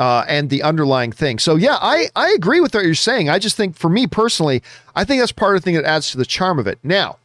Uh, 0.00 0.24
and 0.28 0.48
the 0.48 0.62
underlying 0.62 1.12
thing. 1.12 1.38
So 1.38 1.56
yeah, 1.56 1.76
I, 1.78 2.08
I 2.16 2.30
agree 2.30 2.60
with 2.60 2.74
what 2.74 2.86
you're 2.86 2.94
saying. 2.94 3.28
I 3.28 3.38
just 3.38 3.54
think 3.54 3.76
for 3.76 3.90
me 3.90 4.06
personally, 4.06 4.62
I 4.96 5.04
think 5.04 5.20
that's 5.20 5.30
part 5.30 5.54
of 5.54 5.60
the 5.60 5.64
thing 5.66 5.74
that 5.74 5.84
adds 5.84 6.10
to 6.12 6.16
the 6.16 6.24
charm 6.24 6.58
of 6.58 6.66
it. 6.66 6.78
Now, 6.82 7.18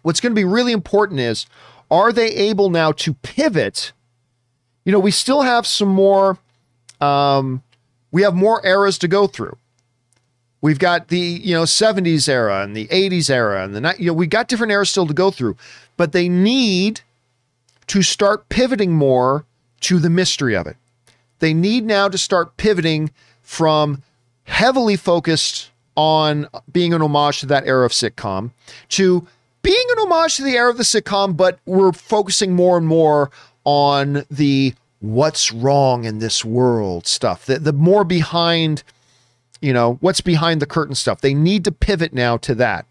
what's 0.00 0.18
going 0.18 0.32
to 0.32 0.34
be 0.34 0.46
really 0.46 0.72
important 0.72 1.20
is 1.20 1.44
are 1.90 2.10
they 2.10 2.28
able 2.28 2.70
now 2.70 2.92
to 2.92 3.12
pivot? 3.12 3.92
You 4.86 4.92
know, 4.92 4.98
we 4.98 5.10
still 5.10 5.42
have 5.42 5.66
some 5.66 5.90
more 5.90 6.38
um, 7.02 7.62
we 8.10 8.22
have 8.22 8.34
more 8.34 8.64
eras 8.64 8.96
to 8.98 9.08
go 9.08 9.26
through. 9.26 9.58
We've 10.60 10.78
got 10.78 11.08
the 11.08 11.18
you 11.18 11.54
know 11.54 11.64
70s 11.64 12.28
era 12.28 12.62
and 12.62 12.76
the 12.76 12.86
80s 12.86 13.28
era 13.28 13.64
and 13.64 13.74
the 13.74 13.94
you 13.98 14.06
know 14.06 14.14
we 14.14 14.26
got 14.26 14.48
different 14.48 14.72
eras 14.72 14.90
still 14.90 15.06
to 15.06 15.14
go 15.14 15.30
through, 15.30 15.56
but 15.96 16.12
they 16.12 16.28
need 16.28 17.00
to 17.88 18.02
start 18.02 18.48
pivoting 18.48 18.92
more 18.92 19.44
to 19.80 19.98
the 19.98 20.08
mystery 20.08 20.56
of 20.56 20.66
it. 20.66 20.76
They 21.42 21.52
need 21.52 21.84
now 21.84 22.08
to 22.08 22.16
start 22.16 22.56
pivoting 22.56 23.10
from 23.42 24.02
heavily 24.44 24.96
focused 24.96 25.70
on 25.96 26.48
being 26.72 26.94
an 26.94 27.02
homage 27.02 27.40
to 27.40 27.46
that 27.46 27.66
era 27.66 27.84
of 27.84 27.92
sitcom 27.92 28.52
to 28.90 29.26
being 29.62 29.86
an 29.90 29.98
homage 29.98 30.36
to 30.36 30.42
the 30.42 30.56
era 30.56 30.70
of 30.70 30.76
the 30.76 30.84
sitcom, 30.84 31.36
but 31.36 31.58
we're 31.66 31.92
focusing 31.92 32.54
more 32.54 32.78
and 32.78 32.86
more 32.86 33.30
on 33.64 34.24
the 34.30 34.72
what's 35.00 35.52
wrong 35.52 36.04
in 36.04 36.20
this 36.20 36.44
world 36.44 37.06
stuff. 37.06 37.44
The, 37.46 37.58
the 37.58 37.72
more 37.72 38.04
behind 38.04 38.84
you 39.60 39.72
know, 39.72 39.96
what's 40.00 40.20
behind 40.20 40.60
the 40.60 40.66
curtain 40.66 40.94
stuff. 40.94 41.20
They 41.22 41.34
need 41.34 41.64
to 41.64 41.72
pivot 41.72 42.12
now 42.12 42.36
to 42.38 42.54
that. 42.56 42.84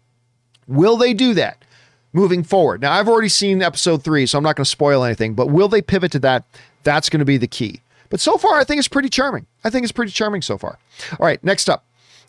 Will 0.66 0.96
they 0.96 1.12
do 1.12 1.34
that 1.34 1.64
moving 2.12 2.42
forward? 2.42 2.80
Now, 2.80 2.92
I've 2.92 3.08
already 3.08 3.28
seen 3.28 3.62
episode 3.62 4.02
three, 4.02 4.26
so 4.26 4.38
I'm 4.38 4.44
not 4.44 4.56
going 4.56 4.64
to 4.64 4.70
spoil 4.70 5.04
anything, 5.04 5.34
but 5.34 5.48
will 5.48 5.68
they 5.68 5.82
pivot 5.82 6.12
to 6.12 6.18
that? 6.20 6.44
That's 6.82 7.08
going 7.10 7.20
to 7.20 7.26
be 7.26 7.36
the 7.36 7.46
key. 7.46 7.82
But 8.12 8.20
so 8.20 8.36
far, 8.36 8.60
I 8.60 8.64
think 8.64 8.78
it's 8.78 8.88
pretty 8.88 9.08
charming. 9.08 9.46
I 9.64 9.70
think 9.70 9.84
it's 9.84 9.90
pretty 9.90 10.12
charming 10.12 10.42
so 10.42 10.58
far. 10.58 10.78
All 11.12 11.24
right, 11.26 11.42
next 11.42 11.70
up. 11.70 11.86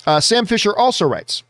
Uh, 0.07 0.21
Sam 0.21 0.45
Fisher 0.45 0.73
also 0.73 1.05
writes 1.05 1.43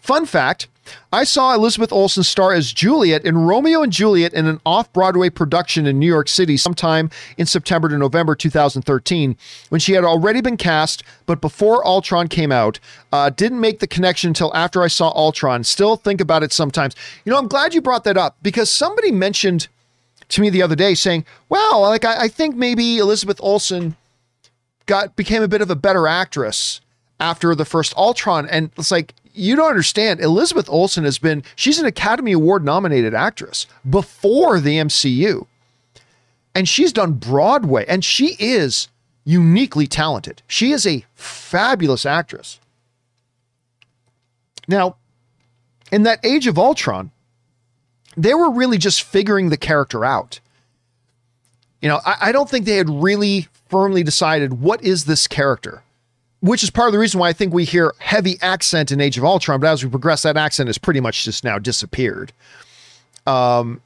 Fun 0.00 0.24
fact 0.24 0.68
I 1.12 1.24
saw 1.24 1.54
Elizabeth 1.54 1.92
Olsen 1.92 2.22
star 2.22 2.54
as 2.54 2.72
Juliet 2.72 3.26
in 3.26 3.36
Romeo 3.36 3.82
and 3.82 3.92
Juliet 3.92 4.32
in 4.32 4.46
an 4.46 4.58
off 4.64 4.90
Broadway 4.94 5.28
production 5.28 5.86
in 5.86 5.98
New 5.98 6.06
York 6.06 6.28
City 6.28 6.56
sometime 6.56 7.10
in 7.36 7.44
September 7.44 7.90
to 7.90 7.98
November 7.98 8.34
2013 8.34 9.36
when 9.68 9.80
she 9.80 9.92
had 9.92 10.02
already 10.02 10.40
been 10.40 10.56
cast, 10.56 11.02
but 11.26 11.42
before 11.42 11.86
Ultron 11.86 12.28
came 12.28 12.50
out. 12.50 12.80
Uh, 13.12 13.28
didn't 13.28 13.60
make 13.60 13.80
the 13.80 13.86
connection 13.86 14.28
until 14.28 14.50
after 14.56 14.82
I 14.82 14.88
saw 14.88 15.10
Ultron. 15.10 15.62
Still 15.62 15.96
think 15.96 16.22
about 16.22 16.42
it 16.42 16.54
sometimes. 16.54 16.96
You 17.26 17.32
know, 17.32 17.38
I'm 17.38 17.48
glad 17.48 17.74
you 17.74 17.82
brought 17.82 18.04
that 18.04 18.16
up 18.16 18.38
because 18.42 18.70
somebody 18.70 19.12
mentioned 19.12 19.68
to 20.28 20.40
me 20.40 20.50
the 20.50 20.62
other 20.62 20.76
day 20.76 20.94
saying, 20.94 21.24
wow, 21.48 21.78
like 21.80 22.04
I, 22.04 22.22
I 22.22 22.28
think 22.28 22.56
maybe 22.56 22.98
Elizabeth 22.98 23.38
Olsen 23.40 23.96
got 24.86 25.16
became 25.16 25.42
a 25.42 25.48
bit 25.48 25.62
of 25.62 25.70
a 25.70 25.76
better 25.76 26.06
actress 26.06 26.80
after 27.20 27.54
the 27.54 27.64
first 27.64 27.96
Ultron. 27.96 28.48
And 28.48 28.70
it's 28.76 28.90
like, 28.90 29.14
you 29.32 29.56
don't 29.56 29.70
understand. 29.70 30.20
Elizabeth 30.20 30.68
Olsen 30.68 31.04
has 31.04 31.18
been, 31.18 31.42
she's 31.56 31.78
an 31.78 31.86
Academy 31.86 32.32
Award 32.32 32.64
nominated 32.64 33.14
actress 33.14 33.66
before 33.88 34.60
the 34.60 34.76
MCU. 34.78 35.46
And 36.54 36.68
she's 36.68 36.92
done 36.92 37.14
Broadway, 37.14 37.86
and 37.88 38.04
she 38.04 38.36
is 38.38 38.88
uniquely 39.24 39.86
talented. 39.86 40.42
She 40.46 40.72
is 40.72 40.86
a 40.86 41.04
fabulous 41.14 42.04
actress. 42.04 42.60
Now, 44.68 44.96
in 45.90 46.02
that 46.02 46.24
age 46.24 46.46
of 46.46 46.58
Ultron, 46.58 47.10
they 48.16 48.34
were 48.34 48.50
really 48.50 48.78
just 48.78 49.02
figuring 49.02 49.48
the 49.48 49.56
character 49.56 50.04
out. 50.04 50.40
You 51.80 51.88
know, 51.88 52.00
I, 52.04 52.16
I 52.20 52.32
don't 52.32 52.48
think 52.48 52.64
they 52.64 52.76
had 52.76 52.88
really 52.88 53.48
firmly 53.68 54.02
decided 54.02 54.60
what 54.60 54.82
is 54.82 55.04
this 55.04 55.26
character 55.26 55.82
which 56.42 56.64
is 56.64 56.70
part 56.70 56.88
of 56.88 56.92
the 56.92 56.98
reason 56.98 57.20
why 57.20 57.28
I 57.28 57.32
think 57.32 57.54
we 57.54 57.64
hear 57.64 57.94
heavy 57.98 58.36
accent 58.42 58.90
in 58.90 59.00
Age 59.00 59.16
of 59.16 59.24
Ultron, 59.24 59.60
but 59.60 59.68
as 59.68 59.84
we 59.84 59.88
progress, 59.88 60.22
that 60.24 60.36
accent 60.36 60.66
has 60.66 60.76
pretty 60.76 60.98
much 60.98 61.24
just 61.24 61.44
now 61.44 61.56
disappeared. 61.58 62.32
Um, 63.28 63.80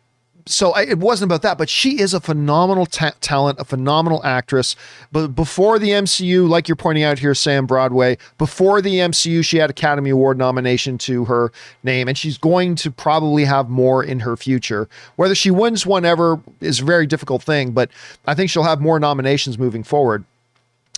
so 0.49 0.71
I, 0.73 0.83
it 0.83 0.99
wasn't 0.99 1.29
about 1.29 1.43
that, 1.43 1.59
but 1.59 1.69
she 1.69 2.01
is 2.01 2.15
a 2.15 2.21
phenomenal 2.21 2.87
ta- 2.87 3.15
talent, 3.21 3.59
a 3.59 3.65
phenomenal 3.65 4.25
actress. 4.25 4.77
But 5.11 5.29
before 5.29 5.79
the 5.81 5.89
MCU, 5.89 6.49
like 6.49 6.69
you're 6.69 6.77
pointing 6.77 7.03
out 7.03 7.19
here, 7.19 7.35
Sam 7.35 7.67
Broadway, 7.67 8.17
before 8.39 8.81
the 8.81 8.95
MCU, 8.95 9.45
she 9.45 9.57
had 9.57 9.71
Academy 9.71 10.11
Award 10.11 10.39
nomination 10.39 10.99
to 10.99 11.25
her 11.25 11.53
name, 11.83 12.07
and 12.07 12.17
she's 12.17 12.39
going 12.39 12.77
to 12.77 12.93
probably 12.93 13.45
have 13.45 13.69
more 13.69 14.05
in 14.05 14.21
her 14.21 14.37
future. 14.37 14.89
Whether 15.17 15.35
she 15.35 15.51
wins 15.51 15.85
one 15.85 16.05
ever 16.05 16.41
is 16.61 16.81
a 16.81 16.85
very 16.85 17.07
difficult 17.07 17.43
thing, 17.43 17.73
but 17.73 17.91
I 18.27 18.35
think 18.35 18.49
she'll 18.49 18.63
have 18.63 18.81
more 18.81 19.01
nominations 19.01 19.59
moving 19.59 19.83
forward. 19.83 20.25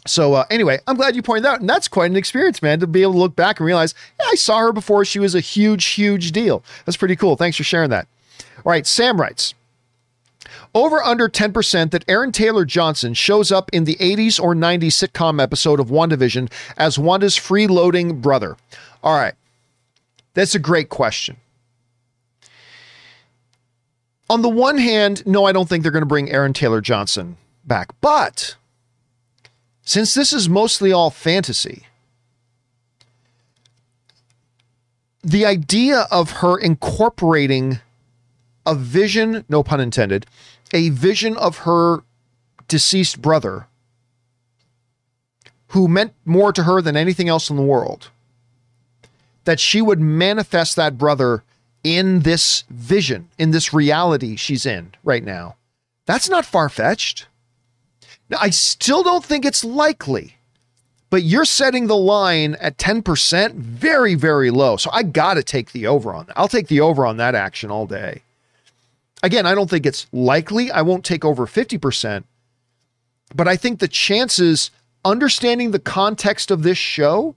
So 0.06 0.34
uh, 0.34 0.44
anyway, 0.50 0.78
I'm 0.86 0.96
glad 0.96 1.16
you 1.16 1.22
pointed 1.22 1.46
out, 1.46 1.60
and 1.60 1.68
that's 1.68 1.88
quite 1.88 2.10
an 2.10 2.16
experience, 2.16 2.60
man, 2.60 2.80
to 2.80 2.86
be 2.86 3.02
able 3.02 3.12
to 3.12 3.18
look 3.18 3.34
back 3.34 3.60
and 3.60 3.66
realize, 3.66 3.94
yeah, 4.20 4.26
I 4.30 4.34
saw 4.34 4.58
her 4.58 4.72
before 4.72 5.06
she 5.06 5.18
was 5.18 5.34
a 5.34 5.40
huge, 5.40 5.86
huge 5.86 6.32
deal. 6.32 6.62
That's 6.84 6.96
pretty 6.96 7.16
cool. 7.16 7.36
Thanks 7.36 7.56
for 7.56 7.64
sharing 7.64 7.90
that. 7.90 8.08
All 8.64 8.72
right, 8.72 8.86
Sam 8.86 9.20
writes. 9.20 9.54
Over 10.74 11.02
under 11.02 11.28
10% 11.28 11.90
that 11.90 12.04
Aaron 12.08 12.32
Taylor 12.32 12.64
Johnson 12.64 13.14
shows 13.14 13.50
up 13.50 13.70
in 13.72 13.84
the 13.84 13.96
80s 13.96 14.40
or 14.40 14.54
90s 14.54 15.08
sitcom 15.08 15.42
episode 15.42 15.80
of 15.80 15.88
WandaVision 15.88 16.50
as 16.76 16.98
Wanda's 16.98 17.36
freeloading 17.36 18.20
brother. 18.20 18.56
All 19.02 19.16
right. 19.16 19.34
That's 20.34 20.54
a 20.54 20.60
great 20.60 20.88
question. 20.88 21.36
On 24.30 24.42
the 24.42 24.48
one 24.48 24.78
hand, 24.78 25.26
no, 25.26 25.46
I 25.46 25.52
don't 25.52 25.68
think 25.68 25.82
they're 25.82 25.92
going 25.92 26.02
to 26.02 26.06
bring 26.06 26.30
Aaron 26.30 26.52
Taylor 26.52 26.80
Johnson 26.80 27.38
back. 27.64 27.88
But 28.00 28.56
since 29.82 30.12
this 30.12 30.32
is 30.34 30.48
mostly 30.48 30.92
all 30.92 31.10
fantasy, 31.10 31.86
the 35.22 35.46
idea 35.46 36.06
of 36.10 36.30
her 36.32 36.58
incorporating 36.58 37.80
a 38.66 38.74
vision, 38.74 39.44
no 39.48 39.62
pun 39.62 39.80
intended, 39.80 40.26
a 40.72 40.90
vision 40.90 41.36
of 41.36 41.58
her 41.58 42.02
deceased 42.68 43.22
brother 43.22 43.66
who 45.68 45.88
meant 45.88 46.14
more 46.24 46.52
to 46.52 46.64
her 46.64 46.80
than 46.80 46.96
anything 46.96 47.28
else 47.28 47.50
in 47.50 47.56
the 47.56 47.62
world, 47.62 48.10
that 49.44 49.60
she 49.60 49.82
would 49.82 50.00
manifest 50.00 50.76
that 50.76 50.98
brother 50.98 51.42
in 51.84 52.20
this 52.20 52.64
vision, 52.70 53.28
in 53.38 53.50
this 53.50 53.72
reality 53.72 54.36
she's 54.36 54.66
in 54.66 54.92
right 55.04 55.24
now. 55.24 55.56
That's 56.06 56.28
not 56.28 56.44
far 56.46 56.68
fetched. 56.68 57.26
Now, 58.30 58.38
I 58.40 58.50
still 58.50 59.02
don't 59.02 59.24
think 59.24 59.44
it's 59.44 59.64
likely, 59.64 60.36
but 61.10 61.22
you're 61.22 61.44
setting 61.44 61.86
the 61.86 61.96
line 61.96 62.56
at 62.60 62.76
10%, 62.76 63.54
very, 63.54 64.14
very 64.14 64.50
low. 64.50 64.76
So 64.76 64.90
I 64.92 65.02
got 65.02 65.34
to 65.34 65.42
take 65.42 65.72
the 65.72 65.86
over 65.86 66.12
on 66.14 66.26
that. 66.26 66.38
I'll 66.38 66.48
take 66.48 66.68
the 66.68 66.80
over 66.80 67.06
on 67.06 67.16
that 67.18 67.34
action 67.34 67.70
all 67.70 67.86
day. 67.86 68.22
Again, 69.22 69.46
I 69.46 69.54
don't 69.54 69.68
think 69.68 69.86
it's 69.86 70.06
likely. 70.12 70.70
I 70.70 70.82
won't 70.82 71.04
take 71.04 71.24
over 71.24 71.46
50%, 71.46 72.24
but 73.34 73.48
I 73.48 73.56
think 73.56 73.80
the 73.80 73.88
chances, 73.88 74.70
understanding 75.04 75.72
the 75.72 75.78
context 75.78 76.50
of 76.50 76.62
this 76.62 76.78
show, 76.78 77.34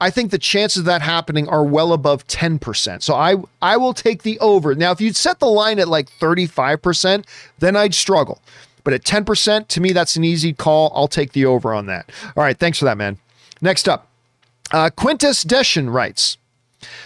I 0.00 0.10
think 0.10 0.32
the 0.32 0.38
chances 0.38 0.80
of 0.80 0.84
that 0.86 1.00
happening 1.00 1.48
are 1.48 1.62
well 1.62 1.92
above 1.92 2.26
10%. 2.26 3.02
So 3.02 3.14
I 3.14 3.36
I 3.60 3.76
will 3.76 3.94
take 3.94 4.24
the 4.24 4.36
over. 4.40 4.74
Now, 4.74 4.90
if 4.90 5.00
you'd 5.00 5.14
set 5.14 5.38
the 5.38 5.46
line 5.46 5.78
at 5.78 5.86
like 5.86 6.10
35%, 6.18 7.24
then 7.60 7.76
I'd 7.76 7.94
struggle. 7.94 8.42
But 8.82 8.94
at 8.94 9.04
10%, 9.04 9.68
to 9.68 9.80
me, 9.80 9.92
that's 9.92 10.16
an 10.16 10.24
easy 10.24 10.52
call. 10.52 10.90
I'll 10.92 11.06
take 11.06 11.32
the 11.32 11.44
over 11.46 11.72
on 11.72 11.86
that. 11.86 12.10
All 12.36 12.42
right, 12.42 12.58
thanks 12.58 12.80
for 12.80 12.84
that, 12.86 12.98
man. 12.98 13.16
Next 13.60 13.88
up, 13.88 14.08
uh, 14.72 14.90
Quintus 14.90 15.44
Deschen 15.44 15.92
writes 15.92 16.36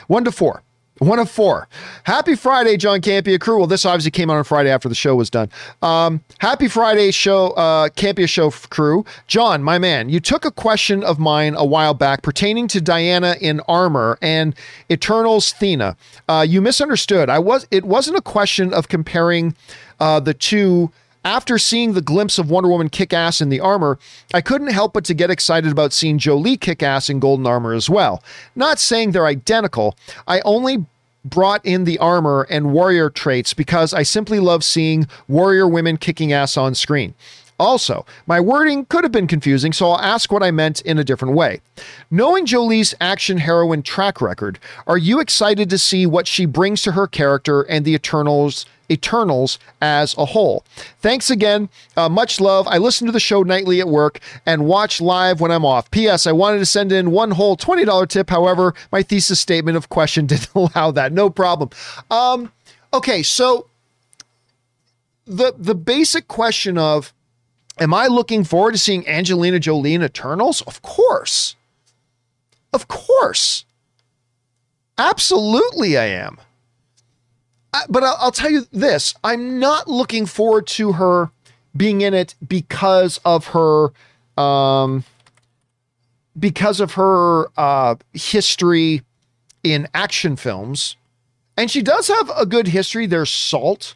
one 0.07 0.24
to 0.24 0.32
four. 0.32 0.62
One 0.98 1.18
of 1.18 1.31
four. 1.31 1.68
Happy 2.05 2.35
Friday, 2.35 2.78
John 2.78 3.02
Campea 3.02 3.39
crew. 3.39 3.59
Well, 3.59 3.66
this 3.66 3.85
obviously 3.85 4.10
came 4.10 4.31
out 4.31 4.39
on 4.39 4.44
Friday 4.44 4.70
after 4.70 4.89
the 4.89 4.94
show 4.94 5.14
was 5.14 5.28
done. 5.28 5.51
Um, 5.82 6.23
happy 6.39 6.68
Friday, 6.68 7.10
show 7.10 7.48
uh, 7.51 7.90
Campea 7.90 8.27
show 8.27 8.51
crew. 8.51 9.05
John, 9.27 9.62
my 9.62 9.78
man, 9.78 10.09
you 10.09 10.20
took 10.20 10.47
a 10.47 10.51
question 10.51 11.05
of 11.05 11.18
mine 11.18 11.55
a 11.55 11.66
while 11.66 11.93
back 11.93 12.23
pertaining 12.23 12.66
to 12.68 12.81
Diana 12.81 13.36
in 13.43 13.60
armor 13.68 14.18
and 14.23 14.55
Eternals 14.90 15.52
Thena. 15.52 15.97
Uh, 16.31 16.47
you 16.48 16.62
misunderstood. 16.62 17.28
I 17.28 17.40
was. 17.40 17.66
It 17.70 17.85
wasn't 17.85 18.16
a 18.16 18.23
question 18.23 18.73
of 18.73 18.89
comparing 18.89 19.55
uh, 20.01 20.20
the 20.20 20.32
two 20.32 20.90
after 21.27 21.59
seeing 21.59 21.93
the 21.93 22.01
glimpse 22.01 22.39
of 22.39 22.51
Wonder 22.51 22.69
Woman 22.69 22.89
kick 22.89 23.12
ass 23.12 23.40
in 23.40 23.48
the 23.48 23.59
armor, 23.59 23.98
I 24.32 24.40
couldn't 24.40 24.69
help 24.69 24.93
but 24.93 25.05
to 25.07 25.15
get 25.15 25.28
excited 25.28 25.73
about 25.73 25.93
seeing 25.93 26.19
Jolie 26.19 26.57
kick 26.57 26.85
ass 26.85 27.11
in 27.11 27.19
golden 27.19 27.48
armor 27.48 27.74
as 27.74 27.90
well. 27.90 28.23
Not 28.55 28.78
saying 28.78 29.11
they're 29.11 29.27
identical, 29.27 29.97
I 30.28 30.40
only 30.43 30.86
brought 31.24 31.66
in 31.66 31.82
the 31.82 31.98
armor 31.98 32.47
and 32.48 32.73
warrior 32.73 33.11
traits 33.11 33.55
because 33.55 33.93
I 33.93 34.05
simply 34.05 34.39
love 34.39 34.62
seeing 34.62 35.09
warrior 35.27 35.66
women 35.66 35.97
kicking 35.97 36.32
ass 36.32 36.57
on 36.57 36.77
screen. 36.77 37.12
Also, 37.59 38.05
my 38.27 38.39
wording 38.39 38.85
could 38.85 39.05
have 39.05 39.12
been 39.12 39.27
confusing, 39.27 39.73
so 39.73 39.91
I'll 39.91 40.01
ask 40.01 40.31
what 40.31 40.43
I 40.43 40.51
meant 40.51 40.81
in 40.83 40.99
a 40.99 41.05
different 41.05 41.35
way. 41.35 41.61
Knowing 42.11 42.45
Jolie's 42.45 42.95
action 43.01 43.39
heroine 43.39 43.83
track 43.83 44.20
record, 44.20 44.59
are 44.87 44.99
you 44.99 45.20
excited 45.20 45.70
to 45.70 45.78
see 45.78 46.07
what 46.07 46.27
she 46.27 46.45
brings 46.45 46.83
to 46.83 46.93
her 46.93 47.07
character 47.07 47.62
and 47.62 47.85
the 47.85 47.95
Eternals 47.95 48.66
Eternals 48.91 49.59
as 49.81 50.16
a 50.16 50.24
whole. 50.24 50.65
Thanks 51.01 51.31
again. 51.31 51.69
Uh, 51.97 52.09
much 52.09 52.41
love. 52.41 52.69
I 52.69 52.78
listen 52.78 53.07
to 53.07 53.12
the 53.12 53.20
show 53.20 53.43
nightly 53.43 53.81
at 53.81 53.89
work 53.89 54.20
and 54.45 54.66
watch 54.66 55.01
live 55.01 55.41
when 55.41 55.51
I'm 55.51 55.65
off. 55.65 55.91
P.S. 55.91 56.27
I 56.27 56.33
wanted 56.33 56.59
to 56.59 56.66
send 56.66 56.93
in 56.93 57.11
one 57.11 57.33
whole 57.33 57.57
$20 57.57 58.09
tip. 58.09 58.31
However, 58.31 58.74
my 58.93 59.03
thesis 59.03 59.41
statement 59.41 59.77
of 59.77 59.89
question 59.89 60.27
didn't 60.27 60.55
allow 60.55 60.91
that. 60.93 61.12
No 61.12 61.31
problem. 61.31 61.70
Um, 62.11 62.53
okay, 62.93 63.23
so 63.23 63.66
the 65.27 65.53
the 65.59 65.74
basic 65.74 66.28
question 66.28 66.78
of 66.78 67.12
am 67.78 67.94
I 67.94 68.07
looking 68.07 68.44
forward 68.44 68.73
to 68.73 68.78
seeing 68.78 69.07
Angelina 69.09 69.59
Jolie 69.59 69.94
in 69.94 70.03
Eternals? 70.03 70.62
Of 70.62 70.82
course. 70.82 71.57
Of 72.73 72.89
course. 72.89 73.65
Absolutely 74.98 75.97
I 75.98 76.07
am 76.07 76.39
but 77.89 78.03
I'll, 78.03 78.16
I'll 78.19 78.32
tell 78.32 78.51
you 78.51 78.66
this 78.73 79.15
I'm 79.23 79.59
not 79.59 79.89
looking 79.89 80.27
forward 80.27 80.66
to 80.69 80.93
her 80.93 81.31
being 81.77 82.01
in 82.01 82.15
it 82.15 82.35
because 82.47 83.20
of 83.24 83.48
her 83.48 83.89
um 84.40 85.05
because 86.39 86.81
of 86.81 86.93
her 86.93 87.48
uh 87.59 87.97
history 88.12 89.03
in 89.62 89.89
action 89.94 90.36
films 90.36 90.97
and 91.57 91.70
she 91.70 91.82
does 91.82 92.09
have 92.09 92.31
a 92.36 92.47
good 92.47 92.69
history 92.69 93.07
there's 93.07 93.31
salt 93.31 93.94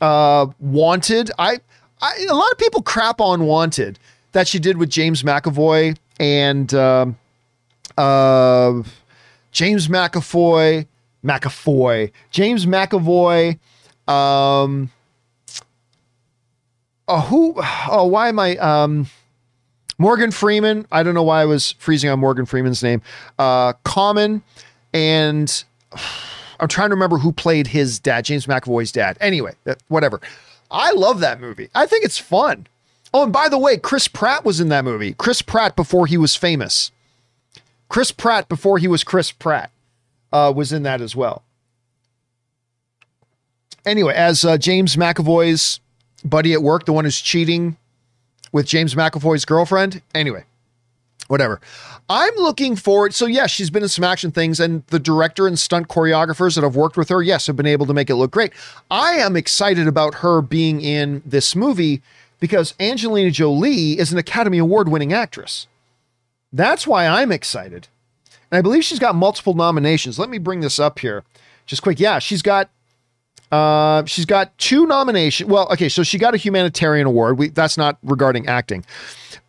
uh 0.00 0.46
wanted 0.58 1.30
I, 1.38 1.60
I 2.02 2.26
a 2.28 2.34
lot 2.34 2.50
of 2.52 2.58
people 2.58 2.82
crap 2.82 3.20
on 3.20 3.46
wanted 3.46 3.98
that 4.32 4.48
she 4.48 4.58
did 4.58 4.76
with 4.76 4.90
james 4.90 5.22
mcavoy 5.22 5.96
and 6.18 6.72
um 6.74 7.16
uh 7.96 8.82
james 9.52 9.88
mcavoy 9.88 10.86
McAvoy, 11.24 12.10
James 12.30 12.66
McAvoy. 12.66 13.58
Um, 14.08 14.90
oh, 17.08 17.20
who? 17.20 17.54
Oh, 17.90 18.06
why 18.06 18.28
am 18.28 18.38
I? 18.38 18.56
Um, 18.56 19.06
Morgan 19.98 20.30
Freeman. 20.30 20.86
I 20.90 21.02
don't 21.02 21.14
know 21.14 21.22
why 21.22 21.42
I 21.42 21.44
was 21.44 21.72
freezing 21.72 22.10
on 22.10 22.18
Morgan 22.18 22.46
Freeman's 22.46 22.82
name. 22.82 23.02
Uh, 23.38 23.74
Common, 23.84 24.42
and 24.92 25.64
I'm 26.60 26.68
trying 26.68 26.90
to 26.90 26.94
remember 26.94 27.18
who 27.18 27.32
played 27.32 27.68
his 27.68 27.98
dad, 27.98 28.24
James 28.24 28.46
McAvoy's 28.46 28.92
dad. 28.92 29.16
Anyway, 29.20 29.54
whatever. 29.88 30.20
I 30.72 30.92
love 30.92 31.20
that 31.20 31.40
movie. 31.40 31.68
I 31.74 31.86
think 31.86 32.04
it's 32.04 32.18
fun. 32.18 32.66
Oh, 33.14 33.24
and 33.24 33.32
by 33.32 33.48
the 33.48 33.58
way, 33.58 33.76
Chris 33.76 34.08
Pratt 34.08 34.44
was 34.44 34.58
in 34.58 34.68
that 34.70 34.84
movie. 34.84 35.12
Chris 35.12 35.42
Pratt 35.42 35.76
before 35.76 36.06
he 36.06 36.16
was 36.16 36.34
famous. 36.34 36.90
Chris 37.88 38.10
Pratt 38.10 38.48
before 38.48 38.78
he 38.78 38.88
was 38.88 39.04
Chris 39.04 39.30
Pratt 39.30 39.70
uh, 40.32 40.52
was 40.54 40.72
in 40.72 40.82
that 40.84 41.02
as 41.02 41.14
well. 41.14 41.42
Anyway, 43.84 44.14
as 44.14 44.44
uh, 44.44 44.56
James 44.56 44.96
McAvoy's 44.96 45.80
buddy 46.24 46.54
at 46.54 46.62
work, 46.62 46.86
the 46.86 46.92
one 46.92 47.04
who's 47.04 47.20
cheating 47.20 47.76
with 48.50 48.66
James 48.66 48.94
McAvoy's 48.94 49.44
girlfriend. 49.44 50.00
Anyway, 50.14 50.44
whatever. 51.32 51.62
I'm 52.10 52.34
looking 52.36 52.76
forward. 52.76 53.14
So, 53.14 53.24
yes, 53.24 53.50
she's 53.50 53.70
been 53.70 53.82
in 53.82 53.88
some 53.88 54.04
action 54.04 54.30
things, 54.30 54.60
and 54.60 54.86
the 54.88 54.98
director 54.98 55.46
and 55.46 55.58
stunt 55.58 55.88
choreographers 55.88 56.54
that 56.54 56.62
have 56.62 56.76
worked 56.76 56.98
with 56.98 57.08
her, 57.08 57.22
yes, 57.22 57.46
have 57.46 57.56
been 57.56 57.66
able 57.66 57.86
to 57.86 57.94
make 57.94 58.10
it 58.10 58.16
look 58.16 58.30
great. 58.30 58.52
I 58.90 59.14
am 59.14 59.34
excited 59.34 59.88
about 59.88 60.16
her 60.16 60.42
being 60.42 60.82
in 60.82 61.22
this 61.24 61.56
movie 61.56 62.02
because 62.38 62.74
Angelina 62.78 63.30
Jolie 63.30 63.98
is 63.98 64.12
an 64.12 64.18
Academy 64.18 64.58
Award 64.58 64.90
winning 64.90 65.14
actress. 65.14 65.66
That's 66.52 66.86
why 66.86 67.06
I'm 67.06 67.32
excited. 67.32 67.88
And 68.50 68.58
I 68.58 68.60
believe 68.60 68.84
she's 68.84 68.98
got 68.98 69.14
multiple 69.14 69.54
nominations. 69.54 70.18
Let 70.18 70.28
me 70.28 70.36
bring 70.36 70.60
this 70.60 70.78
up 70.78 70.98
here 70.98 71.24
just 71.64 71.82
quick. 71.82 71.98
Yeah, 71.98 72.18
she's 72.18 72.42
got 72.42 72.68
uh, 73.52 74.04
she's 74.06 74.24
got 74.24 74.56
two 74.58 74.86
nominations. 74.86 75.48
Well, 75.48 75.68
okay, 75.72 75.88
so 75.88 76.02
she 76.02 76.18
got 76.18 76.34
a 76.34 76.38
humanitarian 76.38 77.06
award. 77.06 77.38
We, 77.38 77.50
that's 77.50 77.76
not 77.76 77.98
regarding 78.02 78.48
acting, 78.48 78.84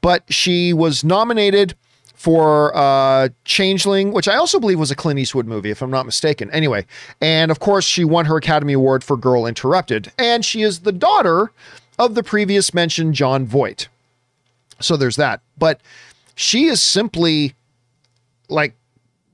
but 0.02 0.24
she 0.32 0.74
was 0.74 1.04
nominated 1.04 1.76
for 2.16 2.76
uh, 2.76 3.30
Changeling, 3.44 4.14
which 4.14 4.28
I 4.28 4.36
also 4.36 4.60
believe 4.60 4.80
was 4.80 4.92
a 4.92 4.96
Clint 4.96 5.20
Eastwood 5.20 5.48
movie, 5.48 5.72
if 5.72 5.82
I'm 5.82 5.92
not 5.92 6.06
mistaken. 6.06 6.50
Anyway, 6.52 6.86
and 7.20 7.52
of 7.52 7.60
course, 7.60 7.86
she 7.86 8.06
won 8.06 8.26
her 8.26 8.38
Academy 8.38 8.74
Award 8.74 9.04
for 9.04 9.18
Girl 9.18 9.46
Interrupted, 9.46 10.12
and 10.18 10.46
she 10.46 10.62
is 10.62 10.82
the 10.82 10.92
daughter 10.92 11.52
of 11.98 12.16
the 12.16 12.24
previous 12.24 12.74
mentioned 12.74 13.14
Jon 13.14 13.46
Voight. 13.46 13.88
So 14.80 14.98
there's 14.98 15.16
that. 15.16 15.42
But 15.58 15.82
she 16.36 16.66
is 16.66 16.82
simply 16.82 17.56
like 18.50 18.76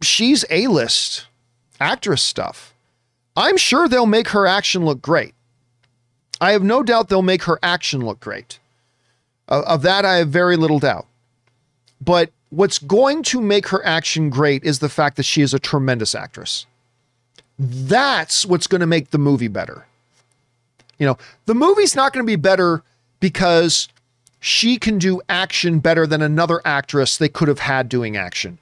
she's 0.01 0.45
A 0.49 0.67
list 0.67 1.27
actress 1.79 2.21
stuff. 2.21 2.68
I'm 3.35 3.57
sure 3.57 3.87
they'll 3.87 4.05
make 4.05 4.29
her 4.29 4.45
action 4.47 4.85
look 4.85 5.01
great. 5.01 5.33
I 6.41 6.51
have 6.51 6.63
no 6.63 6.83
doubt 6.83 7.09
they'll 7.09 7.21
make 7.21 7.43
her 7.43 7.59
action 7.61 8.03
look 8.03 8.19
great. 8.19 8.59
Of 9.47 9.81
that, 9.81 10.05
I 10.05 10.17
have 10.17 10.29
very 10.29 10.55
little 10.55 10.79
doubt. 10.79 11.07
But 11.99 12.31
what's 12.49 12.79
going 12.79 13.23
to 13.23 13.41
make 13.41 13.67
her 13.69 13.85
action 13.85 14.29
great 14.29 14.63
is 14.63 14.79
the 14.79 14.89
fact 14.89 15.17
that 15.17 15.23
she 15.23 15.41
is 15.41 15.53
a 15.53 15.59
tremendous 15.59 16.15
actress. 16.15 16.65
That's 17.57 18.45
what's 18.45 18.67
going 18.67 18.81
to 18.81 18.87
make 18.87 19.11
the 19.11 19.17
movie 19.17 19.47
better. 19.47 19.85
You 20.97 21.07
know, 21.07 21.17
the 21.45 21.55
movie's 21.55 21.95
not 21.95 22.13
going 22.13 22.25
to 22.25 22.29
be 22.29 22.35
better 22.35 22.83
because 23.19 23.89
she 24.39 24.77
can 24.77 24.97
do 24.97 25.21
action 25.27 25.79
better 25.79 26.07
than 26.07 26.21
another 26.21 26.61
actress 26.63 27.17
they 27.17 27.27
could 27.27 27.47
have 27.47 27.59
had 27.59 27.89
doing 27.89 28.15
action 28.15 28.59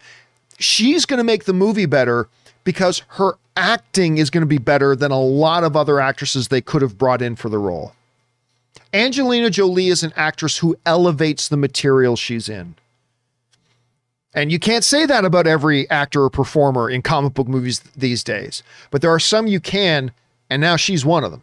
she's 0.58 1.06
going 1.06 1.18
to 1.18 1.24
make 1.24 1.46
the 1.46 1.54
movie 1.54 1.86
better 1.86 2.28
because 2.64 3.04
her 3.10 3.38
acting 3.58 4.20
is 4.20 4.30
going 4.30 4.44
to 4.44 4.48
be 4.48 4.60
better 4.60 4.96
than 4.96 5.12
a 5.12 5.20
lot 5.20 5.64
of 5.64 5.76
other 5.76 6.00
actresses 6.00 6.48
they 6.48 6.62
could 6.62 6.82
have 6.82 6.98
brought 6.98 7.22
in 7.22 7.36
for 7.36 7.50
the 7.50 7.58
role. 7.58 7.94
Angelina 8.94 9.50
Jolie 9.50 9.88
is 9.88 10.04
an 10.04 10.14
actress 10.16 10.60
who 10.60 10.78
elevates 10.86 11.50
the 11.50 11.58
material 11.58 12.16
she's 12.16 12.48
in. 12.48 12.76
And 14.34 14.52
you 14.52 14.60
can't 14.60 14.84
say 14.84 15.06
that 15.08 15.26
about 15.26 15.48
every 15.48 15.90
actor 15.90 16.24
or 16.24 16.30
performer 16.30 16.90
in 16.90 17.02
comic 17.02 17.34
book 17.34 17.48
movies 17.48 17.80
these 17.96 18.24
days, 18.24 18.62
but 18.92 19.02
there 19.02 19.12
are 19.12 19.20
some 19.20 19.48
you 19.48 19.60
can, 19.60 20.12
and 20.50 20.62
now 20.62 20.76
she's 20.76 21.04
one 21.04 21.24
of 21.24 21.32
them. 21.32 21.42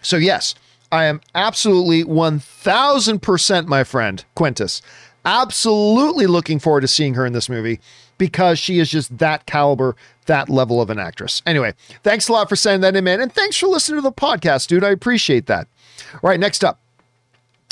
So, 0.00 0.16
yes, 0.16 0.54
I 0.92 1.04
am 1.04 1.20
absolutely 1.34 2.04
1000%, 2.04 3.66
my 3.66 3.82
friend, 3.82 4.24
Quintus, 4.36 4.80
absolutely 5.24 6.26
looking 6.26 6.60
forward 6.60 6.82
to 6.82 6.88
seeing 6.88 7.14
her 7.14 7.26
in 7.26 7.32
this 7.32 7.48
movie 7.48 7.80
because 8.18 8.58
she 8.58 8.78
is 8.78 8.90
just 8.90 9.16
that 9.18 9.46
caliber, 9.46 9.96
that 10.26 10.48
level 10.48 10.82
of 10.82 10.90
an 10.90 10.98
actress. 10.98 11.42
Anyway, 11.46 11.74
thanks 12.02 12.28
a 12.28 12.32
lot 12.32 12.48
for 12.48 12.56
sending 12.56 12.82
that 12.82 12.96
in, 12.96 13.04
man. 13.04 13.20
And 13.20 13.32
thanks 13.32 13.56
for 13.56 13.68
listening 13.68 13.98
to 13.98 14.02
the 14.02 14.12
podcast, 14.12 14.66
dude. 14.66 14.84
I 14.84 14.90
appreciate 14.90 15.46
that. 15.46 15.66
All 16.14 16.30
right, 16.30 16.40
next 16.40 16.64
up. 16.64 16.80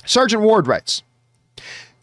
Sergeant 0.05 0.43
Ward 0.43 0.67
writes 0.67 1.03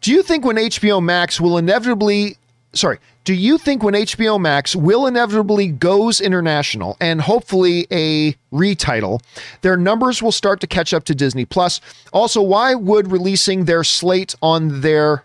Do 0.00 0.12
you 0.12 0.22
think 0.22 0.44
when 0.44 0.56
HBO 0.56 1.02
Max 1.02 1.40
will 1.40 1.58
inevitably, 1.58 2.36
sorry, 2.72 2.98
do 3.24 3.32
you 3.32 3.56
think 3.56 3.82
when 3.82 3.94
HBO 3.94 4.38
Max 4.38 4.76
will 4.76 5.06
inevitably 5.06 5.68
goes 5.68 6.20
international 6.20 6.98
and 7.00 7.22
hopefully 7.22 7.86
a 7.90 8.36
retitle, 8.52 9.22
their 9.62 9.78
numbers 9.78 10.22
will 10.22 10.32
start 10.32 10.60
to 10.60 10.66
catch 10.66 10.92
up 10.92 11.04
to 11.04 11.14
Disney 11.14 11.46
Plus? 11.46 11.80
Also, 12.12 12.42
why 12.42 12.74
would 12.74 13.10
releasing 13.10 13.64
their 13.64 13.82
slate 13.82 14.34
on 14.42 14.82
their 14.82 15.24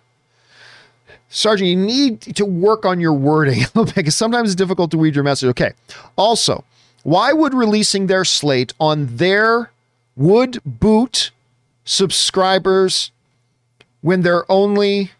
Sergeant, 1.30 1.70
you 1.70 1.76
need 1.76 2.22
to 2.22 2.44
work 2.44 2.86
on 2.86 3.00
your 3.00 3.14
wording 3.14 3.64
because 3.96 4.16
sometimes 4.16 4.50
it's 4.50 4.56
difficult 4.56 4.92
to 4.92 4.98
read 4.98 5.16
your 5.16 5.24
message. 5.24 5.50
Okay. 5.50 5.74
Also, 6.16 6.64
why 7.04 7.32
would 7.32 7.54
releasing 7.54 8.08
their 8.08 8.26
slate 8.26 8.74
on 8.80 9.18
their 9.18 9.72
would 10.16 10.60
boot 10.66 11.32
subscribers 11.86 13.12
when 14.02 14.22
they're 14.22 14.50
only 14.52 15.12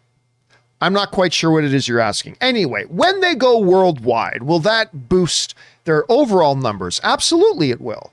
I'm 0.80 0.92
not 0.92 1.10
quite 1.10 1.34
sure 1.34 1.50
what 1.50 1.64
it 1.64 1.74
is 1.74 1.88
you're 1.88 2.00
asking. 2.00 2.36
Anyway, 2.40 2.84
when 2.84 3.20
they 3.20 3.34
go 3.34 3.58
worldwide, 3.58 4.42
will 4.42 4.60
that 4.60 5.08
boost 5.10 5.54
their 5.84 6.10
overall 6.10 6.54
numbers? 6.54 7.00
Absolutely, 7.04 7.70
it 7.70 7.80
will. 7.80 8.12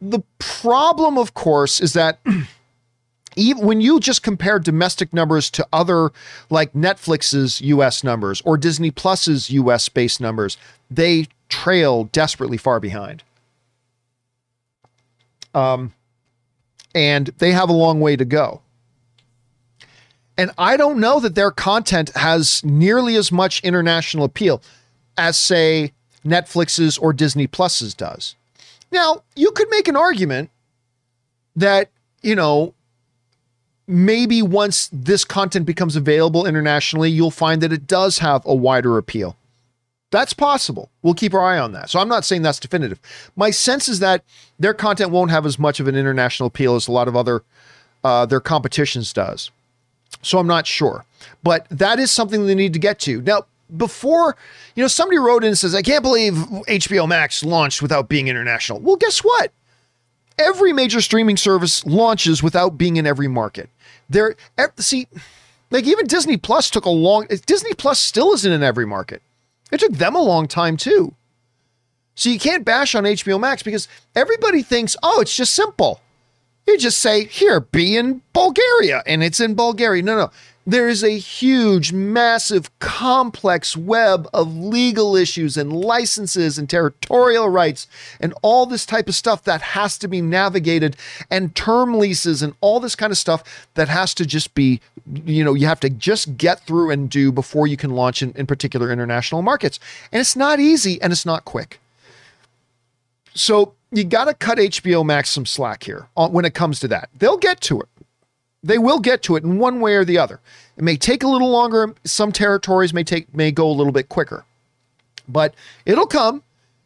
The 0.00 0.20
problem, 0.38 1.16
of 1.16 1.34
course, 1.34 1.80
is 1.80 1.94
that 1.94 2.18
even 3.38 3.64
when 3.64 3.80
you 3.80 4.00
just 4.00 4.22
compare 4.22 4.58
domestic 4.58 5.12
numbers 5.12 5.50
to 5.50 5.66
other 5.72 6.10
like 6.50 6.72
Netflix's 6.72 7.60
US 7.60 8.02
numbers 8.02 8.40
or 8.42 8.56
Disney 8.56 8.90
Plus's 8.90 9.50
US 9.50 9.88
based 9.88 10.20
numbers, 10.20 10.56
they 10.90 11.28
trail 11.48 12.04
desperately 12.04 12.56
far 12.56 12.80
behind. 12.80 13.22
Um, 15.54 15.94
and 16.94 17.28
they 17.38 17.52
have 17.52 17.68
a 17.68 17.72
long 17.72 18.00
way 18.00 18.16
to 18.16 18.24
go. 18.24 18.60
And 20.36 20.52
I 20.56 20.76
don't 20.76 21.00
know 21.00 21.18
that 21.20 21.34
their 21.34 21.50
content 21.50 22.10
has 22.14 22.64
nearly 22.64 23.16
as 23.16 23.32
much 23.32 23.60
international 23.62 24.24
appeal 24.24 24.62
as, 25.16 25.36
say, 25.36 25.92
Netflix's 26.24 26.96
or 26.96 27.12
Disney 27.12 27.46
Plus's 27.46 27.92
does. 27.92 28.36
Now, 28.92 29.22
you 29.34 29.50
could 29.50 29.68
make 29.70 29.88
an 29.88 29.96
argument 29.96 30.50
that, 31.56 31.90
you 32.22 32.36
know, 32.36 32.74
maybe 33.88 34.42
once 34.42 34.88
this 34.92 35.24
content 35.24 35.66
becomes 35.66 35.96
available 35.96 36.46
internationally, 36.46 37.10
you'll 37.10 37.30
find 37.30 37.62
that 37.62 37.72
it 37.72 37.86
does 37.86 38.18
have 38.18 38.44
a 38.44 38.54
wider 38.54 38.98
appeal. 38.98 39.36
That's 40.10 40.32
possible. 40.32 40.90
We'll 41.02 41.14
keep 41.14 41.34
our 41.34 41.40
eye 41.40 41.58
on 41.58 41.72
that. 41.72 41.90
So 41.90 41.98
I'm 41.98 42.08
not 42.08 42.24
saying 42.24 42.42
that's 42.42 42.60
definitive. 42.60 43.00
My 43.34 43.50
sense 43.50 43.88
is 43.88 43.98
that 44.00 44.24
their 44.58 44.74
content 44.74 45.10
won't 45.10 45.30
have 45.30 45.44
as 45.44 45.58
much 45.58 45.80
of 45.80 45.88
an 45.88 45.96
international 45.96 46.46
appeal 46.46 46.76
as 46.76 46.88
a 46.88 46.92
lot 46.92 47.08
of 47.08 47.16
other 47.16 47.42
uh, 48.04 48.24
their 48.26 48.40
competitions 48.40 49.12
does. 49.12 49.50
So 50.22 50.38
I'm 50.38 50.46
not 50.46 50.66
sure. 50.66 51.04
But 51.42 51.66
that 51.70 51.98
is 51.98 52.10
something 52.10 52.46
they 52.46 52.54
need 52.54 52.72
to 52.72 52.78
get 52.78 52.98
to. 53.00 53.20
Now, 53.22 53.46
before, 53.76 54.36
you 54.74 54.82
know, 54.82 54.88
somebody 54.88 55.18
wrote 55.18 55.44
in 55.44 55.48
and 55.48 55.58
says, 55.58 55.74
I 55.74 55.82
can't 55.82 56.02
believe 56.02 56.32
HBO 56.32 57.06
Max 57.06 57.44
launched 57.44 57.82
without 57.82 58.08
being 58.08 58.28
international. 58.28 58.80
Well, 58.80 58.96
guess 58.96 59.18
what? 59.20 59.52
Every 60.38 60.72
major 60.72 61.00
streaming 61.00 61.36
service 61.36 61.84
launches 61.84 62.42
without 62.42 62.78
being 62.78 62.96
in 62.96 63.06
every 63.06 63.28
market. 63.28 63.68
There, 64.08 64.36
see, 64.78 65.06
like 65.70 65.86
even 65.86 66.06
Disney 66.06 66.36
Plus 66.36 66.70
took 66.70 66.86
a 66.86 66.90
long, 66.90 67.26
Disney 67.46 67.74
Plus 67.74 67.98
still 67.98 68.32
isn't 68.32 68.52
in 68.52 68.62
every 68.62 68.86
market. 68.86 69.22
It 69.70 69.80
took 69.80 69.92
them 69.92 70.14
a 70.14 70.22
long 70.22 70.48
time 70.48 70.76
too. 70.76 71.14
So 72.14 72.30
you 72.30 72.38
can't 72.38 72.64
bash 72.64 72.94
on 72.94 73.04
HBO 73.04 73.38
Max 73.38 73.62
because 73.62 73.86
everybody 74.16 74.62
thinks, 74.62 74.96
oh, 75.02 75.20
it's 75.20 75.36
just 75.36 75.54
simple. 75.54 76.00
You 76.66 76.76
just 76.76 76.98
say, 76.98 77.24
here, 77.24 77.60
be 77.60 77.96
in 77.96 78.22
Bulgaria, 78.32 79.02
and 79.06 79.22
it's 79.22 79.40
in 79.40 79.54
Bulgaria. 79.54 80.02
No, 80.02 80.16
no. 80.16 80.30
There 80.68 80.86
is 80.86 81.02
a 81.02 81.16
huge, 81.16 81.94
massive, 81.94 82.78
complex 82.78 83.74
web 83.74 84.28
of 84.34 84.54
legal 84.54 85.16
issues 85.16 85.56
and 85.56 85.72
licenses 85.72 86.58
and 86.58 86.68
territorial 86.68 87.48
rights 87.48 87.86
and 88.20 88.34
all 88.42 88.66
this 88.66 88.84
type 88.84 89.08
of 89.08 89.14
stuff 89.14 89.44
that 89.44 89.62
has 89.62 89.96
to 89.96 90.08
be 90.08 90.20
navigated 90.20 90.98
and 91.30 91.54
term 91.54 91.98
leases 91.98 92.42
and 92.42 92.52
all 92.60 92.80
this 92.80 92.94
kind 92.94 93.10
of 93.10 93.16
stuff 93.16 93.66
that 93.76 93.88
has 93.88 94.12
to 94.12 94.26
just 94.26 94.52
be, 94.52 94.82
you 95.24 95.42
know, 95.42 95.54
you 95.54 95.66
have 95.66 95.80
to 95.80 95.88
just 95.88 96.36
get 96.36 96.60
through 96.66 96.90
and 96.90 97.08
do 97.08 97.32
before 97.32 97.66
you 97.66 97.78
can 97.78 97.92
launch 97.92 98.20
in, 98.20 98.32
in 98.32 98.46
particular 98.46 98.92
international 98.92 99.40
markets. 99.40 99.80
And 100.12 100.20
it's 100.20 100.36
not 100.36 100.60
easy 100.60 101.00
and 101.00 101.14
it's 101.14 101.24
not 101.24 101.46
quick. 101.46 101.80
So 103.32 103.72
you 103.90 104.04
got 104.04 104.26
to 104.26 104.34
cut 104.34 104.58
HBO 104.58 105.02
Max 105.02 105.30
some 105.30 105.46
slack 105.46 105.84
here 105.84 106.08
when 106.14 106.44
it 106.44 106.52
comes 106.52 106.78
to 106.80 106.88
that. 106.88 107.08
They'll 107.18 107.38
get 107.38 107.62
to 107.62 107.80
it. 107.80 107.88
They 108.62 108.78
will 108.78 108.98
get 108.98 109.22
to 109.22 109.36
it 109.36 109.44
in 109.44 109.58
one 109.58 109.80
way 109.80 109.94
or 109.94 110.04
the 110.04 110.18
other. 110.18 110.40
It 110.76 110.84
may 110.84 110.96
take 110.96 111.22
a 111.22 111.28
little 111.28 111.50
longer. 111.50 111.94
Some 112.04 112.32
territories 112.32 112.92
may 112.92 113.04
take 113.04 113.34
may 113.34 113.52
go 113.52 113.68
a 113.68 113.72
little 113.72 113.92
bit 113.92 114.08
quicker, 114.08 114.44
but 115.28 115.54
it'll 115.86 116.06
come, 116.06 116.42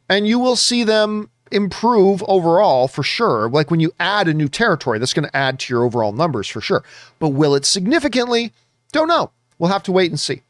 and 0.08 0.26
you 0.26 0.38
will 0.38 0.56
see 0.56 0.84
them 0.84 1.30
improve 1.50 2.22
overall 2.28 2.88
for 2.88 3.02
sure. 3.02 3.48
Like 3.48 3.70
when 3.70 3.80
you 3.80 3.92
add 4.00 4.28
a 4.28 4.34
new 4.34 4.48
territory, 4.48 4.98
that's 4.98 5.14
going 5.14 5.28
to 5.28 5.36
add 5.36 5.58
to 5.60 5.72
your 5.72 5.84
overall 5.84 6.12
numbers 6.12 6.48
for 6.48 6.60
sure. 6.60 6.82
But 7.18 7.30
will 7.30 7.54
it 7.54 7.64
significantly? 7.64 8.52
Don't 8.92 9.08
know. 9.08 9.30
We'll 9.58 9.70
have 9.70 9.82
to 9.84 9.92
wait 9.92 10.10
and 10.10 10.20
see. 10.20 10.42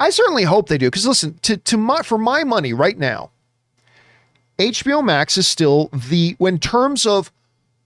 I 0.00 0.10
certainly 0.10 0.44
hope 0.44 0.68
they 0.68 0.78
do 0.78 0.88
because 0.88 1.06
listen, 1.06 1.38
to 1.42 1.56
to 1.56 1.76
my 1.76 2.02
for 2.02 2.18
my 2.18 2.42
money 2.42 2.72
right 2.72 2.98
now, 2.98 3.30
HBO 4.58 5.04
Max 5.04 5.36
is 5.36 5.48
still 5.48 5.88
the, 5.92 6.36
in 6.38 6.58
terms 6.58 7.06
of 7.06 7.32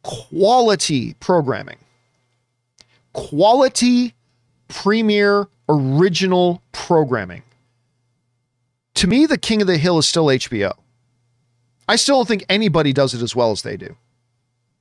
quality 0.03 1.15
programming, 1.20 1.78
quality 3.17 4.15
premier 4.69 5.49
original 5.69 6.63
programming. 6.73 7.43
To 8.97 9.07
me, 9.07 9.27
the 9.27 9.39
king 9.39 9.61
of 9.63 9.67
the 9.67 9.79
hill 9.79 9.99
is 9.99 10.07
still 10.07 10.27
HBO. 10.27 10.73
I 11.89 11.97
still 11.97 12.17
don't 12.17 12.29
think 12.29 12.45
anybody 12.49 12.93
does 12.93 13.15
it 13.15 13.23
as 13.23 13.35
well 13.35 13.51
as 13.51 13.63
they 13.63 13.77
do. 13.77 13.97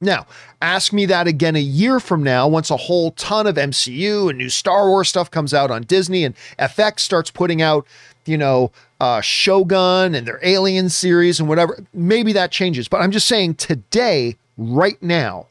Now, 0.01 0.27
ask 0.61 0.91
me 0.91 1.05
that 1.05 1.27
again 1.27 1.55
a 1.55 1.59
year 1.59 1.99
from 2.01 2.23
now, 2.23 2.47
once 2.47 2.69
a 2.69 2.77
whole 2.77 3.11
ton 3.11 3.47
of 3.47 3.55
MCU 3.55 4.29
and 4.29 4.37
new 4.37 4.49
Star 4.49 4.89
Wars 4.89 5.07
stuff 5.07 5.31
comes 5.31 5.53
out 5.53 5.71
on 5.71 5.83
Disney 5.83 6.25
and 6.25 6.35
FX 6.59 6.99
starts 6.99 7.31
putting 7.31 7.61
out, 7.61 7.87
you 8.25 8.37
know, 8.37 8.71
uh, 8.99 9.21
Shogun 9.21 10.13
and 10.13 10.27
their 10.27 10.39
Alien 10.43 10.89
series 10.89 11.39
and 11.39 11.47
whatever. 11.47 11.79
Maybe 11.93 12.33
that 12.33 12.51
changes. 12.51 12.89
But 12.89 13.01
I'm 13.01 13.11
just 13.11 13.27
saying 13.27 13.55
today, 13.55 14.35
right 14.57 15.01
now, 15.01 15.47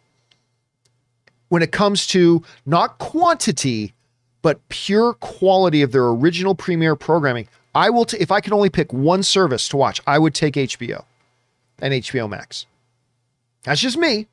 when 1.54 1.62
it 1.62 1.70
comes 1.70 2.04
to 2.08 2.42
not 2.66 2.98
quantity, 2.98 3.94
but 4.42 4.68
pure 4.70 5.12
quality 5.14 5.82
of 5.82 5.92
their 5.92 6.08
original 6.08 6.52
premiere 6.52 6.96
programming, 6.96 7.46
I 7.76 7.90
will, 7.90 8.04
t- 8.04 8.16
if 8.18 8.32
I 8.32 8.40
could 8.40 8.52
only 8.52 8.70
pick 8.70 8.92
one 8.92 9.22
service 9.22 9.68
to 9.68 9.76
watch, 9.76 10.00
I 10.04 10.18
would 10.18 10.34
take 10.34 10.54
HBO 10.54 11.04
and 11.78 11.94
HBO 11.94 12.28
Max. 12.28 12.66
That's 13.62 13.80
just 13.80 13.96
me. 13.96 14.26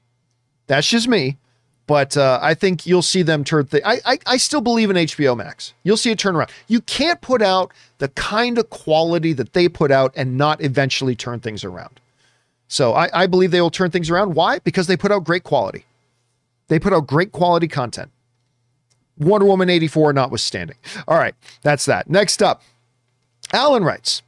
That's 0.65 0.89
just 0.89 1.07
me. 1.07 1.37
But 1.85 2.17
uh, 2.17 2.39
I 2.41 2.55
think 2.55 2.87
you'll 2.87 3.03
see 3.03 3.21
them 3.21 3.43
turn. 3.43 3.67
Th- 3.67 3.83
I, 3.85 3.99
I 4.03 4.17
I 4.25 4.37
still 4.37 4.61
believe 4.61 4.89
in 4.89 4.95
HBO 4.95 5.37
Max. 5.37 5.75
You'll 5.83 5.97
see 5.97 6.09
it 6.09 6.17
turn 6.17 6.35
around. 6.35 6.49
You 6.67 6.81
can't 6.81 7.21
put 7.21 7.43
out 7.43 7.71
the 7.99 8.07
kind 8.07 8.57
of 8.57 8.71
quality 8.71 9.33
that 9.33 9.53
they 9.53 9.69
put 9.69 9.91
out 9.91 10.11
and 10.15 10.37
not 10.37 10.59
eventually 10.63 11.15
turn 11.15 11.39
things 11.39 11.63
around. 11.63 11.99
So 12.67 12.93
I, 12.93 13.09
I 13.13 13.27
believe 13.27 13.51
they 13.51 13.61
will 13.61 13.69
turn 13.69 13.91
things 13.91 14.09
around. 14.09 14.33
Why? 14.33 14.57
Because 14.57 14.87
they 14.87 14.97
put 14.97 15.11
out 15.11 15.23
great 15.23 15.43
quality. 15.43 15.85
They 16.71 16.79
put 16.79 16.93
out 16.93 17.05
great 17.05 17.33
quality 17.33 17.67
content. 17.67 18.11
Wonder 19.17 19.45
Woman 19.45 19.69
84 19.69 20.13
notwithstanding. 20.13 20.77
All 21.05 21.17
right, 21.17 21.35
that's 21.63 21.83
that. 21.83 22.09
Next 22.09 22.41
up, 22.41 22.61
Alan 23.51 23.83
writes 23.83 24.21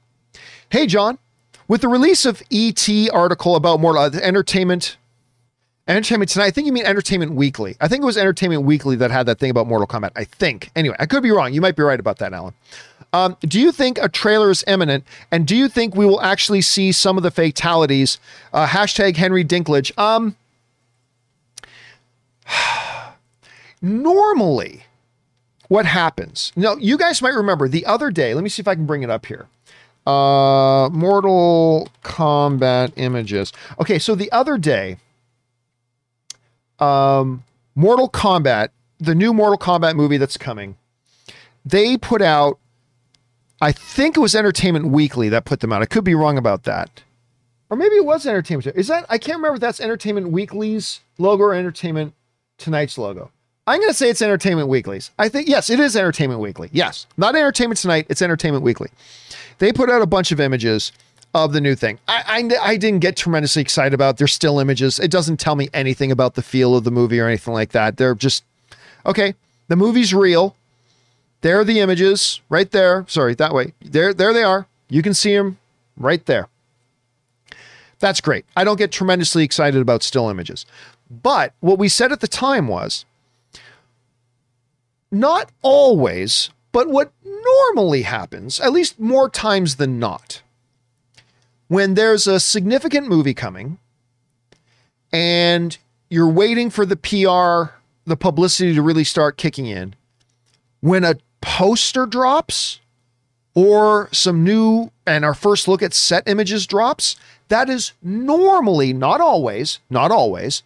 Hey, 0.70 0.86
John, 0.86 1.20
with 1.70 1.80
the 1.80 1.88
release 1.88 2.26
of 2.26 2.44
ET 2.52 2.86
article 3.14 3.56
about 3.56 3.80
more 3.80 3.98
uh, 3.98 4.10
entertainment 4.22 4.98
Entertainment 5.88 6.32
Tonight. 6.32 6.48
I 6.48 6.52
think 6.52 6.68
you 6.68 6.74
mean 6.74 6.86
Entertainment 6.86 7.32
Weekly. 7.32 7.78
I 7.80 7.88
think 7.88 8.04
it 8.04 8.06
was 8.06 8.18
Entertainment 8.18 8.64
Weekly 8.64 8.98
that 8.98 9.10
had 9.10 9.26
that 9.28 9.40
thing 9.40 9.50
about 9.50 9.66
Mortal 9.66 9.88
Kombat. 9.88 10.12
I 10.18 10.26
think. 10.26 10.70
Anyway, 10.76 10.98
I 11.00 11.06
could 11.06 11.24
be 11.24 11.32
wrong. 11.32 11.54
You 11.54 11.62
might 11.62 11.78
be 11.78 11.84
right 11.84 12.00
about 12.00 12.18
that, 12.18 12.34
Alan. 12.34 12.54
Um, 13.14 13.38
do 13.40 13.58
you 13.58 13.72
think 13.72 13.98
a 14.02 14.10
trailer 14.10 14.50
is 14.50 14.66
imminent? 14.68 15.06
And 15.32 15.48
do 15.48 15.56
you 15.56 15.70
think 15.70 15.96
we 15.96 16.06
will 16.06 16.22
actually 16.22 16.62
see 16.62 16.92
some 16.92 17.16
of 17.16 17.24
the 17.24 17.32
fatalities? 17.32 18.20
Uh, 18.52 18.68
hashtag 18.68 19.16
Henry 19.16 19.46
Dinklage. 19.46 19.98
Um, 19.98 20.36
normally, 23.82 24.84
what 25.68 25.86
happens? 25.86 26.52
Now, 26.56 26.76
you 26.76 26.98
guys 26.98 27.22
might 27.22 27.34
remember 27.34 27.68
the 27.68 27.86
other 27.86 28.12
day. 28.12 28.34
Let 28.34 28.44
me 28.44 28.50
see 28.50 28.62
if 28.62 28.68
I 28.68 28.76
can 28.76 28.86
bring 28.86 29.04
it 29.04 29.10
up 29.10 29.26
here. 29.26 29.48
Uh, 30.06 30.90
Mortal 30.92 31.90
Kombat 32.04 32.94
images. 32.98 33.54
Okay, 33.80 33.98
so 33.98 34.16
the 34.16 34.32
other 34.32 34.58
day 34.58 34.98
um, 36.80 37.44
Mortal 37.76 38.10
Kombat, 38.10 38.70
the 39.00 39.16
new 39.16 39.34
Mortal 39.34 39.58
Kombat 39.58 39.96
movie 39.96 40.18
that's 40.18 40.38
coming, 40.38 40.78
they 41.66 41.98
put 41.98 42.22
out, 42.22 42.60
I 43.62 43.72
think 43.72 44.18
it 44.18 44.20
was 44.20 44.36
Entertainment 44.36 44.88
Weekly 44.88 45.30
that 45.30 45.46
put 45.46 45.62
them 45.62 45.72
out. 45.72 45.82
I 45.82 45.86
could 45.86 46.04
be 46.04 46.16
wrong 46.16 46.38
about 46.38 46.64
that. 46.64 47.04
Or 47.70 47.78
maybe 47.78 47.96
it 47.96 48.06
was 48.06 48.26
Entertainment. 48.28 48.76
Is 48.76 48.88
that, 48.88 49.06
I 49.10 49.18
can't 49.18 49.38
remember 49.38 49.56
if 49.56 49.62
that's 49.62 49.80
Entertainment 49.80 50.32
Weekly's 50.32 51.00
logo 51.18 51.44
or 51.44 51.54
Entertainment 51.54 52.14
Tonight's 52.64 52.98
logo. 52.98 53.30
I'm 53.68 53.80
going 53.80 53.90
to 53.90 53.94
say 53.94 54.10
it's 54.10 54.22
Entertainment 54.22 54.70
Weekly's. 54.70 55.12
I 55.20 55.30
think, 55.30 55.48
yes, 55.48 55.70
it 55.70 55.80
is 55.80 55.96
Entertainment 55.96 56.40
Weekly. 56.40 56.70
Yes. 56.72 57.06
Not 57.18 57.36
Entertainment 57.36 57.80
Tonight, 57.80 58.08
it's 58.10 58.22
Entertainment 58.22 58.64
Weekly. 58.64 58.90
They 59.60 59.72
put 59.72 59.90
out 59.90 60.02
a 60.02 60.06
bunch 60.06 60.32
of 60.32 60.40
images 60.40 60.92
of 61.34 61.52
the 61.52 61.60
new 61.60 61.76
thing. 61.76 62.00
I, 62.08 62.50
I, 62.62 62.72
I 62.72 62.78
didn't 62.78 63.00
get 63.00 63.18
tremendously 63.18 63.62
excited 63.62 63.94
about. 63.94 64.18
They're 64.18 64.28
still 64.28 64.60
images. 64.60 65.00
It 65.00 65.12
doesn't 65.12 65.38
tell 65.38 65.56
me 65.56 65.70
anything 65.74 66.12
about 66.12 66.36
the 66.36 66.42
feel 66.42 66.76
of 66.76 66.84
the 66.84 66.92
movie 66.92 67.20
or 67.20 67.28
anything 67.28 67.54
like 67.54 67.72
that. 67.72 67.98
They're 67.98 68.16
just 68.16 68.44
okay. 69.06 69.36
The 69.68 69.76
movie's 69.76 70.14
real. 70.14 70.56
There 71.42 71.60
are 71.60 71.66
the 71.66 71.80
images 71.80 72.40
right 72.50 72.70
there. 72.72 73.06
Sorry, 73.08 73.36
that 73.36 73.54
way. 73.54 73.74
There, 73.82 74.14
there 74.14 74.32
they 74.32 74.44
are. 74.44 74.68
You 74.90 75.02
can 75.02 75.14
see 75.14 75.36
them 75.36 75.58
right 75.98 76.26
there. 76.26 76.48
That's 78.00 78.22
great. 78.22 78.46
I 78.56 78.64
don't 78.64 78.78
get 78.78 78.92
tremendously 78.92 79.44
excited 79.44 79.82
about 79.82 80.04
still 80.04 80.30
images. 80.30 80.66
But 81.22 81.54
what 81.60 81.78
we 81.78 81.90
said 81.90 82.12
at 82.12 82.22
the 82.22 82.28
time 82.28 82.68
was 82.68 83.06
not 85.12 85.52
always, 85.62 86.50
but 86.72 86.90
what 86.90 87.12
normally 87.24 88.02
happens, 88.02 88.60
at 88.60 88.74
least 88.74 89.00
more 89.00 89.30
times 89.30 89.76
than 89.76 90.00
not, 90.00 90.42
when 91.68 91.94
there's 91.94 92.26
a 92.26 92.40
significant 92.40 93.08
movie 93.08 93.34
coming 93.34 93.78
and 95.12 95.78
you're 96.10 96.30
waiting 96.30 96.70
for 96.70 96.86
the 96.86 96.96
PR, 96.96 97.76
the 98.06 98.18
publicity 98.18 98.74
to 98.74 98.82
really 98.82 99.04
start 99.04 99.38
kicking 99.38 99.68
in, 99.68 99.96
when 100.82 101.04
a 101.04 101.16
poster 101.42 102.06
drops 102.06 102.80
or 103.54 104.10
some 104.12 104.44
new 104.44 104.92
and 105.06 105.24
our 105.24 105.36
first 105.36 105.68
look 105.68 105.84
at 105.84 105.94
set 105.94 106.28
images 106.28 106.66
drops, 106.66 107.16
that 107.50 107.70
is 107.70 107.94
normally, 108.02 108.94
not 108.94 109.22
always, 109.22 109.80
not 109.90 110.12
always, 110.12 110.64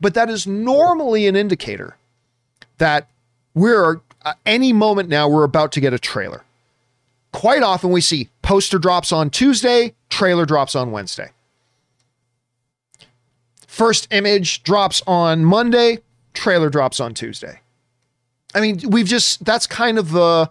but 0.00 0.14
that 0.14 0.30
is 0.30 0.46
normally 0.46 1.26
an 1.26 1.36
indicator 1.36 1.96
that 2.78 3.08
we're 3.54 4.00
uh, 4.22 4.34
any 4.46 4.72
moment 4.72 5.08
now 5.08 5.28
we're 5.28 5.44
about 5.44 5.72
to 5.72 5.80
get 5.80 5.92
a 5.92 5.98
trailer. 5.98 6.44
Quite 7.32 7.62
often 7.62 7.90
we 7.90 8.00
see 8.00 8.28
poster 8.42 8.78
drops 8.78 9.12
on 9.12 9.30
Tuesday, 9.30 9.94
trailer 10.08 10.46
drops 10.46 10.74
on 10.74 10.90
Wednesday. 10.92 11.30
First 13.66 14.06
image 14.12 14.62
drops 14.62 15.02
on 15.06 15.44
Monday, 15.44 15.98
trailer 16.32 16.70
drops 16.70 17.00
on 17.00 17.12
Tuesday. 17.12 17.60
I 18.54 18.60
mean, 18.60 18.80
we've 18.88 19.06
just 19.06 19.44
that's 19.44 19.66
kind 19.66 19.98
of 19.98 20.12
the 20.12 20.48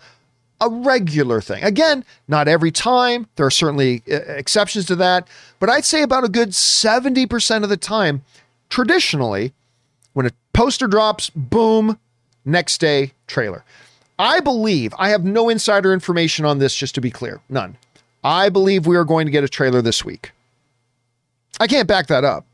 a 0.64 0.70
regular 0.70 1.42
thing. 1.42 1.64
Again, 1.64 2.06
not 2.28 2.48
every 2.48 2.72
time. 2.72 3.28
There 3.36 3.46
are 3.46 3.52
certainly 3.52 4.02
uh, 4.10 4.16
exceptions 4.16 4.86
to 4.86 4.96
that, 4.98 5.28
but 5.60 5.70
I'd 5.70 5.86
say 5.86 6.02
about 6.02 6.24
a 6.24 6.30
good 6.30 6.50
70% 6.50 7.64
of 7.64 7.70
the 7.70 7.78
time, 7.78 8.24
traditionally, 8.74 9.54
when 10.14 10.26
a 10.26 10.32
poster 10.52 10.88
drops, 10.88 11.30
boom, 11.30 12.00
next 12.44 12.82
day 12.82 13.12
trailer. 13.28 13.64
I 14.18 14.40
believe, 14.40 14.96
I 14.98 15.10
have 15.10 15.24
no 15.24 15.48
insider 15.48 15.94
information 15.94 16.44
on 16.44 16.58
this, 16.58 16.76
just 16.76 16.96
to 16.96 17.02
be 17.02 17.12
clear, 17.12 17.40
none. 17.50 17.78
I 18.24 18.50
believe 18.50 18.88
we 18.88 18.96
are 18.96 19.04
going 19.04 19.28
to 19.28 19.32
get 19.32 19.44
a 19.44 19.48
trailer 19.48 19.84
this 19.84 20.04
week. 20.04 20.32
I 21.60 21.68
can't 21.68 21.88
back 21.88 22.08
that 22.08 22.24
up. 22.24 22.48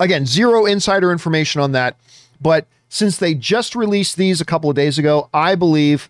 Again, 0.00 0.24
zero 0.24 0.64
insider 0.64 1.12
information 1.12 1.60
on 1.60 1.72
that, 1.72 1.98
but 2.40 2.66
since 2.88 3.18
they 3.18 3.34
just 3.34 3.76
released 3.76 4.16
these 4.16 4.40
a 4.40 4.46
couple 4.46 4.70
of 4.70 4.76
days 4.76 4.98
ago, 4.98 5.28
I 5.34 5.56
believe, 5.56 6.08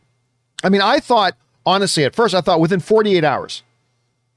I 0.62 0.68
mean, 0.68 0.82
I 0.82 1.00
thought, 1.00 1.34
honestly, 1.66 2.04
at 2.04 2.14
first, 2.14 2.36
I 2.36 2.40
thought 2.40 2.60
within 2.60 2.78
48 2.78 3.24
hours, 3.24 3.64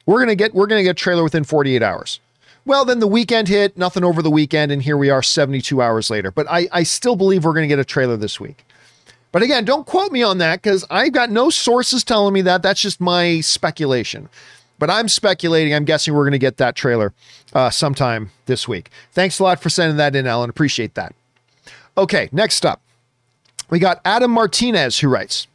we're 0.08 0.18
going 0.18 0.30
to 0.30 0.36
get, 0.36 0.56
we're 0.56 0.66
going 0.66 0.80
to 0.80 0.84
get 0.84 0.98
trailer 0.98 1.22
within 1.22 1.44
48 1.44 1.84
hours. 1.84 2.20
Well, 2.66 2.86
then 2.86 3.00
the 3.00 3.08
weekend 3.08 3.48
hit, 3.48 3.78
nothing 3.78 4.04
over 4.04 4.22
the 4.22 4.30
weekend, 4.30 4.72
and 4.72 4.84
here 4.84 4.98
we 4.98 5.10
are 5.10 5.24
72 5.24 5.82
hours 5.82 6.10
later. 6.10 6.30
But 6.32 6.48
I, 6.50 6.68
I 6.72 6.84
still 6.84 7.16
believe 7.16 7.44
we're 7.44 7.54
going 7.54 7.64
to 7.64 7.68
get 7.68 7.80
a 7.80 7.86
trailer 7.86 8.18
this 8.18 8.40
week. 8.40 8.66
But 9.32 9.42
again, 9.42 9.66
don't 9.66 9.88
quote 9.88 10.12
me 10.12 10.22
on 10.24 10.38
that 10.40 10.62
because 10.62 10.86
I've 10.90 11.14
got 11.14 11.32
no 11.32 11.50
sources 11.50 12.04
telling 12.04 12.34
me 12.34 12.42
that. 12.42 12.62
That's 12.62 12.82
just 12.82 13.00
my 13.00 13.40
speculation. 13.40 14.30
But 14.78 14.90
I'm 14.90 15.08
speculating. 15.08 15.74
I'm 15.74 15.86
guessing 15.86 16.14
we're 16.14 16.24
going 16.24 16.32
to 16.34 16.40
get 16.40 16.58
that 16.58 16.76
trailer 16.76 17.14
uh, 17.54 17.70
sometime 17.70 18.32
this 18.46 18.68
week. 18.68 18.90
Thanks 19.14 19.40
a 19.40 19.44
lot 19.44 19.62
for 19.62 19.70
sending 19.70 19.98
that 19.98 20.16
in, 20.16 20.28
Alan. 20.28 20.50
Appreciate 20.50 20.96
that. 20.96 21.16
Okay, 21.98 22.30
next 22.32 22.66
up, 22.66 22.82
we 23.70 23.80
got 23.80 24.02
Adam 24.06 24.32
Martinez 24.32 25.00
who 25.00 25.08
writes, 25.08 25.48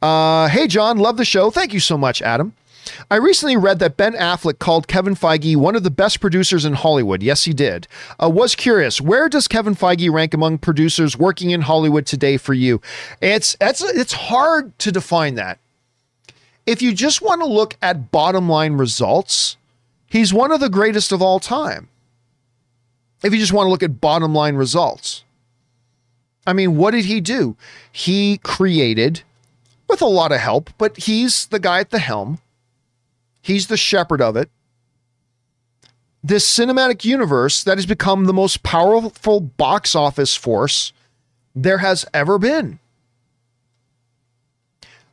uh, 0.00 0.48
"Hey 0.48 0.66
John, 0.66 0.98
love 0.98 1.16
the 1.16 1.24
show. 1.24 1.50
Thank 1.50 1.72
you 1.72 1.80
so 1.80 1.96
much, 1.96 2.20
Adam. 2.22 2.54
I 3.10 3.16
recently 3.16 3.56
read 3.56 3.78
that 3.78 3.96
Ben 3.96 4.14
Affleck 4.14 4.58
called 4.58 4.88
Kevin 4.88 5.14
Feige 5.14 5.56
one 5.56 5.76
of 5.76 5.82
the 5.82 5.90
best 5.90 6.20
producers 6.20 6.64
in 6.64 6.74
Hollywood. 6.74 7.22
Yes, 7.22 7.44
he 7.44 7.52
did. 7.52 7.86
Uh, 8.22 8.28
was 8.28 8.54
curious, 8.54 9.00
where 9.00 9.28
does 9.28 9.48
Kevin 9.48 9.74
Feige 9.74 10.10
rank 10.10 10.34
among 10.34 10.58
producers 10.58 11.16
working 11.16 11.50
in 11.50 11.62
Hollywood 11.62 12.06
today 12.06 12.36
for 12.36 12.54
you? 12.54 12.80
It's 13.20 13.56
it's 13.60 13.82
it's 13.82 14.12
hard 14.12 14.76
to 14.80 14.92
define 14.92 15.34
that. 15.36 15.58
If 16.66 16.80
you 16.80 16.92
just 16.92 17.22
want 17.22 17.40
to 17.40 17.46
look 17.46 17.76
at 17.82 18.10
bottom 18.10 18.48
line 18.48 18.74
results, 18.74 19.56
he's 20.06 20.32
one 20.32 20.52
of 20.52 20.60
the 20.60 20.70
greatest 20.70 21.12
of 21.12 21.22
all 21.22 21.40
time. 21.40 21.88
If 23.22 23.32
you 23.32 23.38
just 23.38 23.52
want 23.52 23.66
to 23.66 23.70
look 23.70 23.82
at 23.82 24.00
bottom 24.00 24.34
line 24.34 24.56
results. 24.56 25.24
I 26.44 26.52
mean, 26.52 26.76
what 26.76 26.90
did 26.90 27.04
he 27.04 27.20
do? 27.20 27.56
He 27.92 28.38
created 28.38 29.22
with 29.88 30.02
a 30.02 30.06
lot 30.06 30.32
of 30.32 30.40
help, 30.40 30.70
but 30.76 30.96
he's 30.96 31.46
the 31.46 31.60
guy 31.60 31.78
at 31.78 31.90
the 31.90 32.00
helm 32.00 32.40
He's 33.42 33.66
the 33.66 33.76
shepherd 33.76 34.22
of 34.22 34.36
it. 34.36 34.50
This 36.24 36.48
cinematic 36.48 37.04
universe 37.04 37.64
that 37.64 37.78
has 37.78 37.86
become 37.86 38.24
the 38.24 38.32
most 38.32 38.62
powerful 38.62 39.40
box 39.40 39.96
office 39.96 40.36
force 40.36 40.92
there 41.54 41.78
has 41.78 42.06
ever 42.14 42.38
been. 42.38 42.78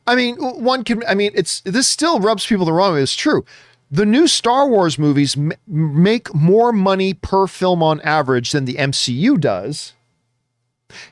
I 0.06 0.14
mean, 0.14 0.36
one 0.36 0.84
can, 0.84 1.02
I 1.06 1.14
mean, 1.14 1.32
it's, 1.34 1.60
this 1.60 1.88
still 1.88 2.20
rubs 2.20 2.46
people 2.46 2.64
the 2.64 2.72
wrong 2.72 2.94
way. 2.94 3.02
It's 3.02 3.14
true. 3.14 3.44
The 3.90 4.06
new 4.06 4.28
Star 4.28 4.68
Wars 4.68 4.98
movies 4.98 5.36
m- 5.36 5.52
make 5.66 6.32
more 6.32 6.72
money 6.72 7.12
per 7.12 7.48
film 7.48 7.82
on 7.82 8.00
average 8.02 8.52
than 8.52 8.64
the 8.64 8.74
MCU 8.74 9.38
does. 9.38 9.94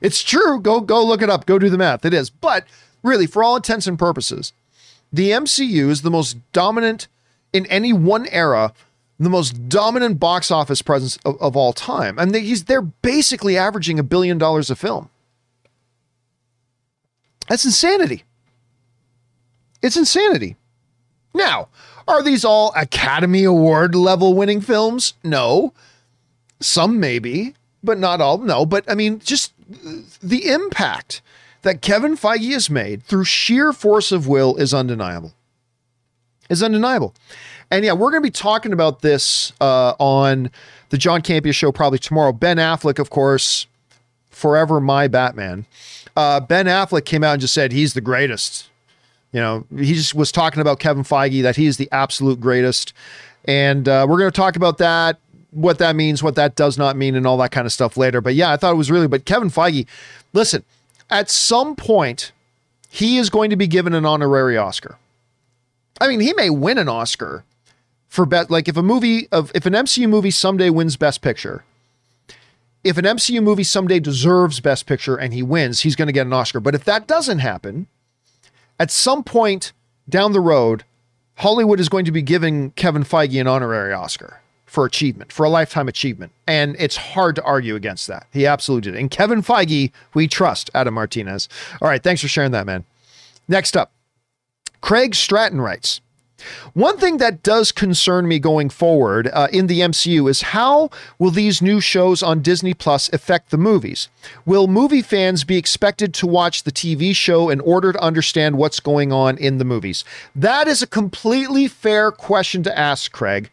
It's 0.01 0.23
true. 0.23 0.61
Go, 0.61 0.81
go 0.81 1.05
look 1.05 1.23
it 1.23 1.31
up. 1.31 1.47
Go 1.47 1.59
do 1.59 1.69
the 1.69 1.79
math. 1.79 2.05
It 2.05 2.15
is. 2.15 2.31
But 2.31 2.65
really, 3.03 3.27
for 3.27 3.43
all 3.43 3.57
intents 3.57 3.87
and 3.87 3.99
purposes, 3.99 4.53
the 5.13 5.31
MCU 5.31 5.89
is 5.89 6.03
the 6.03 6.11
most 6.11 6.37
dominant 6.53 7.09
in 7.53 7.67
any 7.67 7.93
one 7.93 8.27
era, 8.29 8.73
the 9.19 9.31
most 9.31 9.69
dominant 9.69 10.21
box 10.21 10.51
office 10.51 10.83
presence 10.83 11.19
of, 11.25 11.41
of 11.41 11.57
all 11.57 11.73
time. 11.73 12.17
Mean, 12.17 12.35
he's 12.35 12.65
they're 12.65 12.83
basically 12.83 13.57
averaging 13.57 13.99
a 13.99 14.03
billion 14.03 14.39
dollars 14.39 14.71
a 14.71 14.77
film. 14.77 15.11
That's 17.49 17.65
insanity. 17.65 18.25
It's 19.83 19.97
insanity. 19.97 20.57
Now, 21.35 21.69
are 22.07 22.23
these 22.23 22.45
all 22.45 22.73
Academy 22.77 23.45
Award 23.45 23.95
level 23.95 24.35
winning 24.35 24.61
films? 24.61 25.15
No. 25.23 25.73
Some 26.61 27.01
maybe, 27.01 27.55
but 27.83 27.99
not 27.99 28.21
all. 28.21 28.39
No, 28.39 28.67
but 28.67 28.91
I 28.91 28.95
mean, 28.95 29.21
just 29.21 29.53
the 30.23 30.49
impact 30.49 31.23
that 31.69 31.83
Kevin 31.83 32.17
Feige 32.17 32.53
has 32.53 32.71
made 32.71 33.03
through 33.03 33.25
sheer 33.25 33.75
force 33.75 34.11
of 34.11 34.27
will 34.27 34.57
is 34.57 34.73
undeniable. 34.73 35.35
Is 36.49 36.63
undeniable. 36.63 37.15
And 37.71 37.85
yeah, 37.85 37.93
we're 37.93 38.11
going 38.11 38.23
to 38.23 38.27
be 38.27 38.31
talking 38.31 38.73
about 38.73 39.03
this 39.03 39.53
uh, 39.61 39.93
on 39.99 40.51
the 40.89 40.97
John 40.97 41.21
Campea 41.21 41.55
show 41.55 41.71
probably 41.71 41.99
tomorrow. 41.99 42.33
Ben 42.33 42.57
Affleck, 42.57 42.99
of 42.99 43.11
course, 43.11 43.67
forever 44.31 44.81
my 44.81 45.09
Batman. 45.09 45.67
Uh, 46.17 46.41
ben 46.41 46.65
Affleck 46.65 47.05
came 47.05 47.23
out 47.23 47.33
and 47.33 47.41
just 47.43 47.53
said 47.53 47.71
he's 47.71 47.93
the 47.93 48.01
greatest. 48.01 48.71
You 49.33 49.41
know, 49.41 49.67
he 49.77 49.93
just 49.93 50.15
was 50.15 50.33
talking 50.33 50.63
about 50.63 50.81
Kevin 50.81 51.05
Feige 51.05 51.43
that 51.43 51.57
he 51.57 51.67
is 51.67 51.77
the 51.77 51.89
absolute 51.93 52.41
greatest. 52.41 52.95
And 53.45 53.87
uh, 53.87 54.07
we're 54.09 54.19
going 54.19 54.31
to 54.31 54.37
talk 54.37 54.57
about 54.57 54.79
that, 54.79 55.19
what 55.51 55.77
that 55.81 55.97
means, 55.97 56.23
what 56.23 56.35
that 56.37 56.57
does 56.57 56.79
not 56.79 56.97
mean, 56.97 57.15
and 57.15 57.27
all 57.27 57.37
that 57.37 57.51
kind 57.51 57.67
of 57.67 57.75
stuff 57.75 57.99
later. 57.99 58.23
But 58.23 58.35
yeah, 58.35 58.51
I 58.51 58.57
thought 58.57 58.73
it 58.73 58.79
was 58.79 58.91
really, 58.91 59.07
but 59.07 59.27
Kevin 59.27 59.51
Feige, 59.51 59.87
listen, 60.33 60.65
at 61.11 61.31
some 61.31 61.77
point, 61.77 62.33
he 62.89 63.19
is 63.19 63.31
going 63.31 63.51
to 63.51 63.57
be 63.57 63.67
given 63.67 63.95
an 63.95 64.05
honorary 64.05 64.57
Oscar. 64.57 64.99
I 66.01 66.09
mean, 66.09 66.21
he 66.21 66.33
may 66.35 66.51
win 66.51 66.79
an 66.79 66.89
Oscar 66.89 67.45
for 68.09 68.25
bet 68.25 68.51
like 68.51 68.69
if 68.69 68.77
a 68.77 68.83
movie 68.83 69.29
of 69.31 69.53
if 69.55 69.67
an 69.67 69.75
MCU 69.75 70.09
movie 70.09 70.31
someday 70.31 70.71
wins 70.71 70.97
Best 70.97 71.21
Picture, 71.21 71.65
if 72.85 72.97
an 72.97 73.05
MCU 73.05 73.43
movie 73.43 73.65
someday 73.65 74.01
deserves 74.01 74.61
Best 74.61 74.87
Picture 74.87 75.17
and 75.17 75.35
he 75.35 75.43
wins, 75.43 75.81
he's 75.81 75.97
going 75.97 76.07
to 76.07 76.13
get 76.13 76.27
an 76.27 76.33
Oscar. 76.33 76.61
But 76.61 76.75
if 76.75 76.85
that 76.85 77.07
doesn't 77.07 77.41
happen, 77.41 77.87
at 78.79 78.91
some 78.91 79.25
point 79.25 79.73
down 80.09 80.33
the 80.33 80.41
road, 80.41 80.85
Hollywood 81.37 81.81
is 81.81 81.89
going 81.89 82.05
to 82.05 82.13
be 82.13 82.23
giving 82.23 82.71
Kevin 82.73 83.05
Feige 83.05 83.41
an 83.41 83.47
honorary 83.47 83.93
Oscar 83.93 84.41
for 84.69 84.85
achievement, 84.85 85.33
for 85.33 85.45
a 85.45 85.49
lifetime 85.49 85.89
achievement. 85.89 86.31
And 86.47 86.77
it's 86.79 86.97
hard 86.97 87.35
to 87.37 87.43
argue 87.43 87.75
against 87.75 88.07
that. 88.07 88.27
He 88.33 88.47
absolutely 88.47 88.93
did. 88.93 89.01
And 89.01 89.11
Kevin 89.11 89.43
Feige, 89.43 89.91
we 90.15 90.29
trust, 90.29 90.71
Adam 90.75 90.95
Martinez. 90.95 91.49
All 91.81 91.89
right, 91.89 92.03
thanks 92.03 92.21
for 92.21 92.29
sharing 92.29 92.53
that, 92.53 92.67
man. 92.67 92.85
Next 93.49 93.77
up, 93.77 93.93
Craig 94.81 95.15
Stratton 95.15 95.61
writes 95.61 96.01
one 96.73 96.99
thing 96.99 97.17
that 97.17 97.43
does 97.43 97.73
concern 97.73 98.29
me 98.29 98.39
going 98.39 98.71
forward 98.71 99.29
uh, 99.33 99.49
in 99.53 99.67
the 99.67 99.81
MCU 99.81 100.31
is 100.31 100.43
how 100.43 100.91
will 101.19 101.31
these 101.31 101.61
new 101.61 101.81
shows 101.81 102.23
on 102.23 102.43
Disney 102.43 102.75
Plus 102.75 103.09
affect 103.13 103.51
the 103.51 103.59
movies? 103.59 104.09
Will 104.47 104.69
movie 104.69 105.03
fans 105.03 105.43
be 105.43 105.57
expected 105.57 106.15
to 106.15 106.27
watch 106.27 106.63
the 106.63 106.73
TV 106.73 107.15
show 107.15 107.51
in 107.51 107.61
order 107.61 107.93
to 107.93 108.01
understand 108.01 108.57
what's 108.57 108.81
going 108.81 109.13
on 109.13 109.37
in 109.39 109.59
the 109.59 109.65
movies? 109.65 110.05
That 110.37 110.69
is 110.69 110.81
a 110.81 110.87
completely 110.87 111.67
fair 111.67 112.13
question 112.13 112.63
to 112.63 112.79
ask, 112.79 113.11
Craig. 113.11 113.51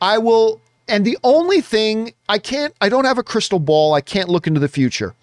I 0.00 0.18
will, 0.18 0.60
and 0.88 1.04
the 1.04 1.18
only 1.24 1.60
thing 1.60 2.14
I 2.28 2.38
can't, 2.38 2.74
I 2.80 2.88
don't 2.88 3.04
have 3.04 3.18
a 3.18 3.22
crystal 3.22 3.58
ball, 3.58 3.94
I 3.94 4.00
can't 4.00 4.28
look 4.28 4.46
into 4.46 4.60
the 4.60 4.68
future. 4.68 5.14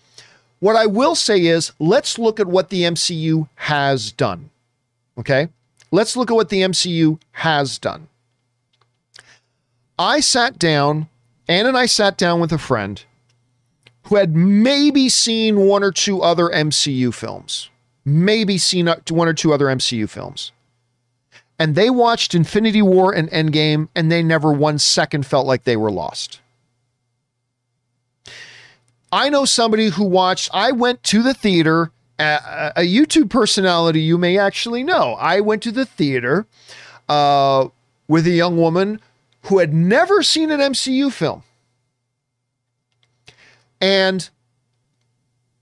What 0.60 0.76
I 0.76 0.86
will 0.86 1.16
say 1.16 1.46
is 1.46 1.72
let's 1.80 2.20
look 2.20 2.40
at 2.40 2.48
what 2.48 2.70
the 2.70 2.84
MCU 2.84 3.50
has 3.56 4.12
done. 4.12 4.50
Okay? 5.18 5.50
Let's 5.92 6.16
look 6.16 6.32
at 6.32 6.36
what 6.36 6.50
the 6.50 6.62
MCU 6.62 7.20
has 7.32 7.78
done. 7.78 8.08
I 9.98 10.20
sat 10.20 10.58
down, 10.58 11.10
Ann 11.48 11.66
and 11.66 11.78
I 11.78 11.86
sat 11.86 12.18
down 12.18 12.40
with 12.40 12.52
a 12.52 12.58
friend 12.58 13.04
who 14.04 14.16
had 14.16 14.36
maybe 14.36 15.10
seen 15.10 15.68
one 15.68 15.84
or 15.84 15.92
two 15.92 16.22
other 16.22 16.50
MCU 16.50 17.14
films, 17.14 17.70
maybe 18.04 18.58
seen 18.58 18.88
uh, 18.88 19.00
one 19.10 19.28
or 19.28 19.34
two 19.34 19.54
other 19.54 19.66
MCU 19.66 20.10
films. 20.10 20.52
And 21.62 21.76
they 21.76 21.92
watched 21.92 22.34
Infinity 22.34 22.82
War 22.82 23.14
and 23.14 23.30
Endgame, 23.30 23.88
and 23.96 24.12
they 24.12 24.24
never 24.24 24.52
one 24.52 24.80
second 24.80 25.28
felt 25.28 25.46
like 25.46 25.64
they 25.64 25.78
were 25.78 25.92
lost. 25.92 26.40
I 29.12 29.30
know 29.30 29.46
somebody 29.46 29.90
who 29.90 30.04
watched, 30.06 30.50
I 30.56 30.72
went 30.72 31.04
to 31.04 31.22
the 31.22 31.36
theater, 31.36 31.92
a, 32.18 32.72
a 32.78 32.82
YouTube 32.82 33.30
personality 33.30 34.02
you 34.02 34.18
may 34.18 34.40
actually 34.40 34.84
know. 34.84 35.14
I 35.20 35.40
went 35.42 35.62
to 35.62 35.72
the 35.72 35.86
theater 35.86 36.48
uh, 37.08 37.68
with 38.08 38.26
a 38.26 38.32
young 38.32 38.58
woman 38.58 39.00
who 39.44 39.60
had 39.60 39.72
never 39.72 40.24
seen 40.24 40.50
an 40.50 40.62
MCU 40.62 41.12
film 41.12 41.44
and 43.80 44.32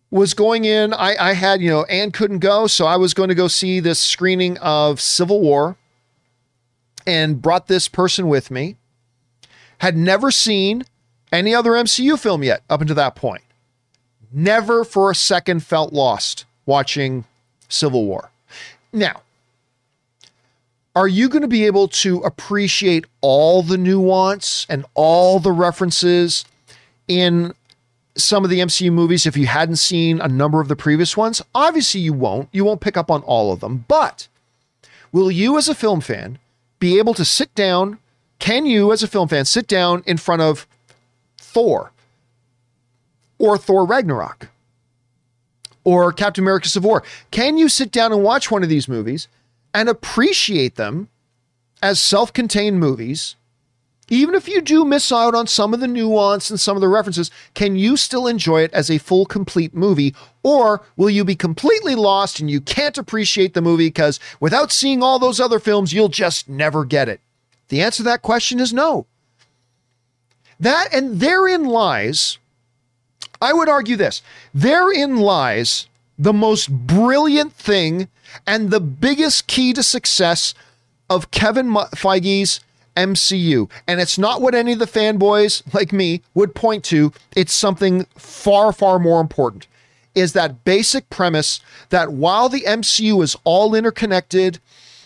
was 0.10 0.34
going 0.34 0.64
in. 0.64 0.94
I, 0.94 1.18
I 1.20 1.34
had, 1.34 1.60
you 1.60 1.70
know, 1.70 1.84
Anne 1.84 2.12
couldn't 2.12 2.40
go, 2.40 2.68
so 2.68 2.86
I 2.86 2.96
was 2.96 3.14
going 3.14 3.28
to 3.28 3.36
go 3.36 3.50
see 3.50 3.82
this 3.82 4.00
screening 4.00 4.58
of 4.60 5.02
Civil 5.02 5.42
War 5.42 5.76
and 7.06 7.42
brought 7.42 7.68
this 7.68 7.88
person 7.88 8.28
with 8.28 8.52
me. 8.52 8.76
Had 9.80 9.96
never 9.96 10.32
seen 10.32 10.84
any 11.32 11.54
other 11.56 11.72
MCU 11.72 12.20
film 12.20 12.44
yet 12.44 12.64
up 12.70 12.82
until 12.82 12.96
that 12.96 13.16
point. 13.16 13.44
Never 14.32 14.84
for 14.84 15.10
a 15.10 15.16
second 15.16 15.64
felt 15.64 15.94
lost 15.94 16.46
watching 16.66 17.26
Civil 17.68 18.06
War. 18.06 18.32
Now, 18.92 19.22
are 20.96 21.08
you 21.08 21.30
going 21.30 21.44
to 21.44 21.48
be 21.48 21.66
able 21.66 21.88
to 21.88 22.20
appreciate 22.20 23.06
all 23.22 23.64
the 23.64 23.78
nuance 23.78 24.66
and 24.70 24.86
all 24.96 25.40
the 25.40 25.52
references 25.52 26.46
in 27.08 27.54
some 28.18 28.44
of 28.44 28.50
the 28.50 28.60
MCU 28.60 28.92
movies 28.92 29.26
if 29.26 29.38
you 29.38 29.48
hadn't 29.48 29.78
seen 29.78 30.20
a 30.20 30.28
number 30.28 30.60
of 30.60 30.68
the 30.68 30.76
previous 30.76 31.16
ones? 31.16 31.42
Obviously, 31.56 32.02
you 32.02 32.14
won't. 32.14 32.50
You 32.52 32.66
won't 32.66 32.82
pick 32.82 32.98
up 32.98 33.10
on 33.10 33.22
all 33.22 33.54
of 33.54 33.62
them. 33.62 33.86
But 33.88 34.28
will 35.12 35.32
you, 35.32 35.58
as 35.58 35.70
a 35.70 35.76
film 35.76 36.02
fan, 36.02 36.40
be 36.80 36.97
able 36.97 37.14
to 37.14 37.26
sit 37.26 37.53
down? 37.56 37.99
Can 38.39 38.65
you, 38.65 38.91
as 38.91 39.03
a 39.03 39.07
film 39.07 39.27
fan, 39.27 39.45
sit 39.45 39.68
down 39.68 40.03
in 40.06 40.18
front 40.18 40.41
of 40.41 40.65
Thor 41.38 41.91
or 43.38 43.57
Thor 43.57 43.85
Ragnarok 43.85 44.49
or 45.84 46.11
Captain 46.14 46.43
America 46.43 46.69
Civil 46.69 46.89
War? 46.89 47.03
Can 47.31 47.57
you 47.57 47.69
sit 47.69 47.91
down 47.91 48.11
and 48.11 48.23
watch 48.23 48.49
one 48.49 48.64
of 48.64 48.69
these 48.69 48.88
movies 48.88 49.27
and 49.73 49.89
appreciate 49.89 50.76
them 50.76 51.10
as 51.81 51.99
self 51.99 52.31
contained 52.31 52.80
movies? 52.80 53.35
Even 54.10 54.34
if 54.34 54.48
you 54.48 54.61
do 54.61 54.86
miss 54.86 55.11
out 55.11 55.36
on 55.36 55.48
some 55.48 55.73
of 55.73 55.80
the 55.80 55.88
nuance 55.88 56.49
and 56.49 56.60
some 56.60 56.76
of 56.76 56.81
the 56.81 56.88
references, 56.88 57.30
can 57.53 57.76
you 57.76 57.95
still 57.95 58.27
enjoy 58.27 58.61
it 58.61 58.73
as 58.73 58.90
a 58.90 58.98
full, 58.98 59.26
complete 59.26 59.73
movie? 59.73 60.15
Or 60.41 60.81
will 60.95 61.10
you 61.10 61.23
be 61.23 61.36
completely 61.36 61.95
lost 61.95 62.40
and 62.40 62.49
you 62.49 62.60
can't 62.60 62.98
appreciate 62.98 63.53
the 63.53 63.61
movie 63.61 63.88
because 63.88 64.19
without 64.40 64.72
seeing 64.72 65.03
all 65.03 65.19
those 65.19 65.40
other 65.40 65.60
films, 65.60 65.94
you'll 65.94 66.10
just 66.10 66.49
never 66.49 66.86
get 66.86 67.07
it? 67.07 67.22
The 67.68 67.81
answer 67.81 67.98
to 67.98 68.03
that 68.03 68.23
question 68.23 68.60
is 68.60 68.73
no. 68.73 69.06
That 70.60 70.94
and 70.94 71.19
therein 71.19 71.65
lies, 71.65 72.40
I 73.41 73.53
would 73.53 73.69
argue 73.69 73.95
this 73.95 74.22
therein 74.53 75.18
lies 75.18 75.88
the 76.18 76.34
most 76.34 76.69
brilliant 76.69 77.53
thing 77.53 78.10
and 78.45 78.69
the 78.69 78.81
biggest 78.81 79.48
key 79.48 79.72
to 79.73 79.84
success 79.84 80.53
of 81.10 81.31
Kevin 81.31 81.68
Feige's 81.68 82.60
MCU. 82.95 83.70
And 83.88 83.99
it's 83.99 84.18
not 84.18 84.41
what 84.41 84.56
any 84.56 84.74
of 84.74 84.80
the 84.80 84.86
fanboys 84.86 85.61
like 85.74 85.94
me 85.94 86.22
would 86.34 86.56
point 86.56 86.84
to. 86.86 87.14
It's 87.36 87.53
something 87.53 88.06
far, 88.16 88.72
far 88.74 88.99
more 88.99 89.22
important. 89.22 89.68
Is 90.16 90.34
that 90.34 90.66
basic 90.66 91.10
premise 91.10 91.61
that 91.90 92.11
while 92.11 92.49
the 92.49 92.61
MCU 92.61 93.24
is 93.24 93.38
all 93.44 93.76
interconnected 93.76 94.60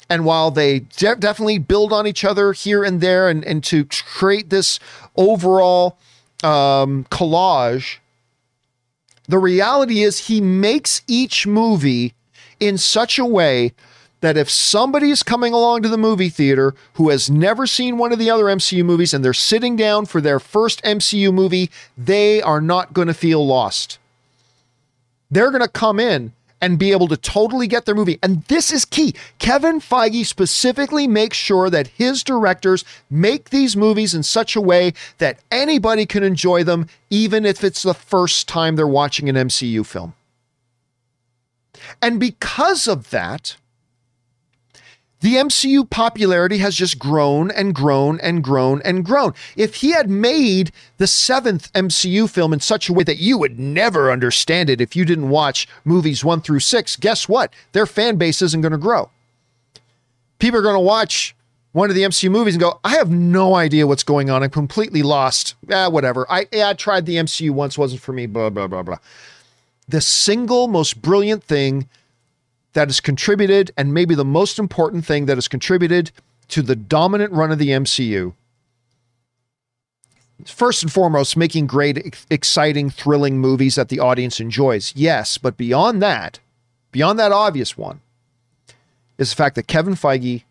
and 0.09 0.25
while 0.25 0.51
they 0.51 0.79
de- 0.79 1.15
definitely 1.15 1.59
build 1.59 1.93
on 1.93 2.07
each 2.07 2.23
other 2.23 2.53
here 2.53 2.83
and 2.83 3.01
there 3.01 3.29
and, 3.29 3.43
and 3.43 3.63
to 3.65 3.85
create 3.85 4.49
this 4.49 4.79
overall 5.15 5.97
um, 6.43 7.05
collage, 7.11 7.97
the 9.27 9.37
reality 9.37 10.03
is 10.03 10.27
he 10.27 10.41
makes 10.41 11.01
each 11.07 11.47
movie 11.47 12.13
in 12.59 12.77
such 12.77 13.17
a 13.17 13.25
way 13.25 13.73
that 14.23 14.37
if 14.37 14.49
somebody 14.49 15.09
is 15.11 15.21
coming 15.21 15.51
along 15.51 15.81
to 15.81 15.89
the 15.89 15.97
movie 15.97 16.29
theater 16.29 16.73
who 16.93 17.09
has 17.09 17.29
never 17.29 17.67
seen 17.67 17.97
one 17.97 18.13
of 18.13 18.19
the 18.19 18.29
other 18.29 18.45
MCU 18.45 18.83
movies 18.83 19.13
and 19.13 19.23
they're 19.23 19.33
sitting 19.33 19.75
down 19.75 20.05
for 20.05 20.21
their 20.21 20.39
first 20.39 20.81
MCU 20.83 21.33
movie, 21.33 21.69
they 21.97 22.41
are 22.41 22.61
not 22.61 22.93
going 22.93 23.09
to 23.09 23.13
feel 23.13 23.45
lost. 23.45 23.99
They're 25.29 25.51
going 25.51 25.61
to 25.61 25.67
come 25.67 25.99
in 25.99 26.31
and 26.61 26.79
be 26.79 26.93
able 26.93 27.09
to 27.09 27.17
totally 27.17 27.67
get 27.67 27.83
their 27.83 27.95
movie. 27.95 28.17
And 28.23 28.43
this 28.43 28.71
is 28.71 28.85
key. 28.85 29.13
Kevin 29.39 29.81
Feige 29.81 30.25
specifically 30.25 31.05
makes 31.05 31.35
sure 31.35 31.69
that 31.69 31.87
his 31.87 32.23
directors 32.23 32.85
make 33.09 33.49
these 33.49 33.75
movies 33.75 34.15
in 34.15 34.23
such 34.23 34.55
a 34.55 34.61
way 34.61 34.93
that 35.17 35.39
anybody 35.51 36.05
can 36.05 36.23
enjoy 36.23 36.63
them, 36.63 36.87
even 37.09 37.45
if 37.45 37.61
it's 37.61 37.83
the 37.83 37.93
first 37.93 38.47
time 38.47 38.77
they're 38.77 38.87
watching 38.87 39.27
an 39.27 39.35
MCU 39.35 39.85
film. 39.85 40.13
And 42.01 42.21
because 42.21 42.87
of 42.87 43.09
that, 43.09 43.57
the 45.23 45.35
MCU 45.35 45.89
popularity 45.89 46.57
has 46.57 46.75
just 46.75 46.99
grown 46.99 47.49
and 47.49 47.73
grown 47.73 48.19
and 48.19 48.43
grown 48.43 48.81
and 48.81 49.05
grown. 49.05 49.33
If 49.55 49.75
he 49.75 49.91
had 49.91 50.09
made 50.09 50.73
the 50.97 51.07
seventh 51.07 51.71
MCU 51.71 52.29
film 52.29 52.51
in 52.51 52.59
such 52.59 52.89
a 52.89 52.93
way 52.93 53.05
that 53.05 53.19
you 53.19 53.37
would 53.37 53.57
never 53.57 54.11
understand 54.11 54.69
it 54.69 54.81
if 54.81 54.97
you 54.97 55.05
didn't 55.05 55.29
watch 55.29 55.65
movies 55.85 56.25
one 56.25 56.41
through 56.41 56.59
six, 56.59 56.97
guess 56.97 57.29
what? 57.29 57.53
Their 57.71 57.85
fan 57.85 58.17
base 58.17 58.41
isn't 58.41 58.59
going 58.59 58.73
to 58.73 58.77
grow. 58.77 59.11
People 60.39 60.59
are 60.59 60.63
going 60.63 60.75
to 60.75 60.81
watch 60.81 61.33
one 61.71 61.89
of 61.89 61.95
the 61.95 62.03
MCU 62.03 62.29
movies 62.29 62.55
and 62.55 62.61
go, 62.61 62.81
I 62.83 62.97
have 62.97 63.09
no 63.09 63.55
idea 63.55 63.87
what's 63.87 64.03
going 64.03 64.29
on. 64.29 64.43
I'm 64.43 64.49
completely 64.49 65.03
lost. 65.03 65.55
Ah, 65.71 65.87
whatever. 65.87 66.29
I, 66.29 66.47
yeah, 66.51 66.67
I 66.67 66.73
tried 66.73 67.05
the 67.05 67.15
MCU 67.15 67.51
once, 67.51 67.77
wasn't 67.77 68.01
for 68.01 68.11
me, 68.11 68.25
blah, 68.25 68.49
blah, 68.49 68.67
blah, 68.67 68.83
blah. 68.83 68.97
The 69.87 70.01
single 70.01 70.67
most 70.67 71.01
brilliant 71.01 71.45
thing 71.45 71.87
that 72.73 72.87
has 72.87 72.99
contributed, 72.99 73.71
and 73.77 73.93
maybe 73.93 74.15
the 74.15 74.25
most 74.25 74.59
important 74.59 75.05
thing 75.05 75.25
that 75.27 75.37
has 75.37 75.47
contributed 75.47 76.11
to 76.49 76.61
the 76.61 76.75
dominant 76.75 77.31
run 77.31 77.51
of 77.51 77.59
the 77.59 77.69
MCU. 77.69 78.33
First 80.45 80.83
and 80.83 80.91
foremost, 80.91 81.37
making 81.37 81.67
great, 81.67 82.25
exciting, 82.29 82.89
thrilling 82.89 83.37
movies 83.37 83.75
that 83.75 83.89
the 83.89 83.99
audience 83.99 84.39
enjoys. 84.39 84.93
Yes, 84.95 85.37
but 85.37 85.55
beyond 85.55 86.01
that, 86.01 86.39
beyond 86.91 87.17
that 87.19 87.31
obvious 87.31 87.77
one, 87.77 88.01
is 89.17 89.29
the 89.29 89.35
fact 89.35 89.55
that 89.55 89.67
Kevin 89.67 89.93
Feige, 89.93 90.43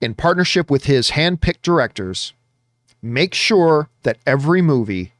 in 0.00 0.14
partnership 0.14 0.70
with 0.70 0.84
his 0.84 1.10
hand-picked 1.10 1.62
directors, 1.62 2.34
makes 3.00 3.38
sure 3.38 3.88
that 4.02 4.18
every 4.26 4.60
movie 4.60 5.12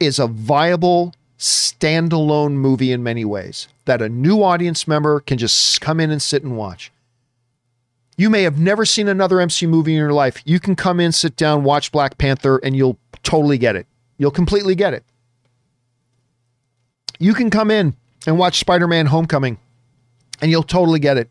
is 0.00 0.18
a 0.18 0.26
viable 0.26 1.14
standalone 1.38 2.52
movie 2.52 2.92
in 2.92 3.02
many 3.02 3.24
ways 3.24 3.68
that 3.86 4.02
a 4.02 4.08
new 4.08 4.42
audience 4.42 4.86
member 4.86 5.20
can 5.20 5.38
just 5.38 5.80
come 5.80 5.98
in 5.98 6.10
and 6.10 6.20
sit 6.20 6.42
and 6.42 6.56
watch. 6.56 6.92
You 8.18 8.30
may 8.30 8.42
have 8.42 8.58
never 8.58 8.84
seen 8.84 9.08
another 9.08 9.40
MC 9.40 9.66
movie 9.66 9.92
in 9.92 9.98
your 9.98 10.12
life. 10.12 10.42
You 10.44 10.60
can 10.60 10.76
come 10.76 11.00
in, 11.00 11.12
sit 11.12 11.36
down, 11.36 11.64
watch 11.64 11.92
Black 11.92 12.18
Panther, 12.18 12.58
and 12.58 12.76
you'll 12.76 12.98
totally 13.22 13.58
get 13.58 13.76
it. 13.76 13.86
You'll 14.18 14.30
completely 14.30 14.74
get 14.74 14.94
it. 14.94 15.04
You 17.18 17.34
can 17.34 17.50
come 17.50 17.70
in 17.70 17.94
and 18.26 18.38
watch 18.38 18.58
Spider 18.58 18.88
Man 18.88 19.06
Homecoming, 19.06 19.58
and 20.40 20.50
you'll 20.50 20.62
totally 20.62 20.98
get 20.98 21.16
it. 21.16 21.30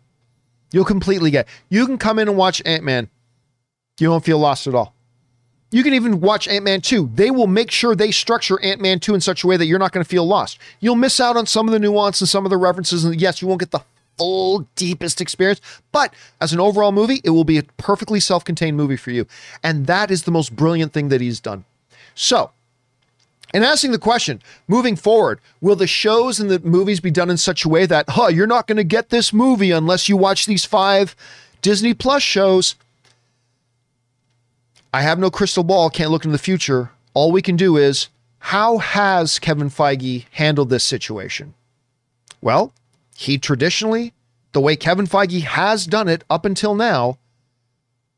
You'll 0.71 0.85
completely 0.85 1.31
get 1.31 1.47
it. 1.47 1.51
You 1.69 1.85
can 1.85 1.97
come 1.97 2.19
in 2.19 2.27
and 2.27 2.37
watch 2.37 2.61
Ant 2.65 2.83
Man. 2.83 3.09
You 3.99 4.09
won't 4.09 4.25
feel 4.25 4.39
lost 4.39 4.67
at 4.67 4.75
all. 4.75 4.94
You 5.71 5.83
can 5.83 5.93
even 5.93 6.21
watch 6.21 6.47
Ant 6.47 6.63
Man 6.63 6.81
2. 6.81 7.11
They 7.15 7.31
will 7.31 7.47
make 7.47 7.71
sure 7.71 7.95
they 7.95 8.11
structure 8.11 8.61
Ant 8.61 8.81
Man 8.81 8.99
2 8.99 9.15
in 9.15 9.21
such 9.21 9.43
a 9.43 9.47
way 9.47 9.57
that 9.57 9.65
you're 9.65 9.79
not 9.79 9.91
going 9.91 10.03
to 10.03 10.09
feel 10.09 10.25
lost. 10.25 10.59
You'll 10.79 10.95
miss 10.95 11.19
out 11.19 11.37
on 11.37 11.45
some 11.45 11.67
of 11.67 11.71
the 11.71 11.79
nuance 11.79 12.21
and 12.21 12.29
some 12.29 12.45
of 12.45 12.49
the 12.49 12.57
references. 12.57 13.03
And 13.03 13.19
yes, 13.19 13.41
you 13.41 13.47
won't 13.47 13.59
get 13.59 13.71
the 13.71 13.83
full, 14.17 14.67
deepest 14.75 15.21
experience. 15.21 15.61
But 15.91 16.13
as 16.39 16.53
an 16.53 16.59
overall 16.59 16.91
movie, 16.91 17.21
it 17.23 17.31
will 17.31 17.43
be 17.43 17.57
a 17.57 17.63
perfectly 17.77 18.19
self 18.19 18.43
contained 18.45 18.77
movie 18.77 18.95
for 18.95 19.11
you. 19.11 19.25
And 19.63 19.87
that 19.87 20.11
is 20.11 20.23
the 20.23 20.31
most 20.31 20.55
brilliant 20.55 20.93
thing 20.93 21.09
that 21.09 21.21
he's 21.21 21.39
done. 21.39 21.65
So, 22.13 22.51
and 23.53 23.63
asking 23.63 23.91
the 23.91 23.99
question, 23.99 24.41
moving 24.67 24.95
forward, 24.95 25.39
will 25.61 25.75
the 25.75 25.87
shows 25.87 26.39
and 26.39 26.49
the 26.49 26.59
movies 26.59 26.99
be 26.99 27.11
done 27.11 27.29
in 27.29 27.37
such 27.37 27.65
a 27.65 27.69
way 27.69 27.85
that, 27.85 28.09
huh, 28.09 28.27
you're 28.27 28.47
not 28.47 28.67
going 28.67 28.77
to 28.77 28.83
get 28.83 29.09
this 29.09 29.31
movie 29.31 29.71
unless 29.71 30.09
you 30.09 30.17
watch 30.17 30.45
these 30.45 30.65
five 30.65 31.15
Disney 31.61 31.93
Plus 31.93 32.23
shows? 32.23 32.75
I 34.95 35.01
have 35.01 35.19
no 35.19 35.29
crystal 35.29 35.65
ball, 35.65 35.89
can't 35.89 36.09
look 36.09 36.23
into 36.23 36.31
the 36.31 36.41
future. 36.41 36.89
All 37.13 37.33
we 37.33 37.41
can 37.41 37.57
do 37.57 37.75
is 37.75 38.07
how 38.39 38.77
has 38.77 39.39
Kevin 39.39 39.69
Feige 39.69 40.23
handled 40.31 40.69
this 40.69 40.85
situation? 40.85 41.53
Well, 42.41 42.71
he 43.13 43.37
traditionally, 43.37 44.13
the 44.53 44.61
way 44.61 44.77
Kevin 44.77 45.05
Feige 45.05 45.41
has 45.41 45.85
done 45.85 46.07
it 46.07 46.23
up 46.29 46.45
until 46.45 46.75
now, 46.75 47.17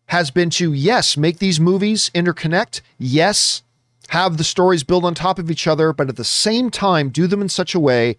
has 0.09 0.29
been 0.29 0.51
to, 0.51 0.71
yes, 0.71 1.17
make 1.17 1.39
these 1.39 1.59
movies 1.59 2.11
interconnect. 2.13 2.81
Yes, 2.99 3.63
have 4.09 4.37
the 4.37 4.43
stories 4.43 4.83
build 4.83 5.03
on 5.03 5.15
top 5.15 5.39
of 5.39 5.49
each 5.49 5.65
other, 5.65 5.93
but 5.93 6.09
at 6.09 6.15
the 6.15 6.23
same 6.23 6.69
time, 6.69 7.09
do 7.09 7.25
them 7.25 7.41
in 7.41 7.49
such 7.49 7.73
a 7.73 7.79
way 7.79 8.17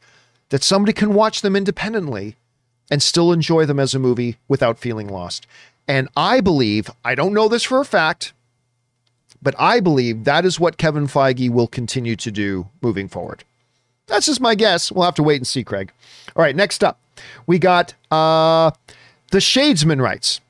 that 0.49 0.65
somebody 0.65 0.93
can 0.93 1.15
watch 1.15 1.43
them 1.43 1.55
independently 1.55 2.35
and 2.91 3.05
still 3.05 3.31
enjoy 3.31 3.65
them 3.67 3.79
as 3.79 3.95
a 3.95 4.01
movie 4.01 4.37
without 4.49 4.81
feeling 4.81 5.07
lost. 5.07 5.47
And 5.87 6.09
I 6.17 6.41
believe, 6.41 6.91
I 7.05 7.15
don't 7.15 7.33
know 7.33 7.47
this 7.47 7.63
for 7.63 7.81
a 7.81 7.85
fact, 7.85 8.33
but 9.43 9.55
I 9.59 9.81
believe 9.81 10.25
that 10.25 10.45
is 10.45 10.59
what 10.61 10.79
Kevin 10.79 11.07
Feige 11.07 11.51
will 11.51 11.69
continue 11.69 12.17
to 12.17 12.31
do 12.31 12.69
moving 12.81 13.09
forward. 13.09 13.45
That's 14.07 14.27
just 14.27 14.41
my 14.41 14.55
guess. 14.55 14.91
We'll 14.91 15.05
have 15.05 15.15
to 15.17 15.23
wait 15.23 15.37
and 15.37 15.47
see, 15.47 15.65
Craig. 15.65 15.93
All 16.35 16.43
right, 16.43 16.57
next 16.57 16.83
up, 16.83 16.99
we 17.47 17.59
got 17.59 17.95
uh, 18.11 18.71
the 19.31 19.39
Shadesman 19.39 20.01
writes 20.01 20.41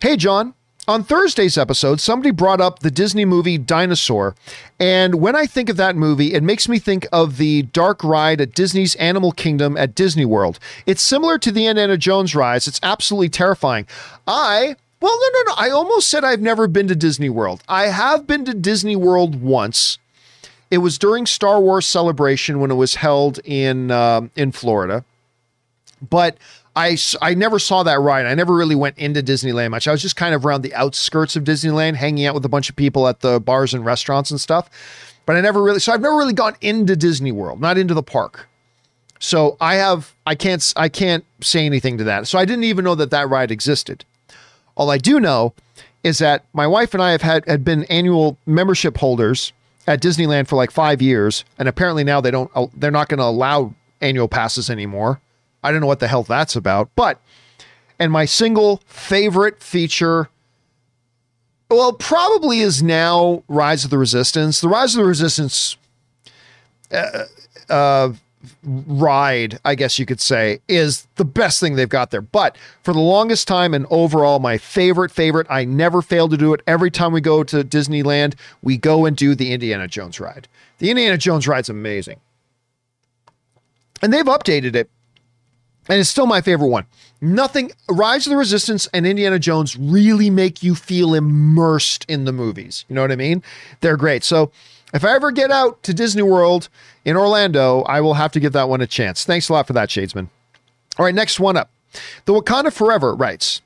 Hey, 0.00 0.16
John, 0.16 0.54
on 0.86 1.02
Thursday's 1.02 1.56
episode, 1.56 2.00
somebody 2.00 2.30
brought 2.30 2.60
up 2.60 2.80
the 2.80 2.90
Disney 2.90 3.24
movie 3.24 3.56
Dinosaur. 3.56 4.34
And 4.78 5.14
when 5.16 5.34
I 5.34 5.46
think 5.46 5.70
of 5.70 5.76
that 5.78 5.96
movie, 5.96 6.34
it 6.34 6.42
makes 6.42 6.68
me 6.68 6.78
think 6.78 7.06
of 7.10 7.38
the 7.38 7.62
dark 7.62 8.04
ride 8.04 8.40
at 8.40 8.54
Disney's 8.54 8.94
Animal 8.96 9.32
Kingdom 9.32 9.76
at 9.78 9.94
Disney 9.94 10.26
World. 10.26 10.58
It's 10.84 11.00
similar 11.00 11.38
to 11.38 11.50
the 11.50 11.66
Indiana 11.66 11.96
Jones 11.96 12.34
ride. 12.34 12.66
It's 12.66 12.80
absolutely 12.82 13.30
terrifying. 13.30 13.86
I, 14.26 14.76
well, 15.04 15.18
no, 15.20 15.28
no, 15.32 15.42
no. 15.48 15.54
I 15.58 15.70
almost 15.70 16.08
said 16.08 16.24
I've 16.24 16.40
never 16.40 16.66
been 16.66 16.88
to 16.88 16.96
Disney 16.96 17.28
World. 17.28 17.62
I 17.68 17.88
have 17.88 18.26
been 18.26 18.44
to 18.46 18.54
Disney 18.54 18.96
World 18.96 19.40
once. 19.42 19.98
It 20.70 20.78
was 20.78 20.98
during 20.98 21.26
Star 21.26 21.60
Wars 21.60 21.86
Celebration 21.86 22.58
when 22.58 22.70
it 22.70 22.74
was 22.74 22.94
held 22.94 23.38
in 23.44 23.90
um, 23.90 24.30
in 24.34 24.50
Florida. 24.50 25.04
But 26.00 26.38
I, 26.76 26.96
I 27.22 27.34
never 27.34 27.58
saw 27.58 27.82
that 27.82 28.00
ride. 28.00 28.26
I 28.26 28.34
never 28.34 28.54
really 28.54 28.74
went 28.74 28.98
into 28.98 29.22
Disneyland 29.22 29.70
much. 29.70 29.86
I 29.86 29.92
was 29.92 30.02
just 30.02 30.16
kind 30.16 30.34
of 30.34 30.44
around 30.44 30.62
the 30.62 30.74
outskirts 30.74 31.36
of 31.36 31.44
Disneyland, 31.44 31.94
hanging 31.94 32.26
out 32.26 32.34
with 32.34 32.44
a 32.44 32.48
bunch 32.48 32.68
of 32.68 32.76
people 32.76 33.06
at 33.06 33.20
the 33.20 33.38
bars 33.40 33.74
and 33.74 33.84
restaurants 33.84 34.30
and 34.30 34.40
stuff. 34.40 34.68
But 35.26 35.36
I 35.36 35.40
never 35.40 35.62
really, 35.62 35.80
so 35.80 35.92
I've 35.92 36.00
never 36.00 36.16
really 36.16 36.32
gone 36.32 36.56
into 36.60 36.96
Disney 36.96 37.30
World, 37.30 37.60
not 37.60 37.78
into 37.78 37.94
the 37.94 38.02
park. 38.02 38.48
So 39.20 39.56
I 39.60 39.76
have, 39.76 40.14
I 40.26 40.34
can't, 40.34 40.72
I 40.76 40.88
can't 40.88 41.24
say 41.40 41.64
anything 41.64 41.98
to 41.98 42.04
that. 42.04 42.26
So 42.26 42.38
I 42.38 42.44
didn't 42.44 42.64
even 42.64 42.84
know 42.84 42.94
that 42.96 43.10
that 43.10 43.28
ride 43.28 43.50
existed. 43.50 44.04
All 44.76 44.90
I 44.90 44.98
do 44.98 45.20
know 45.20 45.54
is 46.02 46.18
that 46.18 46.44
my 46.52 46.66
wife 46.66 46.94
and 46.94 47.02
I 47.02 47.12
have 47.12 47.22
had 47.22 47.46
had 47.46 47.64
been 47.64 47.84
annual 47.84 48.36
membership 48.46 48.98
holders 48.98 49.52
at 49.86 50.00
Disneyland 50.02 50.48
for 50.48 50.56
like 50.56 50.70
five 50.70 51.00
years, 51.02 51.44
and 51.58 51.68
apparently 51.68 52.04
now 52.04 52.20
they 52.20 52.30
don't, 52.30 52.50
they're 52.78 52.90
not 52.90 53.08
going 53.08 53.18
to 53.18 53.24
allow 53.24 53.74
annual 54.00 54.28
passes 54.28 54.70
anymore. 54.70 55.20
I 55.62 55.72
don't 55.72 55.80
know 55.80 55.86
what 55.86 56.00
the 56.00 56.08
hell 56.08 56.22
that's 56.22 56.56
about, 56.56 56.90
but 56.94 57.20
and 57.98 58.12
my 58.12 58.24
single 58.24 58.82
favorite 58.86 59.62
feature 59.62 60.28
well 61.70 61.92
probably 61.92 62.60
is 62.60 62.82
now 62.82 63.42
rise 63.48 63.84
of 63.84 63.90
the 63.90 63.98
resistance 63.98 64.60
the 64.60 64.68
rise 64.68 64.94
of 64.94 65.02
the 65.02 65.08
resistance 65.08 65.76
uh, 66.92 67.24
uh, 67.68 68.12
ride 68.64 69.58
i 69.64 69.74
guess 69.74 69.98
you 69.98 70.06
could 70.06 70.20
say 70.20 70.60
is 70.68 71.06
the 71.16 71.24
best 71.24 71.60
thing 71.60 71.76
they've 71.76 71.88
got 71.88 72.10
there 72.10 72.20
but 72.20 72.56
for 72.82 72.92
the 72.92 73.00
longest 73.00 73.48
time 73.48 73.74
and 73.74 73.86
overall 73.90 74.38
my 74.38 74.58
favorite 74.58 75.10
favorite 75.10 75.46
i 75.50 75.64
never 75.64 76.02
fail 76.02 76.28
to 76.28 76.36
do 76.36 76.52
it 76.52 76.60
every 76.66 76.90
time 76.90 77.12
we 77.12 77.20
go 77.20 77.42
to 77.42 77.64
disneyland 77.64 78.34
we 78.62 78.76
go 78.76 79.06
and 79.06 79.16
do 79.16 79.34
the 79.34 79.52
indiana 79.52 79.88
jones 79.88 80.20
ride 80.20 80.48
the 80.78 80.90
indiana 80.90 81.18
jones 81.18 81.46
ride's 81.48 81.68
amazing 81.68 82.20
and 84.02 84.12
they've 84.12 84.26
updated 84.26 84.74
it 84.74 84.90
and 85.88 86.00
it's 86.00 86.08
still 86.08 86.26
my 86.26 86.40
favorite 86.40 86.68
one. 86.68 86.86
Nothing, 87.20 87.72
Rise 87.88 88.26
of 88.26 88.30
the 88.30 88.36
Resistance 88.36 88.88
and 88.94 89.06
Indiana 89.06 89.38
Jones 89.38 89.76
really 89.76 90.30
make 90.30 90.62
you 90.62 90.74
feel 90.74 91.14
immersed 91.14 92.04
in 92.08 92.24
the 92.24 92.32
movies. 92.32 92.84
You 92.88 92.94
know 92.94 93.02
what 93.02 93.12
I 93.12 93.16
mean? 93.16 93.42
They're 93.80 93.96
great. 93.96 94.24
So 94.24 94.50
if 94.94 95.04
I 95.04 95.14
ever 95.14 95.30
get 95.32 95.50
out 95.50 95.82
to 95.82 95.92
Disney 95.92 96.22
World 96.22 96.68
in 97.04 97.16
Orlando, 97.16 97.82
I 97.82 98.00
will 98.00 98.14
have 98.14 98.32
to 98.32 98.40
give 98.40 98.52
that 98.52 98.68
one 98.68 98.80
a 98.80 98.86
chance. 98.86 99.24
Thanks 99.24 99.48
a 99.48 99.52
lot 99.52 99.66
for 99.66 99.74
that, 99.74 99.90
Shadesman. 99.90 100.28
All 100.98 101.04
right, 101.04 101.14
next 101.14 101.40
one 101.40 101.56
up. 101.56 101.70
The 102.24 102.32
Wakanda 102.32 102.72
Forever 102.72 103.14
writes 103.14 103.60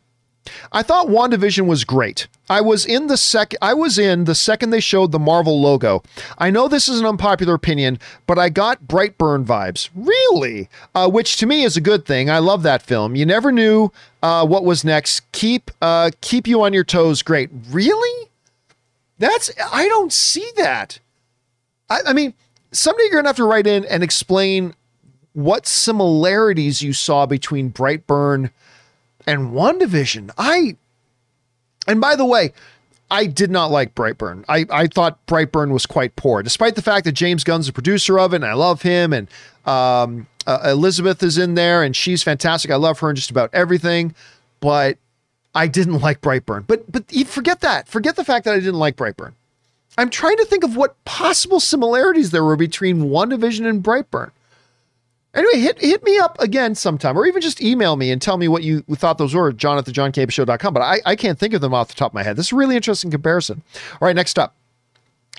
I 0.72 0.82
thought 0.82 1.08
WandaVision 1.08 1.66
was 1.66 1.84
great. 1.84 2.26
I 2.48 2.62
was 2.62 2.86
in 2.86 3.06
the 3.08 3.16
sec 3.16 3.52
I 3.60 3.74
was 3.74 3.98
in 3.98 4.24
the 4.24 4.34
second 4.34 4.70
they 4.70 4.80
showed 4.80 5.12
the 5.12 5.18
Marvel 5.18 5.60
logo. 5.60 6.02
I 6.38 6.50
know 6.50 6.68
this 6.68 6.88
is 6.88 7.00
an 7.00 7.06
unpopular 7.06 7.54
opinion, 7.54 7.98
but 8.26 8.38
I 8.38 8.48
got 8.48 8.84
Brightburn 8.84 9.44
vibes. 9.44 9.90
Really? 9.94 10.70
Uh, 10.94 11.10
which 11.10 11.36
to 11.38 11.46
me 11.46 11.64
is 11.64 11.76
a 11.76 11.82
good 11.82 12.06
thing. 12.06 12.30
I 12.30 12.38
love 12.38 12.62
that 12.62 12.82
film. 12.82 13.14
You 13.14 13.26
never 13.26 13.52
knew 13.52 13.92
uh, 14.22 14.46
what 14.46 14.64
was 14.64 14.84
next. 14.84 15.30
Keep 15.32 15.70
uh, 15.82 16.10
keep 16.22 16.46
you 16.46 16.62
on 16.62 16.72
your 16.72 16.84
toes. 16.84 17.22
Great. 17.22 17.50
Really? 17.70 18.30
That's 19.18 19.50
I 19.70 19.86
don't 19.88 20.12
see 20.12 20.50
that. 20.56 21.00
I, 21.90 22.00
I 22.06 22.12
mean, 22.12 22.34
someday 22.72 23.02
you're 23.04 23.20
gonna 23.20 23.28
have 23.28 23.36
to 23.36 23.44
write 23.44 23.66
in 23.66 23.84
and 23.86 24.02
explain 24.02 24.74
what 25.32 25.66
similarities 25.66 26.82
you 26.82 26.92
saw 26.92 27.26
between 27.26 27.72
Brightburn 27.72 28.50
and 29.26 29.52
WandaVision. 29.52 30.30
I 30.36 30.76
and 31.86 32.00
by 32.00 32.16
the 32.16 32.24
way, 32.24 32.52
I 33.10 33.26
did 33.26 33.50
not 33.50 33.70
like 33.70 33.94
Brightburn. 33.94 34.44
I, 34.48 34.66
I 34.70 34.86
thought 34.86 35.24
Brightburn 35.26 35.72
was 35.72 35.86
quite 35.86 36.16
poor, 36.16 36.42
despite 36.42 36.74
the 36.74 36.82
fact 36.82 37.04
that 37.06 37.12
James 37.12 37.44
Gunn's 37.44 37.66
the 37.66 37.72
producer 37.72 38.18
of 38.18 38.32
it, 38.34 38.36
and 38.36 38.44
I 38.44 38.52
love 38.52 38.82
him. 38.82 39.12
And 39.12 39.28
um, 39.64 40.26
uh, 40.46 40.60
Elizabeth 40.64 41.22
is 41.22 41.38
in 41.38 41.54
there, 41.54 41.82
and 41.82 41.96
she's 41.96 42.22
fantastic. 42.22 42.70
I 42.70 42.76
love 42.76 42.98
her 43.00 43.08
in 43.08 43.16
just 43.16 43.30
about 43.30 43.48
everything, 43.54 44.14
but 44.60 44.98
I 45.54 45.66
didn't 45.66 46.00
like 46.00 46.20
Brightburn. 46.20 46.66
But 46.66 46.90
but 46.90 47.10
forget 47.26 47.60
that. 47.60 47.88
Forget 47.88 48.16
the 48.16 48.24
fact 48.24 48.44
that 48.44 48.54
I 48.54 48.58
didn't 48.58 48.74
like 48.74 48.96
Brightburn. 48.96 49.32
I'm 49.98 50.10
trying 50.10 50.36
to 50.36 50.44
think 50.44 50.62
of 50.62 50.76
what 50.76 51.04
possible 51.04 51.58
similarities 51.58 52.30
there 52.30 52.44
were 52.44 52.56
between 52.56 53.10
WandaVision 53.10 53.66
and 53.66 53.82
Brightburn. 53.82 54.30
Anyway, 55.34 55.60
hit 55.60 55.80
hit 55.80 56.02
me 56.04 56.18
up 56.18 56.40
again 56.40 56.74
sometime, 56.74 57.18
or 57.18 57.26
even 57.26 57.42
just 57.42 57.60
email 57.60 57.96
me 57.96 58.10
and 58.10 58.22
tell 58.22 58.38
me 58.38 58.48
what 58.48 58.62
you 58.62 58.80
thought 58.94 59.18
those 59.18 59.34
were, 59.34 59.52
john 59.52 59.76
at 59.76 59.84
the 59.84 59.92
johncampeashow.com. 59.92 60.72
But 60.72 60.82
I, 60.82 61.00
I 61.04 61.16
can't 61.16 61.38
think 61.38 61.52
of 61.52 61.60
them 61.60 61.74
off 61.74 61.88
the 61.88 61.94
top 61.94 62.12
of 62.12 62.14
my 62.14 62.22
head. 62.22 62.36
This 62.36 62.46
is 62.46 62.52
a 62.52 62.56
really 62.56 62.76
interesting 62.76 63.10
comparison. 63.10 63.62
All 64.00 64.06
right, 64.06 64.16
next 64.16 64.38
up. 64.38 64.54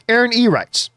Aaron 0.07 0.33
E 0.33 0.47
writes, 0.47 0.89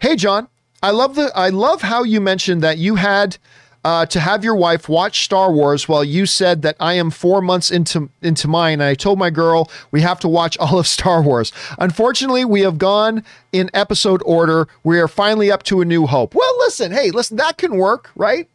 Hey 0.00 0.14
John, 0.14 0.48
I 0.82 0.90
love 0.90 1.14
the 1.14 1.32
I 1.34 1.48
love 1.48 1.82
how 1.82 2.04
you 2.04 2.20
mentioned 2.20 2.62
that 2.62 2.78
you 2.78 2.94
had 2.94 3.38
uh, 3.86 4.04
to 4.04 4.18
have 4.18 4.42
your 4.42 4.56
wife 4.56 4.88
watch 4.88 5.22
Star 5.22 5.52
Wars 5.52 5.88
while 5.88 6.02
you 6.02 6.26
said 6.26 6.62
that 6.62 6.74
I 6.80 6.94
am 6.94 7.08
four 7.08 7.40
months 7.40 7.70
into 7.70 8.10
into 8.20 8.48
mine. 8.48 8.80
And 8.80 8.82
I 8.82 8.94
told 8.94 9.16
my 9.16 9.30
girl 9.30 9.70
we 9.92 10.00
have 10.00 10.18
to 10.20 10.28
watch 10.28 10.58
all 10.58 10.80
of 10.80 10.88
Star 10.88 11.22
Wars. 11.22 11.52
Unfortunately, 11.78 12.44
we 12.44 12.62
have 12.62 12.78
gone 12.78 13.22
in 13.52 13.70
episode 13.72 14.22
order. 14.26 14.66
We 14.82 14.98
are 14.98 15.06
finally 15.06 15.52
up 15.52 15.62
to 15.64 15.80
A 15.82 15.84
New 15.84 16.06
Hope. 16.06 16.34
Well, 16.34 16.58
listen, 16.58 16.90
hey, 16.90 17.12
listen, 17.12 17.36
that 17.36 17.58
can 17.58 17.76
work, 17.76 18.10
right? 18.16 18.48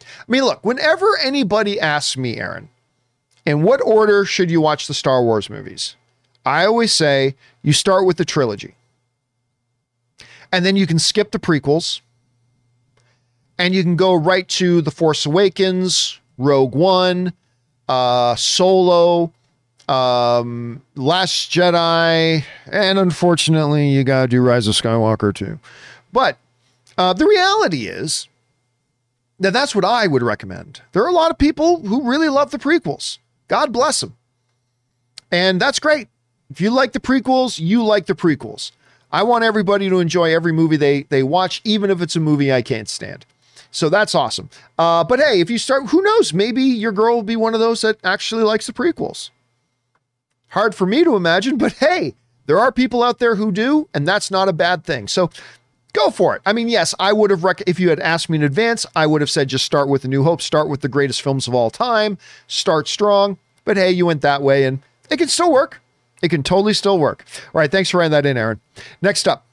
I 0.00 0.24
mean, 0.26 0.42
look, 0.42 0.64
whenever 0.64 1.18
anybody 1.22 1.78
asks 1.78 2.16
me, 2.16 2.38
Aaron, 2.38 2.70
in 3.44 3.60
what 3.60 3.82
order 3.82 4.24
should 4.24 4.50
you 4.50 4.62
watch 4.62 4.86
the 4.86 4.94
Star 4.94 5.22
Wars 5.22 5.50
movies? 5.50 5.96
I 6.46 6.64
always 6.64 6.94
say 6.94 7.34
you 7.60 7.74
start 7.74 8.06
with 8.06 8.16
the 8.16 8.24
trilogy. 8.24 8.74
And 10.50 10.64
then 10.64 10.76
you 10.76 10.86
can 10.86 10.98
skip 10.98 11.30
the 11.30 11.38
prequels 11.38 12.00
and 13.58 13.74
you 13.74 13.82
can 13.82 13.96
go 13.96 14.14
right 14.14 14.48
to 14.48 14.80
The 14.82 14.90
Force 14.90 15.26
Awakens, 15.26 16.20
Rogue 16.38 16.74
One, 16.74 17.32
uh, 17.88 18.34
Solo, 18.36 19.32
um, 19.88 20.82
Last 20.96 21.50
Jedi, 21.50 22.44
and 22.70 22.98
unfortunately, 22.98 23.88
you 23.88 24.04
got 24.04 24.22
to 24.22 24.28
do 24.28 24.42
Rise 24.42 24.66
of 24.66 24.74
Skywalker 24.74 25.34
too. 25.34 25.58
But 26.12 26.38
uh, 26.98 27.12
the 27.12 27.26
reality 27.26 27.86
is 27.86 28.28
that 29.40 29.52
that's 29.52 29.74
what 29.74 29.84
I 29.84 30.06
would 30.06 30.22
recommend. 30.22 30.80
There 30.92 31.02
are 31.02 31.08
a 31.08 31.12
lot 31.12 31.30
of 31.30 31.38
people 31.38 31.80
who 31.80 32.08
really 32.08 32.28
love 32.28 32.50
the 32.50 32.58
prequels. 32.58 33.18
God 33.48 33.72
bless 33.72 34.00
them. 34.00 34.16
And 35.30 35.60
that's 35.60 35.78
great. 35.78 36.08
If 36.50 36.60
you 36.60 36.70
like 36.70 36.92
the 36.92 37.00
prequels, 37.00 37.58
you 37.58 37.82
like 37.82 38.06
the 38.06 38.14
prequels. 38.14 38.72
I 39.10 39.22
want 39.22 39.44
everybody 39.44 39.88
to 39.88 40.00
enjoy 40.00 40.34
every 40.34 40.52
movie 40.52 40.76
they 40.76 41.02
they 41.04 41.22
watch, 41.22 41.60
even 41.64 41.90
if 41.90 42.00
it's 42.00 42.16
a 42.16 42.20
movie 42.20 42.52
I 42.52 42.62
can't 42.62 42.88
stand. 42.88 43.26
So 43.72 43.88
that's 43.88 44.14
awesome. 44.14 44.50
Uh, 44.78 45.02
but 45.02 45.18
hey, 45.18 45.40
if 45.40 45.48
you 45.50 45.58
start, 45.58 45.86
who 45.88 46.02
knows? 46.02 46.32
Maybe 46.32 46.62
your 46.62 46.92
girl 46.92 47.16
will 47.16 47.22
be 47.22 47.36
one 47.36 47.54
of 47.54 47.60
those 47.60 47.80
that 47.80 47.96
actually 48.04 48.44
likes 48.44 48.66
the 48.66 48.72
prequels. 48.72 49.30
Hard 50.48 50.74
for 50.74 50.86
me 50.86 51.02
to 51.02 51.16
imagine, 51.16 51.56
but 51.56 51.72
hey, 51.72 52.14
there 52.46 52.58
are 52.58 52.70
people 52.70 53.02
out 53.02 53.18
there 53.18 53.36
who 53.36 53.50
do, 53.50 53.88
and 53.94 54.06
that's 54.06 54.30
not 54.30 54.48
a 54.48 54.52
bad 54.52 54.84
thing. 54.84 55.08
So 55.08 55.30
go 55.94 56.10
for 56.10 56.36
it. 56.36 56.42
I 56.44 56.52
mean, 56.52 56.68
yes, 56.68 56.94
I 57.00 57.14
would 57.14 57.30
have, 57.30 57.44
rec- 57.44 57.62
if 57.66 57.80
you 57.80 57.88
had 57.88 58.00
asked 58.00 58.28
me 58.28 58.36
in 58.36 58.42
advance, 58.44 58.84
I 58.94 59.06
would 59.06 59.22
have 59.22 59.30
said 59.30 59.48
just 59.48 59.64
start 59.64 59.88
with 59.88 60.04
A 60.04 60.08
New 60.08 60.22
Hope, 60.22 60.42
start 60.42 60.68
with 60.68 60.82
the 60.82 60.88
greatest 60.88 61.22
films 61.22 61.48
of 61.48 61.54
all 61.54 61.70
time, 61.70 62.18
start 62.48 62.88
strong. 62.88 63.38
But 63.64 63.78
hey, 63.78 63.90
you 63.92 64.04
went 64.04 64.20
that 64.20 64.42
way, 64.42 64.64
and 64.64 64.80
it 65.08 65.16
can 65.16 65.28
still 65.28 65.50
work. 65.50 65.80
It 66.20 66.28
can 66.28 66.42
totally 66.42 66.74
still 66.74 66.98
work. 66.98 67.24
All 67.54 67.60
right, 67.60 67.70
thanks 67.70 67.88
for 67.88 67.98
writing 67.98 68.10
that 68.12 68.26
in, 68.26 68.36
Aaron. 68.36 68.60
Next 69.00 69.26
up, 69.26 69.46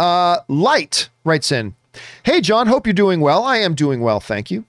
Uh, 0.00 0.38
Light 0.48 1.10
writes 1.24 1.52
in 1.52 1.74
Hey, 2.22 2.40
John, 2.40 2.66
hope 2.66 2.86
you're 2.86 2.94
doing 2.94 3.20
well. 3.20 3.42
I 3.44 3.58
am 3.58 3.74
doing 3.74 4.00
well, 4.00 4.20
thank 4.20 4.50
you. 4.50 4.64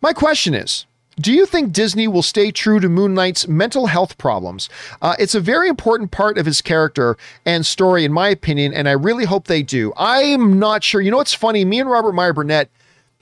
My 0.00 0.12
question 0.12 0.54
is 0.54 0.86
do 1.16 1.32
you 1.32 1.44
think 1.44 1.72
Disney 1.72 2.08
will 2.08 2.22
stay 2.22 2.50
true 2.50 2.80
to 2.80 2.88
Moon 2.88 3.12
Knight's 3.12 3.46
mental 3.46 3.86
health 3.86 4.16
problems? 4.16 4.70
Uh, 5.02 5.14
it's 5.18 5.34
a 5.34 5.40
very 5.40 5.68
important 5.68 6.10
part 6.10 6.38
of 6.38 6.46
his 6.46 6.62
character 6.62 7.18
and 7.44 7.66
story, 7.66 8.04
in 8.04 8.12
my 8.12 8.28
opinion, 8.28 8.72
and 8.72 8.88
I 8.88 8.92
really 8.92 9.26
hope 9.26 9.46
they 9.46 9.62
do. 9.62 9.92
I'm 9.96 10.58
not 10.58 10.82
sure. 10.82 11.00
You 11.00 11.10
know 11.10 11.18
what's 11.18 11.34
funny? 11.34 11.64
Me 11.64 11.80
and 11.80 11.90
Robert 11.90 12.12
Meyer 12.12 12.32
Burnett 12.32 12.70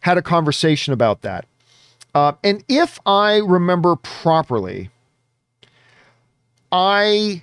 had 0.03 0.17
a 0.19 0.23
conversation 0.23 0.93
about 0.93 1.23
that. 1.23 1.47
Uh, 2.15 2.33
and 2.45 2.65
if 2.69 3.01
I 3.07 3.39
remember 3.39 3.97
properly, 3.97 4.91
I. 6.71 7.43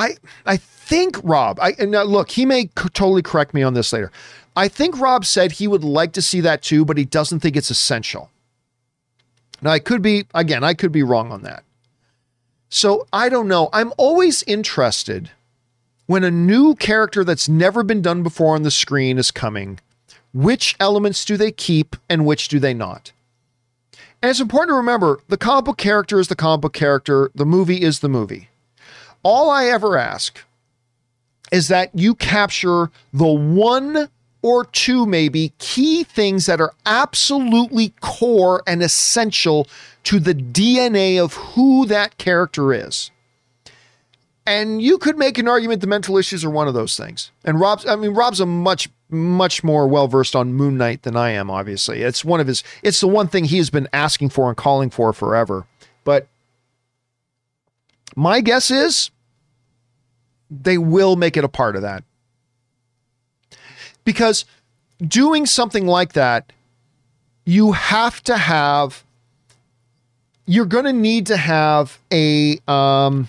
I 0.00 0.16
I 0.46 0.56
think 0.56 1.20
Rob. 1.22 1.60
I 1.60 1.74
now 1.80 2.02
look. 2.04 2.30
He 2.30 2.46
may 2.46 2.62
c- 2.62 2.88
totally 2.94 3.22
correct 3.22 3.52
me 3.52 3.62
on 3.62 3.74
this 3.74 3.92
later. 3.92 4.10
I 4.56 4.66
think 4.66 4.98
Rob 4.98 5.24
said 5.26 5.52
he 5.52 5.68
would 5.68 5.84
like 5.84 6.12
to 6.12 6.22
see 6.22 6.40
that 6.40 6.62
too, 6.62 6.84
but 6.84 6.96
he 6.96 7.04
doesn't 7.04 7.40
think 7.40 7.54
it's 7.54 7.70
essential. 7.70 8.30
Now 9.60 9.70
I 9.72 9.78
could 9.78 10.00
be 10.00 10.26
again. 10.34 10.64
I 10.64 10.72
could 10.72 10.90
be 10.90 11.02
wrong 11.02 11.30
on 11.30 11.42
that. 11.42 11.64
So 12.70 13.06
I 13.12 13.28
don't 13.28 13.46
know. 13.46 13.68
I'm 13.72 13.92
always 13.98 14.42
interested 14.44 15.30
when 16.06 16.24
a 16.24 16.30
new 16.30 16.74
character 16.74 17.22
that's 17.22 17.48
never 17.48 17.82
been 17.82 18.00
done 18.00 18.22
before 18.22 18.54
on 18.54 18.62
the 18.62 18.70
screen 18.70 19.18
is 19.18 19.30
coming. 19.30 19.80
Which 20.32 20.76
elements 20.80 21.24
do 21.24 21.36
they 21.36 21.52
keep 21.52 21.94
and 22.08 22.24
which 22.24 22.48
do 22.48 22.58
they 22.58 22.72
not? 22.72 23.12
And 24.22 24.30
it's 24.30 24.40
important 24.40 24.70
to 24.70 24.76
remember 24.76 25.20
the 25.28 25.36
comic 25.36 25.64
book 25.66 25.78
character 25.78 26.18
is 26.20 26.28
the 26.28 26.36
comic 26.36 26.62
book 26.62 26.72
character, 26.72 27.30
the 27.34 27.46
movie 27.46 27.82
is 27.82 28.00
the 28.00 28.08
movie. 28.08 28.48
All 29.22 29.50
I 29.50 29.66
ever 29.66 29.98
ask 29.98 30.44
is 31.52 31.68
that 31.68 31.90
you 31.94 32.14
capture 32.14 32.90
the 33.12 33.26
one 33.26 34.08
or 34.42 34.64
two, 34.64 35.04
maybe, 35.04 35.52
key 35.58 36.04
things 36.04 36.46
that 36.46 36.60
are 36.60 36.72
absolutely 36.86 37.92
core 38.00 38.62
and 38.66 38.82
essential 38.82 39.66
to 40.04 40.18
the 40.18 40.34
DNA 40.34 41.22
of 41.22 41.34
who 41.34 41.84
that 41.86 42.16
character 42.16 42.72
is. 42.72 43.10
And 44.46 44.80
you 44.80 44.96
could 44.98 45.18
make 45.18 45.36
an 45.36 45.46
argument 45.46 45.82
the 45.82 45.86
mental 45.86 46.16
issues 46.16 46.44
are 46.44 46.50
one 46.50 46.66
of 46.66 46.74
those 46.74 46.96
things. 46.96 47.30
And 47.44 47.60
Rob's, 47.60 47.86
I 47.86 47.96
mean, 47.96 48.12
Rob's 48.12 48.40
a 48.40 48.46
much, 48.46 48.88
much 49.10 49.62
more 49.62 49.86
well 49.86 50.08
versed 50.08 50.34
on 50.34 50.54
Moon 50.54 50.78
Knight 50.78 51.02
than 51.02 51.16
I 51.16 51.30
am, 51.30 51.50
obviously. 51.50 52.02
It's 52.02 52.24
one 52.24 52.40
of 52.40 52.46
his, 52.46 52.64
it's 52.82 53.00
the 53.00 53.08
one 53.08 53.28
thing 53.28 53.44
he 53.44 53.58
has 53.58 53.70
been 53.70 53.88
asking 53.92 54.30
for 54.30 54.48
and 54.48 54.56
calling 54.56 54.88
for 54.88 55.12
forever. 55.12 55.66
But 56.04 56.26
my 58.16 58.40
guess 58.40 58.70
is 58.70 59.10
they 60.50 60.78
will 60.78 61.16
make 61.16 61.36
it 61.36 61.44
a 61.44 61.48
part 61.48 61.76
of 61.76 61.82
that. 61.82 62.04
Because 64.04 64.44
doing 65.00 65.46
something 65.46 65.86
like 65.86 66.14
that, 66.14 66.52
you 67.44 67.72
have 67.72 68.22
to 68.24 68.36
have, 68.36 69.04
you're 70.46 70.66
going 70.66 70.84
to 70.84 70.92
need 70.92 71.26
to 71.26 71.36
have 71.36 71.98
a, 72.12 72.58
um, 72.66 73.28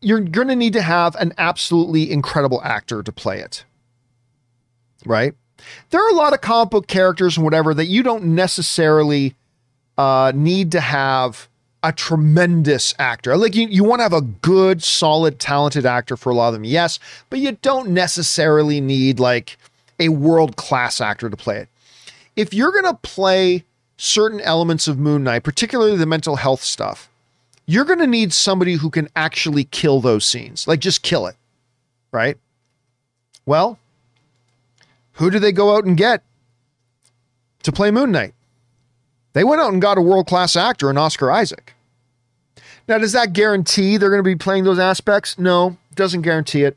you're 0.00 0.20
going 0.20 0.48
to 0.48 0.56
need 0.56 0.72
to 0.74 0.82
have 0.82 1.14
an 1.16 1.32
absolutely 1.36 2.10
incredible 2.10 2.62
actor 2.62 3.02
to 3.02 3.12
play 3.12 3.40
it. 3.40 3.64
Right? 5.04 5.34
There 5.90 6.02
are 6.02 6.10
a 6.10 6.14
lot 6.14 6.32
of 6.32 6.40
comic 6.40 6.70
book 6.70 6.86
characters 6.86 7.36
and 7.36 7.44
whatever 7.44 7.74
that 7.74 7.86
you 7.86 8.02
don't 8.02 8.24
necessarily 8.34 9.34
uh, 9.98 10.32
need 10.34 10.72
to 10.72 10.80
have 10.80 11.49
a 11.82 11.92
tremendous 11.92 12.94
actor. 12.98 13.36
Like 13.36 13.54
you, 13.54 13.66
you 13.68 13.84
want 13.84 14.00
to 14.00 14.04
have 14.04 14.12
a 14.12 14.20
good, 14.20 14.82
solid, 14.82 15.38
talented 15.38 15.86
actor 15.86 16.16
for 16.16 16.30
a 16.30 16.34
lot 16.34 16.48
of 16.48 16.54
them, 16.54 16.64
yes, 16.64 16.98
but 17.30 17.38
you 17.38 17.52
don't 17.62 17.90
necessarily 17.90 18.80
need 18.80 19.18
like 19.18 19.56
a 19.98 20.10
world 20.10 20.56
class 20.56 21.00
actor 21.00 21.30
to 21.30 21.36
play 21.36 21.58
it. 21.58 21.68
If 22.36 22.54
you're 22.54 22.72
going 22.72 22.84
to 22.84 22.98
play 23.02 23.64
certain 23.96 24.40
elements 24.40 24.88
of 24.88 24.98
Moon 24.98 25.24
Knight, 25.24 25.42
particularly 25.42 25.96
the 25.96 26.06
mental 26.06 26.36
health 26.36 26.62
stuff, 26.62 27.08
you're 27.66 27.84
going 27.84 27.98
to 27.98 28.06
need 28.06 28.32
somebody 28.32 28.74
who 28.74 28.90
can 28.90 29.08
actually 29.14 29.64
kill 29.64 30.00
those 30.00 30.24
scenes, 30.24 30.66
like 30.66 30.80
just 30.80 31.02
kill 31.02 31.26
it, 31.26 31.36
right? 32.12 32.36
Well, 33.46 33.78
who 35.14 35.30
do 35.30 35.38
they 35.38 35.52
go 35.52 35.76
out 35.76 35.84
and 35.84 35.96
get 35.96 36.22
to 37.62 37.72
play 37.72 37.90
Moon 37.90 38.10
Knight? 38.10 38.34
They 39.32 39.44
went 39.44 39.60
out 39.60 39.72
and 39.72 39.80
got 39.80 39.98
a 39.98 40.02
world 40.02 40.26
class 40.26 40.56
actor 40.56 40.90
in 40.90 40.98
Oscar 40.98 41.30
Isaac. 41.30 41.74
Now, 42.88 42.98
does 42.98 43.12
that 43.12 43.32
guarantee 43.32 43.96
they're 43.96 44.10
going 44.10 44.18
to 44.18 44.24
be 44.24 44.34
playing 44.34 44.64
those 44.64 44.78
aspects? 44.78 45.38
No, 45.38 45.76
doesn't 45.94 46.22
guarantee 46.22 46.64
it. 46.64 46.76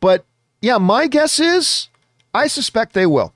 But 0.00 0.24
yeah, 0.60 0.78
my 0.78 1.06
guess 1.06 1.38
is 1.38 1.88
I 2.34 2.48
suspect 2.48 2.92
they 2.92 3.06
will. 3.06 3.32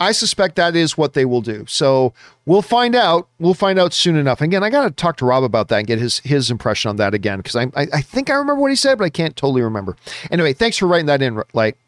I 0.00 0.12
suspect 0.12 0.56
that 0.56 0.74
is 0.74 0.98
what 0.98 1.12
they 1.12 1.24
will 1.24 1.40
do. 1.40 1.64
So 1.68 2.12
we'll 2.46 2.62
find 2.62 2.96
out. 2.96 3.28
We'll 3.38 3.54
find 3.54 3.78
out 3.78 3.92
soon 3.92 4.16
enough. 4.16 4.40
Again, 4.40 4.64
I 4.64 4.70
got 4.70 4.84
to 4.84 4.90
talk 4.90 5.16
to 5.18 5.24
Rob 5.24 5.44
about 5.44 5.68
that 5.68 5.78
and 5.78 5.86
get 5.86 6.00
his 6.00 6.18
his 6.20 6.50
impression 6.50 6.88
on 6.88 6.96
that 6.96 7.14
again 7.14 7.38
because 7.38 7.54
I, 7.54 7.64
I 7.76 7.86
I 7.92 8.00
think 8.00 8.28
I 8.28 8.34
remember 8.34 8.60
what 8.60 8.70
he 8.70 8.76
said, 8.76 8.98
but 8.98 9.04
I 9.04 9.10
can't 9.10 9.36
totally 9.36 9.62
remember. 9.62 9.96
Anyway, 10.30 10.52
thanks 10.52 10.76
for 10.76 10.88
writing 10.88 11.06
that 11.06 11.22
in. 11.22 11.40
Like, 11.52 11.78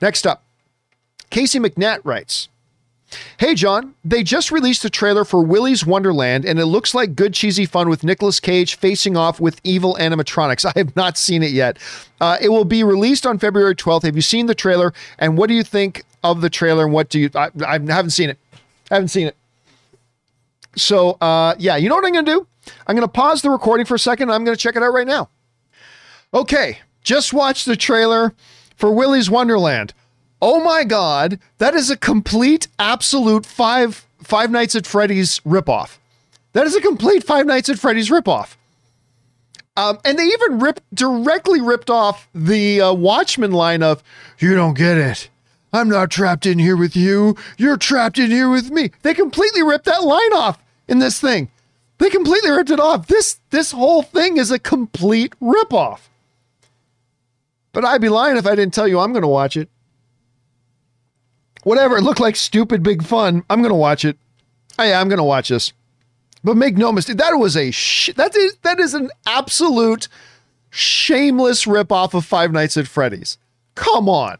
next 0.00 0.26
up, 0.26 0.42
Casey 1.30 1.58
McNatt 1.58 2.00
writes. 2.02 2.48
Hey, 3.38 3.54
John, 3.54 3.94
they 4.04 4.22
just 4.22 4.50
released 4.50 4.84
a 4.84 4.90
trailer 4.90 5.24
for 5.24 5.42
Willy's 5.42 5.84
Wonderland, 5.84 6.44
and 6.44 6.58
it 6.58 6.66
looks 6.66 6.94
like 6.94 7.14
good 7.14 7.34
cheesy 7.34 7.66
fun 7.66 7.88
with 7.88 8.04
Nicolas 8.04 8.40
Cage 8.40 8.76
facing 8.76 9.16
off 9.16 9.40
with 9.40 9.60
evil 9.64 9.96
animatronics. 10.00 10.64
I 10.76 10.78
have 10.78 10.94
not 10.96 11.18
seen 11.18 11.42
it 11.42 11.50
yet. 11.50 11.78
Uh, 12.20 12.38
it 12.40 12.48
will 12.48 12.64
be 12.64 12.84
released 12.84 13.26
on 13.26 13.38
February 13.38 13.74
12th. 13.74 14.02
Have 14.04 14.16
you 14.16 14.22
seen 14.22 14.46
the 14.46 14.54
trailer? 14.54 14.92
And 15.18 15.36
what 15.36 15.48
do 15.48 15.54
you 15.54 15.62
think 15.62 16.04
of 16.22 16.40
the 16.40 16.50
trailer? 16.50 16.84
And 16.84 16.92
what 16.92 17.08
do 17.08 17.20
you, 17.20 17.30
I, 17.34 17.50
I 17.66 17.72
haven't 17.78 18.10
seen 18.10 18.30
it. 18.30 18.38
I 18.90 18.94
haven't 18.94 19.08
seen 19.08 19.26
it. 19.26 19.36
So, 20.76 21.12
uh, 21.20 21.54
yeah, 21.58 21.76
you 21.76 21.88
know 21.88 21.94
what 21.94 22.04
I'm 22.04 22.12
going 22.12 22.24
to 22.24 22.32
do? 22.32 22.46
I'm 22.86 22.96
going 22.96 23.06
to 23.06 23.12
pause 23.12 23.42
the 23.42 23.50
recording 23.50 23.86
for 23.86 23.94
a 23.94 23.98
second. 23.98 24.30
I'm 24.30 24.44
going 24.44 24.56
to 24.56 24.60
check 24.60 24.76
it 24.76 24.82
out 24.82 24.92
right 24.92 25.06
now. 25.06 25.28
Okay, 26.32 26.78
just 27.02 27.32
watch 27.32 27.64
the 27.64 27.76
trailer 27.76 28.34
for 28.76 28.90
Willy's 28.90 29.30
Wonderland 29.30 29.94
oh 30.40 30.62
my 30.62 30.84
god, 30.84 31.38
that 31.58 31.74
is 31.74 31.90
a 31.90 31.96
complete, 31.96 32.68
absolute 32.78 33.46
five 33.46 34.06
Five 34.24 34.50
Nights 34.50 34.74
at 34.74 34.86
Freddy's 34.86 35.40
ripoff. 35.40 35.98
That 36.54 36.66
is 36.66 36.74
a 36.74 36.80
complete 36.80 37.24
Five 37.24 37.46
Nights 37.46 37.68
at 37.68 37.78
Freddy's 37.78 38.10
ripoff. 38.10 38.56
Um, 39.76 39.98
and 40.04 40.18
they 40.18 40.24
even 40.24 40.60
ripped 40.60 40.82
directly 40.94 41.60
ripped 41.60 41.90
off 41.90 42.28
the 42.34 42.80
uh, 42.80 42.92
Watchmen 42.94 43.52
line 43.52 43.82
of 43.82 44.02
"You 44.38 44.54
don't 44.54 44.76
get 44.76 44.98
it. 44.98 45.28
I'm 45.72 45.88
not 45.88 46.10
trapped 46.10 46.46
in 46.46 46.58
here 46.58 46.76
with 46.76 46.96
you. 46.96 47.36
You're 47.58 47.76
trapped 47.76 48.18
in 48.18 48.30
here 48.30 48.48
with 48.48 48.70
me." 48.70 48.92
They 49.02 49.14
completely 49.14 49.62
ripped 49.62 49.84
that 49.86 50.04
line 50.04 50.32
off 50.32 50.58
in 50.88 51.00
this 51.00 51.20
thing. 51.20 51.50
They 51.98 52.08
completely 52.08 52.50
ripped 52.50 52.70
it 52.70 52.80
off. 52.80 53.08
This 53.08 53.40
this 53.50 53.72
whole 53.72 54.02
thing 54.02 54.36
is 54.36 54.50
a 54.50 54.58
complete 54.58 55.34
ripoff. 55.40 56.00
But 57.72 57.84
I'd 57.84 58.00
be 58.00 58.08
lying 58.08 58.36
if 58.36 58.46
I 58.46 58.54
didn't 58.54 58.74
tell 58.74 58.86
you 58.86 59.00
I'm 59.00 59.12
going 59.12 59.22
to 59.22 59.28
watch 59.28 59.56
it 59.56 59.68
whatever. 61.64 61.96
It 61.96 62.02
looked 62.02 62.20
like 62.20 62.36
stupid 62.36 62.82
big 62.82 63.02
fun. 63.02 63.42
I'm 63.50 63.62
gonna 63.62 63.74
watch 63.74 64.04
it. 64.04 64.16
Oh, 64.78 64.84
I'm 64.92 65.08
gonna 65.08 65.24
watch 65.24 65.48
this. 65.48 65.72
But 66.42 66.56
make 66.56 66.76
no 66.76 66.92
mistake, 66.92 67.16
that 67.16 67.32
was 67.32 67.56
a 67.56 67.70
sh- 67.70 68.12
that 68.16 68.36
is 68.36 68.56
that 68.62 68.78
is 68.78 68.94
an 68.94 69.10
absolute 69.26 70.08
shameless 70.70 71.64
ripoff 71.64 72.14
of 72.14 72.24
Five 72.24 72.52
Nights 72.52 72.76
at 72.76 72.86
Freddy's. 72.86 73.38
Come 73.74 74.08
on. 74.08 74.38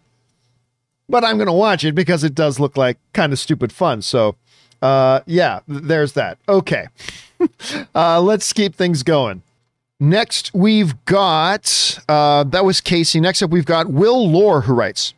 But 1.08 1.24
I'm 1.24 1.38
gonna 1.38 1.52
watch 1.54 1.84
it 1.84 1.94
because 1.94 2.24
it 2.24 2.34
does 2.34 2.60
look 2.60 2.76
like 2.76 2.98
kind 3.12 3.32
of 3.32 3.38
stupid 3.38 3.72
fun. 3.72 4.02
So 4.02 4.36
uh 4.82 5.20
yeah, 5.26 5.60
there's 5.66 6.12
that. 6.12 6.38
Okay. 6.48 6.88
uh 7.94 8.20
let's 8.20 8.52
keep 8.52 8.74
things 8.74 9.02
going. 9.02 9.42
Next, 10.00 10.52
we've 10.52 11.02
got 11.04 11.98
uh, 12.08 12.44
that 12.44 12.64
was 12.64 12.80
Casey. 12.80 13.20
Next 13.20 13.42
up, 13.42 13.50
we've 13.50 13.64
got 13.64 13.88
Will 13.88 14.28
Lore 14.28 14.62
who 14.62 14.74
writes. 14.74 15.14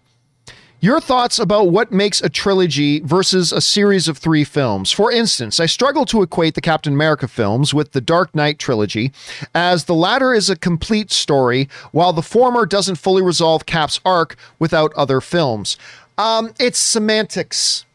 Your 0.81 1.01
thoughts 1.01 1.39
about 1.39 1.71
what 1.71 1.91
makes 1.91 2.21
a 2.21 2.29
trilogy 2.29 3.01
versus 3.01 3.51
a 3.51 3.63
series 3.63 4.09
of 4.09 4.19
three 4.19 4.45
films. 4.45 4.93
For 4.93 5.11
instance, 5.11 5.59
I 5.59 5.65
struggle 5.65 6.05
to 6.07 6.23
equate 6.23 6.55
the 6.55 6.61
Captain 6.61 6.93
America 6.93 7.27
films 7.27 7.73
with 7.73 7.93
the 7.93 8.01
Dark 8.03 8.35
Knight 8.35 8.59
trilogy, 8.59 9.11
as 9.55 9.85
the 9.85 9.95
latter 9.95 10.35
is 10.35 10.51
a 10.51 10.57
complete 10.57 11.11
story, 11.11 11.71
while 11.93 12.13
the 12.13 12.23
former 12.23 12.67
doesn't 12.67 12.97
fully 12.97 13.23
resolve 13.23 13.65
Cap's 13.65 14.01
arc 14.05 14.37
without 14.59 14.93
other 14.95 15.23
films. 15.23 15.79
Um, 16.19 16.53
it's 16.61 16.79
semantics. 16.79 17.87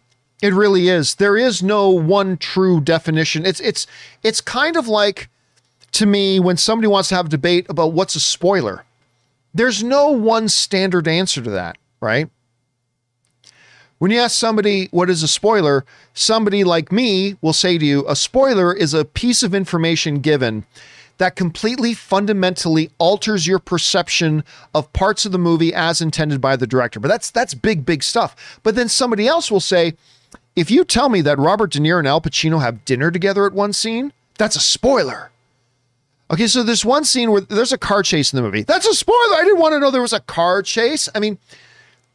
It 0.42 0.54
really 0.54 0.90
is. 0.90 1.16
There 1.16 1.38
is 1.38 1.62
no 1.62 1.90
one 1.92 2.36
true 2.36 2.82
definition. 2.82 3.46
It's 3.46 3.60
it's 3.60 3.86
it's 4.24 4.42
kind 4.42 4.76
of 4.76 4.88
like 4.88 5.30
to 5.92 6.08
me 6.08 6.40
when 6.40 6.58
somebody 6.58 6.88
wants 6.88 7.10
to 7.10 7.16
have 7.16 7.28
a 7.28 7.30
debate 7.30 7.68
about 7.70 7.94
what's 7.94 8.16
a 8.16 8.20
spoiler. 8.20 8.86
There's 9.54 9.84
no 9.84 10.10
one 10.10 10.50
standard 10.50 11.08
answer 11.08 11.44
to 11.44 11.52
that, 11.52 11.78
right? 12.00 12.28
When 14.02 14.10
you 14.10 14.18
ask 14.18 14.36
somebody 14.36 14.88
what 14.90 15.12
is 15.12 15.22
a 15.22 15.28
spoiler, 15.28 15.86
somebody 16.16 16.64
like 16.64 16.92
me 16.92 17.38
will 17.40 17.54
say 17.54 17.78
to 17.78 17.86
you, 17.86 18.04
a 18.08 18.16
spoiler 18.16 18.74
is 18.74 18.96
a 18.96 19.06
piece 19.06 19.44
of 19.44 19.54
information 19.54 20.22
given 20.22 20.66
that 21.20 21.36
completely 21.36 21.94
fundamentally 21.94 22.90
alters 22.98 23.46
your 23.46 23.60
perception 23.60 24.44
of 24.74 24.92
parts 24.92 25.28
of 25.28 25.32
the 25.32 25.38
movie 25.38 25.72
as 25.72 26.02
intended 26.02 26.42
by 26.42 26.56
the 26.56 26.66
director. 26.66 27.00
But 27.00 27.10
that's 27.10 27.30
that's 27.30 27.54
big 27.54 27.86
big 27.86 28.02
stuff. 28.02 28.60
But 28.64 28.74
then 28.74 28.90
somebody 28.90 29.28
else 29.28 29.52
will 29.52 29.60
say, 29.60 29.94
if 30.56 30.72
you 30.72 30.84
tell 30.84 31.10
me 31.10 31.22
that 31.22 31.38
Robert 31.38 31.72
De 31.72 31.78
Niro 31.78 32.00
and 32.00 32.08
Al 32.08 32.22
Pacino 32.22 32.60
have 32.60 32.84
dinner 32.86 33.12
together 33.12 33.46
at 33.46 33.54
one 33.54 33.72
scene, 33.72 34.14
that's 34.40 34.56
a 34.56 34.62
spoiler. 34.62 35.30
Okay, 36.32 36.48
so 36.48 36.64
there's 36.64 36.84
one 36.84 37.06
scene 37.06 37.30
where 37.30 37.42
there's 37.42 37.72
a 37.72 37.78
car 37.78 38.02
chase 38.02 38.34
in 38.34 38.38
the 38.38 38.42
movie. 38.42 38.64
That's 38.64 38.88
a 38.88 38.96
spoiler. 38.96 39.36
I 39.36 39.44
didn't 39.44 39.60
want 39.60 39.74
to 39.74 39.80
know 39.80 39.92
there 39.92 40.02
was 40.02 40.12
a 40.12 40.22
car 40.22 40.64
chase. 40.64 41.08
I 41.14 41.20
mean, 41.20 41.38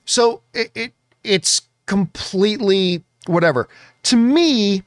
so 0.05 0.41
it, 0.53 0.73
it 0.75 0.93
it's 1.23 1.63
completely 1.87 3.03
whatever. 3.27 3.69
To 4.05 4.17
me, 4.17 4.83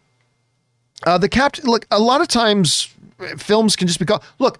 uh, 1.03 1.17
the 1.17 1.29
captain. 1.29 1.65
Look, 1.65 1.85
a 1.91 1.99
lot 1.99 2.21
of 2.21 2.27
times 2.27 2.93
films 3.37 3.75
can 3.75 3.87
just 3.87 3.99
be 3.99 4.05
called. 4.05 4.23
Look, 4.37 4.59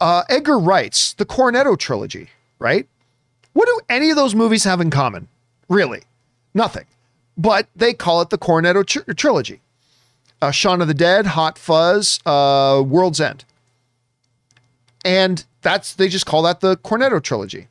uh, 0.00 0.22
Edgar 0.28 0.58
Wright's 0.58 1.14
the 1.14 1.26
Cornetto 1.26 1.78
trilogy, 1.78 2.28
right? 2.58 2.86
What 3.52 3.66
do 3.66 3.80
any 3.88 4.10
of 4.10 4.16
those 4.16 4.34
movies 4.34 4.64
have 4.64 4.80
in 4.80 4.90
common? 4.90 5.28
Really, 5.68 6.02
nothing. 6.54 6.84
But 7.36 7.68
they 7.74 7.94
call 7.94 8.20
it 8.20 8.30
the 8.30 8.38
Cornetto 8.38 8.84
tr- 8.84 9.12
trilogy. 9.12 9.60
Uh, 10.40 10.52
Shaun 10.52 10.80
of 10.80 10.86
the 10.86 10.94
Dead, 10.94 11.26
Hot 11.26 11.58
Fuzz, 11.58 12.20
uh, 12.24 12.80
World's 12.86 13.20
End, 13.20 13.44
and 15.04 15.44
that's 15.62 15.94
they 15.94 16.08
just 16.08 16.26
call 16.26 16.42
that 16.42 16.60
the 16.60 16.76
Cornetto 16.76 17.20
trilogy. 17.20 17.66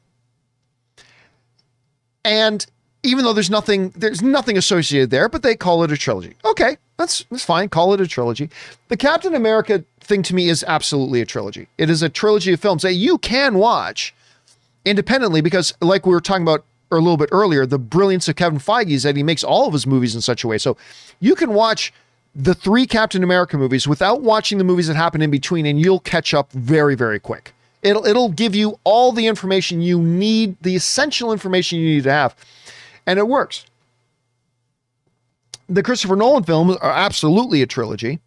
And 2.26 2.66
even 3.04 3.24
though 3.24 3.34
there's 3.34 3.50
nothing 3.50 3.90
there's 3.96 4.22
nothing 4.22 4.58
associated 4.58 5.10
there, 5.10 5.30
but 5.30 5.44
they 5.44 5.56
call 5.56 5.84
it 5.84 5.92
a 5.92 5.98
trilogy. 5.98 6.36
Okay, 6.46 6.78
that's 6.98 7.26
that's 7.30 7.44
fine. 7.44 7.70
Call 7.70 7.94
it 7.94 8.02
a 8.02 8.08
trilogy. 8.08 8.50
The 8.90 8.98
Captain 8.98 9.36
America 9.36 9.84
thing 10.02 10.24
to 10.24 10.36
me 10.36 10.50
is 10.50 10.64
absolutely 10.68 11.22
a 11.22 11.26
trilogy. 11.26 11.68
It 11.78 11.90
is 11.90 12.02
a 12.02 12.10
trilogy 12.10 12.54
of 12.54 12.60
films 12.60 12.82
that 12.82 12.94
you 12.94 13.18
can 13.18 13.56
watch 13.56 14.14
independently 14.86 15.42
because, 15.42 15.74
like 15.82 16.06
we 16.06 16.14
were 16.14 16.22
talking 16.22 16.44
about 16.44 16.66
a 16.92 16.96
little 16.96 17.18
bit 17.18 17.30
earlier, 17.32 17.66
the 17.66 17.80
brilliance 17.80 18.28
of 18.30 18.38
Kevin 18.38 18.60
Feige 18.60 18.92
is 18.92 19.04
that 19.04 19.18
he 19.18 19.24
makes 19.24 19.44
all 19.44 19.68
of 19.68 19.74
his 19.74 19.86
movies 19.86 20.16
in 20.16 20.22
such 20.22 20.44
a 20.44 20.48
way. 20.48 20.58
So 20.58 20.78
you 21.20 21.36
can 21.36 21.54
watch 21.54 21.94
the 22.34 22.54
three 22.54 22.86
Captain 22.86 23.24
America 23.24 23.58
movies 23.58 23.88
without 23.88 24.22
watching 24.22 24.58
the 24.58 24.64
movies 24.64 24.88
that 24.88 24.96
happen 24.96 25.22
in 25.22 25.32
between, 25.32 25.66
and 25.66 25.80
you'll 25.80 26.00
catch 26.00 26.34
up 26.34 26.52
very, 26.52 26.96
very 26.96 27.20
quick. 27.20 27.54
It'll 27.84 28.06
it'll 28.06 28.30
give 28.30 28.56
you 28.56 28.80
all 28.84 29.12
the 29.12 29.28
information 29.28 29.82
you 29.82 30.02
need, 30.02 30.56
the 30.62 30.76
essential 30.76 31.32
information 31.32 31.80
you 31.80 31.96
need 31.96 32.04
to 32.04 32.12
have 32.12 32.36
and 33.08 33.18
it 33.18 33.28
works. 33.28 33.66
The 35.68 35.82
Christopher 35.82 36.16
Nolan 36.16 36.44
films 36.44 36.78
are 36.78 36.92
absolutely 36.92 37.62
a 37.62 37.66
trilogy. 37.66 38.20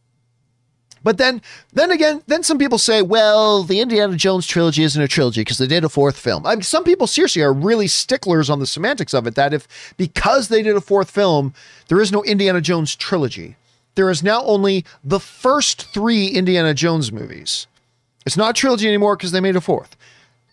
But 1.02 1.16
then, 1.16 1.40
then 1.72 1.90
again, 1.90 2.22
then 2.26 2.42
some 2.42 2.58
people 2.58 2.76
say, 2.76 3.00
well, 3.00 3.62
the 3.62 3.80
Indiana 3.80 4.16
Jones 4.16 4.46
trilogy 4.46 4.82
isn't 4.82 5.00
a 5.00 5.08
trilogy 5.08 5.40
because 5.40 5.56
they 5.56 5.66
did 5.66 5.84
a 5.84 5.88
fourth 5.88 6.18
film. 6.18 6.44
I 6.44 6.54
mean, 6.54 6.62
some 6.62 6.84
people 6.84 7.06
seriously 7.06 7.40
are 7.40 7.54
really 7.54 7.86
sticklers 7.86 8.50
on 8.50 8.58
the 8.58 8.66
semantics 8.66 9.14
of 9.14 9.26
it. 9.26 9.34
That 9.34 9.54
if 9.54 9.94
because 9.96 10.48
they 10.48 10.62
did 10.62 10.76
a 10.76 10.80
fourth 10.80 11.10
film, 11.10 11.54
there 11.88 12.02
is 12.02 12.12
no 12.12 12.22
Indiana 12.24 12.60
Jones 12.60 12.94
trilogy. 12.96 13.56
There 13.94 14.10
is 14.10 14.22
now 14.22 14.42
only 14.44 14.84
the 15.02 15.20
first 15.20 15.92
three 15.94 16.28
Indiana 16.28 16.74
Jones 16.74 17.10
movies. 17.10 17.66
It's 18.26 18.36
not 18.36 18.50
a 18.50 18.60
trilogy 18.60 18.86
anymore 18.86 19.16
because 19.16 19.32
they 19.32 19.40
made 19.40 19.56
a 19.56 19.60
fourth 19.62 19.96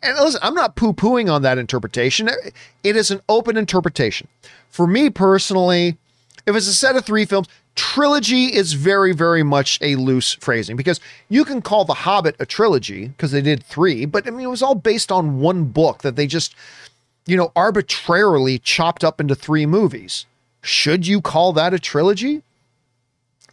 and 0.04 0.18
listen, 0.18 0.40
I'm 0.44 0.54
not 0.54 0.76
poo 0.76 0.94
pooing 0.94 1.32
on 1.32 1.42
that 1.42 1.58
interpretation. 1.58 2.30
It 2.84 2.96
is 2.96 3.12
an 3.12 3.22
open 3.28 3.58
interpretation. 3.58 4.28
For 4.70 4.88
me 4.88 5.10
personally, 5.10 5.98
if 6.46 6.56
it's 6.56 6.68
a 6.68 6.74
set 6.74 6.96
of 6.96 7.06
three 7.06 7.26
films, 7.26 7.48
trilogy 7.76 8.46
is 8.46 8.74
very, 8.74 9.14
very 9.14 9.44
much 9.44 9.78
a 9.82 9.96
loose 9.96 10.34
phrasing 10.34 10.76
because 10.76 11.00
you 11.30 11.46
can 11.46 11.62
call 11.62 11.86
The 11.86 11.94
Hobbit 11.94 12.36
a 12.40 12.46
trilogy 12.46 13.10
because 13.10 13.32
they 13.32 13.42
did 13.42 13.64
three, 13.64 14.06
but 14.06 14.28
I 14.28 14.32
mean, 14.32 14.48
it 14.48 14.50
was 14.50 14.64
all 14.64 14.76
based 14.76 15.12
on 15.12 15.40
one 15.40 15.66
book 15.66 16.02
that 16.02 16.16
they 16.16 16.28
just, 16.28 16.56
you 17.26 17.38
know, 17.38 17.52
arbitrarily 17.56 18.60
chopped 18.60 19.04
up 19.04 19.20
into 19.20 19.36
three 19.36 19.66
movies. 19.66 20.26
Should 20.62 21.08
you 21.08 21.22
call 21.22 21.54
that 21.54 21.74
a 21.74 21.80
trilogy? 21.80 22.44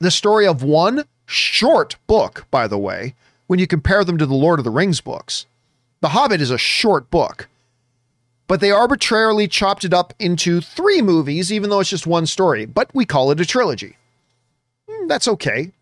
The 0.01 0.11
story 0.11 0.47
of 0.47 0.63
one 0.63 1.05
short 1.27 1.97
book, 2.07 2.47
by 2.51 2.67
the 2.67 2.79
way, 2.79 3.15
when 3.47 3.59
you 3.59 3.67
compare 3.67 4.05
them 4.05 4.19
to 4.19 4.27
the 4.27 4.35
Lord 4.35 4.59
of 4.59 4.65
the 4.65 4.71
Rings 4.71 5.01
books. 5.01 5.47
The 6.05 6.11
Hobbit 6.11 6.43
is 6.43 6.51
a 6.51 6.59
short 6.59 7.11
book, 7.11 7.49
but 8.47 8.61
they 8.61 8.71
arbitrarily 8.71 9.49
chopped 9.49 9.87
it 9.87 9.95
up 9.95 10.13
into 10.19 10.61
three 10.61 11.01
movies, 11.01 11.51
even 11.51 11.71
though 11.71 11.81
it's 11.81 11.89
just 11.89 12.07
one 12.07 12.27
story. 12.27 12.67
But 12.67 12.95
we 12.95 13.07
call 13.07 13.31
it 13.31 13.41
a 13.41 13.47
trilogy. 13.47 13.97
Hmm, 14.87 15.07
that's 15.07 15.27
okay, 15.27 15.73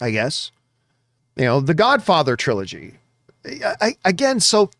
I 0.00 0.10
guess. 0.10 0.52
You 1.36 1.44
know, 1.44 1.60
the 1.60 1.74
Godfather 1.74 2.34
trilogy. 2.34 2.94
I, 3.44 3.74
I, 3.82 3.96
again, 4.06 4.40
so 4.40 4.70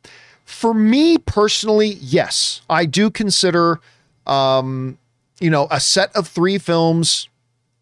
for 0.46 0.72
me 0.72 1.18
personally, 1.18 1.98
yes, 2.00 2.62
I 2.70 2.86
do 2.86 3.10
consider, 3.10 3.78
um, 4.26 4.96
you 5.38 5.50
know, 5.50 5.68
a 5.70 5.80
set 5.80 6.16
of 6.16 6.28
three 6.28 6.56
films 6.56 7.28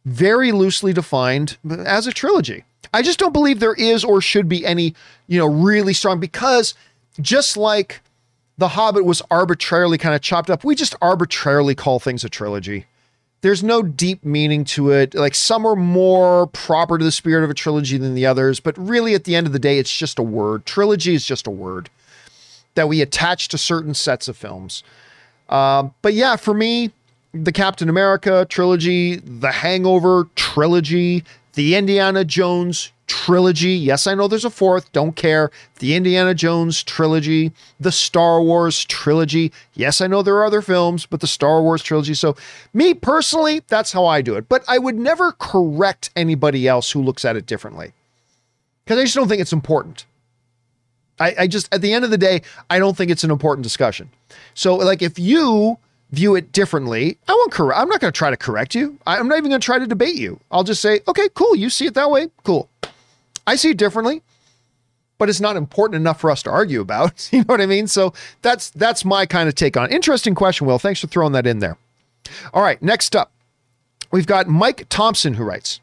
very 0.05 0.51
loosely 0.51 0.92
defined 0.92 1.56
as 1.86 2.09
a 2.09 2.12
trilogy. 2.12 2.64
I 2.94 3.02
just 3.02 3.18
don't 3.18 3.32
believe 3.32 3.58
there 3.58 3.74
is 3.74 4.04
or 4.04 4.20
should 4.20 4.48
be 4.48 4.64
any, 4.64 4.94
you 5.26 5.38
know, 5.38 5.46
really 5.46 5.92
strong 5.92 6.20
because 6.20 6.74
just 7.20 7.56
like 7.56 8.00
The 8.56 8.68
Hobbit 8.68 9.04
was 9.04 9.20
arbitrarily 9.32 9.98
kind 9.98 10.14
of 10.14 10.20
chopped 10.20 10.48
up, 10.48 10.62
we 10.62 10.76
just 10.76 10.94
arbitrarily 11.02 11.74
call 11.74 11.98
things 11.98 12.22
a 12.22 12.28
trilogy. 12.28 12.86
There's 13.40 13.64
no 13.64 13.82
deep 13.82 14.24
meaning 14.24 14.64
to 14.66 14.92
it. 14.92 15.12
Like 15.14 15.34
some 15.34 15.66
are 15.66 15.74
more 15.74 16.46
proper 16.46 16.96
to 16.96 17.04
the 17.04 17.10
spirit 17.10 17.42
of 17.42 17.50
a 17.50 17.54
trilogy 17.54 17.98
than 17.98 18.14
the 18.14 18.26
others, 18.26 18.60
but 18.60 18.78
really 18.78 19.14
at 19.14 19.24
the 19.24 19.34
end 19.34 19.48
of 19.48 19.52
the 19.52 19.58
day, 19.58 19.78
it's 19.78 19.94
just 19.94 20.18
a 20.20 20.22
word. 20.22 20.64
Trilogy 20.64 21.14
is 21.14 21.26
just 21.26 21.48
a 21.48 21.50
word 21.50 21.90
that 22.76 22.88
we 22.88 23.02
attach 23.02 23.48
to 23.48 23.58
certain 23.58 23.94
sets 23.94 24.28
of 24.28 24.36
films. 24.36 24.84
Uh, 25.48 25.88
but 26.00 26.14
yeah, 26.14 26.36
for 26.36 26.54
me, 26.54 26.92
the 27.32 27.52
Captain 27.52 27.88
America 27.88 28.46
trilogy, 28.48 29.16
the 29.16 29.50
Hangover 29.50 30.28
trilogy, 30.36 31.24
the 31.55 31.74
Indiana 31.74 32.24
Jones 32.24 32.93
trilogy. 33.06 33.70
Yes, 33.70 34.06
I 34.06 34.14
know 34.14 34.28
there's 34.28 34.44
a 34.44 34.51
fourth, 34.51 34.90
don't 34.93 35.14
care. 35.14 35.51
The 35.78 35.94
Indiana 35.94 36.35
Jones 36.35 36.82
trilogy, 36.82 37.52
the 37.78 37.93
Star 37.93 38.43
Wars 38.43 38.85
trilogy. 38.85 39.52
Yes, 39.74 40.01
I 40.01 40.06
know 40.06 40.22
there 40.22 40.36
are 40.36 40.47
other 40.47 40.62
films, 40.62 41.06
but 41.06 41.20
the 41.20 41.26
Star 41.26 41.62
Wars 41.62 41.82
trilogy. 41.82 42.14
So, 42.14 42.36
me 42.72 42.94
personally, 42.94 43.62
that's 43.68 43.93
how 43.93 44.06
I 44.06 44.22
do 44.22 44.36
it. 44.36 44.48
But 44.48 44.64
I 44.68 44.78
would 44.78 44.97
never 44.97 45.32
correct 45.32 46.10
anybody 46.16 46.66
else 46.66 46.90
who 46.90 47.02
looks 47.02 47.24
at 47.24 47.36
it 47.36 47.47
differently 47.47 47.93
because 48.85 48.98
I 48.98 49.05
just 49.05 49.14
don't 49.14 49.28
think 49.28 49.40
it's 49.40 49.52
important. 49.52 50.06
I, 51.20 51.35
I 51.40 51.47
just, 51.47 51.72
at 51.72 51.81
the 51.81 51.93
end 51.93 52.05
of 52.05 52.10
the 52.10 52.18
day, 52.18 52.43
I 52.68 52.78
don't 52.78 52.97
think 52.97 53.10
it's 53.10 53.22
an 53.22 53.31
important 53.31 53.62
discussion. 53.62 54.10
So, 54.55 54.74
like, 54.76 55.02
if 55.02 55.18
you 55.18 55.78
view 56.10 56.35
it 56.35 56.52
differently, 56.52 57.18
I 57.28 57.32
won't 57.32 57.52
correct. 57.52 57.81
I'm 57.81 57.89
not 57.89 58.01
going 58.01 58.12
to 58.12 58.16
try 58.16 58.31
to 58.31 58.36
correct 58.36 58.74
you. 58.74 58.98
I'm 59.06 59.28
not 59.28 59.39
even 59.39 59.51
going 59.51 59.60
to 59.60 59.64
try 59.64 59.78
to 59.78 59.86
debate 59.86 60.14
you. 60.16 60.40
I'll 60.51 60.64
just 60.64 60.81
say, 60.81 61.01
okay, 61.09 61.28
cool. 61.35 61.55
You 61.56 61.70
see 61.70 61.86
it 61.86 61.94
that 61.94 62.10
way. 62.10 62.28
Cool. 62.44 62.68
I 63.47 63.56
see 63.56 63.70
it 63.70 63.76
differently, 63.76 64.22
but 65.18 65.28
it's 65.28 65.40
not 65.40 65.56
important 65.56 65.97
enough 65.97 66.20
for 66.20 66.31
us 66.31 66.43
to 66.44 66.51
argue 66.51 66.81
about. 66.81 67.28
You 67.32 67.40
know 67.40 67.44
what 67.47 67.60
I 67.60 67.66
mean? 67.66 67.86
So 67.86 68.12
that's 68.43 68.70
that's 68.70 69.05
my 69.05 69.26
kind 69.26 69.48
of 69.48 69.55
take 69.55 69.76
on 69.76 69.86
it. 69.90 69.93
Interesting 69.93 70.35
question, 70.35 70.66
Will. 70.66 70.78
Thanks 70.78 71.01
for 71.01 71.09
throwing 71.09 71.32
that 71.32 71.47
in 71.47 71.59
there. 71.59 71.76
All 72.55 72.62
right, 72.62 72.81
next 72.81 73.14
up, 73.14 73.32
we've 74.10 74.26
got 74.26 74.47
Mike 74.48 74.86
Thompson 74.89 75.35
who 75.35 75.44
writes. 75.44 75.81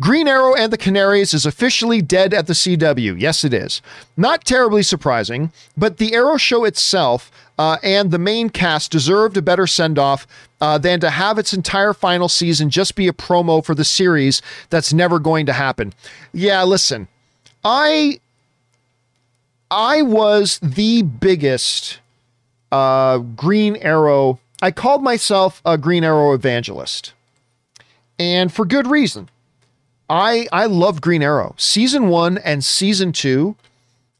Green 0.00 0.28
Arrow 0.28 0.54
and 0.54 0.72
the 0.72 0.78
Canaries 0.78 1.34
is 1.34 1.46
officially 1.46 2.00
dead 2.00 2.32
at 2.32 2.46
the 2.46 2.52
CW. 2.52 3.20
Yes, 3.20 3.44
it 3.44 3.52
is. 3.52 3.82
Not 4.16 4.44
terribly 4.44 4.82
surprising, 4.82 5.52
but 5.76 5.98
the 5.98 6.14
Arrow 6.14 6.36
show 6.36 6.64
itself 6.64 7.30
uh, 7.58 7.76
and 7.82 8.10
the 8.10 8.18
main 8.18 8.50
cast 8.50 8.92
deserved 8.92 9.36
a 9.36 9.42
better 9.42 9.66
send 9.66 9.98
off 9.98 10.26
uh, 10.60 10.78
than 10.78 11.00
to 11.00 11.10
have 11.10 11.38
its 11.38 11.52
entire 11.52 11.92
final 11.92 12.28
season 12.28 12.70
just 12.70 12.94
be 12.94 13.08
a 13.08 13.12
promo 13.12 13.64
for 13.64 13.74
the 13.74 13.84
series 13.84 14.40
that's 14.70 14.92
never 14.92 15.18
going 15.18 15.46
to 15.46 15.52
happen. 15.52 15.92
Yeah, 16.32 16.62
listen, 16.62 17.08
I 17.64 18.20
I 19.70 20.02
was 20.02 20.58
the 20.60 21.02
biggest 21.02 21.98
uh, 22.70 23.18
Green 23.18 23.76
Arrow. 23.76 24.38
I 24.62 24.70
called 24.70 25.02
myself 25.02 25.60
a 25.64 25.76
Green 25.76 26.04
Arrow 26.04 26.32
evangelist, 26.32 27.12
and 28.18 28.52
for 28.52 28.64
good 28.64 28.86
reason. 28.86 29.28
I 30.08 30.46
I 30.52 30.66
love 30.66 31.00
Green 31.00 31.22
Arrow. 31.22 31.54
Season 31.58 32.08
1 32.08 32.38
and 32.38 32.64
season 32.64 33.12
2 33.12 33.56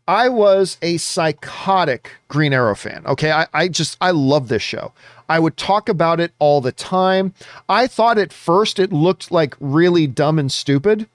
I 0.09 0.31
was 0.31 0.79
a 0.81 0.97
psychotic 0.97 2.13
Green 2.29 2.55
Arrow 2.55 2.75
fan. 2.75 3.03
Okay. 3.05 3.31
I, 3.31 3.47
I 3.53 3.69
just, 3.69 3.99
I 4.01 4.11
love 4.11 4.49
this 4.49 4.63
show. 4.63 4.93
I 5.29 5.39
would 5.39 5.59
talk 5.59 5.91
about 5.91 6.19
it 6.19 6.33
all 6.39 6.63
the 6.63 6.73
time. 6.73 7.35
I 7.69 7.87
thought 7.87 8.17
at 8.17 8.33
first 8.33 8.79
it 8.79 8.91
looked 8.91 9.31
like 9.31 9.55
really 9.61 10.07
dumb 10.07 10.39
and 10.39 10.51
stupid. 10.51 11.07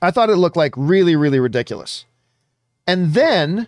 I 0.00 0.12
thought 0.12 0.30
it 0.30 0.36
looked 0.36 0.56
like 0.56 0.72
really, 0.76 1.16
really 1.16 1.40
ridiculous. 1.40 2.04
And 2.86 3.12
then 3.12 3.66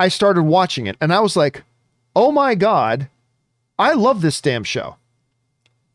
I 0.00 0.08
started 0.08 0.42
watching 0.42 0.88
it 0.88 0.96
and 1.00 1.14
I 1.14 1.20
was 1.20 1.36
like, 1.36 1.62
oh 2.16 2.32
my 2.32 2.56
God, 2.56 3.08
I 3.78 3.92
love 3.92 4.20
this 4.20 4.40
damn 4.40 4.64
show. 4.64 4.96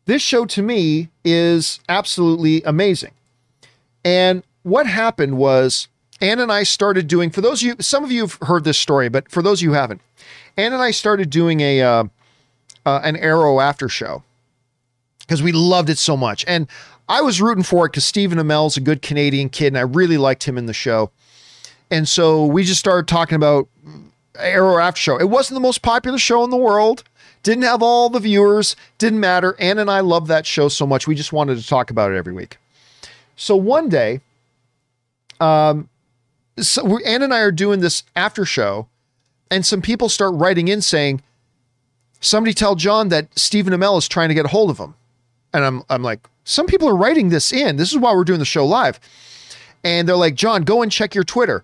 This 0.06 0.22
show 0.22 0.46
to 0.46 0.62
me 0.62 1.10
is 1.24 1.80
absolutely 1.88 2.62
amazing. 2.64 3.12
And 4.04 4.44
what 4.64 4.88
happened 4.88 5.38
was 5.38 5.88
Ann 6.20 6.40
and 6.40 6.52
I 6.52 6.64
started 6.64 7.08
doing, 7.08 7.30
for 7.30 7.42
those 7.42 7.62
of 7.62 7.68
you, 7.68 7.76
some 7.80 8.04
of 8.04 8.12
you 8.12 8.22
have 8.22 8.38
heard 8.42 8.64
this 8.64 8.78
story, 8.78 9.10
but 9.10 9.30
for 9.30 9.42
those 9.42 9.60
of 9.60 9.64
you 9.64 9.70
who 9.70 9.76
haven't, 9.76 10.02
Ann 10.58 10.74
and 10.74 10.82
I 10.82 10.92
started 10.92 11.30
doing 11.30 11.62
a 11.62 11.82
uh, 11.82 12.04
uh, 12.86 13.02
an 13.04 13.16
Arrow 13.18 13.60
after 13.60 13.88
show 13.88 14.24
because 15.20 15.42
we 15.42 15.52
loved 15.52 15.90
it 15.90 15.98
so 15.98 16.18
much. 16.18 16.44
And 16.48 16.68
I 17.08 17.22
was 17.22 17.42
rooting 17.42 17.64
for 17.64 17.86
it 17.86 17.90
because 17.90 18.06
Stephen 18.06 18.38
Amell's 18.38 18.78
a 18.78 18.82
good 18.82 19.02
Canadian 19.02 19.50
kid, 19.50 19.68
and 19.68 19.78
I 19.78 19.82
really 19.82 20.18
liked 20.18 20.44
him 20.44 20.58
in 20.58 20.66
the 20.66 20.74
show. 20.74 21.12
And 21.90 22.08
so 22.08 22.46
we 22.46 22.64
just 22.64 22.80
started 22.80 23.08
talking 23.08 23.36
about 23.36 23.68
Arrow 24.38 24.78
after 24.78 25.00
show. 25.00 25.20
It 25.20 25.30
wasn't 25.30 25.56
the 25.56 25.62
most 25.62 25.82
popular 25.82 26.18
show 26.18 26.44
in 26.44 26.50
the 26.50 26.58
world. 26.58 27.04
Didn't 27.44 27.64
have 27.64 27.82
all 27.82 28.10
the 28.10 28.20
viewers. 28.20 28.76
Didn't 28.98 29.20
matter. 29.20 29.56
Ann 29.60 29.80
and 29.80 29.90
I 29.90 30.02
love 30.02 30.28
that 30.28 30.46
show 30.46 30.70
so 30.70 30.86
much. 30.86 31.08
We 31.08 31.16
just 31.16 31.34
wanted 31.34 31.58
to 31.58 31.68
talk 31.68 31.90
about 31.90 32.12
it 32.12 32.18
every 32.18 32.34
week. 32.34 32.58
So 33.36 33.56
one 33.56 33.90
day, 33.90 34.22
um, 35.40 35.90
so 36.60 36.84
we, 36.84 37.04
Ann 37.04 37.24
and 37.24 37.34
I 37.34 37.40
are 37.40 37.52
doing 37.52 37.80
this 37.80 38.04
after 38.16 38.46
show, 38.46 38.88
and 39.50 39.66
some 39.66 39.82
people 39.82 40.10
start 40.10 40.36
writing 40.36 40.68
in 40.68 40.82
saying, 40.82 41.22
"Somebody 42.20 42.54
tell 42.54 42.76
John 42.76 43.10
that 43.10 43.28
Stephen 43.38 43.74
Amell 43.74 43.98
is 43.98 44.08
trying 44.08 44.30
to 44.30 44.36
get 44.36 44.46
a 44.46 44.50
hold 44.50 44.70
of 44.70 44.78
him." 44.78 44.94
And 45.54 45.66
I'm 45.66 45.84
I'm 45.90 46.04
like, 46.04 46.20
some 46.44 46.68
people 46.68 46.88
are 46.90 46.96
writing 46.96 47.30
this 47.30 47.52
in. 47.52 47.78
This 47.78 47.92
is 47.92 47.98
why 47.98 48.14
we're 48.14 48.24
doing 48.24 48.40
the 48.40 48.46
show 48.46 48.66
live. 48.66 49.00
And 49.84 50.08
they're 50.08 50.16
like, 50.16 50.36
John, 50.36 50.64
go 50.64 50.82
and 50.82 50.92
check 50.92 51.16
your 51.16 51.24
Twitter. 51.24 51.64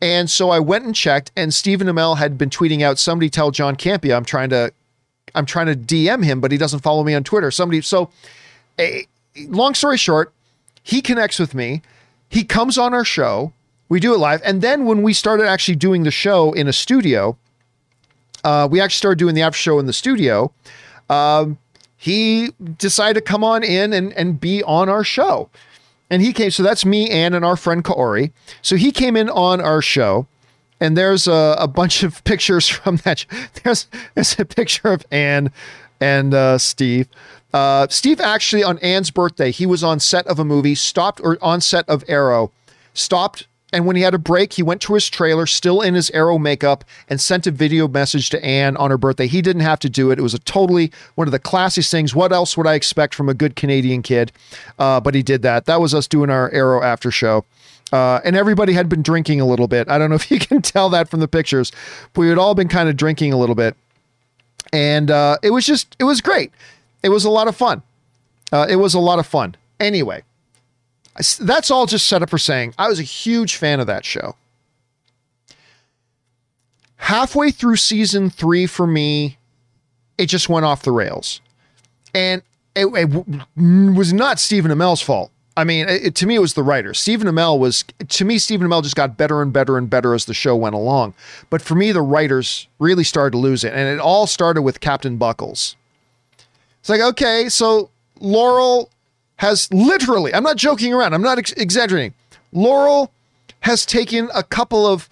And 0.00 0.30
so 0.30 0.50
I 0.50 0.60
went 0.60 0.84
and 0.84 0.94
checked, 0.94 1.32
and 1.36 1.52
Stephen 1.52 1.88
Amell 1.88 2.18
had 2.18 2.38
been 2.38 2.50
tweeting 2.50 2.82
out, 2.82 2.98
somebody 2.98 3.28
tell 3.28 3.50
John 3.50 3.74
Campea 3.74 4.16
I'm 4.16 4.24
trying 4.24 4.50
to 4.50 4.72
I'm 5.34 5.46
trying 5.46 5.66
to 5.66 5.74
DM 5.74 6.24
him, 6.24 6.40
but 6.40 6.52
he 6.52 6.58
doesn't 6.58 6.80
follow 6.80 7.04
me 7.04 7.14
on 7.14 7.24
Twitter. 7.24 7.50
Somebody 7.50 7.80
so 7.80 8.10
a, 8.78 9.06
long 9.36 9.74
story 9.74 9.96
short, 9.96 10.32
he 10.82 11.00
connects 11.00 11.38
with 11.38 11.54
me. 11.54 11.82
He 12.28 12.44
comes 12.44 12.78
on 12.78 12.94
our 12.94 13.04
show. 13.04 13.52
We 13.88 14.00
do 14.00 14.14
it 14.14 14.18
live. 14.18 14.40
And 14.44 14.60
then 14.60 14.84
when 14.84 15.02
we 15.02 15.12
started 15.12 15.46
actually 15.46 15.76
doing 15.76 16.02
the 16.02 16.10
show 16.10 16.52
in 16.52 16.68
a 16.68 16.72
studio, 16.72 17.36
uh, 18.44 18.68
we 18.70 18.80
actually 18.80 18.98
started 18.98 19.18
doing 19.18 19.34
the 19.34 19.42
after 19.42 19.58
show 19.58 19.78
in 19.78 19.86
the 19.86 19.92
studio. 19.92 20.52
Um, 21.08 21.58
he 21.96 22.50
decided 22.78 23.14
to 23.14 23.20
come 23.20 23.42
on 23.42 23.64
in 23.64 23.92
and, 23.92 24.12
and 24.12 24.40
be 24.40 24.62
on 24.62 24.88
our 24.88 25.02
show. 25.02 25.50
And 26.10 26.22
he 26.22 26.32
came, 26.32 26.50
so 26.50 26.62
that's 26.62 26.84
me, 26.84 27.10
Ann, 27.10 27.34
and 27.34 27.44
our 27.44 27.56
friend 27.56 27.84
Kaori. 27.84 28.32
So 28.62 28.76
he 28.76 28.92
came 28.92 29.16
in 29.16 29.28
on 29.28 29.60
our 29.60 29.82
show, 29.82 30.26
and 30.80 30.96
there's 30.96 31.26
a, 31.26 31.56
a 31.58 31.68
bunch 31.68 32.02
of 32.02 32.22
pictures 32.24 32.68
from 32.68 32.96
that. 32.98 33.24
There's, 33.62 33.86
there's 34.14 34.38
a 34.38 34.44
picture 34.44 34.88
of 34.88 35.04
Ann 35.10 35.50
and 36.00 36.34
uh, 36.34 36.58
Steve. 36.58 37.08
Uh, 37.52 37.88
Steve 37.88 38.20
actually, 38.20 38.62
on 38.62 38.78
Ann's 38.78 39.10
birthday, 39.10 39.50
he 39.50 39.66
was 39.66 39.82
on 39.82 40.00
set 40.00 40.26
of 40.26 40.38
a 40.38 40.44
movie, 40.44 40.74
stopped, 40.74 41.20
or 41.22 41.38
on 41.40 41.60
set 41.60 41.88
of 41.88 42.04
Arrow, 42.06 42.52
stopped 42.92 43.46
and 43.72 43.84
when 43.84 43.96
he 43.96 44.02
had 44.02 44.14
a 44.14 44.18
break, 44.18 44.54
he 44.54 44.62
went 44.62 44.80
to 44.82 44.94
his 44.94 45.08
trailer, 45.10 45.44
still 45.44 45.82
in 45.82 45.94
his 45.94 46.10
arrow 46.10 46.38
makeup, 46.38 46.84
and 47.08 47.20
sent 47.20 47.46
a 47.46 47.50
video 47.50 47.86
message 47.86 48.30
to 48.30 48.42
Ann 48.42 48.76
on 48.78 48.90
her 48.90 48.96
birthday. 48.96 49.26
He 49.26 49.42
didn't 49.42 49.62
have 49.62 49.78
to 49.80 49.90
do 49.90 50.10
it. 50.10 50.18
It 50.18 50.22
was 50.22 50.32
a 50.32 50.38
totally 50.38 50.90
one 51.16 51.28
of 51.28 51.32
the 51.32 51.38
classiest 51.38 51.90
things. 51.90 52.14
What 52.14 52.32
else 52.32 52.56
would 52.56 52.66
I 52.66 52.74
expect 52.74 53.14
from 53.14 53.28
a 53.28 53.34
good 53.34 53.56
Canadian 53.56 54.02
kid? 54.02 54.32
Uh, 54.78 55.00
but 55.00 55.14
he 55.14 55.22
did 55.22 55.42
that. 55.42 55.66
That 55.66 55.80
was 55.80 55.94
us 55.94 56.06
doing 56.06 56.30
our 56.30 56.50
arrow 56.50 56.82
after 56.82 57.10
show. 57.10 57.44
Uh, 57.92 58.20
and 58.24 58.36
everybody 58.36 58.72
had 58.72 58.88
been 58.88 59.02
drinking 59.02 59.40
a 59.40 59.46
little 59.46 59.68
bit. 59.68 59.88
I 59.88 59.98
don't 59.98 60.10
know 60.10 60.16
if 60.16 60.30
you 60.30 60.38
can 60.38 60.62
tell 60.62 60.88
that 60.90 61.08
from 61.08 61.20
the 61.20 61.28
pictures, 61.28 61.72
but 62.12 62.20
we 62.22 62.28
had 62.28 62.38
all 62.38 62.54
been 62.54 62.68
kind 62.68 62.88
of 62.88 62.96
drinking 62.96 63.32
a 63.32 63.36
little 63.36 63.54
bit. 63.54 63.76
And 64.72 65.10
uh, 65.10 65.38
it 65.42 65.50
was 65.50 65.64
just, 65.64 65.96
it 65.98 66.04
was 66.04 66.20
great. 66.20 66.52
It 67.02 67.08
was 67.08 67.24
a 67.24 67.30
lot 67.30 67.48
of 67.48 67.56
fun. 67.56 67.82
Uh, 68.52 68.66
it 68.68 68.76
was 68.76 68.94
a 68.94 68.98
lot 68.98 69.18
of 69.18 69.26
fun. 69.26 69.56
Anyway, 69.80 70.22
that's 71.40 71.70
all 71.70 71.86
just 71.86 72.08
set 72.08 72.22
up 72.22 72.30
for 72.30 72.38
saying 72.38 72.74
I 72.78 72.88
was 72.88 72.98
a 72.98 73.04
huge 73.04 73.56
fan 73.56 73.80
of 73.80 73.86
that 73.86 74.04
show. 74.04 74.36
Halfway 76.96 77.50
through 77.50 77.76
season 77.76 78.28
three 78.28 78.66
for 78.66 78.86
me, 78.86 79.38
it 80.18 80.26
just 80.26 80.48
went 80.48 80.66
off 80.66 80.82
the 80.82 80.92
rails. 80.92 81.40
And 82.14 82.42
it, 82.74 82.86
it 82.86 83.56
was 83.56 84.12
not 84.12 84.38
Stephen 84.38 84.70
Amell's 84.70 85.00
fault. 85.00 85.30
I 85.58 85.64
mean, 85.64 85.88
it, 85.88 86.14
to 86.14 86.26
me, 86.26 86.36
it 86.36 86.38
was 86.38 86.54
the 86.54 86.62
writer. 86.62 86.94
Stephen 86.94 87.26
Amell 87.26 87.58
was, 87.58 87.84
to 88.10 88.24
me, 88.24 88.38
Stephen 88.38 88.68
Amell 88.68 88.80
just 88.80 88.94
got 88.94 89.16
better 89.16 89.42
and 89.42 89.52
better 89.52 89.76
and 89.76 89.90
better 89.90 90.14
as 90.14 90.26
the 90.26 90.32
show 90.32 90.54
went 90.54 90.76
along. 90.76 91.14
But 91.50 91.60
for 91.60 91.74
me, 91.74 91.90
the 91.90 92.00
writers 92.00 92.68
really 92.78 93.02
started 93.02 93.32
to 93.32 93.38
lose 93.38 93.64
it. 93.64 93.72
And 93.74 93.88
it 93.88 93.98
all 93.98 94.28
started 94.28 94.62
with 94.62 94.78
Captain 94.78 95.16
Buckles. 95.16 95.74
It's 96.78 96.88
like, 96.88 97.00
okay, 97.00 97.48
so 97.48 97.90
Laurel 98.20 98.88
has 99.38 99.68
literally, 99.72 100.32
I'm 100.32 100.44
not 100.44 100.56
joking 100.56 100.94
around, 100.94 101.12
I'm 101.12 101.22
not 101.22 101.38
ex- 101.38 101.52
exaggerating. 101.54 102.14
Laurel 102.52 103.10
has 103.60 103.84
taken 103.84 104.30
a 104.32 104.44
couple 104.44 104.86
of 104.86 105.08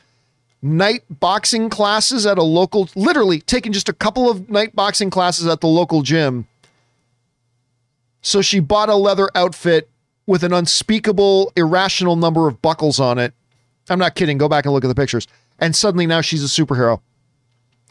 night 0.63 1.03
boxing 1.11 1.69
classes 1.69 2.25
at 2.25 2.39
a 2.39 2.45
local, 2.45 2.89
literally 2.95 3.41
taken 3.41 3.73
just 3.73 3.89
a 3.89 3.93
couple 3.93 4.31
of 4.31 4.49
night 4.49 4.77
boxing 4.77 5.11
classes 5.11 5.49
at 5.49 5.61
the 5.61 5.67
local 5.67 6.03
gym. 6.03 6.47
So 8.23 8.43
she 8.43 8.61
bought 8.61 8.89
a 8.89 8.95
leather 8.95 9.29
outfit 9.35 9.91
with 10.27 10.43
an 10.43 10.53
unspeakable, 10.53 11.53
irrational 11.57 12.17
number 12.17 12.49
of 12.49 12.61
buckles 12.61 12.99
on 12.99 13.19
it. 13.19 13.33
I'm 13.89 13.99
not 13.99 14.15
kidding. 14.15 14.39
Go 14.39 14.49
back 14.49 14.65
and 14.65 14.75
look 14.75 14.85
at 14.85 14.89
the 14.89 14.95
pictures. 14.95 15.29
And 15.59 15.75
suddenly 15.75 16.07
now 16.07 16.21
she's 16.21 16.43
a 16.43 16.47
superhero. 16.49 17.01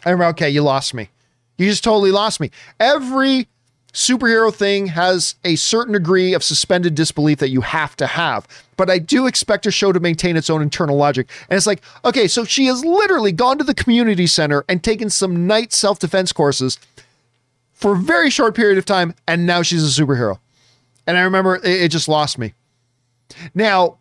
I 0.05 0.11
remember, 0.11 0.29
okay, 0.31 0.49
you 0.49 0.61
lost 0.61 0.93
me. 0.93 1.09
You 1.57 1.69
just 1.69 1.83
totally 1.83 2.11
lost 2.11 2.39
me. 2.39 2.51
Every 2.79 3.47
superhero 3.93 4.53
thing 4.53 4.87
has 4.87 5.35
a 5.45 5.55
certain 5.55 5.93
degree 5.93 6.33
of 6.33 6.43
suspended 6.43 6.95
disbelief 6.95 7.39
that 7.39 7.49
you 7.49 7.61
have 7.61 7.95
to 7.95 8.05
have. 8.05 8.45
But 8.75 8.89
I 8.89 8.99
do 8.99 9.25
expect 9.25 9.65
a 9.65 9.71
show 9.71 9.93
to 9.93 10.01
maintain 10.01 10.35
its 10.35 10.49
own 10.49 10.61
internal 10.61 10.97
logic. 10.97 11.29
And 11.49 11.55
it's 11.55 11.65
like, 11.65 11.81
okay, 12.03 12.27
so 12.27 12.43
she 12.43 12.65
has 12.65 12.83
literally 12.83 13.31
gone 13.31 13.57
to 13.57 13.63
the 13.63 13.73
community 13.73 14.27
center 14.27 14.65
and 14.67 14.83
taken 14.83 15.09
some 15.09 15.47
night 15.47 15.71
self 15.71 15.97
defense 15.97 16.33
courses 16.33 16.77
for 17.71 17.93
a 17.93 17.97
very 17.97 18.29
short 18.29 18.55
period 18.55 18.77
of 18.77 18.85
time, 18.85 19.13
and 19.27 19.45
now 19.45 19.61
she's 19.61 19.83
a 19.83 20.01
superhero. 20.01 20.39
And 21.07 21.17
I 21.17 21.21
remember 21.21 21.55
it, 21.55 21.65
it 21.65 21.91
just 21.91 22.07
lost 22.07 22.37
me. 22.37 22.53
Now, 23.53 23.97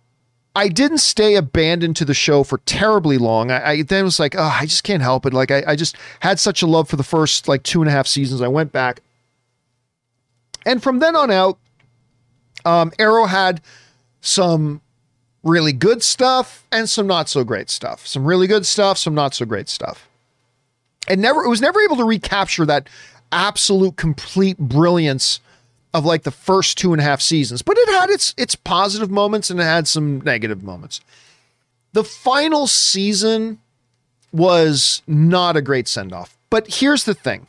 I 0.57 0.69
didn't 0.69 0.99
stay 0.99 1.35
abandoned 1.35 1.97
to 1.97 2.05
the 2.05 2.15
show 2.15 2.45
for 2.45 2.59
terribly 2.59 3.19
long. 3.19 3.51
I, 3.51 3.71
I 3.71 3.83
then 3.83 4.05
was 4.05 4.21
like, 4.21 4.35
oh, 4.37 4.57
I 4.61 4.67
just 4.67 4.85
can't 4.85 5.03
help 5.03 5.27
it. 5.27 5.35
Like 5.35 5.51
I, 5.51 5.65
I 5.67 5.77
just 5.77 5.97
had 6.21 6.39
such 6.39 6.63
a 6.63 6.67
love 6.67 6.89
for 6.89 6.97
the 6.97 7.03
first 7.03 7.49
like 7.49 7.63
two 7.65 7.83
and 7.83 7.89
a 7.89 7.93
half 7.93 8.07
seasons. 8.07 8.41
I 8.41 8.49
went 8.49 8.71
back 8.71 9.01
and 10.67 10.83
from 10.83 10.99
then 10.99 11.17
on 11.17 11.31
out, 11.31 11.59
um, 12.65 12.93
Arrow 12.99 13.27
had 13.27 13.61
some 14.21 14.81
really 15.43 15.73
good 15.73 16.03
stuff 16.03 16.65
and 16.73 16.89
some 16.89 17.07
not 17.07 17.29
so 17.29 17.45
great 17.45 17.69
stuff. 17.69 18.07
Some 18.07 18.25
really 18.25 18.47
good 18.47 18.65
stuff, 18.65 18.97
some 18.99 19.15
not 19.15 19.35
so 19.35 19.45
great 19.45 19.69
stuff. 19.69 20.09
And 21.07 21.21
never 21.21 21.45
it 21.45 21.49
was 21.49 21.61
never 21.61 21.81
able 21.83 21.97
to 21.97 22.05
recapture 22.05 22.65
that 22.65 22.89
absolute 23.31 23.97
complete 23.97 24.57
brilliance 24.57 25.41
of 25.95 26.05
like 26.05 26.25
the 26.25 26.31
first 26.31 26.77
two 26.77 26.93
and 26.93 27.01
a 27.01 27.05
half 27.05 27.23
seasons. 27.23 27.63
But 27.63 27.79
it 27.79 27.89
had 27.89 28.11
its 28.11 28.35
its 28.37 28.57
positive 28.57 29.11
moments 29.11 29.49
and 29.49 29.61
it 29.61 29.65
had 29.65 29.89
some 29.89 30.21
negative 30.21 30.63
moments. 30.63 31.01
The 31.93 32.05
final 32.05 32.67
season 32.67 33.61
was 34.33 35.03
not 35.07 35.57
a 35.57 35.63
great 35.63 35.87
send 35.87 36.13
off. 36.13 36.37
But 36.51 36.67
here's 36.81 37.05
the 37.05 37.15
thing. 37.15 37.47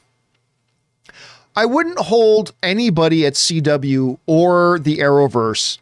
I 1.55 1.65
wouldn't 1.65 1.97
hold 1.97 2.53
anybody 2.61 3.25
at 3.25 3.33
CW 3.33 4.19
or 4.27 4.77
the 4.77 4.99
Arrowverse 4.99 5.79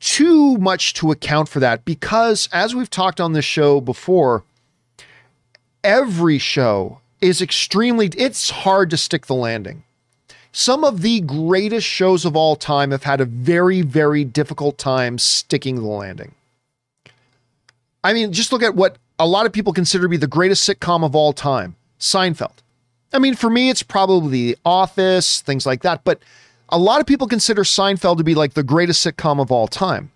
too 0.00 0.58
much 0.58 0.94
to 0.94 1.12
account 1.12 1.48
for 1.48 1.60
that 1.60 1.84
because, 1.84 2.48
as 2.52 2.74
we've 2.74 2.90
talked 2.90 3.20
on 3.20 3.32
this 3.32 3.44
show 3.44 3.80
before, 3.80 4.42
every 5.84 6.38
show 6.38 7.00
is 7.20 7.40
extremely, 7.40 8.08
it's 8.16 8.50
hard 8.50 8.90
to 8.90 8.96
stick 8.96 9.26
the 9.26 9.34
landing. 9.34 9.84
Some 10.52 10.84
of 10.84 11.00
the 11.00 11.20
greatest 11.20 11.86
shows 11.86 12.26
of 12.26 12.36
all 12.36 12.56
time 12.56 12.90
have 12.90 13.04
had 13.04 13.22
a 13.22 13.24
very, 13.24 13.80
very 13.80 14.22
difficult 14.22 14.76
time 14.76 15.18
sticking 15.18 15.76
the 15.76 15.82
landing. 15.82 16.34
I 18.04 18.12
mean, 18.12 18.32
just 18.32 18.52
look 18.52 18.62
at 18.62 18.74
what 18.74 18.96
a 19.18 19.26
lot 19.26 19.46
of 19.46 19.52
people 19.52 19.72
consider 19.72 20.04
to 20.04 20.08
be 20.08 20.18
the 20.18 20.26
greatest 20.26 20.68
sitcom 20.68 21.04
of 21.04 21.16
all 21.16 21.32
time 21.32 21.76
Seinfeld. 21.98 22.52
I 23.14 23.18
mean, 23.18 23.34
for 23.34 23.48
me, 23.48 23.70
it's 23.70 23.82
probably 23.82 24.30
The 24.30 24.58
Office, 24.64 25.40
things 25.40 25.64
like 25.64 25.82
that. 25.82 26.04
But 26.04 26.20
a 26.68 26.78
lot 26.78 27.00
of 27.00 27.06
people 27.06 27.26
consider 27.26 27.62
Seinfeld 27.62 28.18
to 28.18 28.24
be 28.24 28.34
like 28.34 28.54
the 28.54 28.62
greatest 28.62 29.06
sitcom 29.06 29.40
of 29.40 29.52
all 29.52 29.68
time. 29.68 30.10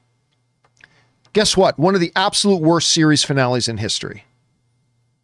Guess 1.32 1.56
what? 1.56 1.78
One 1.78 1.94
of 1.94 2.00
the 2.00 2.12
absolute 2.16 2.60
worst 2.60 2.90
series 2.90 3.22
finales 3.22 3.68
in 3.68 3.76
history. 3.76 4.24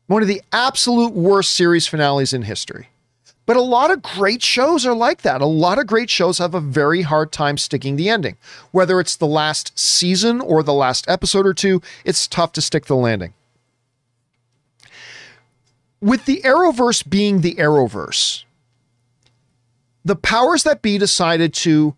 One 0.06 0.22
of 0.22 0.28
the 0.28 0.42
absolute 0.52 1.14
worst 1.14 1.54
series 1.54 1.86
finales 1.86 2.32
in 2.32 2.42
history. 2.42 2.88
But 3.44 3.56
a 3.56 3.60
lot 3.60 3.90
of 3.90 4.02
great 4.02 4.42
shows 4.42 4.86
are 4.86 4.94
like 4.94 5.22
that. 5.22 5.40
A 5.40 5.46
lot 5.46 5.78
of 5.78 5.86
great 5.86 6.08
shows 6.08 6.38
have 6.38 6.54
a 6.54 6.60
very 6.60 7.02
hard 7.02 7.32
time 7.32 7.58
sticking 7.58 7.96
the 7.96 8.08
ending. 8.08 8.36
Whether 8.70 9.00
it's 9.00 9.16
the 9.16 9.26
last 9.26 9.76
season 9.78 10.40
or 10.40 10.62
the 10.62 10.72
last 10.72 11.08
episode 11.08 11.46
or 11.46 11.54
two, 11.54 11.82
it's 12.04 12.28
tough 12.28 12.52
to 12.52 12.60
stick 12.60 12.86
the 12.86 12.96
landing 12.96 13.34
with 16.02 16.24
the 16.26 16.42
Arrowverse 16.42 17.08
being 17.08 17.40
the 17.40 17.54
Arrowverse, 17.54 18.42
the 20.04 20.16
powers 20.16 20.64
that 20.64 20.82
be 20.82 20.98
decided 20.98 21.54
to 21.54 21.94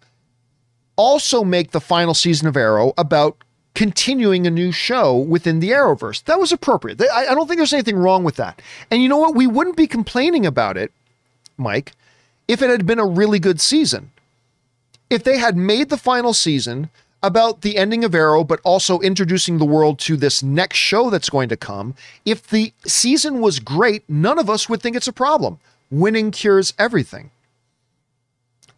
also 0.95 1.43
make 1.43 1.73
the 1.73 1.81
final 1.81 2.15
season 2.15 2.47
of 2.47 2.57
Arrow 2.57 2.93
about 2.99 3.43
continuing 3.75 4.47
a 4.47 4.51
new 4.51 4.71
show 4.71 5.17
within 5.17 5.59
the 5.59 5.71
Arrowverse. 5.71 6.23
That 6.25 6.39
was 6.39 6.53
appropriate. 6.53 7.01
I, 7.13 7.35
don't 7.35 7.49
think 7.49 7.59
there's 7.59 7.73
anything 7.73 7.97
wrong 7.97 8.23
with 8.23 8.37
that. 8.37 8.63
And 8.91 9.03
you 9.03 9.09
know 9.09 9.19
what? 9.19 9.35
We 9.35 9.49
wouldn't 9.49 9.77
be 9.77 9.89
complaining 9.89 10.47
about 10.47 10.77
it, 10.77 10.93
Mike, 11.57 11.93
if 12.49 12.63
it 12.63 12.71
had 12.71 12.87
been 12.87 12.99
a 12.99 13.07
really 13.07 13.39
good 13.39 13.61
season. 13.61 14.11
If 15.11 15.23
they 15.23 15.39
had 15.39 15.57
made 15.57 15.91
the 15.91 15.97
final 15.97 16.35
season 16.35 16.91
about 17.23 17.63
the 17.63 17.77
ending 17.77 18.05
of 18.05 18.15
Arrow, 18.15 18.45
but 18.45 18.61
also 18.65 19.01
introducing 19.01 19.59
the 19.59 19.65
world 19.65 19.99
to 19.99 20.17
this 20.17 20.43
next 20.43 20.77
show 20.77 21.09
that's 21.09 21.31
going 21.31 21.49
to 21.49 21.57
come, 21.57 21.95
if 22.25 22.47
the 22.47 22.73
season 22.87 23.41
was 23.41 23.61
great, 23.61 24.03
none 24.09 24.39
of 24.39 24.51
us 24.51 24.69
would 24.69 24.83
think 24.83 24.97
it's 24.97 25.09
a 25.09 25.13
problem. 25.13 25.59
Winning 25.91 26.31
cures 26.31 26.75
everything. 26.79 27.31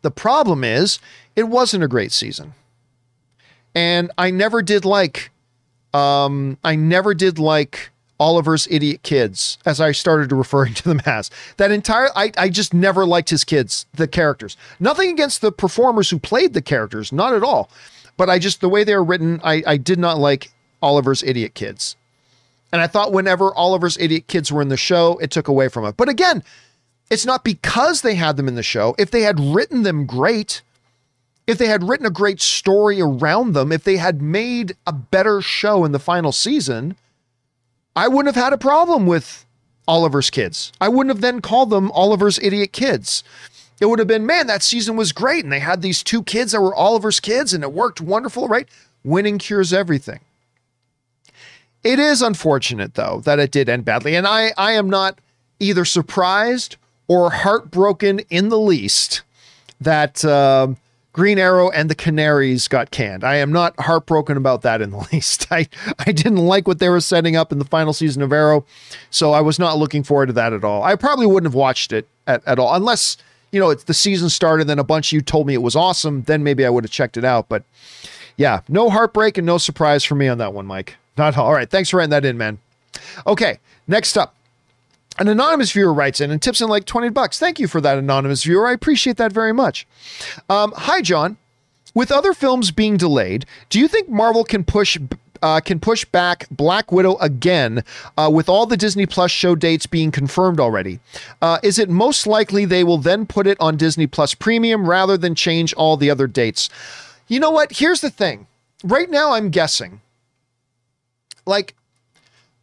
The 0.03 0.11
problem 0.11 0.63
is, 0.63 1.01
it 1.35 1.45
wasn't 1.45 1.83
a 1.83 1.89
great 1.89 2.13
season. 2.13 2.55
And 3.75 4.11
I 4.17 4.31
never 4.31 4.63
did 4.63 4.85
like, 4.85 5.31
um, 5.93 6.57
I 6.63 6.77
never 6.77 7.15
did 7.15 7.39
like 7.39 7.91
Oliver's 8.19 8.67
idiot 8.71 9.03
kids, 9.03 9.59
as 9.67 9.81
I 9.81 9.93
started 9.93 10.33
referring 10.33 10.75
to 10.75 10.85
them 10.85 11.03
as. 11.05 11.31
That 11.59 11.71
entire, 11.71 12.09
I, 12.17 12.33
I 12.39 12.49
just 12.49 12.73
never 12.73 13.07
liked 13.07 13.31
his 13.31 13.45
kids, 13.45 13.87
the 13.95 14.09
characters. 14.09 14.57
Nothing 14.81 15.11
against 15.11 15.41
the 15.41 15.53
performers 15.53 16.11
who 16.11 16.19
played 16.19 16.55
the 16.55 16.63
characters, 16.63 17.13
not 17.13 17.35
at 17.35 17.43
all. 17.43 17.71
But 18.17 18.31
I 18.31 18.39
just, 18.39 18.61
the 18.61 18.69
way 18.69 18.85
they 18.85 18.95
were 18.95 19.05
written, 19.05 19.41
I, 19.45 19.63
I 19.67 19.77
did 19.77 19.99
not 19.99 20.19
like 20.19 20.51
Oliver's 20.83 21.23
idiot 21.23 21.55
kids. 21.55 21.97
And 22.73 22.81
I 22.81 22.87
thought 22.87 23.13
whenever 23.13 23.55
Oliver's 23.55 23.99
idiot 23.99 24.27
kids 24.27 24.51
were 24.51 24.63
in 24.63 24.69
the 24.69 24.77
show, 24.77 25.19
it 25.19 25.31
took 25.31 25.49
away 25.49 25.69
from 25.69 25.85
it. 25.85 25.97
But 25.97 26.09
again, 26.09 26.43
it's 27.11 27.27
not 27.27 27.45
because 27.45 28.03
they 28.03 28.15
had 28.15 28.37
them 28.37 28.49
in 28.49 28.55
the 28.55 28.63
show. 28.63 28.95
If 28.99 29.11
they 29.11 29.23
had 29.23 29.39
written 29.39 29.83
them 29.83 30.07
great, 30.07 30.63
if 31.47 31.59
they 31.59 31.67
had 31.67 31.85
written 31.85 32.07
a 32.07 32.11
great 32.11 32.41
story 32.41 33.01
around 33.01 33.53
them, 33.53 33.71
if 33.71 33.85
they 33.85 33.99
had 33.99 34.21
made 34.21 34.77
a 34.87 34.93
better 34.93 35.41
show 35.41 35.85
in 35.85 35.93
the 35.93 35.99
final 35.99 36.33
season, 36.33 36.97
I 37.97 38.09
wouldn't 38.09 38.35
have 38.35 38.45
had 38.45 38.53
a 38.53 38.59
problem 38.59 39.07
with 39.07 39.47
Oliver's 39.89 40.31
kids. 40.31 40.73
I 40.81 40.89
wouldn't 40.89 41.15
have 41.15 41.23
then 41.23 41.41
called 41.41 41.71
them 41.71 41.91
Oliver's 41.93 42.39
idiot 42.41 42.73
kids. 42.73 43.25
It 43.81 43.87
would 43.87 43.99
have 43.99 44.09
been, 44.09 44.27
man, 44.27 44.47
that 44.47 44.63
season 44.63 44.97
was 44.97 45.13
great. 45.13 45.45
And 45.45 45.53
they 45.53 45.59
had 45.61 45.83
these 45.83 46.03
two 46.03 46.23
kids 46.23 46.53
that 46.53 46.61
were 46.61 46.75
Oliver's 46.75 47.21
kids 47.21 47.53
and 47.53 47.65
it 47.65 47.73
worked 47.73 48.01
wonderful, 48.01 48.49
right? 48.49 48.69
Winning 49.03 49.39
cures 49.39 49.73
everything. 49.73 50.21
It 51.83 51.99
is 51.99 52.21
unfortunate, 52.21 52.95
though, 52.95 53.21
that 53.25 53.39
it 53.39 53.51
did 53.51 53.69
end 53.69 53.85
badly. 53.85 54.17
And 54.17 54.27
I, 54.27 54.53
I 54.59 54.73
am 54.73 54.91
not 54.91 55.21
either 55.61 55.85
surprised 55.85 56.77
or 57.09 57.31
heartbroken 57.31 58.21
in 58.29 58.49
the 58.49 58.59
least 58.59 59.23
that 59.81 60.25
uh, 60.25 60.69
Green 61.17 61.39
Arrow 61.39 61.71
and 61.71 61.89
the 61.89 61.95
Canaries 61.95 62.69
got 62.69 62.91
canned. 62.91 63.25
I 63.25 63.37
am 63.37 63.51
not 63.51 63.75
heartbroken 63.81 64.37
about 64.37 64.61
that 64.63 64.83
in 64.83 64.91
the 64.91 64.99
least. 65.13 65.51
I, 65.51 65.67
I 65.99 66.13
didn't 66.13 66.37
like 66.37 66.69
what 66.69 66.79
they 66.79 66.91
were 66.91 67.01
setting 67.01 67.37
up 67.37 67.53
in 67.53 67.59
the 67.59 67.65
final 67.65 67.95
season 67.95 68.21
of 68.21 68.33
Arrow, 68.33 68.67
so 69.09 69.33
I 69.33 69.41
was 69.41 69.59
not 69.59 69.79
looking 69.79 70.03
forward 70.03 70.27
to 70.27 70.35
that 70.35 70.53
at 70.53 70.63
all. 70.63 70.83
I 70.83 70.95
probably 70.95 71.27
wouldn't 71.27 71.51
have 71.51 71.55
watched 71.55 71.91
it 71.91 72.07
at, 72.27 72.47
at 72.47 72.59
all, 72.59 72.75
unless 72.75 73.17
you 73.51 73.61
know, 73.61 73.71
it's 73.71 73.85
the 73.85 73.95
season 73.95 74.29
started, 74.29 74.67
then 74.67 74.79
a 74.79 74.85
bunch 74.85 75.09
of 75.09 75.13
you 75.15 75.23
told 75.23 75.47
me 75.47 75.55
it 75.55 75.63
was 75.63 75.75
awesome. 75.75 76.23
Then 76.25 76.45
maybe 76.45 76.67
I 76.67 76.69
would 76.69 76.85
have 76.85 76.91
checked 76.91 77.17
it 77.17 77.25
out. 77.25 77.49
But 77.49 77.63
yeah, 78.37 78.61
no 78.69 78.91
heartbreak 78.91 79.39
and 79.39 79.47
no 79.47 79.57
surprise 79.57 80.05
for 80.05 80.15
me 80.17 80.29
on 80.29 80.37
that 80.39 80.53
one, 80.53 80.67
Mike. 80.67 80.97
Not 81.17 81.39
all. 81.39 81.47
all 81.47 81.55
right. 81.55 81.71
Thanks 81.71 81.89
for 81.89 81.97
writing 81.97 82.11
that 82.11 82.27
in, 82.27 82.37
man. 82.37 82.59
Okay, 83.27 83.59
next 83.89 84.19
up. 84.19 84.36
An 85.19 85.29
anonymous 85.29 85.73
viewer 85.73 85.93
writes 85.93 86.21
in 86.21 86.31
and 86.31 86.41
tips 86.43 86.61
in 86.61 86.69
like 86.69 86.85
20 86.85 87.09
bucks. 87.11 87.39
Thank 87.39 87.59
you 87.59 87.69
for 87.69 87.81
that, 87.81 87.99
anonymous 87.99 88.45
viewer. 88.45 88.67
I 88.67 88.73
appreciate 88.73 89.17
that 89.17 89.33
very 89.33 89.53
much. 89.53 89.87
Um, 90.49 90.73
hi, 90.77 91.01
John. 91.01 91.39
With 91.95 92.13
other 92.13 92.35
films 92.35 92.71
being 92.71 92.99
delayed, 92.99 93.47
do 93.71 93.79
you 93.81 93.89
think 93.89 94.11
Marvel 94.11 94.45
can 94.45 94.65
push 94.65 94.99
uh, 95.43 95.61
can 95.61 95.81
push 95.81 96.05
back 96.05 96.47
Black 96.51 96.91
Widow 96.93 97.17
again 97.19 97.85
uh, 98.17 98.31
with 98.33 98.49
all 98.49 98.67
the 98.67 98.77
Disney 98.77 99.07
Plus 99.07 99.31
show 99.31 99.55
dates 99.55 99.87
being 99.87 100.11
confirmed 100.11 100.61
already? 100.61 101.01
Uh, 101.41 101.59
is 101.63 101.79
it 101.79 101.89
most 101.89 102.27
likely 102.27 102.65
they 102.65 102.85
will 102.85 102.99
then 102.99 103.27
put 103.27 103.47
it 103.47 103.57
on 103.61 103.77
Disney 103.77 104.07
Plus 104.07 104.35
Premium 104.35 104.89
rather 104.89 105.17
than 105.17 105.35
change 105.35 105.73
all 105.75 105.97
the 105.97 106.11
other 106.11 106.27
dates? 106.27 106.69
You 107.29 107.41
know 107.41 107.51
what? 107.51 107.73
Here's 107.73 108.01
the 108.01 108.11
thing. 108.11 108.47
Right 108.85 109.11
now, 109.11 109.33
I'm 109.33 109.51
guessing. 109.51 110.01
Like, 111.47 111.75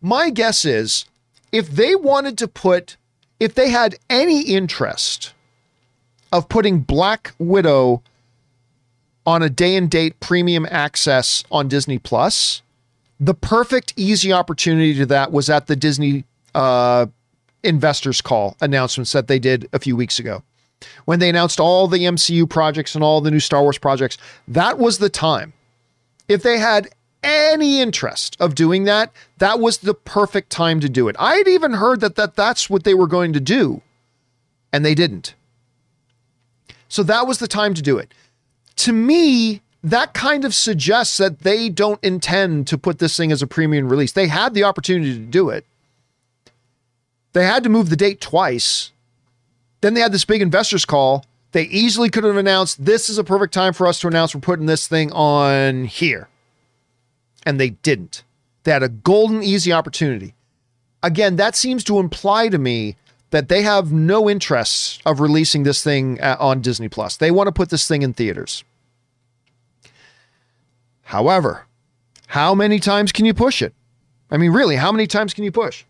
my 0.02 0.30
guess 0.30 0.66
is 0.66 1.06
if 1.54 1.70
they 1.70 1.96
wanted 1.96 2.38
to 2.40 2.48
put, 2.48 2.98
if 3.40 3.54
they 3.54 3.70
had 3.70 3.96
any 4.10 4.42
interest 4.42 5.34
of 6.34 6.50
putting 6.50 6.80
Black 6.80 7.34
Widow 7.38 8.02
on 9.26 9.44
a 9.44 9.50
day 9.50 9.78
and 9.78 9.90
date 9.90 10.20
premium 10.20 10.68
access 10.70 11.44
on 11.52 11.68
Disney 11.70 12.00
Plus, 12.00 12.64
the 13.20 13.36
perfect 13.36 13.94
easy 13.96 14.34
opportunity 14.34 14.96
to 14.96 15.06
that 15.06 15.32
was 15.32 15.50
at 15.50 15.68
the 15.68 15.76
Disney 15.76 16.26
uh, 16.56 17.06
investors 17.62 18.20
call 18.20 18.58
announcements 18.60 19.12
that 19.14 19.28
they 19.28 19.40
did 19.40 19.70
a 19.72 19.80
few 19.80 19.96
weeks 19.96 20.20
ago. 20.20 20.44
When 21.06 21.20
they 21.20 21.30
announced 21.30 21.60
all 21.60 21.88
the 21.88 22.00
MCU 22.00 22.50
projects 22.50 22.96
and 22.96 23.04
all 23.04 23.22
the 23.22 23.32
new 23.32 23.40
Star 23.40 23.62
Wars 23.62 23.78
projects, 23.78 24.18
that 24.48 24.80
was 24.80 24.98
the 24.98 25.10
time. 25.10 25.54
If 26.28 26.44
they 26.44 26.58
had 26.58 26.90
any 27.24 27.82
interest 27.82 28.38
of 28.40 28.56
doing 28.56 28.84
that, 28.84 29.12
that 29.38 29.60
was 29.60 29.80
the 29.80 29.94
perfect 29.94 30.50
time 30.50 30.80
to 30.82 30.90
do 30.90 31.08
it. 31.08 31.16
I 31.18 31.36
had 31.36 31.48
even 31.48 31.74
heard 31.74 32.02
that, 32.02 32.16
that 32.16 32.36
that's 32.36 32.70
what 32.70 32.84
they 32.84 32.94
were 32.94 33.08
going 33.08 33.34
to 33.34 33.40
do, 33.40 33.82
and 34.72 34.86
they 34.86 34.96
didn't. 34.96 35.36
So 36.88 37.02
that 37.04 37.26
was 37.26 37.40
the 37.40 37.48
time 37.48 37.74
to 37.74 37.82
do 37.82 37.98
it 37.98 38.14
to 38.84 38.94
me, 38.94 39.62
that 39.84 40.14
kind 40.14 40.46
of 40.46 40.54
suggests 40.54 41.18
that 41.18 41.40
they 41.40 41.70
don't 41.70 42.04
intend 42.04 42.68
to 42.68 42.78
put 42.78 43.00
this 43.00 43.16
thing 43.16 43.32
as 43.32 43.42
a 43.42 43.48
premium 43.48 43.90
release. 43.90 44.12
They 44.12 44.28
had 44.28 44.54
the 44.54 44.64
opportunity 44.64 45.14
to 45.14 45.20
do 45.20 45.50
it. 45.50 45.66
They 47.34 47.46
had 47.46 47.64
to 47.64 47.70
move 47.70 47.90
the 47.90 47.96
date 47.96 48.22
twice. 48.22 48.92
Then 49.82 49.94
they 49.94 50.02
had 50.02 50.12
this 50.12 50.26
big 50.26 50.42
investors 50.42 50.86
call. 50.86 51.26
They 51.52 51.64
easily 51.64 52.10
could 52.10 52.24
have 52.24 52.38
announced 52.38 52.84
this 52.84 53.10
is 53.10 53.18
a 53.18 53.24
perfect 53.24 53.54
time 53.54 53.74
for 53.74 53.88
us 53.88 54.00
to 54.00 54.08
announce 54.08 54.34
we're 54.34 54.42
putting 54.42 54.66
this 54.66 54.88
thing 54.88 55.12
on 55.12 55.86
here. 55.86 56.30
And 57.46 57.60
they 57.60 57.72
didn't. 57.72 58.24
They 58.64 58.72
had 58.72 58.84
a 58.84 58.90
golden, 58.90 59.44
easy 59.44 59.74
opportunity. 59.74 60.36
Again, 61.02 61.36
that 61.36 61.56
seems 61.56 61.84
to 61.86 62.00
imply 62.00 62.48
to 62.48 62.58
me 62.58 62.96
that 63.32 63.50
they 63.50 63.64
have 63.64 63.92
no 63.92 64.30
interest 64.30 65.02
of 65.06 65.20
releasing 65.20 65.64
this 65.64 65.84
thing 65.84 66.22
uh, 66.22 66.38
on 66.40 66.62
Disney 66.62 66.88
Plus. 66.88 67.18
They 67.18 67.32
want 67.32 67.48
to 67.48 67.52
put 67.52 67.70
this 67.70 67.88
thing 67.88 68.04
in 68.04 68.14
theaters. 68.14 68.64
However, 71.02 71.66
how 72.28 72.56
many 72.56 72.80
times 72.80 73.12
can 73.12 73.26
you 73.26 73.34
push 73.34 73.62
it? 73.62 73.74
I 74.32 74.38
mean, 74.38 74.52
really, 74.52 74.76
how 74.76 74.92
many 74.92 75.08
times 75.08 75.34
can 75.34 75.44
you 75.44 75.52
push? 75.52 75.84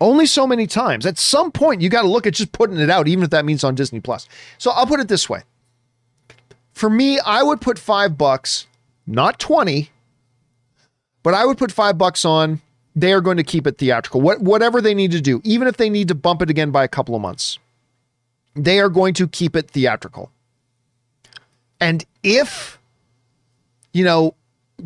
Only 0.00 0.26
so 0.26 0.46
many 0.46 0.66
times. 0.66 1.06
At 1.06 1.18
some 1.18 1.50
point, 1.50 1.80
you 1.80 1.88
got 1.88 2.02
to 2.02 2.08
look 2.08 2.26
at 2.26 2.34
just 2.34 2.52
putting 2.52 2.78
it 2.78 2.90
out, 2.90 3.08
even 3.08 3.24
if 3.24 3.30
that 3.30 3.44
means 3.44 3.64
on 3.64 3.74
Disney 3.74 4.00
Plus. 4.00 4.28
So 4.58 4.70
I'll 4.72 4.86
put 4.86 5.00
it 5.00 5.08
this 5.08 5.28
way. 5.28 5.42
For 6.72 6.90
me, 6.90 7.20
I 7.20 7.42
would 7.42 7.60
put 7.60 7.78
five 7.78 8.18
bucks, 8.18 8.66
not 9.06 9.38
20, 9.38 9.90
but 11.24 11.34
I 11.34 11.44
would 11.44 11.58
put 11.58 11.72
five 11.72 11.98
bucks 11.98 12.24
on 12.24 12.60
they 12.94 13.12
are 13.12 13.20
going 13.20 13.38
to 13.38 13.42
keep 13.42 13.66
it 13.66 13.78
theatrical. 13.78 14.20
What, 14.20 14.40
whatever 14.40 14.80
they 14.80 14.94
need 14.94 15.10
to 15.10 15.20
do, 15.20 15.40
even 15.42 15.66
if 15.66 15.76
they 15.76 15.90
need 15.90 16.06
to 16.08 16.14
bump 16.14 16.42
it 16.42 16.50
again 16.50 16.70
by 16.70 16.84
a 16.84 16.88
couple 16.88 17.16
of 17.16 17.20
months, 17.20 17.58
they 18.54 18.78
are 18.78 18.88
going 18.88 19.14
to 19.14 19.26
keep 19.26 19.56
it 19.56 19.70
theatrical. 19.70 20.30
And 21.80 22.04
if, 22.22 22.78
you 23.92 24.04
know, 24.04 24.34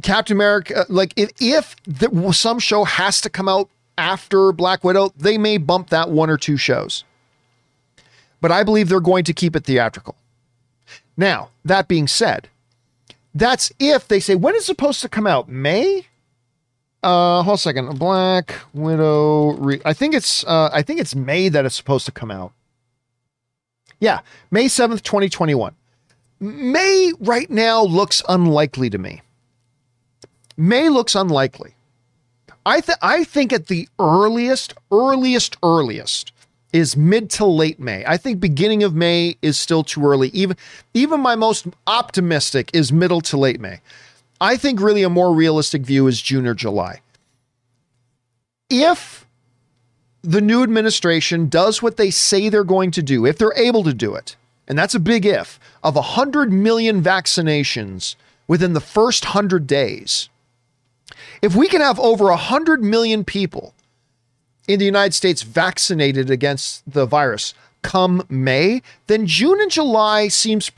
Captain 0.03 0.37
America, 0.37 0.81
uh, 0.81 0.85
like 0.89 1.13
if, 1.17 1.31
if 1.39 1.77
the, 1.85 2.33
some 2.33 2.59
show 2.59 2.85
has 2.85 3.21
to 3.21 3.31
come 3.31 3.49
out 3.49 3.69
after 3.99 4.53
Black 4.53 4.85
Widow, 4.85 5.13
they 5.17 5.37
may 5.37 5.59
bump 5.59 5.91
that 5.91 6.09
one 6.11 6.31
or 6.31 6.39
two 6.39 6.57
shows. 6.57 7.05
But 8.41 8.53
I 8.53 8.63
believe 8.63 8.89
they're 8.89 9.01
going 9.01 9.25
to 9.25 9.35
keep 9.35 9.55
it 9.55 9.65
theatrical. 9.65 10.17
Now, 11.17 11.51
that 11.65 11.89
being 11.89 12.07
said, 12.07 12.49
that's 13.35 13.71
if 13.79 14.09
they 14.09 14.21
say, 14.21 14.35
when 14.35 14.55
is 14.55 14.65
supposed 14.65 15.03
to 15.03 15.09
come 15.09 15.27
out? 15.27 15.49
May? 15.49 16.07
Uh, 17.03 17.43
hold 17.43 17.57
a 17.57 17.59
second. 17.59 17.99
Black 17.99 18.55
Widow. 18.75 19.53
Re- 19.53 19.81
I 19.85 19.93
think 19.93 20.15
it's. 20.15 20.45
Uh, 20.45 20.71
I 20.73 20.83
think 20.83 21.01
it's 21.01 21.15
May 21.15 21.49
that 21.49 21.65
it's 21.65 21.77
supposed 21.77 22.07
to 22.07 22.13
come 22.13 22.31
out. 22.31 22.53
Yeah, 24.01 24.21
May 24.51 24.69
seventh, 24.69 25.03
twenty 25.03 25.29
twenty 25.29 25.55
one. 25.55 25.75
May 26.41 27.13
right 27.21 27.51
now 27.51 27.83
looks 27.83 28.23
unlikely 28.29 28.91
to 28.91 28.99
me. 28.99 29.23
May 30.57 30.89
looks 30.89 31.15
unlikely. 31.15 31.75
I 32.67 32.81
th- 32.81 32.99
I 33.01 33.25
think 33.25 33.53
at 33.53 33.69
the 33.69 33.89
earliest, 33.99 34.75
earliest, 34.93 35.57
earliest 35.63 36.33
is 36.73 36.97
mid 36.97 37.31
to 37.31 37.47
late 37.47 37.81
May. 37.81 38.05
I 38.07 38.17
think 38.17 38.41
beginning 38.41 38.83
of 38.83 38.95
May 38.95 39.37
is 39.41 39.59
still 39.59 39.83
too 39.83 40.05
early. 40.05 40.29
Even 40.31 40.57
even 40.95 41.21
my 41.21 41.35
most 41.35 41.67
optimistic 41.87 42.71
is 42.75 42.93
middle 42.93 43.21
to 43.23 43.37
late 43.37 43.61
May. 43.61 43.81
I 44.41 44.57
think 44.57 44.81
really 44.81 45.03
a 45.03 45.11
more 45.11 45.35
realistic 45.35 45.83
view 45.83 46.07
is 46.07 46.23
June 46.23 46.47
or 46.47 46.55
July. 46.55 47.01
If 48.71 49.27
the 50.23 50.41
new 50.41 50.63
administration 50.63 51.49
does 51.49 51.83
what 51.83 51.97
they 51.97 52.11
say 52.11 52.49
they're 52.49 52.65
going 52.65 52.91
to 52.93 53.03
do, 53.03 53.27
if 53.27 53.39
they're 53.39 53.53
able 53.57 53.83
to 53.85 53.95
do 53.95 54.15
it, 54.15 54.37
and 54.67 54.79
that's 54.79 54.95
a 54.95 55.01
big 55.01 55.25
if, 55.25 55.59
of 55.83 55.95
100 55.95 56.53
million 56.53 57.03
vaccinations 57.03 58.15
within 58.47 58.75
the 58.75 58.81
first 58.81 59.27
100 59.27 59.67
days, 59.67 60.29
if 61.41 61.55
we 61.57 61.69
can 61.69 61.81
have 61.81 61.99
over 61.99 62.25
100 62.25 62.83
million 62.83 63.25
people 63.25 63.75
in 64.67 64.79
the 64.79 64.85
United 64.85 65.15
States 65.15 65.43
vaccinated 65.43 66.31
against 66.31 66.83
the 66.91 67.07
virus 67.07 67.55
come 67.83 68.23
May, 68.29 68.83
then 69.07 69.27
June 69.27 69.61
and 69.61 69.71
July 69.71 70.29
seems 70.29 70.71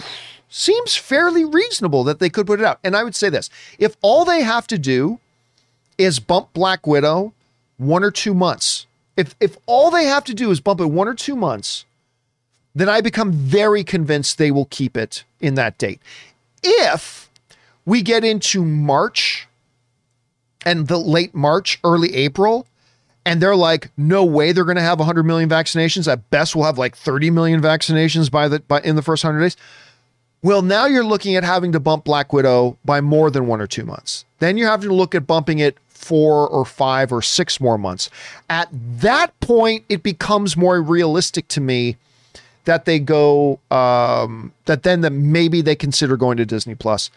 seems 0.51 0.97
fairly 0.97 1.45
reasonable 1.45 2.05
that 2.05 2.19
they 2.19 2.29
could 2.29 2.47
put 2.47 2.61
it 2.61 2.67
out. 2.67 2.81
And 2.85 2.95
I 2.95 3.05
would 3.05 3.15
say 3.15 3.31
this, 3.31 3.49
if 3.79 3.97
all 4.03 4.27
they 4.27 4.43
have 4.43 4.67
to 4.67 4.79
do 4.79 5.21
is 5.97 6.19
bump 6.19 6.53
Black 6.53 6.87
Widow 6.87 7.33
one 7.79 8.05
or 8.05 8.11
two 8.11 8.35
months, 8.35 8.87
if 9.17 9.35
if 9.41 9.57
all 9.65 9.91
they 9.91 10.05
have 10.05 10.25
to 10.25 10.35
do 10.35 10.51
is 10.51 10.61
bump 10.61 10.81
it 10.81 10.87
one 10.87 11.09
or 11.09 11.15
two 11.15 11.37
months, 11.37 11.87
then 12.75 12.89
I 12.89 13.01
become 13.01 13.33
very 13.33 13.85
convinced 13.85 14.37
they 14.37 14.51
will 14.51 14.67
keep 14.67 14.97
it 14.97 15.25
in 15.41 15.55
that 15.55 15.79
date. 15.79 16.01
If 16.63 17.31
we 17.87 18.03
get 18.03 18.25
into 18.25 18.65
March 18.65 19.49
and 20.67 20.89
the 20.89 20.99
late 20.99 21.35
March, 21.35 21.81
early 21.85 22.15
April, 22.15 22.67
and 23.25 23.41
they're 23.41 23.57
like, 23.57 23.91
no 23.97 24.25
way 24.25 24.53
they're 24.53 24.65
going 24.65 24.77
to 24.77 24.83
have 24.83 24.99
100 24.99 25.23
million 25.25 25.49
vaccinations. 25.49 26.11
At 26.11 26.29
best, 26.31 26.55
we'll 26.55 26.65
have 26.65 26.79
like 26.79 26.97
30 26.97 27.31
million 27.31 27.61
vaccinations 27.61 28.31
by 28.31 28.49
the 28.49 28.61
by 28.61 28.81
in 28.81 28.97
the 28.97 29.03
first 29.03 29.25
100 29.25 29.41
days. 29.41 29.57
Well, 30.43 30.63
now 30.63 30.87
you're 30.87 31.05
looking 31.05 31.37
at 31.37 31.45
having 31.45 31.73
to 31.73 31.81
bump 31.81 32.05
Black 32.05 32.33
Widow 32.33 32.79
by 32.85 33.01
more 33.01 33.31
than 33.31 33.47
one 33.47 33.61
or 33.61 33.67
two 33.67 33.85
months. 33.85 34.25
Then 34.39 34.57
you're 34.57 34.71
having 34.71 34.89
to 34.89 34.95
look 34.95 35.15
at 35.15 35.27
bumping 35.27 35.59
it 35.59 35.77
four 35.89 36.49
or 36.49 36.65
five 36.65 37.13
or 37.13 37.21
six 37.21 37.61
more 37.61 37.77
months. 37.77 38.09
At 38.49 38.69
that 38.73 39.39
point, 39.41 39.85
it 39.91 40.03
becomes 40.03 40.57
more 40.57 40.81
realistic 40.81 41.47
to 41.49 41.61
me 41.61 41.97
that 42.65 42.87
they 42.87 42.99
go 42.99 43.59
um, 43.71 44.53
that 44.65 44.83
then 44.83 45.03
that 45.03 45.11
maybe 45.11 45.61
they 45.61 45.77
consider 45.77 46.17
going 46.17 46.39
to 46.39 46.47
Disney 46.47 46.75
Plus. 46.75 47.11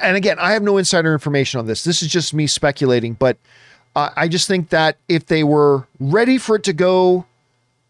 And 0.00 0.16
again, 0.16 0.38
I 0.38 0.52
have 0.52 0.62
no 0.62 0.76
insider 0.76 1.12
information 1.12 1.58
on 1.58 1.66
this. 1.66 1.84
This 1.84 2.02
is 2.02 2.08
just 2.08 2.34
me 2.34 2.46
speculating, 2.46 3.14
but 3.14 3.38
uh, 3.94 4.10
I 4.16 4.28
just 4.28 4.48
think 4.48 4.68
that 4.70 4.96
if 5.08 5.26
they 5.26 5.44
were 5.44 5.86
ready 5.98 6.38
for 6.38 6.56
it 6.56 6.64
to 6.64 6.72
go 6.72 7.24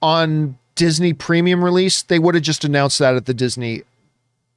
on 0.01 0.59
Disney 0.77 1.13
Premium 1.13 1.65
release, 1.65 2.03
they 2.03 2.19
would 2.19 2.35
have 2.35 2.45
just 2.45 2.65
announced 2.65 2.99
that 3.01 3.17
at 3.17 3.27
the 3.27 3.35
Disney 3.35 3.83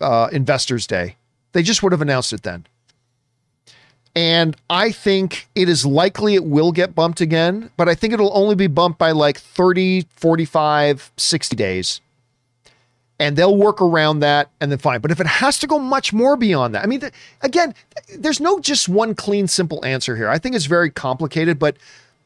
uh, 0.01 0.29
Investors 0.31 0.87
Day. 0.87 1.15
They 1.51 1.63
just 1.63 1.83
would 1.83 1.91
have 1.91 2.01
announced 2.01 2.33
it 2.33 2.43
then. 2.43 2.65
And 4.15 4.57
I 4.69 4.91
think 4.91 5.47
it 5.55 5.69
is 5.69 5.85
likely 5.85 6.35
it 6.35 6.43
will 6.43 6.71
get 6.71 6.95
bumped 6.95 7.21
again, 7.21 7.69
but 7.77 7.87
I 7.87 7.95
think 7.95 8.13
it'll 8.13 8.35
only 8.35 8.55
be 8.55 8.67
bumped 8.67 8.97
by 8.97 9.11
like 9.11 9.39
30, 9.39 10.07
45, 10.15 11.11
60 11.15 11.55
days. 11.55 12.01
And 13.19 13.35
they'll 13.35 13.55
work 13.55 13.81
around 13.81 14.19
that 14.19 14.49
and 14.59 14.71
then 14.71 14.79
fine. 14.79 15.01
But 15.01 15.11
if 15.11 15.19
it 15.19 15.27
has 15.27 15.59
to 15.59 15.67
go 15.67 15.77
much 15.77 16.13
more 16.13 16.37
beyond 16.37 16.73
that, 16.73 16.83
I 16.83 16.87
mean, 16.87 17.01
again, 17.41 17.75
there's 18.17 18.39
no 18.39 18.59
just 18.59 18.89
one 18.89 19.13
clean, 19.13 19.47
simple 19.47 19.83
answer 19.85 20.15
here. 20.15 20.29
I 20.29 20.39
think 20.39 20.55
it's 20.55 20.65
very 20.65 20.89
complicated, 20.89 21.59
but 21.59 21.77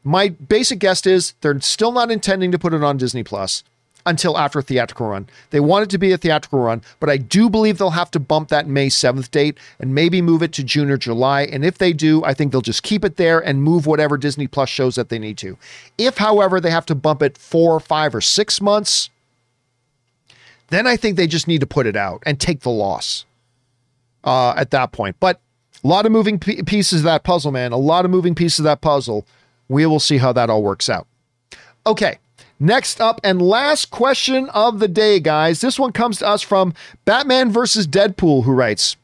my 0.04 0.28
basic 0.28 0.78
guess 0.78 1.04
is 1.06 1.34
they're 1.40 1.60
still 1.60 1.90
not 1.92 2.10
intending 2.10 2.52
to 2.52 2.58
put 2.58 2.72
it 2.72 2.82
on 2.82 2.96
Disney 2.96 3.24
Plus 3.24 3.64
until 4.06 4.36
after 4.36 4.60
theatrical 4.60 5.08
run. 5.08 5.28
They 5.50 5.60
want 5.60 5.84
it 5.84 5.90
to 5.90 5.98
be 5.98 6.12
a 6.12 6.18
theatrical 6.18 6.58
run, 6.58 6.82
but 7.00 7.08
I 7.08 7.16
do 7.16 7.48
believe 7.48 7.78
they'll 7.78 7.90
have 7.90 8.10
to 8.12 8.20
bump 8.20 8.48
that 8.48 8.66
May 8.66 8.88
7th 8.88 9.30
date 9.30 9.58
and 9.78 9.94
maybe 9.94 10.20
move 10.20 10.42
it 10.42 10.52
to 10.52 10.64
June 10.64 10.90
or 10.90 10.96
July. 10.96 11.42
And 11.42 11.64
if 11.64 11.78
they 11.78 11.92
do, 11.92 12.22
I 12.24 12.34
think 12.34 12.52
they'll 12.52 12.60
just 12.60 12.82
keep 12.82 13.04
it 13.04 13.16
there 13.16 13.40
and 13.40 13.62
move 13.62 13.86
whatever 13.86 14.18
Disney 14.18 14.46
Plus 14.46 14.68
shows 14.68 14.94
that 14.96 15.08
they 15.08 15.18
need 15.18 15.38
to. 15.38 15.56
If, 15.96 16.18
however, 16.18 16.60
they 16.60 16.70
have 16.70 16.86
to 16.86 16.94
bump 16.94 17.22
it 17.22 17.38
four, 17.38 17.80
five, 17.80 18.14
or 18.14 18.20
six 18.20 18.60
months, 18.60 19.10
then 20.68 20.86
I 20.86 20.96
think 20.96 21.16
they 21.16 21.26
just 21.26 21.48
need 21.48 21.60
to 21.60 21.66
put 21.66 21.86
it 21.86 21.96
out 21.96 22.22
and 22.26 22.38
take 22.38 22.60
the 22.60 22.70
loss 22.70 23.24
uh, 24.24 24.54
at 24.56 24.70
that 24.72 24.92
point. 24.92 25.16
But 25.20 25.40
a 25.82 25.86
lot 25.86 26.06
of 26.06 26.12
moving 26.12 26.38
pieces 26.38 27.00
of 27.00 27.04
that 27.04 27.24
puzzle, 27.24 27.52
man. 27.52 27.72
A 27.72 27.76
lot 27.76 28.04
of 28.04 28.10
moving 28.10 28.34
pieces 28.34 28.60
of 28.60 28.64
that 28.64 28.80
puzzle. 28.80 29.26
We 29.68 29.86
will 29.86 30.00
see 30.00 30.18
how 30.18 30.32
that 30.32 30.50
all 30.50 30.62
works 30.62 30.88
out. 30.88 31.06
Okay. 31.86 32.18
Next 32.60 33.00
up 33.00 33.20
and 33.24 33.42
last 33.42 33.90
question 33.90 34.48
of 34.50 34.78
the 34.78 34.88
day, 34.88 35.20
guys. 35.20 35.60
This 35.60 35.78
one 35.78 35.92
comes 35.92 36.18
to 36.18 36.26
us 36.26 36.42
from 36.42 36.74
Batman 37.04 37.50
versus 37.50 37.86
Deadpool, 37.86 38.44
who 38.44 38.52
writes 38.52 38.96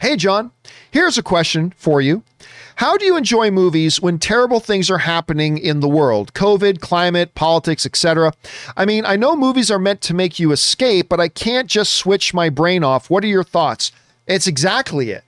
Hey, 0.00 0.16
John, 0.16 0.52
here's 0.90 1.18
a 1.18 1.22
question 1.22 1.72
for 1.76 2.00
you. 2.00 2.22
How 2.76 2.96
do 2.96 3.04
you 3.04 3.16
enjoy 3.16 3.50
movies 3.50 4.00
when 4.00 4.20
terrible 4.20 4.60
things 4.60 4.88
are 4.88 4.98
happening 4.98 5.58
in 5.58 5.80
the 5.80 5.88
world? 5.88 6.32
COVID, 6.34 6.80
climate, 6.80 7.34
politics, 7.34 7.84
etc. 7.84 8.32
I 8.76 8.84
mean, 8.84 9.04
I 9.04 9.16
know 9.16 9.34
movies 9.34 9.68
are 9.68 9.80
meant 9.80 10.00
to 10.02 10.14
make 10.14 10.38
you 10.38 10.52
escape, 10.52 11.08
but 11.08 11.18
I 11.18 11.26
can't 11.26 11.68
just 11.68 11.94
switch 11.94 12.32
my 12.32 12.48
brain 12.48 12.84
off. 12.84 13.10
What 13.10 13.24
are 13.24 13.28
your 13.28 13.42
thoughts? 13.42 13.90
It's 14.28 14.46
exactly 14.46 15.10
it. 15.10 15.24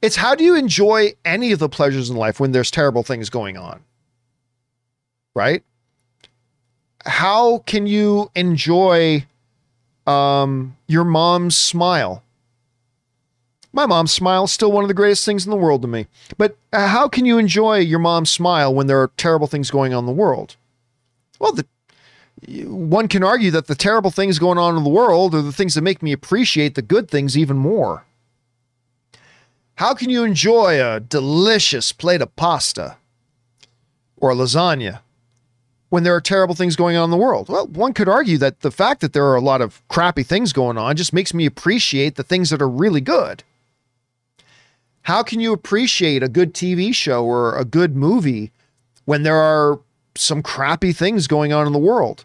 It's 0.00 0.16
how 0.16 0.34
do 0.34 0.44
you 0.44 0.54
enjoy 0.54 1.12
any 1.24 1.52
of 1.52 1.58
the 1.58 1.68
pleasures 1.68 2.08
in 2.08 2.16
life 2.16 2.40
when 2.40 2.52
there's 2.52 2.70
terrible 2.70 3.02
things 3.02 3.28
going 3.28 3.58
on? 3.58 3.84
Right? 5.38 5.62
How 7.06 7.58
can 7.58 7.86
you 7.86 8.28
enjoy 8.34 9.24
um, 10.04 10.76
your 10.88 11.04
mom's 11.04 11.56
smile? 11.56 12.24
My 13.72 13.86
mom's 13.86 14.10
smile 14.10 14.44
is 14.44 14.52
still 14.52 14.72
one 14.72 14.82
of 14.82 14.88
the 14.88 14.94
greatest 14.94 15.24
things 15.24 15.46
in 15.46 15.50
the 15.52 15.56
world 15.56 15.82
to 15.82 15.88
me. 15.88 16.08
But 16.36 16.56
uh, 16.72 16.88
how 16.88 17.08
can 17.08 17.24
you 17.24 17.38
enjoy 17.38 17.78
your 17.78 18.00
mom's 18.00 18.30
smile 18.30 18.74
when 18.74 18.88
there 18.88 19.00
are 19.00 19.12
terrible 19.16 19.46
things 19.46 19.70
going 19.70 19.94
on 19.94 20.02
in 20.02 20.06
the 20.06 20.12
world? 20.12 20.56
Well, 21.38 21.52
the, 21.52 21.66
one 22.66 23.06
can 23.06 23.22
argue 23.22 23.52
that 23.52 23.68
the 23.68 23.76
terrible 23.76 24.10
things 24.10 24.40
going 24.40 24.58
on 24.58 24.76
in 24.76 24.82
the 24.82 24.90
world 24.90 25.36
are 25.36 25.42
the 25.42 25.52
things 25.52 25.74
that 25.74 25.82
make 25.82 26.02
me 26.02 26.10
appreciate 26.10 26.74
the 26.74 26.82
good 26.82 27.08
things 27.08 27.38
even 27.38 27.56
more. 27.56 28.04
How 29.76 29.94
can 29.94 30.10
you 30.10 30.24
enjoy 30.24 30.84
a 30.84 30.98
delicious 30.98 31.92
plate 31.92 32.22
of 32.22 32.34
pasta 32.34 32.96
or 34.16 34.32
lasagna 34.32 35.00
when 35.90 36.02
there 36.02 36.14
are 36.14 36.20
terrible 36.20 36.54
things 36.54 36.76
going 36.76 36.96
on 36.96 37.04
in 37.04 37.10
the 37.10 37.16
world? 37.16 37.48
Well, 37.48 37.66
one 37.66 37.94
could 37.94 38.08
argue 38.08 38.38
that 38.38 38.60
the 38.60 38.70
fact 38.70 39.00
that 39.00 39.12
there 39.12 39.26
are 39.26 39.36
a 39.36 39.40
lot 39.40 39.60
of 39.60 39.82
crappy 39.88 40.22
things 40.22 40.52
going 40.52 40.78
on 40.78 40.96
just 40.96 41.12
makes 41.12 41.32
me 41.32 41.46
appreciate 41.46 42.16
the 42.16 42.22
things 42.22 42.50
that 42.50 42.62
are 42.62 42.68
really 42.68 43.00
good. 43.00 43.42
How 45.02 45.22
can 45.22 45.40
you 45.40 45.52
appreciate 45.52 46.22
a 46.22 46.28
good 46.28 46.52
TV 46.52 46.94
show 46.94 47.24
or 47.24 47.56
a 47.56 47.64
good 47.64 47.96
movie 47.96 48.50
when 49.06 49.22
there 49.22 49.40
are 49.40 49.80
some 50.14 50.42
crappy 50.42 50.92
things 50.92 51.26
going 51.26 51.52
on 51.52 51.66
in 51.66 51.72
the 51.72 51.78
world? 51.78 52.24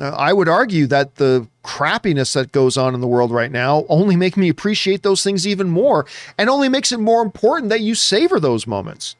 Uh, 0.00 0.10
I 0.10 0.32
would 0.32 0.48
argue 0.48 0.86
that 0.88 1.16
the 1.16 1.48
crappiness 1.64 2.34
that 2.34 2.52
goes 2.52 2.76
on 2.76 2.94
in 2.94 3.00
the 3.00 3.06
world 3.06 3.30
right 3.30 3.50
now 3.50 3.84
only 3.88 4.14
make 4.14 4.36
me 4.36 4.48
appreciate 4.48 5.02
those 5.02 5.24
things 5.24 5.46
even 5.46 5.68
more 5.68 6.06
and 6.38 6.50
only 6.50 6.68
makes 6.68 6.92
it 6.92 7.00
more 7.00 7.22
important 7.22 7.70
that 7.70 7.80
you 7.80 7.94
savor 7.94 8.38
those 8.38 8.66
moments. 8.66 9.16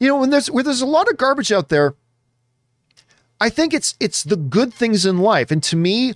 You 0.00 0.08
know, 0.08 0.18
when 0.20 0.30
there's 0.30 0.50
when 0.50 0.64
there's 0.64 0.80
a 0.80 0.86
lot 0.86 1.10
of 1.10 1.16
garbage 1.16 1.50
out 1.50 1.70
there, 1.70 1.94
I 3.40 3.50
think 3.50 3.72
it's 3.72 3.94
it's 4.00 4.22
the 4.24 4.36
good 4.36 4.74
things 4.74 5.06
in 5.06 5.18
life. 5.18 5.50
And 5.50 5.62
to 5.64 5.76
me, 5.76 6.14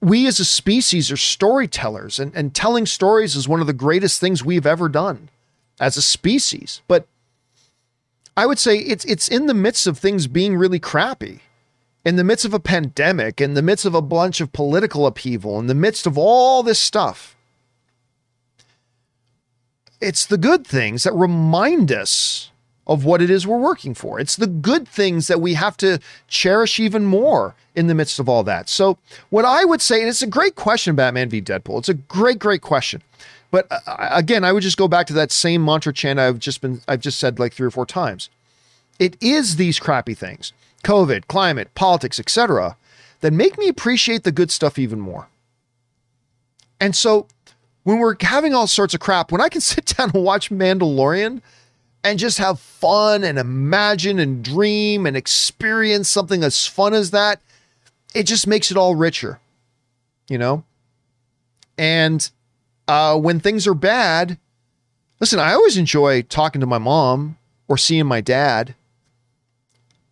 we 0.00 0.26
as 0.26 0.40
a 0.40 0.44
species 0.44 1.10
are 1.10 1.16
storytellers, 1.16 2.18
and, 2.18 2.34
and 2.34 2.54
telling 2.54 2.86
stories 2.86 3.36
is 3.36 3.48
one 3.48 3.60
of 3.60 3.66
the 3.66 3.72
greatest 3.72 4.20
things 4.20 4.44
we've 4.44 4.66
ever 4.66 4.88
done 4.88 5.28
as 5.78 5.96
a 5.96 6.02
species. 6.02 6.82
But 6.88 7.06
I 8.36 8.46
would 8.46 8.58
say 8.58 8.78
it's 8.78 9.04
it's 9.04 9.28
in 9.28 9.46
the 9.46 9.54
midst 9.54 9.86
of 9.86 9.98
things 9.98 10.26
being 10.26 10.56
really 10.56 10.78
crappy, 10.78 11.40
in 12.04 12.16
the 12.16 12.24
midst 12.24 12.44
of 12.44 12.54
a 12.54 12.60
pandemic, 12.60 13.40
in 13.40 13.54
the 13.54 13.62
midst 13.62 13.84
of 13.84 13.94
a 13.94 14.02
bunch 14.02 14.40
of 14.40 14.52
political 14.52 15.06
upheaval, 15.06 15.58
in 15.58 15.66
the 15.66 15.74
midst 15.74 16.06
of 16.06 16.16
all 16.16 16.62
this 16.62 16.78
stuff. 16.78 17.36
It's 20.00 20.24
the 20.24 20.38
good 20.38 20.66
things 20.66 21.02
that 21.02 21.12
remind 21.12 21.92
us 21.92 22.50
of 22.90 23.04
what 23.04 23.22
it 23.22 23.30
is 23.30 23.46
we're 23.46 23.56
working 23.56 23.94
for. 23.94 24.18
It's 24.18 24.34
the 24.34 24.48
good 24.48 24.86
things 24.86 25.28
that 25.28 25.40
we 25.40 25.54
have 25.54 25.76
to 25.76 26.00
cherish 26.26 26.80
even 26.80 27.06
more 27.06 27.54
in 27.76 27.86
the 27.86 27.94
midst 27.94 28.18
of 28.18 28.28
all 28.28 28.42
that. 28.42 28.68
So, 28.68 28.98
what 29.30 29.44
I 29.44 29.64
would 29.64 29.80
say, 29.80 30.00
and 30.00 30.08
it's 30.08 30.22
a 30.22 30.26
great 30.26 30.56
question, 30.56 30.96
Batman 30.96 31.30
v 31.30 31.40
Deadpool. 31.40 31.78
It's 31.78 31.88
a 31.88 31.94
great, 31.94 32.40
great 32.40 32.62
question. 32.62 33.00
But 33.52 33.68
uh, 33.70 34.08
again, 34.10 34.42
I 34.42 34.50
would 34.50 34.64
just 34.64 34.76
go 34.76 34.88
back 34.88 35.06
to 35.06 35.12
that 35.12 35.30
same 35.30 35.64
mantra 35.64 35.92
chant 35.92 36.18
I've 36.18 36.40
just 36.40 36.60
been, 36.60 36.80
I've 36.88 37.00
just 37.00 37.20
said 37.20 37.38
like 37.38 37.54
three 37.54 37.68
or 37.68 37.70
four 37.70 37.86
times. 37.86 38.28
It 38.98 39.16
is 39.20 39.54
these 39.54 39.78
crappy 39.78 40.14
things, 40.14 40.52
COVID, 40.82 41.28
climate, 41.28 41.72
politics, 41.76 42.18
etc., 42.18 42.76
that 43.20 43.32
make 43.32 43.56
me 43.56 43.68
appreciate 43.68 44.24
the 44.24 44.32
good 44.32 44.50
stuff 44.50 44.80
even 44.80 44.98
more. 44.98 45.28
And 46.80 46.96
so, 46.96 47.28
when 47.84 47.98
we're 48.00 48.16
having 48.20 48.52
all 48.52 48.66
sorts 48.66 48.94
of 48.94 49.00
crap, 49.00 49.30
when 49.30 49.40
I 49.40 49.48
can 49.48 49.60
sit 49.60 49.86
down 49.86 50.10
and 50.12 50.24
watch 50.24 50.50
Mandalorian 50.50 51.40
and 52.02 52.18
just 52.18 52.38
have 52.38 52.58
fun 52.60 53.24
and 53.24 53.38
imagine 53.38 54.18
and 54.18 54.42
dream 54.42 55.06
and 55.06 55.16
experience 55.16 56.08
something 56.08 56.42
as 56.42 56.66
fun 56.66 56.94
as 56.94 57.10
that, 57.10 57.40
it 58.14 58.24
just 58.24 58.46
makes 58.46 58.70
it 58.70 58.76
all 58.76 58.94
richer, 58.94 59.40
you 60.28 60.38
know? 60.38 60.64
And 61.76 62.30
uh, 62.88 63.18
when 63.18 63.40
things 63.40 63.66
are 63.66 63.74
bad, 63.74 64.38
listen, 65.20 65.38
I 65.38 65.52
always 65.52 65.76
enjoy 65.76 66.22
talking 66.22 66.60
to 66.60 66.66
my 66.66 66.78
mom 66.78 67.36
or 67.68 67.76
seeing 67.78 68.06
my 68.06 68.20
dad. 68.20 68.74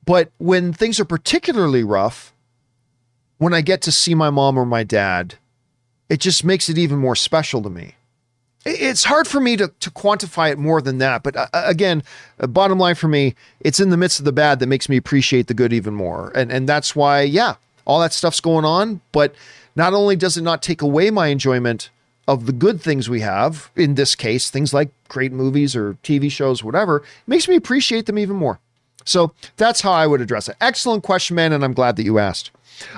But 0.05 0.31
when 0.39 0.73
things 0.73 0.99
are 1.01 1.05
particularly 1.05 1.83
rough, 1.83 2.33
when 3.39 3.53
I 3.53 3.61
get 3.61 3.83
to 3.83 3.93
see 3.93 4.15
my 4.15 4.31
mom 4.31 4.59
or 4.59 4.65
my 4.65 4.83
dad, 4.83 5.35
it 6.09 6.21
just 6.21 6.45
makes 6.45 6.69
it 6.69 6.79
even 6.79 6.99
more 6.99 7.17
special 7.17 7.63
to 7.63 7.71
me. 7.71 7.97
It's 8.69 9.05
hard 9.05 9.27
for 9.27 9.41
me 9.41 9.57
to, 9.57 9.69
to 9.81 9.91
quantify 9.91 10.51
it 10.51 10.59
more 10.59 10.81
than 10.83 10.99
that. 10.99 11.23
But 11.23 11.37
uh, 11.37 11.49
again, 11.53 12.03
uh, 12.41 12.47
bottom 12.47 12.79
line 12.79 12.95
for 12.95 13.09
me, 13.09 13.35
it's 13.61 13.81
in 13.81 13.91
the 13.91 13.97
midst 13.97 14.19
of 14.19 14.25
the 14.25 14.33
bad 14.33 14.59
that 14.61 14.67
makes 14.67 14.89
me 14.89 14.97
appreciate 14.97 15.47
the 15.47 15.55
good 15.55 15.73
even 15.73 15.95
more. 15.95 16.33
And, 16.35 16.53
and 16.53 16.69
that's 16.69 16.95
why, 16.95 17.23
yeah, 17.23 17.55
all 17.85 18.01
that 18.01 18.13
stuff's 18.13 18.41
going 18.41 18.65
on. 18.65 19.01
But 19.13 19.35
not 19.75 19.95
only 19.95 20.17
does 20.17 20.37
it 20.37 20.43
not 20.43 20.63
take 20.63 20.83
away 20.83 21.11
my 21.11 21.29
enjoyment 21.29 21.91
of 22.27 22.45
the 22.45 22.53
good 22.53 22.81
things 22.81 23.09
we 23.09 23.21
have, 23.21 23.71
in 23.75 23.95
this 23.95 24.15
case, 24.15 24.51
things 24.51 24.75
like 24.75 24.91
great 25.09 25.33
movies 25.33 25.75
or 25.75 25.95
TV 26.03 26.31
shows, 26.31 26.63
whatever, 26.63 27.03
makes 27.27 27.49
me 27.49 27.57
appreciate 27.57 28.07
them 28.07 28.19
even 28.19 28.37
more. 28.37 28.61
So 29.05 29.33
that's 29.57 29.81
how 29.81 29.93
I 29.93 30.07
would 30.07 30.21
address 30.21 30.49
it. 30.49 30.57
Excellent 30.61 31.03
question, 31.03 31.37
man. 31.37 31.55
And 31.55 31.65
I'm 31.65 31.73
glad 31.73 31.97
that 31.97 32.05
you 32.05 32.19
asked. 32.19 32.51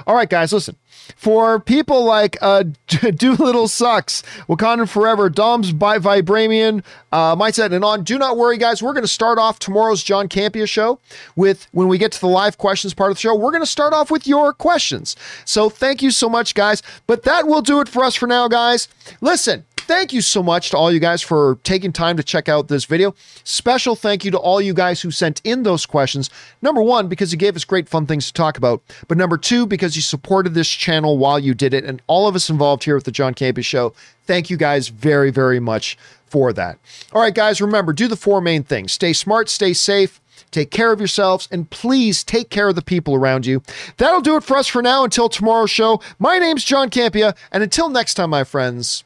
All 0.06 0.16
right, 0.16 0.28
guys, 0.28 0.52
listen. 0.52 0.76
For 1.16 1.60
people 1.60 2.04
like 2.04 2.36
uh, 2.40 2.64
Doolittle 2.86 3.68
Sucks, 3.68 4.22
Wakandan 4.48 4.88
Forever, 4.88 5.28
Dom's 5.28 5.72
by 5.72 5.98
Vibramian, 5.98 6.84
uh, 7.12 7.36
Mindset, 7.36 7.72
and 7.72 7.84
on, 7.84 8.04
do 8.04 8.18
not 8.18 8.36
worry, 8.36 8.58
guys. 8.58 8.82
We're 8.82 8.92
going 8.92 9.04
to 9.04 9.08
start 9.08 9.38
off 9.38 9.58
tomorrow's 9.58 10.02
John 10.02 10.28
Campea 10.28 10.68
show 10.68 10.98
with, 11.36 11.66
when 11.72 11.88
we 11.88 11.98
get 11.98 12.12
to 12.12 12.20
the 12.20 12.28
live 12.28 12.58
questions 12.58 12.94
part 12.94 13.10
of 13.10 13.16
the 13.16 13.20
show, 13.20 13.34
we're 13.34 13.50
going 13.50 13.62
to 13.62 13.66
start 13.66 13.92
off 13.92 14.10
with 14.10 14.26
your 14.26 14.52
questions. 14.52 15.16
So 15.44 15.68
thank 15.68 16.02
you 16.02 16.10
so 16.10 16.28
much, 16.28 16.54
guys. 16.54 16.82
But 17.06 17.24
that 17.24 17.46
will 17.46 17.62
do 17.62 17.80
it 17.80 17.88
for 17.88 18.04
us 18.04 18.14
for 18.14 18.26
now, 18.26 18.48
guys. 18.48 18.88
Listen, 19.20 19.64
thank 19.80 20.12
you 20.12 20.20
so 20.20 20.42
much 20.42 20.70
to 20.70 20.76
all 20.76 20.92
you 20.92 21.00
guys 21.00 21.22
for 21.22 21.58
taking 21.64 21.92
time 21.92 22.16
to 22.16 22.22
check 22.22 22.48
out 22.48 22.68
this 22.68 22.84
video. 22.84 23.14
Special 23.44 23.96
thank 23.96 24.24
you 24.24 24.30
to 24.30 24.38
all 24.38 24.60
you 24.60 24.74
guys 24.74 25.02
who 25.02 25.10
sent 25.10 25.40
in 25.44 25.62
those 25.62 25.86
questions. 25.86 26.30
Number 26.62 26.82
one, 26.82 27.08
because 27.08 27.32
you 27.32 27.38
gave 27.38 27.56
us 27.56 27.64
great 27.64 27.88
fun 27.88 28.06
things 28.06 28.26
to 28.26 28.32
talk 28.32 28.56
about. 28.56 28.82
But 29.08 29.18
number 29.18 29.36
two, 29.36 29.66
because 29.66 29.96
you 29.96 30.02
supported 30.02 30.54
this 30.54 30.68
channel 30.68 31.18
while 31.18 31.38
you 31.38 31.54
did 31.54 31.74
it. 31.74 31.84
And 31.84 32.00
all 32.06 32.28
of 32.28 32.34
us 32.34 32.50
involved 32.50 32.84
here 32.84 32.94
with 32.94 33.04
the 33.04 33.12
John 33.12 33.34
Campea 33.34 33.64
Show, 33.64 33.92
thank 34.24 34.50
you 34.50 34.56
guys 34.56 34.88
very, 34.88 35.30
very 35.30 35.60
much 35.60 35.98
for 36.26 36.52
that. 36.52 36.78
All 37.12 37.20
right, 37.20 37.34
guys, 37.34 37.60
remember, 37.60 37.92
do 37.92 38.08
the 38.08 38.16
four 38.16 38.40
main 38.40 38.62
things. 38.62 38.92
Stay 38.92 39.12
smart, 39.12 39.48
stay 39.48 39.72
safe, 39.72 40.20
Take 40.50 40.70
care 40.70 40.90
of 40.92 40.98
yourselves 40.98 41.48
and 41.50 41.70
please 41.70 42.24
take 42.24 42.50
care 42.50 42.68
of 42.68 42.74
the 42.74 42.82
people 42.82 43.14
around 43.14 43.46
you. 43.46 43.62
That'll 43.98 44.20
do 44.20 44.36
it 44.36 44.42
for 44.42 44.56
us 44.56 44.66
for 44.66 44.82
now 44.82 45.04
until 45.04 45.28
tomorrow's 45.28 45.70
show. 45.70 46.00
My 46.18 46.38
name's 46.38 46.64
John 46.64 46.90
Campea, 46.90 47.36
and 47.52 47.62
until 47.62 47.88
next 47.88 48.14
time, 48.14 48.30
my 48.30 48.42
friends, 48.42 49.04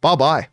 Bye 0.00 0.16
bye. 0.16 0.48